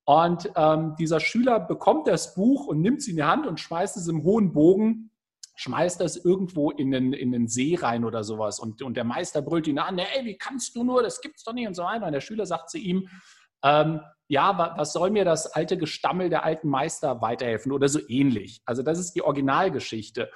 Und 0.06 0.50
ähm, 0.56 0.96
dieser 0.98 1.20
Schüler 1.20 1.60
bekommt 1.60 2.06
das 2.06 2.34
Buch 2.34 2.66
und 2.66 2.80
nimmt 2.80 3.00
es 3.00 3.08
in 3.08 3.16
die 3.16 3.24
Hand 3.24 3.46
und 3.46 3.60
schmeißt 3.60 3.96
es 3.98 4.08
im 4.08 4.24
hohen 4.24 4.52
Bogen 4.52 5.09
schmeißt 5.60 6.00
das 6.00 6.16
irgendwo 6.16 6.70
in 6.70 6.90
den, 6.90 7.12
in 7.12 7.32
den 7.32 7.46
See 7.46 7.76
rein 7.78 8.06
oder 8.06 8.24
sowas. 8.24 8.58
Und, 8.58 8.80
und 8.80 8.96
der 8.96 9.04
Meister 9.04 9.42
brüllt 9.42 9.66
ihn 9.66 9.78
an, 9.78 9.98
ey, 9.98 10.24
wie 10.24 10.38
kannst 10.38 10.74
du 10.74 10.84
nur, 10.84 11.02
das 11.02 11.20
gibt's 11.20 11.44
doch 11.44 11.52
nicht 11.52 11.68
und 11.68 11.74
so 11.74 11.82
weiter. 11.82 12.06
Und 12.06 12.12
der 12.12 12.22
Schüler 12.22 12.46
sagt 12.46 12.70
zu 12.70 12.78
ihm, 12.78 13.08
ähm, 13.62 14.00
ja, 14.28 14.74
was 14.78 14.94
soll 14.94 15.10
mir 15.10 15.26
das 15.26 15.48
alte 15.48 15.76
Gestammel 15.76 16.30
der 16.30 16.44
alten 16.44 16.68
Meister 16.68 17.20
weiterhelfen 17.20 17.72
oder 17.72 17.88
so 17.88 18.00
ähnlich. 18.08 18.62
Also 18.64 18.82
das 18.82 18.98
ist 18.98 19.12
die 19.12 19.22
Originalgeschichte. 19.22 20.30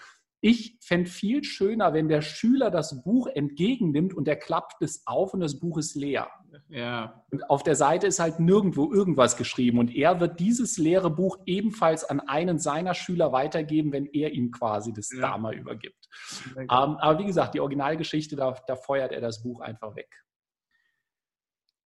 Ich 0.46 0.76
fände 0.82 1.08
viel 1.08 1.42
schöner, 1.42 1.94
wenn 1.94 2.06
der 2.06 2.20
Schüler 2.20 2.70
das 2.70 3.02
Buch 3.02 3.28
entgegennimmt 3.28 4.12
und 4.12 4.28
er 4.28 4.36
klappt 4.36 4.82
es 4.82 5.06
auf 5.06 5.32
und 5.32 5.40
das 5.40 5.58
Buch 5.58 5.78
ist 5.78 5.94
leer. 5.94 6.28
Ja. 6.68 7.24
Und 7.30 7.48
auf 7.48 7.62
der 7.62 7.76
Seite 7.76 8.06
ist 8.06 8.20
halt 8.20 8.40
nirgendwo 8.40 8.92
irgendwas 8.92 9.38
geschrieben 9.38 9.78
und 9.78 9.90
er 9.96 10.20
wird 10.20 10.38
dieses 10.40 10.76
leere 10.76 11.08
Buch 11.08 11.38
ebenfalls 11.46 12.04
an 12.04 12.20
einen 12.20 12.58
seiner 12.58 12.92
Schüler 12.92 13.32
weitergeben, 13.32 13.90
wenn 13.92 14.04
er 14.04 14.32
ihm 14.32 14.50
quasi 14.50 14.92
das 14.92 15.10
ja. 15.14 15.22
Dharma 15.22 15.50
übergibt. 15.52 16.10
Ähm, 16.58 16.68
aber 16.68 17.18
wie 17.20 17.24
gesagt, 17.24 17.54
die 17.54 17.60
Originalgeschichte, 17.60 18.36
da, 18.36 18.54
da 18.66 18.76
feuert 18.76 19.12
er 19.12 19.22
das 19.22 19.42
Buch 19.42 19.60
einfach 19.60 19.96
weg. 19.96 20.14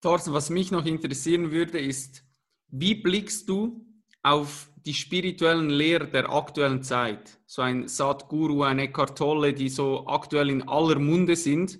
Thorsten, 0.01 0.33
was 0.33 0.51
mich 0.51 0.73
noch 0.73 0.85
interessieren 0.85 1.53
würde, 1.53 1.79
ist, 1.79 2.25
wie 2.67 2.97
blickst 2.97 3.49
du 3.49 3.88
auf 4.33 4.71
die 4.85 4.95
spirituellen 4.95 5.71
Lehrer 5.71 6.07
der 6.07 6.31
aktuellen 6.31 6.83
Zeit? 6.83 7.39
So 7.47 7.63
ein 7.63 7.89
Sadhguru, 7.89 8.63
ein 8.63 8.79
Eckhart 8.79 9.17
Tolle, 9.17 9.53
die 9.53 9.69
so 9.69 10.07
aktuell 10.07 10.51
in 10.51 10.69
aller 10.69 10.99
Munde 10.99 11.37
sind. 11.37 11.79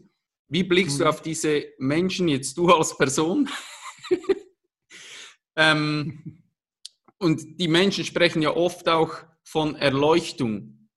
Wie 0.49 0.62
blickst 0.62 0.99
mhm. 0.99 1.03
du 1.03 1.09
auf 1.09 1.23
diese 1.23 1.65
Menschen, 1.79 2.29
jetzt 2.29 2.57
du 2.57 2.70
als 2.73 2.97
Person? 2.97 3.49
ähm, 5.57 6.43
und 7.19 7.61
die 7.61 7.69
Menschen 7.69 8.05
sprechen 8.05 8.43
ja 8.43 8.57
oft 8.57 8.89
auch 8.89 9.15
von 9.43 9.75
Erleuchtung. 9.75 10.89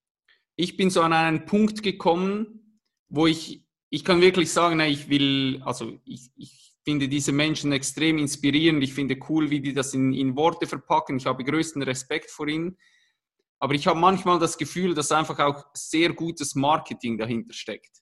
Ich 0.55 0.77
bin 0.77 0.89
so 0.89 1.01
an 1.01 1.13
einen 1.13 1.45
Punkt 1.45 1.83
gekommen, 1.83 2.79
wo 3.09 3.27
ich, 3.27 3.65
ich 3.89 4.05
kann 4.05 4.21
wirklich 4.21 4.51
sagen, 4.51 4.79
ich 4.81 5.09
will, 5.09 5.61
also 5.63 5.99
ich, 6.05 6.31
ich 6.35 6.60
finde 6.83 7.07
diese 7.07 7.31
Menschen 7.31 7.71
extrem 7.71 8.17
inspirierend. 8.17 8.83
Ich 8.83 8.93
finde 8.93 9.17
cool, 9.29 9.49
wie 9.49 9.59
die 9.59 9.73
das 9.73 9.93
in, 9.93 10.13
in 10.13 10.35
Worte 10.35 10.67
verpacken. 10.67 11.17
Ich 11.17 11.25
habe 11.25 11.43
größten 11.43 11.81
Respekt 11.83 12.31
vor 12.31 12.47
ihnen. 12.47 12.77
Aber 13.59 13.75
ich 13.75 13.85
habe 13.85 13.99
manchmal 13.99 14.39
das 14.39 14.57
Gefühl, 14.57 14.95
dass 14.95 15.11
einfach 15.11 15.37
auch 15.39 15.65
sehr 15.73 16.13
gutes 16.13 16.55
Marketing 16.55 17.17
dahinter 17.17 17.53
steckt. 17.53 18.01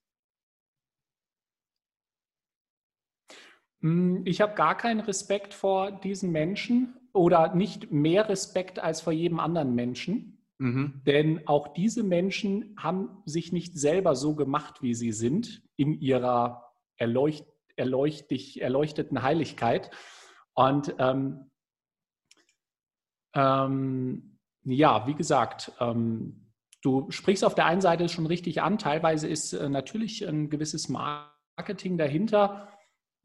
Hm, 3.82 4.26
ich 4.26 4.40
habe 4.42 4.56
gar 4.56 4.78
keinen 4.78 5.02
Respekt 5.02 5.54
vor 5.54 5.92
diesen 5.92 6.32
Menschen 6.32 6.96
oder 7.12 7.54
nicht 7.56 7.92
mehr 7.92 8.30
Respekt 8.30 8.80
als 8.80 9.02
vor 9.02 9.12
jedem 9.12 9.40
anderen 9.40 9.76
Menschen. 9.76 10.46
Mhm. 10.60 11.02
Denn 11.06 11.48
auch 11.48 11.74
diese 11.74 12.04
Menschen 12.04 12.76
haben 12.78 13.22
sich 13.26 13.52
nicht 13.52 13.78
selber 13.78 14.16
so 14.16 14.36
gemacht, 14.36 14.82
wie 14.82 14.94
sie 14.94 15.12
sind, 15.12 15.64
in 15.76 16.00
ihrer 16.00 16.74
Erleuchtung 16.98 17.59
erleuchtig, 17.80 18.62
erleuchteten 18.62 19.24
Heiligkeit. 19.24 19.90
Und 20.54 20.94
ähm, 21.00 21.50
ähm, 23.34 24.40
ja, 24.64 25.08
wie 25.08 25.16
gesagt, 25.16 25.72
ähm, 25.80 26.52
du 26.82 27.10
sprichst 27.10 27.46
auf 27.46 27.56
der 27.56 27.66
einen 27.66 27.82
Seite 27.82 28.10
schon 28.10 28.26
richtig 28.26 28.62
an. 28.62 28.78
Teilweise 28.78 29.28
ist 29.28 29.54
äh, 29.54 29.70
natürlich 29.70 30.28
ein 30.28 30.50
gewisses 30.50 30.90
Marketing 30.90 31.98
dahinter. 31.98 32.68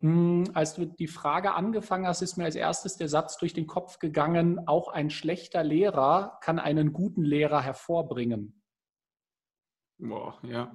Hm, 0.00 0.44
als 0.54 0.74
du 0.74 0.86
die 0.86 1.08
Frage 1.08 1.54
angefangen 1.54 2.06
hast, 2.06 2.22
ist 2.22 2.36
mir 2.36 2.44
als 2.44 2.56
erstes 2.56 2.96
der 2.96 3.08
Satz 3.08 3.36
durch 3.38 3.52
den 3.52 3.66
Kopf 3.66 3.98
gegangen, 3.98 4.68
auch 4.68 4.88
ein 4.88 5.10
schlechter 5.10 5.64
Lehrer 5.64 6.38
kann 6.40 6.58
einen 6.58 6.92
guten 6.92 7.24
Lehrer 7.24 7.60
hervorbringen. 7.60 8.62
Boah, 9.98 10.38
ja 10.42 10.72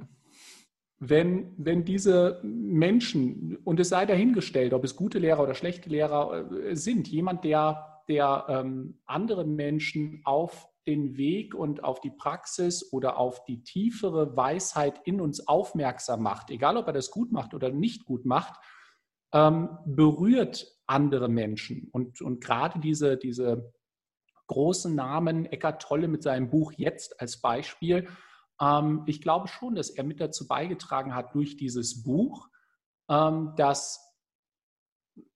wenn, 0.99 1.53
wenn 1.57 1.85
diese 1.85 2.41
Menschen, 2.43 3.57
und 3.63 3.79
es 3.79 3.89
sei 3.89 4.05
dahingestellt, 4.05 4.73
ob 4.73 4.83
es 4.83 4.95
gute 4.95 5.17
Lehrer 5.17 5.43
oder 5.43 5.55
schlechte 5.55 5.89
Lehrer 5.89 6.51
äh, 6.51 6.75
sind, 6.75 7.07
jemand, 7.07 7.45
der, 7.45 8.03
der 8.09 8.45
ähm, 8.49 8.99
andere 9.05 9.45
Menschen 9.45 10.21
auf 10.25 10.67
den 10.85 11.17
Weg 11.17 11.55
und 11.55 11.83
auf 11.83 12.01
die 12.01 12.11
Praxis 12.11 12.91
oder 12.91 13.17
auf 13.17 13.45
die 13.45 13.63
tiefere 13.63 14.35
Weisheit 14.35 14.99
in 15.05 15.21
uns 15.21 15.47
aufmerksam 15.47 16.21
macht, 16.21 16.49
egal 16.49 16.77
ob 16.77 16.87
er 16.87 16.93
das 16.93 17.11
gut 17.11 17.31
macht 17.31 17.53
oder 17.53 17.69
nicht 17.69 18.05
gut 18.05 18.25
macht, 18.25 18.59
ähm, 19.31 19.69
berührt 19.85 20.67
andere 20.85 21.29
Menschen. 21.29 21.87
Und, 21.91 22.21
und 22.21 22.43
gerade 22.43 22.79
diese, 22.79 23.17
diese 23.17 23.71
großen 24.47 24.95
Namen, 24.95 25.45
Eckart 25.45 25.81
Tolle 25.81 26.07
mit 26.07 26.23
seinem 26.23 26.49
Buch 26.49 26.73
Jetzt 26.75 27.21
als 27.21 27.39
Beispiel, 27.39 28.07
ich 29.05 29.21
glaube 29.21 29.47
schon, 29.47 29.75
dass 29.75 29.89
er 29.89 30.03
mit 30.03 30.19
dazu 30.19 30.47
beigetragen 30.47 31.15
hat 31.15 31.33
durch 31.33 31.55
dieses 31.55 32.03
Buch, 32.03 32.49
ähm, 33.09 33.53
dass 33.55 34.05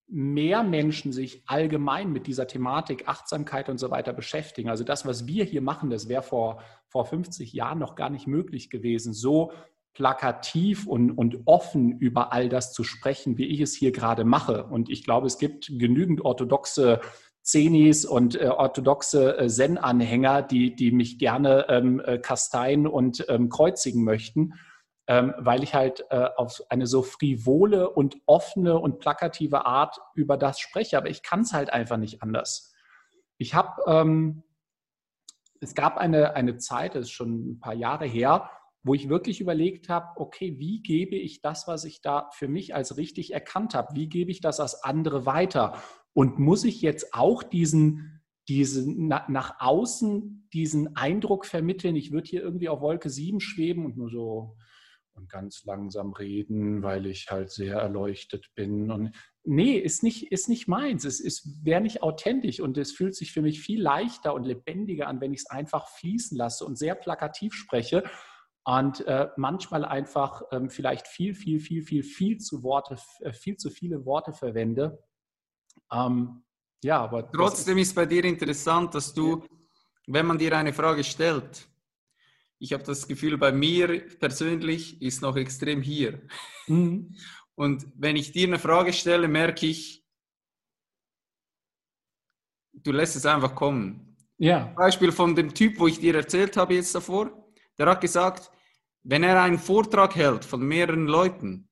mehr 0.07 0.61
Menschen 0.61 1.11
sich 1.11 1.43
allgemein 1.47 2.11
mit 2.11 2.27
dieser 2.27 2.45
Thematik 2.45 3.07
Achtsamkeit 3.07 3.67
und 3.69 3.79
so 3.79 3.89
weiter 3.89 4.13
beschäftigen. 4.13 4.69
Also 4.69 4.83
das, 4.83 5.05
was 5.05 5.25
wir 5.25 5.43
hier 5.43 5.61
machen, 5.61 5.89
das 5.89 6.07
wäre 6.07 6.21
vor, 6.21 6.61
vor 6.87 7.05
50 7.05 7.53
Jahren 7.53 7.79
noch 7.79 7.95
gar 7.95 8.09
nicht 8.09 8.27
möglich 8.27 8.69
gewesen, 8.69 9.13
so 9.13 9.51
plakativ 9.93 10.85
und, 10.87 11.11
und 11.11 11.41
offen 11.45 11.97
über 11.99 12.33
all 12.33 12.49
das 12.49 12.73
zu 12.73 12.83
sprechen, 12.83 13.37
wie 13.37 13.45
ich 13.45 13.61
es 13.61 13.73
hier 13.73 13.91
gerade 13.91 14.23
mache. 14.23 14.65
Und 14.65 14.89
ich 14.89 15.03
glaube, 15.03 15.27
es 15.27 15.37
gibt 15.37 15.67
genügend 15.67 16.21
orthodoxe 16.21 16.99
Zenis 17.43 18.05
und 18.05 18.39
äh, 18.39 18.47
orthodoxe 18.47 19.37
äh, 19.37 19.47
Zen-Anhänger, 19.47 20.41
die, 20.41 20.75
die 20.75 20.91
mich 20.91 21.19
gerne 21.19 21.65
ähm, 21.69 21.99
äh, 21.99 22.17
kasteien 22.17 22.87
und 22.87 23.25
ähm, 23.27 23.49
kreuzigen 23.49 24.03
möchten, 24.03 24.53
ähm, 25.07 25.33
weil 25.37 25.61
ich 25.61 25.75
halt 25.75 26.05
äh, 26.09 26.29
auf 26.37 26.61
eine 26.69 26.87
so 26.87 27.03
frivole 27.03 27.89
und 27.89 28.15
offene 28.25 28.79
und 28.79 28.99
plakative 28.99 29.65
Art 29.65 29.97
über 30.15 30.37
das 30.37 30.59
spreche. 30.59 30.97
Aber 30.97 31.09
ich 31.09 31.21
kann 31.21 31.41
es 31.41 31.53
halt 31.53 31.71
einfach 31.71 31.97
nicht 31.97 32.23
anders. 32.23 32.73
Ich 33.37 33.53
habe, 33.53 33.81
ähm, 33.87 34.43
es 35.59 35.75
gab 35.75 35.97
eine, 35.97 36.35
eine 36.35 36.57
Zeit, 36.57 36.95
das 36.95 37.07
ist 37.07 37.11
schon 37.11 37.51
ein 37.51 37.59
paar 37.59 37.73
Jahre 37.73 38.05
her, 38.05 38.49
wo 38.83 38.93
ich 38.93 39.09
wirklich 39.09 39.41
überlegt 39.41 39.89
habe, 39.89 40.07
okay, 40.15 40.59
wie 40.59 40.81
gebe 40.81 41.15
ich 41.17 41.41
das, 41.41 41.67
was 41.67 41.83
ich 41.83 42.01
da 42.01 42.29
für 42.31 42.47
mich 42.47 42.73
als 42.73 42.95
richtig 42.95 43.33
erkannt 43.33 43.75
habe, 43.75 43.95
wie 43.95 44.07
gebe 44.07 44.31
ich 44.31 44.39
das 44.39 44.61
als 44.61 44.83
andere 44.83 45.25
weiter? 45.25 45.81
Und 46.13 46.39
muss 46.39 46.63
ich 46.63 46.81
jetzt 46.81 47.13
auch 47.13 47.43
diesen, 47.43 48.21
diesen 48.47 49.07
nach 49.07 49.55
außen 49.59 50.47
diesen 50.53 50.95
Eindruck 50.95 51.45
vermitteln, 51.45 51.95
ich 51.95 52.11
würde 52.11 52.29
hier 52.29 52.41
irgendwie 52.41 52.69
auf 52.69 52.81
Wolke 52.81 53.09
7 53.09 53.39
schweben 53.39 53.85
und 53.85 53.97
nur 53.97 54.09
so 54.09 54.55
und 55.15 55.29
ganz 55.29 55.63
langsam 55.65 56.13
reden, 56.13 56.81
weil 56.81 57.05
ich 57.05 57.29
halt 57.29 57.51
sehr 57.51 57.77
erleuchtet 57.77 58.47
bin. 58.55 58.91
Und 58.91 59.15
nee, 59.43 59.77
ist 59.77 60.03
nicht, 60.03 60.31
ist 60.31 60.49
nicht 60.49 60.67
meins. 60.67 61.05
Es 61.05 61.19
ist, 61.19 61.63
wäre 61.63 61.81
nicht 61.81 62.01
authentisch 62.01 62.59
und 62.59 62.77
es 62.77 62.91
fühlt 62.91 63.15
sich 63.15 63.31
für 63.31 63.41
mich 63.41 63.61
viel 63.61 63.81
leichter 63.81 64.33
und 64.33 64.43
lebendiger 64.43 65.07
an, 65.07 65.21
wenn 65.21 65.33
ich 65.33 65.41
es 65.41 65.49
einfach 65.49 65.87
fließen 65.87 66.37
lasse 66.37 66.65
und 66.65 66.77
sehr 66.77 66.95
plakativ 66.95 67.53
spreche 67.53 68.03
und 68.65 69.05
äh, 69.07 69.27
manchmal 69.37 69.85
einfach 69.85 70.43
ähm, 70.51 70.69
vielleicht 70.69 71.07
viel, 71.07 71.35
viel, 71.35 71.59
viel, 71.59 71.83
viel, 71.83 72.03
viel 72.03 72.37
zu 72.37 72.63
Worte, 72.63 72.97
äh, 73.19 73.33
viel 73.33 73.57
zu 73.57 73.69
viele 73.69 74.05
Worte 74.05 74.33
verwende, 74.33 75.03
ähm, 75.93 76.43
ja, 76.83 77.01
aber. 77.01 77.31
Trotzdem 77.31 77.77
ist 77.77 77.95
bei 77.95 78.05
dir 78.05 78.25
interessant, 78.25 78.93
dass 78.93 79.13
du, 79.13 79.45
wenn 80.07 80.25
man 80.25 80.37
dir 80.37 80.57
eine 80.57 80.73
Frage 80.73 81.03
stellt, 81.03 81.67
ich 82.59 82.73
habe 82.73 82.83
das 82.83 83.07
Gefühl, 83.07 83.37
bei 83.37 83.51
mir 83.51 84.07
persönlich 84.19 85.01
ist 85.01 85.21
noch 85.21 85.35
extrem 85.35 85.81
hier. 85.81 86.21
Mhm. 86.67 87.15
Und 87.55 87.85
wenn 87.95 88.15
ich 88.15 88.31
dir 88.31 88.47
eine 88.47 88.57
Frage 88.57 88.93
stelle, 88.93 89.27
merke 89.27 89.67
ich, 89.67 90.03
du 92.73 92.91
lässt 92.91 93.15
es 93.15 93.27
einfach 93.27 93.53
kommen. 93.53 94.17
Ja. 94.37 94.73
Beispiel 94.75 95.11
von 95.11 95.35
dem 95.35 95.53
Typ, 95.53 95.79
wo 95.79 95.87
ich 95.87 95.99
dir 95.99 96.15
erzählt 96.15 96.57
habe 96.57 96.73
jetzt 96.73 96.95
davor, 96.95 97.31
der 97.77 97.87
hat 97.87 98.01
gesagt, 98.01 98.49
wenn 99.03 99.23
er 99.23 99.41
einen 99.41 99.59
Vortrag 99.59 100.15
hält 100.15 100.45
von 100.45 100.61
mehreren 100.61 101.05
Leuten, 101.05 101.69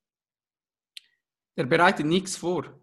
der 1.57 1.65
bereitet 1.65 2.05
nichts 2.05 2.37
vor. 2.37 2.80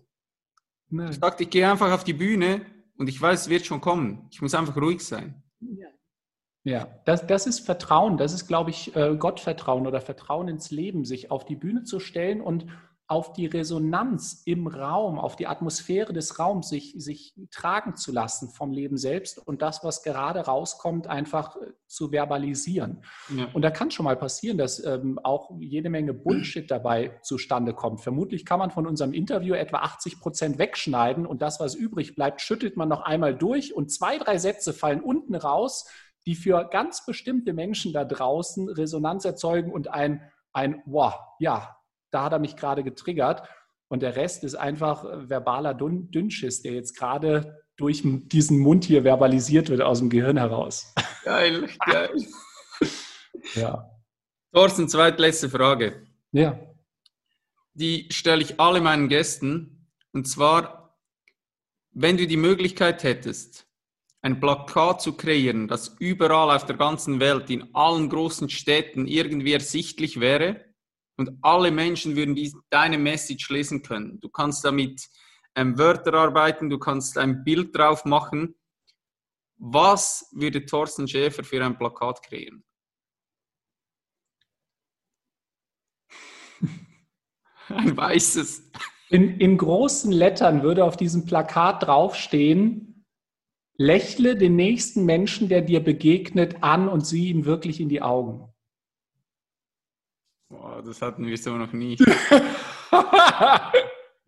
Nein. 0.90 1.10
Ich 1.10 1.20
dachte, 1.20 1.42
ich 1.42 1.50
gehe 1.50 1.70
einfach 1.70 1.92
auf 1.92 2.04
die 2.04 2.14
Bühne 2.14 2.62
und 2.96 3.08
ich 3.08 3.20
weiß, 3.20 3.42
es 3.42 3.48
wird 3.48 3.66
schon 3.66 3.80
kommen. 3.80 4.28
Ich 4.30 4.40
muss 4.40 4.54
einfach 4.54 4.76
ruhig 4.76 5.00
sein. 5.00 5.42
Ja, 5.60 5.88
ja 6.64 6.88
das, 7.04 7.26
das 7.26 7.46
ist 7.46 7.60
Vertrauen. 7.60 8.16
Das 8.16 8.32
ist, 8.32 8.46
glaube 8.46 8.70
ich, 8.70 8.94
äh, 8.96 9.16
Gottvertrauen 9.16 9.86
oder 9.86 10.00
Vertrauen 10.00 10.48
ins 10.48 10.70
Leben, 10.70 11.04
sich 11.04 11.30
auf 11.30 11.44
die 11.44 11.56
Bühne 11.56 11.84
zu 11.84 12.00
stellen 12.00 12.40
und 12.40 12.66
auf 13.08 13.32
die 13.32 13.46
Resonanz 13.46 14.42
im 14.44 14.66
Raum, 14.66 15.18
auf 15.18 15.34
die 15.34 15.46
Atmosphäre 15.46 16.12
des 16.12 16.38
Raums 16.38 16.68
sich, 16.68 16.92
sich 16.98 17.34
tragen 17.50 17.96
zu 17.96 18.12
lassen 18.12 18.50
vom 18.50 18.70
Leben 18.70 18.98
selbst 18.98 19.38
und 19.38 19.62
das, 19.62 19.82
was 19.82 20.02
gerade 20.02 20.40
rauskommt, 20.40 21.06
einfach 21.06 21.56
äh, 21.56 21.72
zu 21.86 22.10
verbalisieren. 22.12 23.02
Ja. 23.34 23.48
Und 23.54 23.62
da 23.62 23.70
kann 23.70 23.90
schon 23.90 24.04
mal 24.04 24.16
passieren, 24.16 24.58
dass 24.58 24.84
ähm, 24.84 25.18
auch 25.22 25.50
jede 25.58 25.88
Menge 25.88 26.12
Bullshit 26.12 26.70
dabei 26.70 27.18
zustande 27.22 27.72
kommt. 27.72 28.02
Vermutlich 28.02 28.44
kann 28.44 28.58
man 28.58 28.70
von 28.70 28.86
unserem 28.86 29.14
Interview 29.14 29.54
etwa 29.54 29.78
80 29.78 30.20
Prozent 30.20 30.58
wegschneiden 30.58 31.24
und 31.24 31.40
das, 31.40 31.60
was 31.60 31.74
übrig 31.74 32.14
bleibt, 32.14 32.42
schüttelt 32.42 32.76
man 32.76 32.90
noch 32.90 33.00
einmal 33.00 33.34
durch 33.34 33.74
und 33.74 33.90
zwei, 33.90 34.18
drei 34.18 34.36
Sätze 34.36 34.74
fallen 34.74 35.00
unten 35.00 35.34
raus, 35.34 35.88
die 36.26 36.34
für 36.34 36.68
ganz 36.70 37.06
bestimmte 37.06 37.54
Menschen 37.54 37.94
da 37.94 38.04
draußen 38.04 38.68
Resonanz 38.68 39.24
erzeugen 39.24 39.72
und 39.72 39.88
ein, 39.88 40.30
ein, 40.52 40.82
wow, 40.84 41.14
ja, 41.38 41.77
da 42.10 42.24
hat 42.24 42.32
er 42.32 42.38
mich 42.38 42.56
gerade 42.56 42.82
getriggert. 42.84 43.42
Und 43.88 44.02
der 44.02 44.16
Rest 44.16 44.44
ist 44.44 44.54
einfach 44.54 45.04
äh, 45.04 45.28
verbaler 45.28 45.74
Dünnschiss, 45.74 46.62
der 46.62 46.72
jetzt 46.72 46.96
gerade 46.96 47.62
durch 47.76 48.02
diesen 48.04 48.58
Mund 48.58 48.84
hier 48.84 49.04
verbalisiert 49.04 49.70
wird 49.70 49.80
aus 49.80 50.00
dem 50.00 50.10
Gehirn 50.10 50.36
heraus. 50.36 50.92
Geil, 51.24 51.68
geil. 51.84 52.10
Ja. 53.54 53.90
Thorsten, 54.52 54.88
zweitletzte 54.88 55.50
Frage. 55.50 56.06
Ja. 56.32 56.58
Die 57.74 58.08
stelle 58.10 58.40
ich 58.40 58.58
alle 58.58 58.80
meinen 58.80 59.08
Gästen. 59.08 59.90
Und 60.12 60.26
zwar, 60.26 60.98
wenn 61.90 62.16
du 62.16 62.26
die 62.26 62.38
Möglichkeit 62.38 63.02
hättest, 63.02 63.66
ein 64.22 64.40
Plakat 64.40 65.02
zu 65.02 65.16
kreieren, 65.16 65.68
das 65.68 65.96
überall 65.98 66.56
auf 66.56 66.64
der 66.64 66.76
ganzen 66.76 67.20
Welt, 67.20 67.50
in 67.50 67.74
allen 67.74 68.08
großen 68.08 68.48
Städten 68.48 69.06
irgendwie 69.06 69.52
ersichtlich 69.52 70.18
wäre 70.18 70.67
und 71.18 71.36
alle 71.42 71.70
Menschen 71.70 72.16
würden 72.16 72.34
die, 72.34 72.54
deine 72.70 72.96
Message 72.96 73.50
lesen 73.50 73.82
können. 73.82 74.18
Du 74.20 74.28
kannst 74.28 74.64
damit 74.64 75.08
ähm, 75.56 75.76
Wörter 75.76 76.14
arbeiten, 76.14 76.70
du 76.70 76.78
kannst 76.78 77.18
ein 77.18 77.44
Bild 77.44 77.76
drauf 77.76 78.04
machen. 78.04 78.54
Was 79.56 80.30
würde 80.32 80.64
Thorsten 80.64 81.08
Schäfer 81.08 81.42
für 81.42 81.64
ein 81.64 81.76
Plakat 81.76 82.22
kreieren? 82.22 82.64
ein 87.68 87.96
weißes. 87.96 88.70
In, 89.10 89.40
in 89.40 89.58
großen 89.58 90.12
Lettern 90.12 90.62
würde 90.62 90.84
auf 90.84 90.96
diesem 90.96 91.24
Plakat 91.24 91.82
draufstehen, 91.82 93.04
lächle 93.76 94.36
den 94.36 94.54
nächsten 94.54 95.04
Menschen, 95.04 95.48
der 95.48 95.62
dir 95.62 95.82
begegnet, 95.82 96.62
an 96.62 96.88
und 96.88 97.04
sieh 97.04 97.30
ihm 97.30 97.44
wirklich 97.44 97.80
in 97.80 97.88
die 97.88 98.02
Augen. 98.02 98.47
Boah, 100.48 100.82
das 100.82 101.02
hatten 101.02 101.26
wir 101.26 101.36
so 101.36 101.56
noch 101.56 101.72
nie. 101.72 101.96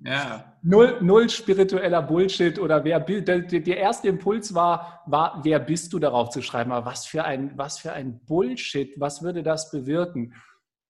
ja. 0.00 0.54
Null, 0.62 0.98
null 1.00 1.30
spiritueller 1.30 2.02
Bullshit 2.02 2.58
oder 2.58 2.84
wer 2.84 3.00
der, 3.00 3.40
der 3.40 3.76
erste 3.78 4.08
Impuls 4.08 4.54
war, 4.54 5.02
war, 5.06 5.40
wer 5.42 5.58
bist 5.58 5.94
du 5.94 5.98
darauf 5.98 6.28
zu 6.28 6.42
schreiben? 6.42 6.72
Aber 6.72 6.84
was 6.84 7.06
für 7.06 7.24
ein, 7.24 7.56
was 7.56 7.78
für 7.78 7.92
ein 7.92 8.20
Bullshit, 8.26 9.00
was 9.00 9.22
würde 9.22 9.42
das 9.42 9.70
bewirken? 9.70 10.34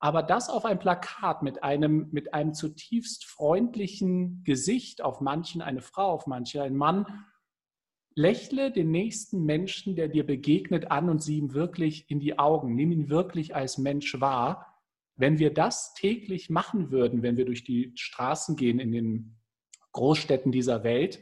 Aber 0.00 0.22
das 0.22 0.48
auf 0.48 0.64
ein 0.64 0.78
Plakat 0.78 1.42
mit 1.42 1.62
einem, 1.62 2.08
mit 2.10 2.32
einem 2.32 2.54
zutiefst 2.54 3.26
freundlichen 3.26 4.42
Gesicht, 4.44 5.02
auf 5.02 5.20
manchen 5.20 5.60
eine 5.60 5.82
Frau, 5.82 6.10
auf 6.10 6.26
manchen 6.26 6.62
ein 6.62 6.74
Mann, 6.74 7.06
lächle 8.14 8.72
den 8.72 8.90
nächsten 8.90 9.44
Menschen, 9.44 9.94
der 9.96 10.08
dir 10.08 10.26
begegnet, 10.26 10.90
an 10.90 11.10
und 11.10 11.22
sieh 11.22 11.38
ihm 11.38 11.54
wirklich 11.54 12.10
in 12.10 12.18
die 12.18 12.38
Augen. 12.38 12.74
Nimm 12.74 12.92
ihn 12.92 13.08
wirklich 13.10 13.54
als 13.54 13.78
Mensch 13.78 14.20
wahr. 14.20 14.69
Wenn 15.20 15.38
wir 15.38 15.52
das 15.52 15.92
täglich 15.92 16.48
machen 16.48 16.90
würden, 16.90 17.22
wenn 17.22 17.36
wir 17.36 17.44
durch 17.44 17.62
die 17.62 17.92
Straßen 17.94 18.56
gehen 18.56 18.80
in 18.80 18.90
den 18.90 19.36
Großstädten 19.92 20.50
dieser 20.50 20.82
Welt, 20.82 21.20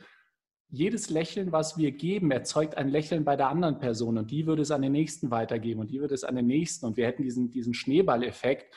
jedes 0.71 1.11
Lächeln, 1.11 1.51
was 1.51 1.79
wir 1.79 1.91
geben, 1.93 2.31
erzeugt 2.31 2.77
ein 2.77 2.89
Lächeln 2.89 3.25
bei 3.25 3.35
der 3.35 3.49
anderen 3.49 3.79
Person 3.79 4.17
und 4.19 4.31
die 4.31 4.47
würde 4.47 4.63
es 4.63 4.71
an 4.71 4.83
den 4.83 4.93
nächsten 4.93 5.31
weitergeben 5.31 5.81
und 5.81 5.91
die 5.91 6.01
würde 6.01 6.15
es 6.15 6.25
an 6.25 6.37
den 6.37 6.47
nächsten 6.47 6.87
und 6.87 6.97
wir 6.97 7.07
hätten 7.07 7.23
diesen, 7.23 7.51
diesen 7.51 7.75
Schneeballeffekt. 7.75 8.73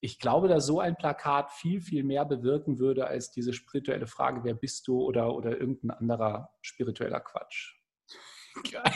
Ich 0.00 0.20
glaube, 0.20 0.46
dass 0.46 0.66
so 0.66 0.78
ein 0.78 0.96
Plakat 0.96 1.50
viel, 1.50 1.80
viel 1.80 2.04
mehr 2.04 2.24
bewirken 2.24 2.78
würde 2.78 3.08
als 3.08 3.32
diese 3.32 3.52
spirituelle 3.52 4.06
Frage, 4.06 4.44
wer 4.44 4.54
bist 4.54 4.86
du 4.86 5.00
oder, 5.00 5.34
oder 5.34 5.58
irgendein 5.58 5.90
anderer 5.90 6.50
spiritueller 6.60 7.20
Quatsch. 7.20 7.74
Geil. 8.70 8.92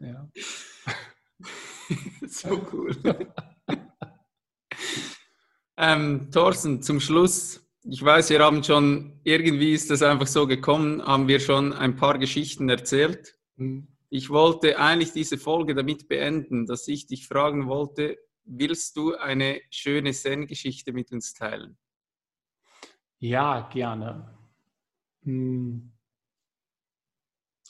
Ja. 0.00 0.28
so 2.26 2.66
cool. 2.72 2.96
ähm, 5.76 6.30
Thorsten, 6.30 6.82
zum 6.82 7.00
Schluss 7.00 7.66
ich 7.88 8.02
weiß, 8.02 8.30
wir 8.30 8.40
haben 8.40 8.64
schon, 8.64 9.20
irgendwie 9.22 9.72
ist 9.72 9.90
das 9.90 10.02
einfach 10.02 10.26
so 10.26 10.46
gekommen, 10.46 11.02
haben 11.04 11.28
wir 11.28 11.38
schon 11.38 11.72
ein 11.72 11.94
paar 11.94 12.18
Geschichten 12.18 12.68
erzählt. 12.68 13.38
Mhm. 13.56 13.86
Ich 14.08 14.30
wollte 14.30 14.78
eigentlich 14.78 15.12
diese 15.12 15.38
Folge 15.38 15.74
damit 15.74 16.08
beenden, 16.08 16.66
dass 16.66 16.88
ich 16.88 17.06
dich 17.06 17.28
fragen 17.28 17.68
wollte, 17.68 18.18
willst 18.44 18.96
du 18.96 19.14
eine 19.14 19.60
schöne 19.70 20.12
Zen-Geschichte 20.12 20.92
mit 20.92 21.12
uns 21.12 21.34
teilen? 21.34 21.76
Ja, 23.18 23.68
gerne. 23.72 24.36
Hm. 25.22 25.92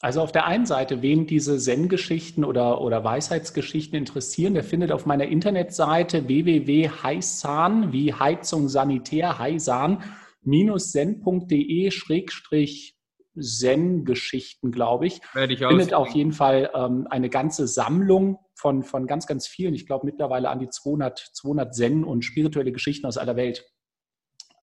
Also 0.07 0.21
auf 0.21 0.31
der 0.31 0.47
einen 0.47 0.67
Seite, 0.67 1.03
wen 1.03 1.27
diese 1.27 1.59
Zen-Geschichten 1.59 2.45
oder, 2.45 2.81
oder 2.81 3.03
Weisheitsgeschichten 3.03 3.99
interessieren, 3.99 4.55
der 4.55 4.63
findet 4.63 4.93
auf 4.93 5.05
meiner 5.05 5.25
Internetseite 5.25 6.29
www.heisan, 6.29 7.93
wie 7.93 8.15
Heizung 8.15 8.69
Sanitär, 8.69 9.41
heisan, 9.41 10.05
zen.de 10.45 11.91
schrägstrich 11.91 12.97
Zen-Geschichten, 13.37 14.71
glaube 14.71 15.09
ich. 15.09 15.21
Werde 15.35 15.55
ich 15.55 15.59
Findet 15.59 15.93
auf 15.93 16.11
jeden 16.11 16.31
Fall 16.31 16.71
ähm, 16.73 17.09
eine 17.11 17.29
ganze 17.29 17.67
Sammlung 17.67 18.39
von, 18.55 18.85
von 18.85 19.09
ganz, 19.09 19.27
ganz 19.27 19.49
vielen. 19.49 19.75
Ich 19.75 19.87
glaube 19.87 20.07
mittlerweile 20.07 20.51
an 20.51 20.61
die 20.61 20.69
200, 20.69 21.19
200 21.19 21.75
Zen 21.75 22.05
und 22.05 22.23
spirituelle 22.25 22.71
Geschichten 22.71 23.07
aus 23.07 23.19
aller 23.19 23.35
Welt. 23.35 23.69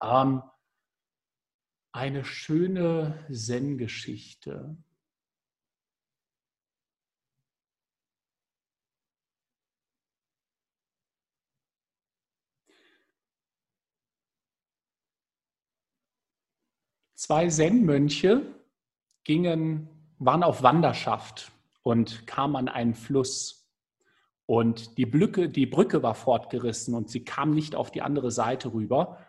Ähm, 0.02 0.40
eine 1.92 2.24
schöne 2.24 3.26
Zen-Geschichte. 3.30 4.78
Zwei 17.24 17.48
Zen-Mönche 17.48 18.42
gingen, 19.24 19.88
waren 20.18 20.42
auf 20.42 20.62
Wanderschaft 20.62 21.52
und 21.82 22.26
kamen 22.26 22.54
an 22.54 22.68
einen 22.68 22.92
Fluss. 22.92 23.66
Und 24.44 24.98
die 24.98 25.06
Brücke, 25.06 25.48
die 25.48 25.64
Brücke 25.64 26.02
war 26.02 26.14
fortgerissen 26.14 26.92
und 26.94 27.08
sie 27.08 27.24
kamen 27.24 27.54
nicht 27.54 27.76
auf 27.76 27.90
die 27.90 28.02
andere 28.02 28.30
Seite 28.30 28.74
rüber. 28.74 29.20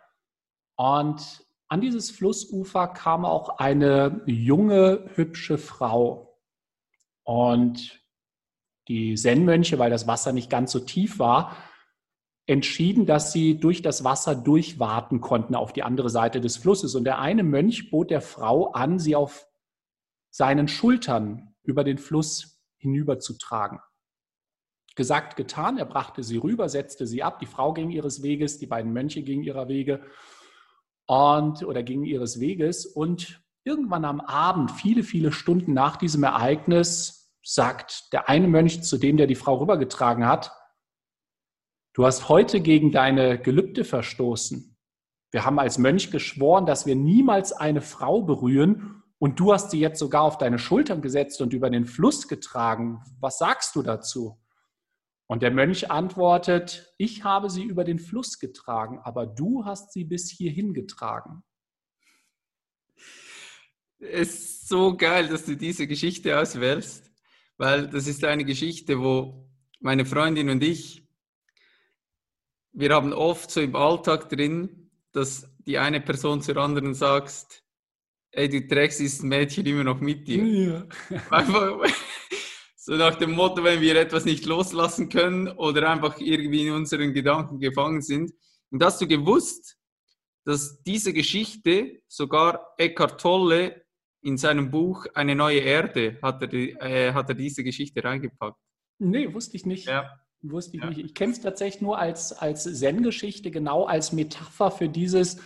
Und 0.76 1.46
an 1.68 1.80
dieses 1.80 2.10
Flussufer 2.10 2.88
kam 2.88 3.24
auch 3.24 3.56
eine 3.60 4.20
junge, 4.26 5.08
hübsche 5.14 5.56
Frau. 5.56 6.38
Und 7.22 8.04
die 8.88 9.14
Zen-Mönche, 9.14 9.78
weil 9.78 9.88
das 9.88 10.06
Wasser 10.06 10.34
nicht 10.34 10.50
ganz 10.50 10.70
so 10.70 10.80
tief 10.80 11.18
war, 11.18 11.56
entschieden, 12.46 13.06
dass 13.06 13.32
sie 13.32 13.58
durch 13.58 13.82
das 13.82 14.04
Wasser 14.04 14.34
durchwarten 14.34 15.20
konnten 15.20 15.54
auf 15.54 15.72
die 15.72 15.82
andere 15.82 16.10
Seite 16.10 16.40
des 16.40 16.56
Flusses. 16.56 16.94
Und 16.94 17.04
der 17.04 17.18
eine 17.18 17.42
Mönch 17.42 17.90
bot 17.90 18.10
der 18.10 18.20
Frau 18.20 18.72
an, 18.72 18.98
sie 18.98 19.16
auf 19.16 19.46
seinen 20.30 20.68
Schultern 20.68 21.54
über 21.64 21.82
den 21.82 21.98
Fluss 21.98 22.60
hinüberzutragen. 22.78 23.80
Gesagt, 24.94 25.36
getan, 25.36 25.76
er 25.76 25.84
brachte 25.84 26.22
sie 26.22 26.36
rüber, 26.36 26.68
setzte 26.68 27.06
sie 27.06 27.22
ab, 27.22 27.38
die 27.40 27.46
Frau 27.46 27.72
ging 27.72 27.90
ihres 27.90 28.22
Weges, 28.22 28.58
die 28.58 28.66
beiden 28.66 28.92
Mönche 28.92 29.22
gingen 29.22 29.42
ihrer 29.42 29.68
Wege 29.68 30.02
und 31.06 31.62
oder 31.64 31.82
gingen 31.82 32.04
ihres 32.04 32.40
Weges 32.40 32.86
und 32.86 33.42
irgendwann 33.64 34.04
am 34.04 34.20
Abend, 34.20 34.70
viele, 34.70 35.02
viele 35.02 35.32
Stunden 35.32 35.74
nach 35.74 35.96
diesem 35.96 36.22
Ereignis, 36.22 37.34
sagt 37.42 38.12
der 38.12 38.28
eine 38.28 38.48
Mönch 38.48 38.82
zu 38.82 38.96
dem, 38.96 39.16
der 39.16 39.26
die 39.26 39.34
Frau 39.34 39.56
rübergetragen 39.56 40.26
hat, 40.26 40.52
Du 41.96 42.04
hast 42.04 42.28
heute 42.28 42.60
gegen 42.60 42.92
deine 42.92 43.40
Gelübde 43.40 43.82
verstoßen. 43.82 44.76
Wir 45.30 45.46
haben 45.46 45.58
als 45.58 45.78
Mönch 45.78 46.10
geschworen, 46.10 46.66
dass 46.66 46.84
wir 46.84 46.94
niemals 46.94 47.52
eine 47.52 47.80
Frau 47.80 48.20
berühren 48.20 49.02
und 49.18 49.40
du 49.40 49.54
hast 49.54 49.70
sie 49.70 49.80
jetzt 49.80 49.98
sogar 49.98 50.20
auf 50.20 50.36
deine 50.36 50.58
Schultern 50.58 51.00
gesetzt 51.00 51.40
und 51.40 51.54
über 51.54 51.70
den 51.70 51.86
Fluss 51.86 52.28
getragen. 52.28 53.02
Was 53.18 53.38
sagst 53.38 53.74
du 53.74 53.82
dazu? 53.82 54.38
Und 55.26 55.40
der 55.42 55.50
Mönch 55.50 55.90
antwortet, 55.90 56.92
ich 56.98 57.24
habe 57.24 57.48
sie 57.48 57.64
über 57.64 57.82
den 57.82 57.98
Fluss 57.98 58.38
getragen, 58.38 59.00
aber 59.02 59.26
du 59.26 59.64
hast 59.64 59.94
sie 59.94 60.04
bis 60.04 60.30
hierhin 60.30 60.74
getragen. 60.74 61.44
Es 63.98 64.34
ist 64.34 64.68
so 64.68 64.98
geil, 64.98 65.28
dass 65.28 65.46
du 65.46 65.56
diese 65.56 65.86
Geschichte 65.86 66.38
auswählst, 66.38 67.10
weil 67.56 67.88
das 67.88 68.06
ist 68.06 68.22
eine 68.22 68.44
Geschichte, 68.44 69.00
wo 69.00 69.48
meine 69.80 70.04
Freundin 70.04 70.50
und 70.50 70.62
ich 70.62 71.05
wir 72.76 72.94
haben 72.94 73.12
oft 73.12 73.50
so 73.50 73.60
im 73.60 73.74
Alltag 73.74 74.28
drin, 74.28 74.90
dass 75.12 75.48
die 75.66 75.78
eine 75.78 76.00
Person 76.00 76.42
zur 76.42 76.58
anderen 76.58 76.94
sagt, 76.94 77.64
ey, 78.32 78.48
du 78.48 78.66
trägst 78.66 79.00
dieses 79.00 79.22
Mädchen 79.22 79.64
immer 79.64 79.82
noch 79.82 80.00
mit 80.00 80.28
dir. 80.28 80.44
Ja. 80.44 80.86
Einfach, 81.30 81.80
so 82.76 82.94
nach 82.96 83.16
dem 83.16 83.32
Motto, 83.32 83.64
wenn 83.64 83.80
wir 83.80 83.96
etwas 83.96 84.26
nicht 84.26 84.44
loslassen 84.44 85.08
können 85.08 85.48
oder 85.48 85.90
einfach 85.90 86.20
irgendwie 86.20 86.68
in 86.68 86.74
unseren 86.74 87.12
Gedanken 87.12 87.58
gefangen 87.58 88.00
sind. 88.00 88.32
Und 88.70 88.84
hast 88.84 89.00
du 89.00 89.08
gewusst, 89.08 89.76
dass 90.44 90.82
diese 90.84 91.12
Geschichte 91.12 92.00
sogar 92.06 92.74
Eckhart 92.78 93.20
Tolle 93.20 93.84
in 94.22 94.36
seinem 94.36 94.70
Buch 94.70 95.06
Eine 95.14 95.34
neue 95.34 95.60
Erde 95.60 96.18
hat 96.22 96.42
er, 96.42 96.52
äh, 96.52 97.12
hat 97.12 97.28
er 97.28 97.34
diese 97.34 97.64
Geschichte 97.64 98.04
reingepackt? 98.04 98.58
Nee, 98.98 99.32
wusste 99.32 99.56
ich 99.56 99.66
nicht. 99.66 99.86
Ja. 99.86 100.20
Wusste 100.50 100.76
ich 100.76 100.82
ja. 100.82 100.88
nicht. 100.88 101.00
Ich 101.00 101.14
kenne 101.14 101.32
es 101.32 101.40
tatsächlich 101.40 101.82
nur 101.82 101.98
als, 101.98 102.32
als 102.32 102.64
Zen-Geschichte, 102.64 103.50
genau 103.50 103.84
als 103.84 104.12
Metapher 104.12 104.70
für 104.70 104.88
dieses, 104.88 105.38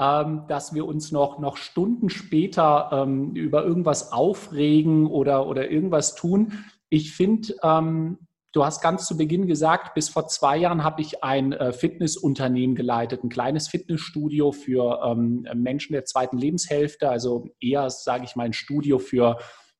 ähm, 0.00 0.44
dass 0.48 0.74
wir 0.74 0.86
uns 0.86 1.12
noch, 1.12 1.38
noch 1.38 1.56
Stunden 1.56 2.08
später 2.08 2.90
ähm, 2.92 3.34
über 3.34 3.64
irgendwas 3.64 4.12
aufregen 4.12 5.06
oder, 5.06 5.46
oder 5.46 5.70
irgendwas 5.70 6.14
tun. 6.14 6.64
Ich 6.88 7.12
finde, 7.12 7.54
ähm, 7.62 8.18
Du 8.52 8.64
hast 8.64 8.80
ganz 8.80 9.06
zu 9.06 9.18
Beginn 9.18 9.46
gesagt, 9.46 9.92
bis 9.92 10.08
vor 10.08 10.26
zwei 10.26 10.56
Jahren 10.56 10.82
habe 10.82 11.02
ich 11.02 11.22
ein 11.22 11.52
äh, 11.52 11.70
Fitnessunternehmen 11.70 12.74
geleitet, 12.74 13.22
ein 13.22 13.28
kleines 13.28 13.68
Fitnessstudio 13.68 14.52
für 14.52 15.02
ähm, 15.04 15.46
Menschen 15.54 15.92
der 15.92 16.06
zweiten 16.06 16.38
Lebenshälfte, 16.38 17.10
also 17.10 17.46
eher, 17.60 17.90
sage 17.90 18.24
ich 18.24 18.36
mal, 18.36 18.44
ein 18.44 18.54
Studio 18.54 18.98
für, 18.98 19.36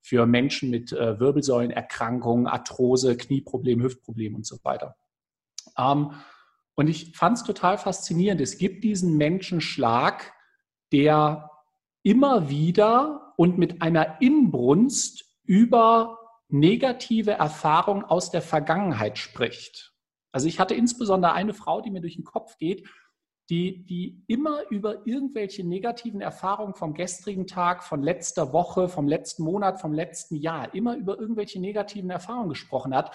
für 0.09 0.27
Menschen 0.27 0.71
mit 0.71 0.93
äh, 0.93 1.21
Wirbelsäulenerkrankungen, 1.21 2.47
Arthrose, 2.47 3.17
Knieproblemen, 3.17 3.85
Hüftproblemen 3.85 4.37
und 4.37 4.47
so 4.47 4.57
weiter. 4.63 4.97
Ähm, 5.77 6.13
und 6.75 6.89
ich 6.89 7.15
fand 7.15 7.37
es 7.37 7.45
total 7.45 7.77
faszinierend. 7.77 8.41
Es 8.41 8.57
gibt 8.57 8.85
diesen 8.85 9.19
Menschenschlag, 9.19 10.33
der 10.93 11.51
immer 12.03 12.49
wieder 12.49 13.35
und 13.37 13.59
mit 13.59 13.83
einer 13.83 14.23
Inbrunst 14.23 15.27
über 15.45 16.19
negative 16.49 17.33
Erfahrung 17.33 18.05
aus 18.05 18.31
der 18.31 18.41
Vergangenheit 18.41 19.19
spricht. 19.19 19.93
Also 20.33 20.49
ich 20.49 20.59
hatte 20.59 20.75
insbesondere 20.75 21.33
eine 21.33 21.53
Frau, 21.53 21.83
die 21.83 21.91
mir 21.91 22.01
durch 22.01 22.17
den 22.17 22.25
Kopf 22.25 22.57
geht, 22.57 22.89
die, 23.51 23.85
die 23.85 24.23
immer 24.27 24.69
über 24.69 25.07
irgendwelche 25.07 25.65
negativen 25.65 26.21
Erfahrungen 26.21 26.75
vom 26.75 26.93
gestrigen 26.93 27.47
Tag, 27.47 27.83
von 27.83 28.03
letzter 28.03 28.53
Woche, 28.53 28.89
vom 28.89 29.09
letzten 29.09 29.43
Monat, 29.43 29.81
vom 29.81 29.95
letzten 29.95 30.37
Jahr, 30.37 30.75
immer 30.75 30.97
über 30.97 31.19
irgendwelche 31.19 31.59
negativen 31.59 32.11
Erfahrungen 32.11 32.51
gesprochen 32.51 32.95
hat. 32.95 33.15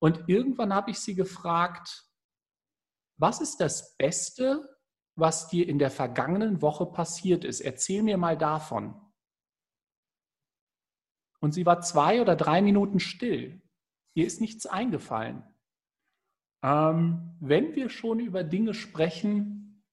Und 0.00 0.28
irgendwann 0.28 0.74
habe 0.74 0.90
ich 0.90 0.98
sie 0.98 1.14
gefragt, 1.14 2.04
was 3.16 3.40
ist 3.40 3.60
das 3.60 3.96
Beste, 3.96 4.76
was 5.14 5.48
dir 5.48 5.68
in 5.68 5.78
der 5.78 5.90
vergangenen 5.90 6.60
Woche 6.60 6.86
passiert 6.86 7.44
ist? 7.44 7.60
Erzähl 7.60 8.02
mir 8.02 8.18
mal 8.18 8.36
davon. 8.36 9.00
Und 11.40 11.52
sie 11.52 11.64
war 11.64 11.80
zwei 11.80 12.20
oder 12.20 12.34
drei 12.34 12.60
Minuten 12.60 12.98
still. 12.98 13.62
Ihr 14.14 14.26
ist 14.26 14.40
nichts 14.40 14.66
eingefallen. 14.66 15.44
Ähm, 16.64 17.36
wenn 17.40 17.76
wir 17.76 17.90
schon 17.90 18.20
über 18.20 18.42
Dinge 18.42 18.72
sprechen, 18.72 19.84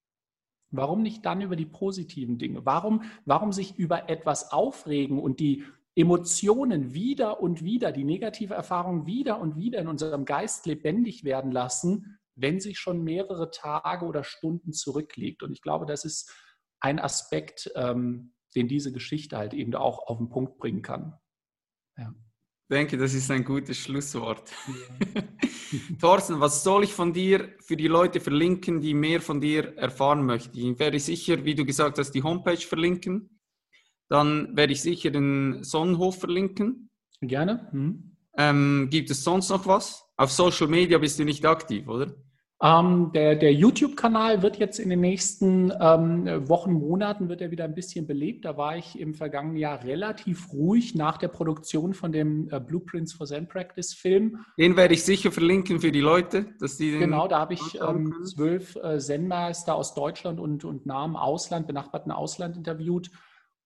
warum 0.70 1.02
nicht 1.02 1.26
dann 1.26 1.42
über 1.42 1.58
die 1.58 1.66
positiven 1.66 2.38
Dinge? 2.38 2.66
Warum, 2.66 3.04
warum 3.26 3.52
sich 3.52 3.78
über 3.78 4.10
etwas 4.10 4.54
aufregen 4.54 5.20
und 5.20 5.42
die 5.42 5.66
Emotionen 5.96 6.94
wieder 6.94 7.42
und 7.42 7.62
wieder, 7.62 7.92
die 7.92 8.06
negative 8.06 8.54
Erfahrung 8.54 9.06
wieder 9.06 9.42
und 9.42 9.58
wieder 9.58 9.80
in 9.80 9.90
unserem 9.90 10.24
Geist 10.24 10.66
lebendig 10.66 11.26
werden 11.26 11.52
lassen, 11.52 12.18
wenn 12.36 12.62
sich 12.62 12.80
schon 12.80 13.04
mehrere 13.04 13.52
Tage 13.52 14.06
oder 14.06 14.24
Stunden 14.24 14.72
zurückliegt? 14.72 15.44
Und 15.44 15.52
ich 15.52 15.62
glaube, 15.62 15.86
das 15.86 16.06
ist 16.06 16.34
ein 16.80 17.00
Aspekt, 17.00 17.70
ähm, 17.76 18.34
den 18.56 18.70
diese 18.70 18.94
Geschichte 18.94 19.38
halt 19.38 19.54
eben 19.54 19.76
auch 19.76 20.08
auf 20.08 20.20
den 20.20 20.30
Punkt 20.30 20.58
bringen 20.58 20.82
kann. 20.82 21.20
Ja. 21.98 22.14
Ich 22.70 22.78
denke, 22.78 22.98
das 22.98 23.14
ist 23.14 23.30
ein 23.30 23.44
gutes 23.44 23.78
Schlusswort. 23.78 24.50
Ja. 25.14 25.22
Thorsten, 26.02 26.40
was 26.40 26.64
soll 26.64 26.84
ich 26.84 26.94
von 26.94 27.14
dir 27.14 27.50
für 27.60 27.78
die 27.78 27.88
Leute 27.88 28.20
verlinken, 28.20 28.82
die 28.82 28.94
mehr 28.94 29.22
von 29.22 29.42
dir 29.42 29.78
erfahren 29.78 30.26
möchten? 30.26 30.58
Ich 30.58 30.80
werde 30.80 31.00
sicher, 31.00 31.44
wie 31.46 31.56
du 31.56 31.66
gesagt 31.66 31.98
hast, 31.98 32.12
die 32.12 32.24
Homepage 32.24 32.58
verlinken. 32.58 33.40
Dann 34.10 34.56
werde 34.56 34.74
ich 34.74 34.82
sicher 34.82 35.12
den 35.12 35.64
Sonnenhof 35.64 36.20
verlinken. 36.20 36.90
Gerne. 37.22 37.70
Hm. 37.72 38.18
Ähm, 38.38 38.88
gibt 38.90 39.10
es 39.10 39.24
sonst 39.24 39.50
noch 39.50 39.66
was? 39.68 40.06
Auf 40.18 40.32
Social 40.32 40.68
Media 40.68 40.98
bist 40.98 41.20
du 41.20 41.26
nicht 41.26 41.46
aktiv, 41.46 41.88
oder? 41.88 42.14
Ähm, 42.64 43.12
der, 43.16 43.36
der 43.36 43.54
YouTube-Kanal 43.54 44.44
wird 44.44 44.58
jetzt 44.58 44.78
in 44.78 44.92
den 44.92 45.02
nächsten 45.02 45.74
ähm, 45.82 46.48
Wochen, 46.48 46.74
Monaten 46.74 47.28
wird 47.28 47.42
er 47.42 47.50
wieder 47.50 47.64
ein 47.64 47.74
bisschen 47.74 48.06
belebt. 48.06 48.46
Da 48.46 48.56
war 48.56 48.78
ich 48.78 49.00
im 49.00 49.16
vergangenen 49.16 49.58
Jahr 49.58 49.84
relativ 49.84 50.54
ruhig 50.54 50.94
nach 50.94 51.18
der 51.18 51.30
Produktion 51.30 51.96
von 51.96 52.12
dem 52.12 52.50
äh, 52.52 52.60
Blueprints 52.60 53.14
for 53.14 53.26
Zen 53.26 53.48
Practice 53.48 53.96
Film. 53.96 54.46
Den 54.60 54.78
werde 54.78 54.94
ich 54.94 55.04
sicher 55.04 55.32
verlinken 55.32 55.80
für 55.80 55.92
die 55.92 56.02
Leute, 56.02 56.54
dass 56.60 56.78
die 56.78 57.00
Genau, 57.00 57.28
da 57.28 57.40
habe 57.40 57.56
ich 57.56 57.80
ähm, 57.82 58.14
zwölf 58.26 58.76
äh, 58.76 59.00
Zen-Meister 59.00 59.74
aus 59.74 59.96
Deutschland 59.96 60.40
und, 60.40 60.64
und 60.64 60.86
nahem 60.86 61.16
Ausland, 61.16 61.66
benachbarten 61.66 62.12
Ausland 62.12 62.56
interviewt. 62.58 63.10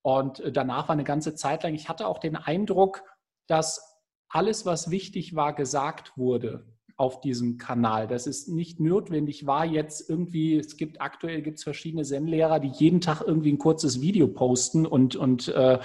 Und 0.04 0.40
äh, 0.40 0.54
danach 0.54 0.88
war 0.88 0.94
eine 0.94 1.04
ganze 1.04 1.36
Zeit 1.36 1.64
lang, 1.64 1.74
ich 1.74 1.90
hatte 1.90 2.08
auch 2.08 2.20
den 2.20 2.38
Eindruck, 2.38 3.04
dass 3.48 4.00
alles, 4.30 4.66
was 4.66 4.90
wichtig 4.90 5.36
war, 5.36 5.54
gesagt 5.54 6.14
wurde 6.16 6.75
auf 6.98 7.20
diesem 7.20 7.58
Kanal. 7.58 8.08
Das 8.08 8.26
ist 8.26 8.48
nicht 8.48 8.80
notwendig 8.80 9.46
war 9.46 9.66
jetzt 9.66 10.10
irgendwie, 10.10 10.58
es 10.58 10.78
gibt 10.78 11.02
aktuell 11.02 11.42
gibt 11.42 11.58
es 11.58 11.64
verschiedene 11.64 12.04
Zen-Lehrer, 12.04 12.60
die 12.60 12.70
jeden 12.70 13.02
Tag 13.02 13.22
irgendwie 13.26 13.52
ein 13.52 13.58
kurzes 13.58 14.02
Video 14.02 14.28
posten 14.28 14.86
und, 14.86 15.16
und 15.16 15.50
äh, 15.50 15.80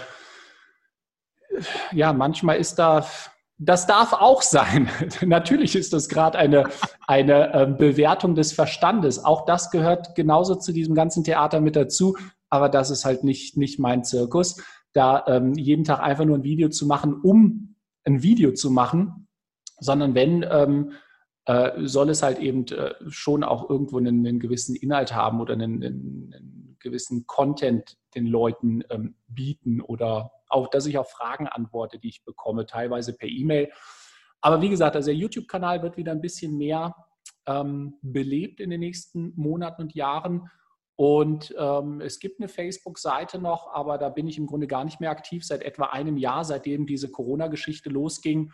ja, 1.93 2.13
manchmal 2.13 2.59
ist 2.59 2.77
da, 2.79 3.07
das 3.59 3.87
darf 3.87 4.13
auch 4.13 4.43
sein. 4.43 4.89
Natürlich 5.27 5.75
ist 5.75 5.93
das 5.93 6.09
gerade 6.09 6.39
eine, 6.39 6.65
eine 7.09 7.53
äh, 7.53 7.67
Bewertung 7.67 8.37
des 8.37 8.53
Verstandes. 8.53 9.25
Auch 9.25 9.45
das 9.45 9.71
gehört 9.71 10.15
genauso 10.15 10.55
zu 10.55 10.73
diesem 10.73 10.95
ganzen 10.95 11.25
Theater 11.25 11.61
mit 11.61 11.75
dazu, 11.75 12.17
aber 12.49 12.69
das 12.69 12.91
ist 12.91 13.05
halt 13.05 13.25
nicht, 13.25 13.57
nicht 13.57 13.81
mein 13.81 14.05
Zirkus. 14.05 14.63
Da 14.93 15.25
ähm, 15.27 15.55
jeden 15.55 15.85
Tag 15.85 16.01
einfach 16.01 16.25
nur 16.25 16.39
ein 16.39 16.45
Video 16.45 16.69
zu 16.69 16.87
machen, 16.87 17.15
um 17.21 17.77
ein 18.05 18.23
Video 18.23 18.53
zu 18.53 18.71
machen, 18.71 19.29
sondern 19.81 20.15
wenn, 20.15 20.47
ähm, 20.49 20.93
äh, 21.47 21.87
soll 21.87 22.11
es 22.11 22.23
halt 22.23 22.39
eben 22.39 22.67
äh, 22.69 22.95
schon 23.09 23.43
auch 23.43 23.69
irgendwo 23.69 23.99
einen, 23.99 24.27
einen, 24.27 24.39
gewissen 24.39 24.77
Inhalt 24.77 25.15
haben 25.15 25.41
oder 25.41 25.55
einen, 25.55 25.83
einen, 25.83 26.33
einen 26.35 26.77
gewissen 26.79 27.27
Content 27.27 27.97
den 28.15 28.27
Leuten 28.27 28.83
ähm, 28.91 29.17
bieten 29.27 29.81
oder 29.81 30.33
auch, 30.49 30.69
dass 30.69 30.87
ich 30.87 30.99
auf 30.99 31.11
Fragen 31.11 31.47
antworte, 31.47 31.99
die 31.99 32.09
ich 32.09 32.25
bekomme, 32.25 32.67
teilweise 32.67 33.17
per 33.17 33.29
E-Mail. 33.29 33.71
Aber 34.41 34.63
wie 34.63 34.69
gesagt, 34.69 34.97
also 34.97 35.07
der 35.07 35.17
YouTube-Kanal 35.17 35.83
wird 35.83 35.97
wieder 35.97 36.13
ein 36.13 36.21
bisschen 36.21 36.57
mehr 36.57 36.95
ähm, 37.47 37.95
belebt 38.03 38.61
in 38.61 38.71
den 38.71 38.81
nächsten 38.81 39.33
Monaten 39.37 39.83
und 39.83 39.95
Jahren. 39.95 40.51
Und 40.97 41.55
ähm, 41.59 42.01
es 42.03 42.19
gibt 42.19 42.41
eine 42.41 42.49
Facebook-Seite 42.49 43.39
noch, 43.39 43.73
aber 43.73 43.97
da 43.97 44.11
bin 44.11 44.27
ich 44.27 44.37
im 44.37 44.47
Grunde 44.47 44.67
gar 44.67 44.85
nicht 44.85 45.01
mehr 45.01 45.11
aktiv 45.11 45.47
seit 45.47 45.63
etwa 45.63 45.87
einem 45.87 46.19
Jahr, 46.19 46.45
seitdem 46.45 46.87
diese 46.87 47.11
Corona-Geschichte 47.11 47.89
losging 47.89 48.53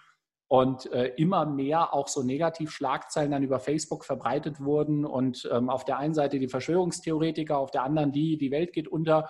und 0.48 0.90
äh, 0.93 1.12
immer 1.16 1.44
mehr 1.44 1.93
auch 1.93 2.09
so 2.09 2.23
Negativschlagzeilen 2.23 3.32
dann 3.32 3.43
über 3.43 3.59
Facebook 3.59 4.05
verbreitet 4.05 4.60
wurden 4.60 5.05
und 5.05 5.48
ähm, 5.52 5.68
auf 5.68 5.85
der 5.85 5.98
einen 5.98 6.14
Seite 6.14 6.39
die 6.39 6.48
Verschwörungstheoretiker, 6.48 7.59
auf 7.59 7.70
der 7.70 7.82
anderen 7.82 8.12
die, 8.12 8.39
die 8.39 8.51
Welt 8.51 8.73
geht 8.73 8.89
unter. 8.89 9.28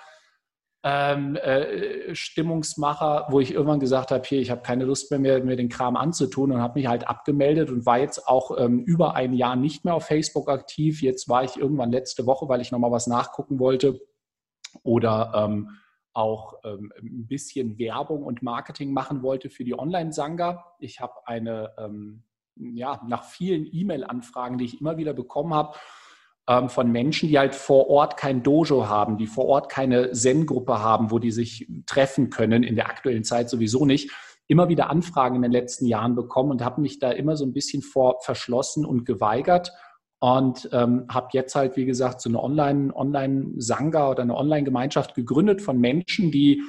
Ähm, 0.88 1.34
äh, 1.36 2.14
Stimmungsmacher, 2.14 3.26
wo 3.30 3.40
ich 3.40 3.52
irgendwann 3.52 3.80
gesagt 3.80 4.12
habe, 4.12 4.22
hier, 4.24 4.40
ich 4.40 4.52
habe 4.52 4.62
keine 4.62 4.84
Lust 4.84 5.10
mehr, 5.10 5.18
mir, 5.18 5.42
mir 5.42 5.56
den 5.56 5.68
Kram 5.68 5.96
anzutun 5.96 6.52
und 6.52 6.60
habe 6.60 6.78
mich 6.78 6.86
halt 6.86 7.08
abgemeldet 7.08 7.70
und 7.70 7.86
war 7.86 7.98
jetzt 7.98 8.28
auch 8.28 8.56
ähm, 8.56 8.84
über 8.84 9.14
ein 9.14 9.32
Jahr 9.32 9.56
nicht 9.56 9.84
mehr 9.84 9.94
auf 9.94 10.04
Facebook 10.04 10.48
aktiv. 10.48 11.02
Jetzt 11.02 11.28
war 11.28 11.42
ich 11.42 11.56
irgendwann 11.56 11.90
letzte 11.90 12.24
Woche, 12.26 12.48
weil 12.48 12.60
ich 12.60 12.70
nochmal 12.70 12.92
was 12.92 13.08
nachgucken 13.08 13.58
wollte 13.58 13.98
oder 14.84 15.32
ähm, 15.34 15.70
auch 16.16 16.54
ähm, 16.64 16.92
ein 17.00 17.26
bisschen 17.26 17.78
Werbung 17.78 18.22
und 18.22 18.42
Marketing 18.42 18.92
machen 18.92 19.22
wollte 19.22 19.50
für 19.50 19.64
die 19.64 19.78
Online-Sanga. 19.78 20.76
Ich 20.80 21.00
habe 21.00 21.14
eine, 21.26 21.72
ähm, 21.78 22.22
ja, 22.56 23.02
nach 23.06 23.24
vielen 23.24 23.66
E-Mail-Anfragen, 23.70 24.58
die 24.58 24.64
ich 24.64 24.80
immer 24.80 24.96
wieder 24.96 25.12
bekommen 25.12 25.52
habe, 25.54 25.76
ähm, 26.48 26.68
von 26.68 26.90
Menschen, 26.90 27.28
die 27.28 27.38
halt 27.38 27.54
vor 27.54 27.88
Ort 27.88 28.16
kein 28.16 28.42
Dojo 28.42 28.88
haben, 28.88 29.18
die 29.18 29.26
vor 29.26 29.46
Ort 29.46 29.68
keine 29.68 30.12
Zen-Gruppe 30.12 30.80
haben, 30.80 31.10
wo 31.10 31.18
die 31.18 31.32
sich 31.32 31.68
treffen 31.86 32.30
können, 32.30 32.62
in 32.62 32.76
der 32.76 32.88
aktuellen 32.88 33.24
Zeit 33.24 33.50
sowieso 33.50 33.84
nicht, 33.84 34.10
immer 34.46 34.68
wieder 34.68 34.88
Anfragen 34.90 35.36
in 35.36 35.42
den 35.42 35.52
letzten 35.52 35.86
Jahren 35.86 36.14
bekommen 36.14 36.52
und 36.52 36.64
habe 36.64 36.80
mich 36.80 36.98
da 36.98 37.10
immer 37.10 37.36
so 37.36 37.44
ein 37.44 37.52
bisschen 37.52 37.82
vor 37.82 38.20
verschlossen 38.20 38.86
und 38.86 39.04
geweigert 39.04 39.72
und 40.18 40.68
ähm, 40.72 41.06
habe 41.10 41.28
jetzt 41.32 41.54
halt, 41.54 41.76
wie 41.76 41.84
gesagt, 41.84 42.20
so 42.20 42.30
eine 42.30 42.42
Online-Sangha 42.42 43.98
Online 43.98 44.10
oder 44.10 44.22
eine 44.22 44.36
Online-Gemeinschaft 44.36 45.14
gegründet 45.14 45.60
von 45.60 45.78
Menschen, 45.78 46.30
die, 46.30 46.62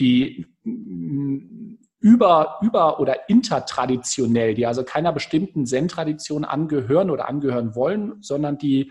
die 0.00 0.46
über, 2.02 2.58
über 2.62 3.00
oder 3.00 3.28
intertraditionell, 3.28 4.54
die 4.54 4.66
also 4.66 4.82
keiner 4.82 5.12
bestimmten 5.12 5.66
Zen-Tradition 5.66 6.44
angehören 6.44 7.10
oder 7.10 7.28
angehören 7.28 7.74
wollen, 7.74 8.22
sondern 8.22 8.58
die, 8.58 8.90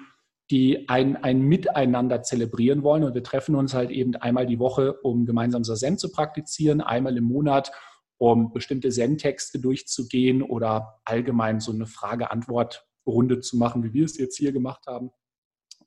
die 0.51 0.87
ein, 0.87 1.21
ein 1.23 1.41
Miteinander 1.41 2.21
zelebrieren 2.21 2.83
wollen. 2.83 3.03
Und 3.03 3.15
wir 3.15 3.23
treffen 3.23 3.55
uns 3.55 3.73
halt 3.73 3.89
eben 3.89 4.15
einmal 4.15 4.45
die 4.45 4.59
Woche, 4.59 4.93
um 5.01 5.25
gemeinsam 5.25 5.63
Zen 5.63 5.97
zu 5.97 6.11
praktizieren, 6.11 6.79
einmal 6.79 7.17
im 7.17 7.23
Monat, 7.23 7.71
um 8.17 8.53
bestimmte 8.53 8.89
Zen-Texte 8.89 9.59
durchzugehen 9.59 10.43
oder 10.43 11.01
allgemein 11.03 11.59
so 11.59 11.71
eine 11.71 11.87
Frage-Antwort 11.87 12.85
Runde 13.11 13.39
zu 13.39 13.57
machen, 13.57 13.83
wie 13.83 13.93
wir 13.93 14.05
es 14.05 14.17
jetzt 14.17 14.37
hier 14.37 14.51
gemacht 14.51 14.87
haben. 14.87 15.11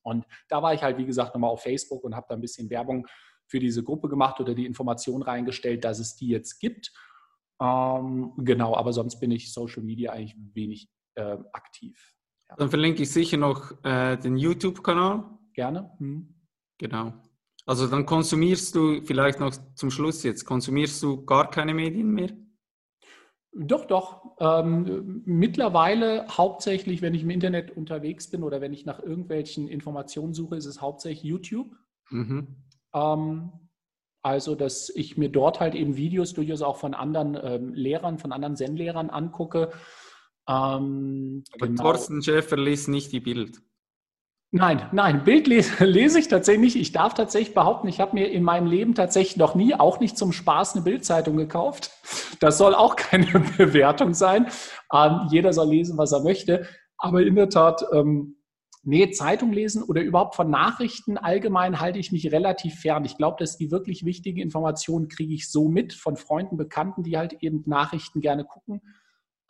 Und 0.03 0.25
da 0.49 0.63
war 0.63 0.75
ich 0.75 0.83
halt, 0.83 0.99
wie 0.99 1.07
gesagt, 1.07 1.35
nochmal 1.35 1.51
auf 1.51 1.63
Facebook 1.63 2.05
und 2.05 2.15
habe 2.15 2.27
da 2.29 2.35
ein 2.35 2.41
bisschen 2.41 2.71
Werbung 2.71 3.07
für 3.47 3.59
diese 3.59 3.83
Gruppe 3.83 4.09
gemacht 4.09 4.41
oder 4.41 4.55
die 4.55 4.67
Information 4.67 5.23
reingestellt, 5.23 5.85
dass 5.85 5.99
es 5.99 6.17
die 6.17 6.29
jetzt 6.29 6.59
gibt. 6.61 6.93
Ähm, 7.61 8.33
genau, 8.39 8.77
aber 8.77 8.93
sonst 8.93 9.21
bin 9.21 9.31
ich 9.31 9.53
Social 9.53 9.83
Media 9.83 10.13
eigentlich 10.13 10.37
wenig 10.55 10.89
äh, 11.15 11.39
aktiv. 11.53 12.15
Ja. 12.49 12.57
Dann 12.57 12.71
verlinke 12.71 13.03
ich 13.03 13.11
sicher 13.11 13.37
noch 13.37 13.73
äh, 13.85 14.17
den 14.17 14.37
YouTube-Kanal. 14.37 15.25
Gerne. 15.55 15.91
Hm. 15.99 16.35
Genau. 16.79 17.15
Also 17.67 17.87
dann 17.87 18.05
konsumierst 18.05 18.75
du 18.75 19.03
vielleicht 19.05 19.41
noch 19.41 19.55
zum 19.75 19.91
Schluss 19.91 20.23
jetzt, 20.23 20.45
konsumierst 20.45 21.03
du 21.03 21.25
gar 21.25 21.51
keine 21.51 21.73
Medien 21.73 22.11
mehr? 22.11 22.31
Doch, 23.57 23.85
doch. 23.85 24.37
Ähm, 24.41 25.23
mittlerweile 25.25 26.27
hauptsächlich, 26.29 27.03
wenn 27.03 27.15
ich 27.15 27.23
im 27.23 27.31
Internet 27.31 27.77
unterwegs 27.77 28.29
bin 28.29 28.43
oder 28.43 28.61
wenn 28.61 28.73
ich 28.73 28.85
nach 28.85 29.01
irgendwelchen 29.01 29.69
Informationen 29.69 30.35
suche, 30.35 30.57
ist 30.57 30.67
es 30.67 30.81
hauptsächlich 30.81 31.23
YouTube. 31.23 31.77
Mhm. 32.11 32.49
Ähm, 32.93 33.53
also, 34.23 34.55
dass 34.55 34.89
ich 34.89 35.17
mir 35.17 35.29
dort 35.29 35.61
halt 35.61 35.75
eben 35.75 35.97
Videos 35.97 36.33
durchaus 36.35 36.63
auch 36.63 36.79
von 36.79 36.95
anderen 36.95 37.39
ähm, 37.41 37.75
Lehrern, 37.75 38.19
von 38.19 38.33
anderen 38.33 38.57
Zen-Lehrern 38.57 39.11
angucke. 39.11 39.71
Ähm, 40.49 41.45
Aber 41.53 41.69
genau. 41.69 41.83
Thorsten 41.83 42.23
Schäfer 42.23 42.57
liest 42.57 42.89
nicht 42.89 43.13
die 43.13 43.21
Bild. 43.21 43.61
Nein, 44.57 44.89
nein, 44.93 45.25
Bild 45.25 45.49
lese, 45.49 45.85
lese, 45.85 46.21
ich 46.21 46.29
tatsächlich 46.29 46.75
nicht. 46.75 46.77
Ich 46.77 46.93
darf 46.93 47.13
tatsächlich 47.13 47.55
behaupten, 47.55 47.89
ich 47.89 47.99
habe 47.99 48.15
mir 48.15 48.31
in 48.31 48.45
meinem 48.45 48.69
Leben 48.69 48.95
tatsächlich 48.95 49.37
noch 49.37 49.57
nie, 49.57 49.75
auch 49.75 49.99
nicht 49.99 50.17
zum 50.17 50.31
Spaß, 50.31 50.75
eine 50.75 50.85
Bildzeitung 50.85 51.37
gekauft. 51.37 51.91
Das 52.39 52.57
soll 52.57 52.73
auch 52.73 52.95
keine 52.97 53.27
Bewertung 53.59 54.15
sein. 54.15 54.47
Ähm, 54.93 55.23
jeder 55.29 55.53
soll 55.53 55.71
lesen, 55.71 55.99
was 55.99 56.13
er 56.13 56.23
möchte. 56.23 56.69
Aber 56.99 57.23
in 57.23 57.35
der 57.35 57.49
Tat, 57.49 57.85
ähm, 57.93 58.37
nee, 58.85 59.11
Zeitung 59.11 59.53
lesen 59.53 59.83
oder 59.83 60.03
überhaupt 60.03 60.37
von 60.37 60.51
Nachrichten 60.51 61.19
allgemein 61.19 61.81
halte 61.81 61.99
ich 61.99 62.13
mich 62.13 62.31
relativ 62.31 62.77
fern. 62.77 63.05
Ich 63.05 63.17
glaube, 63.17 63.39
dass 63.41 63.57
die 63.57 63.73
wirklich 63.73 64.05
wichtigen 64.05 64.41
Informationen 64.41 65.09
kriege 65.09 65.35
ich 65.35 65.51
so 65.51 65.69
mit 65.69 65.95
von 65.95 66.17
Freunden, 66.17 66.57
Bekannten, 66.57 67.03
die 67.03 67.17
halt 67.17 67.33
eben 67.41 67.65
Nachrichten 67.67 68.21
gerne 68.21 68.45
gucken. 68.45 68.83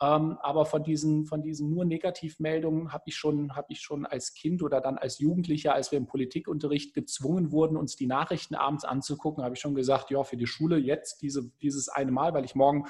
Ähm, 0.01 0.37
aber 0.41 0.65
von 0.65 0.83
diesen, 0.83 1.25
von 1.25 1.41
diesen 1.41 1.69
nur 1.69 1.85
Negativmeldungen 1.85 2.91
habe 2.91 3.05
ich, 3.07 3.15
schon, 3.15 3.55
hab 3.55 3.69
ich 3.69 3.79
schon 3.79 4.05
als 4.05 4.33
Kind 4.33 4.61
oder 4.61 4.81
dann 4.81 4.97
als 4.97 5.19
Jugendlicher, 5.19 5.73
als 5.73 5.91
wir 5.91 5.97
im 5.97 6.05
Politikunterricht 6.05 6.93
gezwungen 6.93 7.51
wurden, 7.51 7.77
uns 7.77 7.95
die 7.95 8.07
Nachrichten 8.07 8.55
abends 8.55 8.83
anzugucken, 8.83 9.43
habe 9.43 9.55
ich 9.55 9.61
schon 9.61 9.75
gesagt, 9.75 10.11
ja, 10.11 10.23
für 10.23 10.35
die 10.35 10.47
Schule 10.47 10.77
jetzt 10.77 11.21
diese, 11.21 11.49
dieses 11.61 11.87
eine 11.87 12.11
Mal, 12.11 12.33
weil 12.33 12.43
ich 12.43 12.55
morgen 12.55 12.85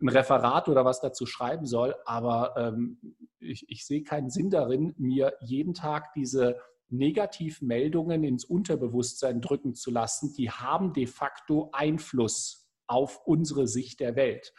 ein 0.00 0.08
Referat 0.08 0.68
oder 0.68 0.84
was 0.84 1.00
dazu 1.00 1.26
schreiben 1.26 1.66
soll. 1.66 1.96
Aber 2.04 2.54
ähm, 2.56 3.16
ich, 3.40 3.68
ich 3.68 3.84
sehe 3.84 4.04
keinen 4.04 4.30
Sinn 4.30 4.50
darin, 4.50 4.94
mir 4.96 5.34
jeden 5.40 5.74
Tag 5.74 6.12
diese 6.14 6.56
Negativmeldungen 6.88 8.22
ins 8.22 8.44
Unterbewusstsein 8.44 9.40
drücken 9.40 9.74
zu 9.74 9.90
lassen. 9.90 10.32
Die 10.36 10.50
haben 10.50 10.92
de 10.92 11.06
facto 11.06 11.70
Einfluss 11.72 12.70
auf 12.86 13.26
unsere 13.26 13.66
Sicht 13.66 14.00
der 14.00 14.14
Welt. 14.14 14.52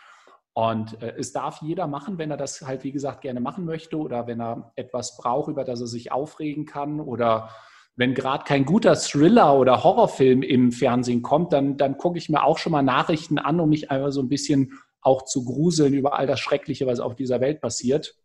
Und 0.57 1.01
äh, 1.01 1.13
es 1.17 1.33
darf 1.33 1.61
jeder 1.61 1.85
machen, 1.85 2.17
wenn 2.17 2.31
er 2.31 2.37
das 2.37 2.61
halt, 2.61 2.85
wie 2.85 2.93
gesagt, 2.93 3.21
gerne 3.21 3.41
machen 3.41 3.65
möchte 3.65 3.97
oder 3.97 4.25
wenn 4.25 4.39
er 4.39 4.71
etwas 4.75 5.17
braucht, 5.17 5.49
über 5.49 5.65
das 5.65 5.81
er 5.81 5.87
sich 5.87 6.13
aufregen 6.13 6.65
kann 6.65 7.01
oder 7.01 7.49
wenn 7.97 8.13
gerade 8.13 8.45
kein 8.45 8.63
guter 8.63 8.95
Thriller 8.95 9.57
oder 9.57 9.83
Horrorfilm 9.83 10.43
im 10.43 10.71
Fernsehen 10.71 11.21
kommt, 11.21 11.51
dann, 11.51 11.75
dann 11.75 11.97
gucke 11.97 12.17
ich 12.17 12.29
mir 12.29 12.43
auch 12.43 12.57
schon 12.57 12.71
mal 12.71 12.83
Nachrichten 12.83 13.37
an, 13.37 13.59
um 13.59 13.69
mich 13.69 13.91
einfach 13.91 14.11
so 14.11 14.21
ein 14.21 14.29
bisschen 14.29 14.79
auch 15.01 15.25
zu 15.25 15.43
gruseln 15.43 15.93
über 15.93 16.17
all 16.17 16.25
das 16.25 16.39
Schreckliche, 16.39 16.87
was 16.87 17.01
auf 17.01 17.15
dieser 17.15 17.41
Welt 17.41 17.59
passiert. 17.59 18.15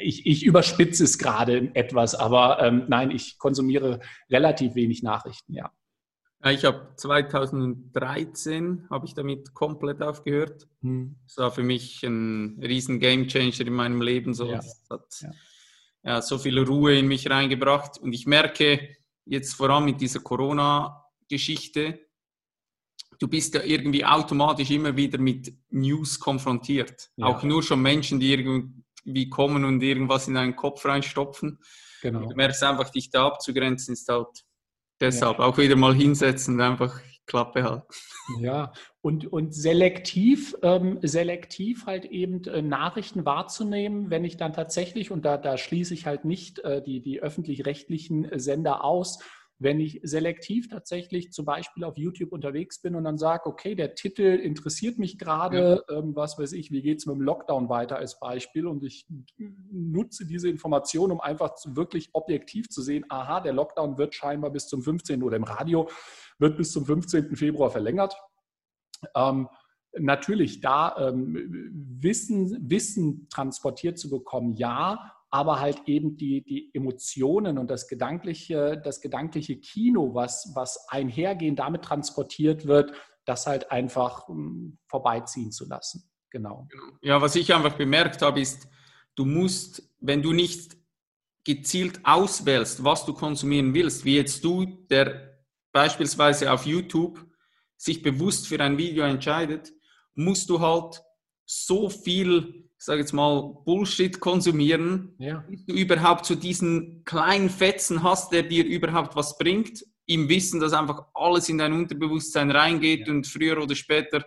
Ich, 0.00 0.26
ich 0.26 0.44
überspitze 0.44 1.04
es 1.04 1.18
gerade 1.18 1.74
etwas, 1.74 2.14
aber 2.14 2.62
ähm, 2.62 2.84
nein, 2.88 3.10
ich 3.10 3.36
konsumiere 3.36 4.00
relativ 4.30 4.76
wenig 4.76 5.02
Nachrichten, 5.02 5.52
ja. 5.54 5.72
Ich 6.44 6.64
habe 6.64 6.92
2013 6.96 8.86
habe 8.90 9.06
ich 9.06 9.14
damit 9.14 9.54
komplett 9.54 10.02
aufgehört. 10.02 10.68
Hm. 10.82 11.16
Das 11.24 11.36
war 11.38 11.50
für 11.50 11.64
mich 11.64 12.04
ein 12.04 12.60
riesen 12.62 13.00
Gamechanger 13.00 13.60
in 13.60 13.72
meinem 13.72 14.00
Leben. 14.02 14.34
So. 14.34 14.46
Ja. 14.46 14.56
Das 14.56 14.84
hat 14.88 15.20
ja. 15.20 15.30
Ja, 16.04 16.22
so 16.22 16.38
viel 16.38 16.58
Ruhe 16.58 16.96
in 16.98 17.06
mich 17.06 17.28
reingebracht. 17.28 17.98
Und 17.98 18.12
ich 18.12 18.26
merke 18.26 18.96
jetzt 19.24 19.54
vor 19.54 19.70
allem 19.70 19.84
mit 19.84 20.00
dieser 20.00 20.20
Corona-Geschichte, 20.20 22.00
du 23.18 23.28
bist 23.28 23.54
ja 23.54 23.62
irgendwie 23.62 24.04
automatisch 24.04 24.70
immer 24.70 24.96
wieder 24.96 25.18
mit 25.18 25.52
News 25.70 26.18
konfrontiert. 26.18 27.10
Ja. 27.16 27.26
Auch 27.26 27.42
nur 27.42 27.62
schon 27.62 27.82
Menschen, 27.82 28.20
die 28.20 28.32
irgendwie 28.32 29.28
kommen 29.28 29.64
und 29.64 29.82
irgendwas 29.82 30.28
in 30.28 30.34
deinen 30.34 30.56
Kopf 30.56 30.84
reinstopfen. 30.84 31.58
Genau. 32.00 32.26
du 32.26 32.34
merkst 32.36 32.62
einfach, 32.62 32.90
dich 32.90 33.10
da 33.10 33.26
abzugrenzen, 33.26 33.92
ist 33.92 34.08
halt 34.08 34.44
Deshalb 35.00 35.38
ja. 35.38 35.44
auch 35.44 35.58
wieder 35.58 35.76
mal 35.76 35.94
hinsetzen 35.94 36.54
und 36.54 36.60
einfach 36.60 37.00
Klappe 37.26 37.62
halten. 37.62 37.86
Ja, 38.40 38.72
und, 39.00 39.32
und 39.32 39.54
selektiv, 39.54 40.56
ähm, 40.62 40.98
selektiv 41.02 41.86
halt 41.86 42.04
eben 42.06 42.44
äh, 42.44 42.62
Nachrichten 42.62 43.24
wahrzunehmen, 43.24 44.10
wenn 44.10 44.24
ich 44.24 44.36
dann 44.36 44.52
tatsächlich, 44.52 45.10
und 45.10 45.24
da, 45.24 45.36
da 45.36 45.56
schließe 45.56 45.94
ich 45.94 46.06
halt 46.06 46.24
nicht 46.24 46.58
äh, 46.60 46.82
die, 46.82 47.00
die 47.00 47.20
öffentlich-rechtlichen 47.20 48.28
Sender 48.38 48.84
aus, 48.84 49.20
wenn 49.60 49.80
ich 49.80 50.00
selektiv 50.04 50.68
tatsächlich 50.68 51.32
zum 51.32 51.44
Beispiel 51.44 51.82
auf 51.84 51.96
YouTube 51.96 52.32
unterwegs 52.32 52.80
bin 52.80 52.94
und 52.94 53.04
dann 53.04 53.18
sage, 53.18 53.46
okay, 53.46 53.74
der 53.74 53.94
Titel 53.94 54.22
interessiert 54.22 54.98
mich 54.98 55.18
gerade, 55.18 55.84
ja. 55.88 55.98
ähm, 55.98 56.14
was 56.14 56.38
weiß 56.38 56.52
ich, 56.52 56.70
wie 56.70 56.82
geht 56.82 56.98
es 56.98 57.06
mit 57.06 57.16
dem 57.16 57.22
Lockdown 57.22 57.68
weiter 57.68 57.96
als 57.96 58.20
Beispiel 58.20 58.66
und 58.66 58.84
ich 58.84 59.06
nutze 59.36 60.26
diese 60.26 60.48
Information, 60.48 61.10
um 61.10 61.20
einfach 61.20 61.54
zu, 61.54 61.76
wirklich 61.76 62.10
objektiv 62.12 62.68
zu 62.68 62.82
sehen, 62.82 63.04
aha, 63.08 63.40
der 63.40 63.52
Lockdown 63.52 63.98
wird 63.98 64.14
scheinbar 64.14 64.50
bis 64.50 64.68
zum 64.68 64.82
15. 64.82 65.22
oder 65.22 65.36
im 65.36 65.44
Radio 65.44 65.88
wird 66.38 66.56
bis 66.56 66.72
zum 66.72 66.86
15. 66.86 67.34
Februar 67.34 67.70
verlängert. 67.70 68.16
Ähm, 69.16 69.48
natürlich 69.98 70.60
da 70.60 70.96
ähm, 70.98 71.34
Wissen, 72.00 72.70
Wissen 72.70 73.28
transportiert 73.28 73.98
zu 73.98 74.08
bekommen, 74.08 74.54
ja, 74.54 75.12
aber 75.30 75.60
halt 75.60 75.82
eben 75.86 76.16
die, 76.16 76.42
die 76.42 76.70
Emotionen 76.72 77.58
und 77.58 77.70
das 77.70 77.86
gedankliche, 77.86 78.80
das 78.82 79.00
gedankliche 79.00 79.58
Kino, 79.58 80.14
was, 80.14 80.52
was 80.54 80.88
einhergehend 80.88 81.58
damit 81.58 81.82
transportiert 81.82 82.66
wird, 82.66 82.92
das 83.24 83.46
halt 83.46 83.70
einfach 83.70 84.28
hm, 84.28 84.78
vorbeiziehen 84.86 85.52
zu 85.52 85.68
lassen. 85.68 86.10
Genau. 86.30 86.66
genau. 86.70 86.98
Ja, 87.02 87.20
was 87.20 87.36
ich 87.36 87.54
einfach 87.54 87.74
bemerkt 87.74 88.22
habe, 88.22 88.40
ist, 88.40 88.68
du 89.14 89.24
musst, 89.24 89.82
wenn 90.00 90.22
du 90.22 90.32
nicht 90.32 90.76
gezielt 91.44 92.00
auswählst, 92.04 92.84
was 92.84 93.04
du 93.06 93.14
konsumieren 93.14 93.72
willst, 93.74 94.04
wie 94.04 94.16
jetzt 94.16 94.44
du, 94.44 94.64
der 94.90 95.38
beispielsweise 95.72 96.52
auf 96.52 96.66
YouTube 96.66 97.24
sich 97.76 98.02
bewusst 98.02 98.48
für 98.48 98.60
ein 98.60 98.76
Video 98.76 99.04
entscheidet, 99.04 99.72
musst 100.14 100.50
du 100.50 100.60
halt 100.60 101.02
so 101.46 101.88
viel 101.88 102.67
ich 102.78 102.84
sage 102.84 103.00
jetzt 103.00 103.12
mal, 103.12 103.56
Bullshit 103.64 104.20
konsumieren, 104.20 105.14
ja. 105.18 105.44
bis 105.48 105.66
du 105.66 105.74
überhaupt 105.74 106.24
zu 106.24 106.34
so 106.34 106.40
diesen 106.40 107.02
kleinen 107.04 107.50
Fetzen 107.50 108.04
hast, 108.04 108.32
der 108.32 108.44
dir 108.44 108.64
überhaupt 108.64 109.16
was 109.16 109.36
bringt, 109.36 109.84
im 110.06 110.28
Wissen, 110.28 110.60
dass 110.60 110.72
einfach 110.72 111.06
alles 111.12 111.48
in 111.48 111.58
dein 111.58 111.72
Unterbewusstsein 111.72 112.52
reingeht 112.52 113.08
ja. 113.08 113.12
und 113.12 113.26
früher 113.26 113.60
oder 113.60 113.74
später, 113.74 114.24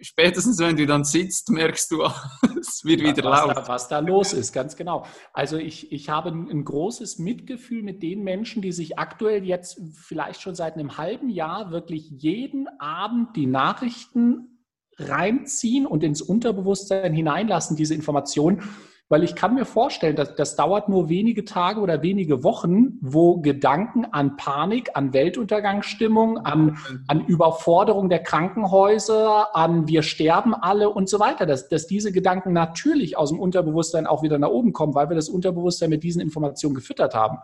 spätestens 0.00 0.60
wenn 0.60 0.76
du 0.76 0.86
dann 0.86 1.02
sitzt, 1.02 1.50
merkst 1.50 1.90
du, 1.90 2.04
es 2.60 2.84
wird 2.84 3.02
wieder 3.02 3.24
was 3.24 3.40
laut. 3.40 3.56
Da, 3.56 3.68
was 3.68 3.88
da 3.88 3.98
los 3.98 4.34
ist, 4.34 4.52
ganz 4.52 4.76
genau. 4.76 5.04
Also 5.32 5.56
ich, 5.56 5.90
ich 5.90 6.08
habe 6.08 6.30
ein 6.30 6.64
großes 6.64 7.18
Mitgefühl 7.18 7.82
mit 7.82 8.04
den 8.04 8.22
Menschen, 8.22 8.62
die 8.62 8.72
sich 8.72 9.00
aktuell 9.00 9.44
jetzt 9.44 9.80
vielleicht 9.94 10.40
schon 10.40 10.54
seit 10.54 10.74
einem 10.74 10.96
halben 10.96 11.28
Jahr 11.28 11.72
wirklich 11.72 12.08
jeden 12.08 12.68
Abend 12.78 13.34
die 13.34 13.46
Nachrichten 13.46 14.59
reinziehen 15.08 15.86
und 15.86 16.04
ins 16.04 16.22
Unterbewusstsein 16.22 17.12
hineinlassen, 17.12 17.76
diese 17.76 17.94
Informationen. 17.94 18.62
Weil 19.10 19.24
ich 19.24 19.34
kann 19.34 19.56
mir 19.56 19.64
vorstellen, 19.64 20.14
dass 20.14 20.36
das 20.36 20.54
dauert 20.54 20.88
nur 20.88 21.08
wenige 21.08 21.44
Tage 21.44 21.80
oder 21.80 22.00
wenige 22.00 22.44
Wochen, 22.44 22.96
wo 23.00 23.40
Gedanken 23.40 24.04
an 24.04 24.36
Panik, 24.36 24.90
an 24.94 25.12
Weltuntergangsstimmung, 25.12 26.38
an, 26.38 26.78
an 27.08 27.26
Überforderung 27.26 28.08
der 28.08 28.20
Krankenhäuser, 28.20 29.56
an 29.56 29.88
wir 29.88 30.04
sterben 30.04 30.54
alle 30.54 30.90
und 30.90 31.08
so 31.08 31.18
weiter, 31.18 31.44
dass, 31.44 31.68
dass 31.68 31.88
diese 31.88 32.12
Gedanken 32.12 32.52
natürlich 32.52 33.18
aus 33.18 33.30
dem 33.30 33.40
Unterbewusstsein 33.40 34.06
auch 34.06 34.22
wieder 34.22 34.38
nach 34.38 34.50
oben 34.50 34.72
kommen, 34.72 34.94
weil 34.94 35.08
wir 35.08 35.16
das 35.16 35.28
Unterbewusstsein 35.28 35.90
mit 35.90 36.04
diesen 36.04 36.20
Informationen 36.20 36.76
gefüttert 36.76 37.12
haben. 37.12 37.38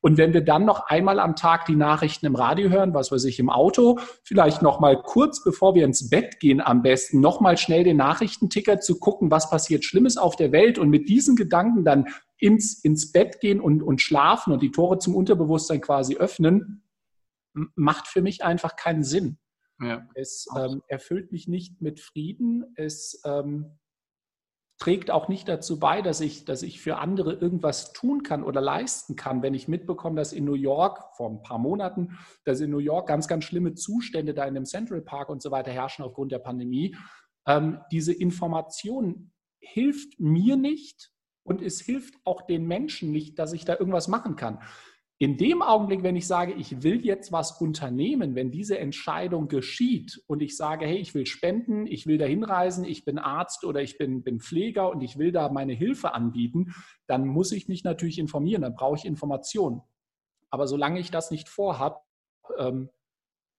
Und 0.00 0.16
wenn 0.16 0.32
wir 0.32 0.40
dann 0.40 0.64
noch 0.64 0.86
einmal 0.86 1.20
am 1.20 1.36
Tag 1.36 1.66
die 1.66 1.76
Nachrichten 1.76 2.24
im 2.24 2.34
Radio 2.34 2.70
hören, 2.70 2.94
was 2.94 3.12
weiß 3.12 3.24
ich, 3.24 3.38
im 3.38 3.50
Auto, 3.50 3.98
vielleicht 4.22 4.62
noch 4.62 4.80
mal 4.80 4.96
kurz 4.96 5.44
bevor 5.44 5.74
wir 5.74 5.84
ins 5.84 6.08
Bett 6.08 6.40
gehen 6.40 6.62
am 6.62 6.80
besten, 6.80 7.20
noch 7.20 7.40
mal 7.40 7.58
schnell 7.58 7.84
den 7.84 7.98
Nachrichtenticker 7.98 8.80
zu 8.80 8.98
gucken, 8.98 9.30
was 9.30 9.50
passiert 9.50 9.84
Schlimmes 9.84 10.16
auf 10.16 10.36
der 10.36 10.50
Welt 10.50 10.78
und 10.78 10.88
mit 10.88 11.09
diesen 11.10 11.36
Gedanken 11.36 11.84
dann 11.84 12.06
ins, 12.38 12.82
ins 12.84 13.12
Bett 13.12 13.40
gehen 13.40 13.60
und, 13.60 13.82
und 13.82 14.00
schlafen 14.00 14.52
und 14.52 14.62
die 14.62 14.70
Tore 14.70 14.98
zum 14.98 15.14
Unterbewusstsein 15.14 15.80
quasi 15.80 16.16
öffnen, 16.16 16.84
macht 17.74 18.06
für 18.06 18.22
mich 18.22 18.44
einfach 18.44 18.76
keinen 18.76 19.04
Sinn. 19.04 19.38
Ja. 19.80 20.06
Es 20.14 20.46
ähm, 20.56 20.82
erfüllt 20.88 21.32
mich 21.32 21.48
nicht 21.48 21.80
mit 21.80 22.00
Frieden. 22.00 22.72
Es 22.76 23.20
ähm, 23.24 23.78
trägt 24.78 25.10
auch 25.10 25.28
nicht 25.28 25.48
dazu 25.48 25.78
bei, 25.78 26.00
dass 26.00 26.20
ich, 26.20 26.44
dass 26.44 26.62
ich 26.62 26.80
für 26.80 26.98
andere 26.98 27.34
irgendwas 27.34 27.92
tun 27.92 28.22
kann 28.22 28.42
oder 28.42 28.60
leisten 28.60 29.16
kann, 29.16 29.42
wenn 29.42 29.54
ich 29.54 29.68
mitbekomme, 29.68 30.16
dass 30.16 30.32
in 30.32 30.44
New 30.44 30.54
York 30.54 31.16
vor 31.16 31.30
ein 31.30 31.42
paar 31.42 31.58
Monaten, 31.58 32.18
dass 32.44 32.60
in 32.60 32.70
New 32.70 32.78
York 32.78 33.08
ganz, 33.08 33.28
ganz 33.28 33.44
schlimme 33.44 33.74
Zustände 33.74 34.32
da 34.32 34.44
in 34.44 34.54
dem 34.54 34.64
Central 34.64 35.02
Park 35.02 35.28
und 35.28 35.42
so 35.42 35.50
weiter 35.50 35.70
herrschen 35.70 36.04
aufgrund 36.04 36.32
der 36.32 36.38
Pandemie. 36.38 36.96
Ähm, 37.46 37.80
diese 37.90 38.12
Information 38.12 39.32
hilft 39.60 40.18
mir 40.18 40.56
nicht 40.56 41.12
und 41.42 41.62
es 41.62 41.80
hilft 41.80 42.14
auch 42.24 42.42
den 42.42 42.66
Menschen 42.66 43.10
nicht, 43.12 43.38
dass 43.38 43.52
ich 43.52 43.64
da 43.64 43.76
irgendwas 43.78 44.08
machen 44.08 44.36
kann. 44.36 44.60
in 45.22 45.36
dem 45.36 45.60
Augenblick, 45.60 46.02
wenn 46.02 46.16
ich 46.16 46.26
sage, 46.26 46.54
ich 46.54 46.82
will 46.82 47.04
jetzt 47.04 47.30
was 47.30 47.60
unternehmen, 47.60 48.34
wenn 48.34 48.50
diese 48.50 48.78
Entscheidung 48.78 49.48
geschieht 49.48 50.22
und 50.26 50.40
ich 50.40 50.56
sage, 50.56 50.86
hey, 50.86 50.96
ich 50.96 51.14
will 51.14 51.26
spenden, 51.26 51.86
ich 51.86 52.06
will 52.06 52.16
da 52.16 52.24
hinreisen, 52.24 52.84
ich 52.86 53.04
bin 53.04 53.18
Arzt 53.18 53.64
oder 53.66 53.82
ich 53.82 53.98
bin, 53.98 54.22
bin 54.22 54.40
Pfleger 54.40 54.90
und 54.90 55.02
ich 55.02 55.18
will 55.18 55.30
da 55.30 55.50
meine 55.50 55.74
Hilfe 55.74 56.14
anbieten, 56.14 56.72
dann 57.06 57.26
muss 57.26 57.52
ich 57.52 57.68
mich 57.68 57.84
natürlich 57.84 58.18
informieren, 58.18 58.62
dann 58.62 58.74
brauche 58.74 58.96
ich 58.96 59.04
Informationen. 59.04 59.82
Aber 60.48 60.66
solange 60.66 61.00
ich 61.00 61.10
das 61.10 61.30
nicht 61.30 61.50
vorhabe, 61.50 62.00
ähm, 62.56 62.88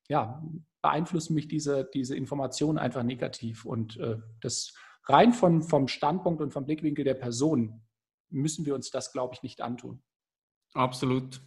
ja, 0.09 0.43
beeinflussen 0.81 1.35
mich 1.35 1.47
diese, 1.47 1.87
diese 1.93 2.15
Informationen 2.15 2.77
einfach 2.77 3.03
negativ. 3.03 3.65
Und 3.65 3.97
äh, 3.97 4.17
das 4.41 4.73
rein 5.03 5.33
von, 5.33 5.63
vom 5.63 5.87
Standpunkt 5.87 6.41
und 6.41 6.51
vom 6.51 6.65
Blickwinkel 6.65 7.03
der 7.03 7.15
Person 7.15 7.81
müssen 8.29 8.65
wir 8.65 8.75
uns 8.75 8.91
das, 8.91 9.11
glaube 9.11 9.35
ich, 9.35 9.43
nicht 9.43 9.61
antun. 9.61 10.01
Absolut. 10.73 11.41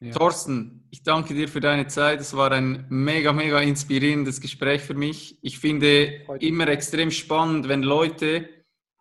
Ja. 0.00 0.12
Thorsten, 0.12 0.86
ich 0.90 1.02
danke 1.02 1.34
dir 1.34 1.48
für 1.48 1.60
deine 1.60 1.86
Zeit. 1.86 2.20
Es 2.20 2.36
war 2.36 2.52
ein 2.52 2.86
mega, 2.90 3.32
mega 3.32 3.60
inspirierendes 3.60 4.40
Gespräch 4.40 4.82
für 4.82 4.94
mich. 4.94 5.38
Ich 5.42 5.58
finde 5.58 6.22
immer 6.40 6.68
extrem 6.68 7.10
spannend, 7.10 7.68
wenn 7.68 7.82
Leute 7.82 8.48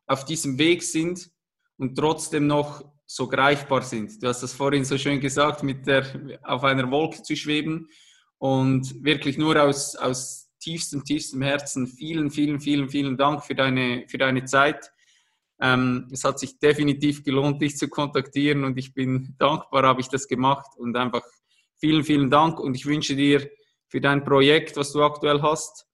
auf 0.08 0.24
diesem 0.24 0.58
Weg 0.58 0.84
sind 0.84 1.30
und 1.78 1.98
trotzdem 1.98 2.48
noch 2.48 2.84
so 3.06 3.28
greifbar 3.28 3.82
sind. 3.82 4.24
Du 4.24 4.28
hast 4.28 4.42
das 4.42 4.54
vorhin 4.54 4.86
so 4.86 4.98
schön 4.98 5.20
gesagt, 5.20 5.64
mit 5.64 5.86
der, 5.86 6.40
auf 6.44 6.64
einer 6.64 6.90
Wolke 6.90 7.22
zu 7.22 7.36
schweben 7.36 7.90
und 8.38 9.04
wirklich 9.04 9.38
nur 9.38 9.62
aus, 9.62 9.96
aus 9.96 10.45
tiefstem, 10.66 11.04
tiefstem 11.04 11.44
Herzen 11.44 11.86
vielen, 11.86 12.32
vielen, 12.32 12.60
vielen, 12.60 12.90
vielen 12.90 13.18
Dank 13.18 13.44
für 13.44 13.54
deine, 13.54 14.06
für 14.08 14.18
deine 14.18 14.46
Zeit. 14.46 14.92
Ähm, 15.62 16.08
es 16.12 16.24
hat 16.24 16.40
sich 16.40 16.58
definitiv 16.58 17.24
gelohnt, 17.24 17.62
dich 17.62 17.78
zu 17.78 17.88
kontaktieren 17.88 18.64
und 18.64 18.78
ich 18.78 18.94
bin 18.94 19.36
dankbar, 19.38 19.84
habe 19.84 20.02
ich 20.02 20.10
das 20.10 20.28
gemacht 20.28 20.72
und 20.78 20.98
einfach 20.98 21.22
vielen, 21.80 22.04
vielen 22.04 22.32
Dank 22.32 22.60
und 22.60 22.76
ich 22.76 22.88
wünsche 22.88 23.16
dir 23.16 23.48
für 23.88 24.02
dein 24.02 24.24
Projekt, 24.24 24.76
was 24.76 24.92
du 24.92 25.04
aktuell 25.04 25.42
hast, 25.44 25.86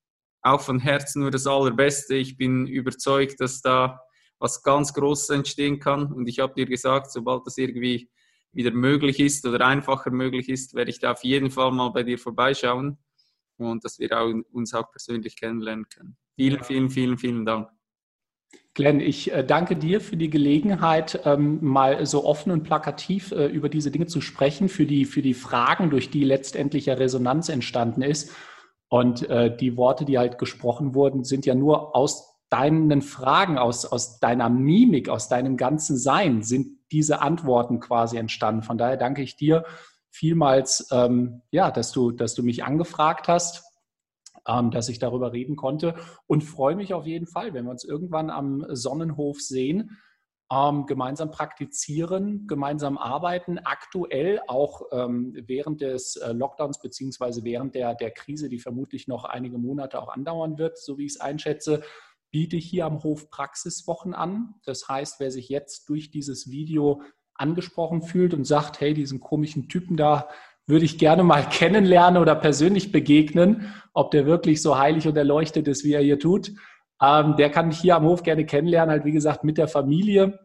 auch 0.41 0.61
von 0.61 0.79
Herzen 0.79 1.21
nur 1.21 1.31
das 1.31 1.45
Allerbeste. 1.45 2.15
Ich 2.15 2.37
bin 2.37 2.65
überzeugt, 2.65 3.41
dass 3.41 3.61
da 3.61 3.99
was 4.39 4.63
ganz 4.63 4.93
Großes 4.93 5.29
entstehen 5.31 5.79
kann 5.79 6.13
und 6.13 6.27
ich 6.27 6.39
habe 6.39 6.53
dir 6.55 6.65
gesagt, 6.65 7.11
sobald 7.11 7.45
das 7.45 7.57
irgendwie 7.57 8.09
wieder 8.53 8.71
möglich 8.71 9.19
ist 9.19 9.45
oder 9.45 9.65
einfacher 9.65 10.11
möglich 10.11 10.47
ist, 10.47 10.73
werde 10.73 10.91
ich 10.91 10.99
da 10.99 11.11
auf 11.11 11.23
jeden 11.23 11.51
Fall 11.51 11.71
mal 11.71 11.89
bei 11.89 12.03
dir 12.03 12.17
vorbeischauen 12.17 12.97
und 13.69 13.83
dass 13.83 13.99
wir 13.99 14.11
auch, 14.17 14.33
uns 14.51 14.73
auch 14.73 14.89
persönlich 14.91 15.35
kennenlernen 15.35 15.87
können. 15.89 16.17
Vielen, 16.35 16.63
vielen, 16.63 16.89
vielen, 16.89 17.17
vielen 17.17 17.45
Dank. 17.45 17.69
Glenn, 18.73 19.01
ich 19.01 19.31
äh, 19.33 19.43
danke 19.43 19.75
dir 19.75 19.99
für 19.99 20.15
die 20.15 20.29
Gelegenheit, 20.29 21.21
ähm, 21.25 21.59
mal 21.61 22.05
so 22.05 22.25
offen 22.25 22.51
und 22.51 22.63
plakativ 22.63 23.31
äh, 23.31 23.47
über 23.47 23.67
diese 23.67 23.91
Dinge 23.91 24.05
zu 24.05 24.21
sprechen, 24.21 24.69
für 24.69 24.85
die, 24.85 25.03
für 25.05 25.21
die 25.21 25.33
Fragen, 25.33 25.89
durch 25.89 26.09
die 26.09 26.23
letztendlich 26.23 26.85
ja 26.85 26.93
Resonanz 26.93 27.49
entstanden 27.49 28.01
ist. 28.01 28.31
Und 28.87 29.29
äh, 29.29 29.55
die 29.55 29.75
Worte, 29.75 30.05
die 30.05 30.17
halt 30.17 30.37
gesprochen 30.37 30.95
wurden, 30.95 31.23
sind 31.23 31.45
ja 31.45 31.55
nur 31.55 31.95
aus 31.95 32.31
deinen 32.49 33.01
Fragen, 33.01 33.57
aus, 33.57 33.85
aus 33.85 34.19
deiner 34.19 34.49
Mimik, 34.49 35.09
aus 35.09 35.29
deinem 35.29 35.57
ganzen 35.57 35.97
Sein, 35.97 36.41
sind 36.41 36.77
diese 36.91 37.21
Antworten 37.21 37.79
quasi 37.79 38.17
entstanden. 38.17 38.63
Von 38.63 38.77
daher 38.77 38.97
danke 38.97 39.21
ich 39.21 39.37
dir 39.37 39.63
vielmals, 40.11 40.87
ähm, 40.91 41.41
ja, 41.49 41.71
dass 41.71 41.91
du, 41.91 42.11
dass 42.11 42.35
du 42.35 42.43
mich 42.43 42.63
angefragt 42.63 43.27
hast 43.27 43.63
ähm, 44.47 44.71
dass 44.71 44.89
ich 44.89 44.99
darüber 44.99 45.33
reden 45.33 45.55
konnte 45.55 45.95
und 46.27 46.43
freue 46.43 46.75
mich 46.75 46.93
auf 46.93 47.05
jeden 47.05 47.27
Fall, 47.27 47.53
wenn 47.53 47.65
wir 47.65 47.71
uns 47.71 47.83
irgendwann 47.83 48.29
am 48.29 48.65
Sonnenhof 48.69 49.39
sehen, 49.39 49.97
ähm, 50.51 50.85
gemeinsam 50.85 51.31
praktizieren, 51.31 52.47
gemeinsam 52.47 52.97
arbeiten, 52.97 53.59
aktuell 53.59 54.41
auch 54.47 54.81
ähm, 54.91 55.33
während 55.47 55.81
des 55.81 56.17
äh, 56.17 56.33
Lockdowns 56.33 56.81
beziehungsweise 56.81 57.43
während 57.43 57.75
der, 57.75 57.95
der 57.95 58.11
Krise, 58.11 58.49
die 58.49 58.59
vermutlich 58.59 59.07
noch 59.07 59.23
einige 59.23 59.57
Monate 59.57 60.01
auch 60.01 60.09
andauern 60.09 60.57
wird, 60.57 60.77
so 60.77 60.97
wie 60.97 61.05
ich 61.05 61.13
es 61.13 61.21
einschätze, 61.21 61.81
biete 62.31 62.57
ich 62.57 62.65
hier 62.65 62.85
am 62.85 63.03
Hof 63.03 63.29
Praxiswochen 63.29 64.13
an. 64.13 64.55
Das 64.65 64.87
heißt, 64.87 65.19
wer 65.19 65.31
sich 65.31 65.49
jetzt 65.49 65.87
durch 65.89 66.11
dieses 66.11 66.49
Video 66.49 67.01
angesprochen 67.35 68.01
fühlt 68.01 68.33
und 68.33 68.45
sagt, 68.45 68.79
hey, 68.81 68.93
diesen 68.93 69.19
komischen 69.19 69.67
Typen 69.67 69.97
da, 69.97 70.27
würde 70.67 70.85
ich 70.85 70.97
gerne 70.97 71.23
mal 71.23 71.43
kennenlernen 71.49 72.21
oder 72.21 72.35
persönlich 72.35 72.91
begegnen, 72.91 73.73
ob 73.93 74.11
der 74.11 74.25
wirklich 74.25 74.61
so 74.61 74.77
heilig 74.77 75.07
und 75.07 75.17
erleuchtet 75.17 75.67
ist, 75.67 75.83
wie 75.83 75.93
er 75.93 76.01
hier 76.01 76.19
tut. 76.19 76.51
Ähm, 77.01 77.35
der 77.35 77.49
kann 77.49 77.67
mich 77.67 77.79
hier 77.79 77.95
am 77.95 78.05
Hof 78.05 78.23
gerne 78.23 78.45
kennenlernen, 78.45 78.91
halt 78.91 79.05
wie 79.05 79.11
gesagt 79.11 79.43
mit 79.43 79.57
der 79.57 79.67
Familie. 79.67 80.39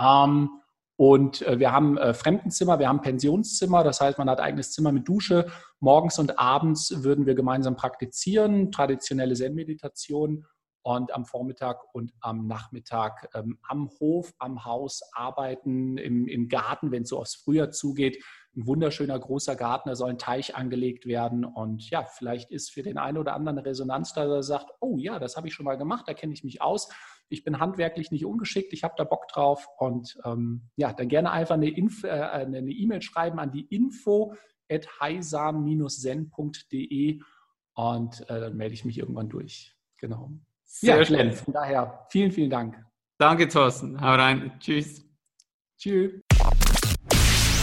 Ähm, 0.00 0.50
und 0.98 1.42
äh, 1.42 1.58
wir 1.58 1.72
haben 1.72 1.98
äh, 1.98 2.14
Fremdenzimmer, 2.14 2.78
wir 2.78 2.88
haben 2.88 3.02
Pensionszimmer, 3.02 3.84
das 3.84 4.00
heißt, 4.00 4.16
man 4.16 4.30
hat 4.30 4.40
eigenes 4.40 4.72
Zimmer 4.72 4.92
mit 4.92 5.06
Dusche. 5.06 5.46
Morgens 5.80 6.18
und 6.18 6.38
abends 6.38 7.02
würden 7.04 7.26
wir 7.26 7.34
gemeinsam 7.34 7.76
praktizieren, 7.76 8.72
traditionelle 8.72 9.34
Zen-Meditation 9.34 10.46
und 10.86 11.12
am 11.12 11.24
Vormittag 11.24 11.82
und 11.94 12.12
am 12.20 12.46
Nachmittag 12.46 13.28
ähm, 13.34 13.58
am 13.62 13.90
Hof, 13.98 14.32
am 14.38 14.64
Haus 14.64 15.02
arbeiten, 15.14 15.98
im, 15.98 16.28
im 16.28 16.46
Garten, 16.46 16.92
wenn 16.92 17.02
es 17.02 17.08
so 17.08 17.18
aufs 17.18 17.34
Frühjahr 17.34 17.72
zugeht, 17.72 18.22
ein 18.54 18.68
wunderschöner 18.68 19.18
großer 19.18 19.56
Garten, 19.56 19.88
da 19.88 19.96
soll 19.96 20.10
ein 20.10 20.18
Teich 20.18 20.54
angelegt 20.54 21.06
werden. 21.06 21.44
Und 21.44 21.90
ja, 21.90 22.04
vielleicht 22.04 22.52
ist 22.52 22.70
für 22.70 22.84
den 22.84 22.98
einen 22.98 23.18
oder 23.18 23.34
anderen 23.34 23.58
eine 23.58 23.66
Resonanz 23.66 24.12
da, 24.12 24.26
der 24.26 24.44
sagt, 24.44 24.70
oh 24.78 24.96
ja, 24.96 25.18
das 25.18 25.36
habe 25.36 25.48
ich 25.48 25.54
schon 25.54 25.64
mal 25.64 25.74
gemacht, 25.74 26.06
da 26.06 26.14
kenne 26.14 26.32
ich 26.32 26.44
mich 26.44 26.62
aus. 26.62 26.88
Ich 27.28 27.42
bin 27.42 27.58
handwerklich 27.58 28.12
nicht 28.12 28.24
ungeschickt, 28.24 28.72
ich 28.72 28.84
habe 28.84 28.94
da 28.96 29.02
Bock 29.02 29.26
drauf. 29.26 29.66
Und 29.78 30.16
ähm, 30.24 30.68
ja, 30.76 30.92
dann 30.92 31.08
gerne 31.08 31.32
einfach 31.32 31.56
eine 31.56 31.66
äh, 31.66 32.46
E-Mail 32.46 33.02
schreiben 33.02 33.40
an 33.40 33.50
die 33.50 33.66
info 33.74 34.34
at 34.70 34.86
heisam-zen.de 35.00 37.20
und 37.74 38.30
äh, 38.30 38.40
dann 38.40 38.56
melde 38.56 38.74
ich 38.74 38.84
mich 38.84 38.98
irgendwann 38.98 39.28
durch. 39.28 39.76
Genau. 39.98 40.30
Sehr 40.66 40.96
ja, 40.96 41.02
Glenn, 41.04 41.32
von 41.32 41.54
daher 41.54 42.06
vielen, 42.10 42.30
vielen 42.30 42.50
Dank. 42.50 42.74
Danke, 43.18 43.48
Thorsten. 43.48 43.98
Hau 44.00 44.14
rein. 44.14 44.52
Tschüss. 44.60 45.02
Tschüss. 45.78 46.12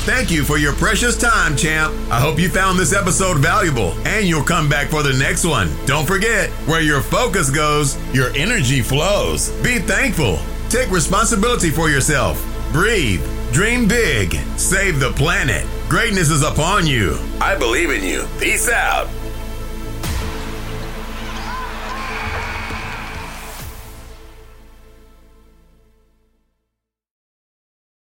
Thank 0.05 0.31
you 0.31 0.43
for 0.43 0.57
your 0.57 0.73
precious 0.73 1.17
time, 1.17 1.55
champ. 1.55 1.93
I 2.11 2.19
hope 2.19 2.37
you 2.37 2.49
found 2.49 2.77
this 2.77 2.91
episode 2.91 3.37
valuable 3.37 3.93
and 4.05 4.27
you'll 4.27 4.43
come 4.43 4.67
back 4.67 4.87
for 4.89 5.01
the 5.01 5.13
next 5.13 5.45
one. 5.45 5.69
Don't 5.85 6.05
forget, 6.05 6.49
where 6.67 6.81
your 6.81 7.01
focus 7.01 7.49
goes, 7.49 7.97
your 8.13 8.29
energy 8.35 8.81
flows. 8.81 9.49
Be 9.63 9.79
thankful. 9.79 10.39
Take 10.69 10.91
responsibility 10.91 11.69
for 11.69 11.89
yourself. 11.89 12.37
Breathe. 12.73 13.23
Dream 13.53 13.87
big. 13.87 14.33
Save 14.57 14.99
the 14.99 15.11
planet. 15.11 15.65
Greatness 15.87 16.29
is 16.31 16.43
upon 16.43 16.85
you. 16.85 17.17
I 17.39 17.55
believe 17.55 17.89
in 17.91 18.03
you. 18.03 18.25
Peace 18.39 18.67
out. 18.69 19.07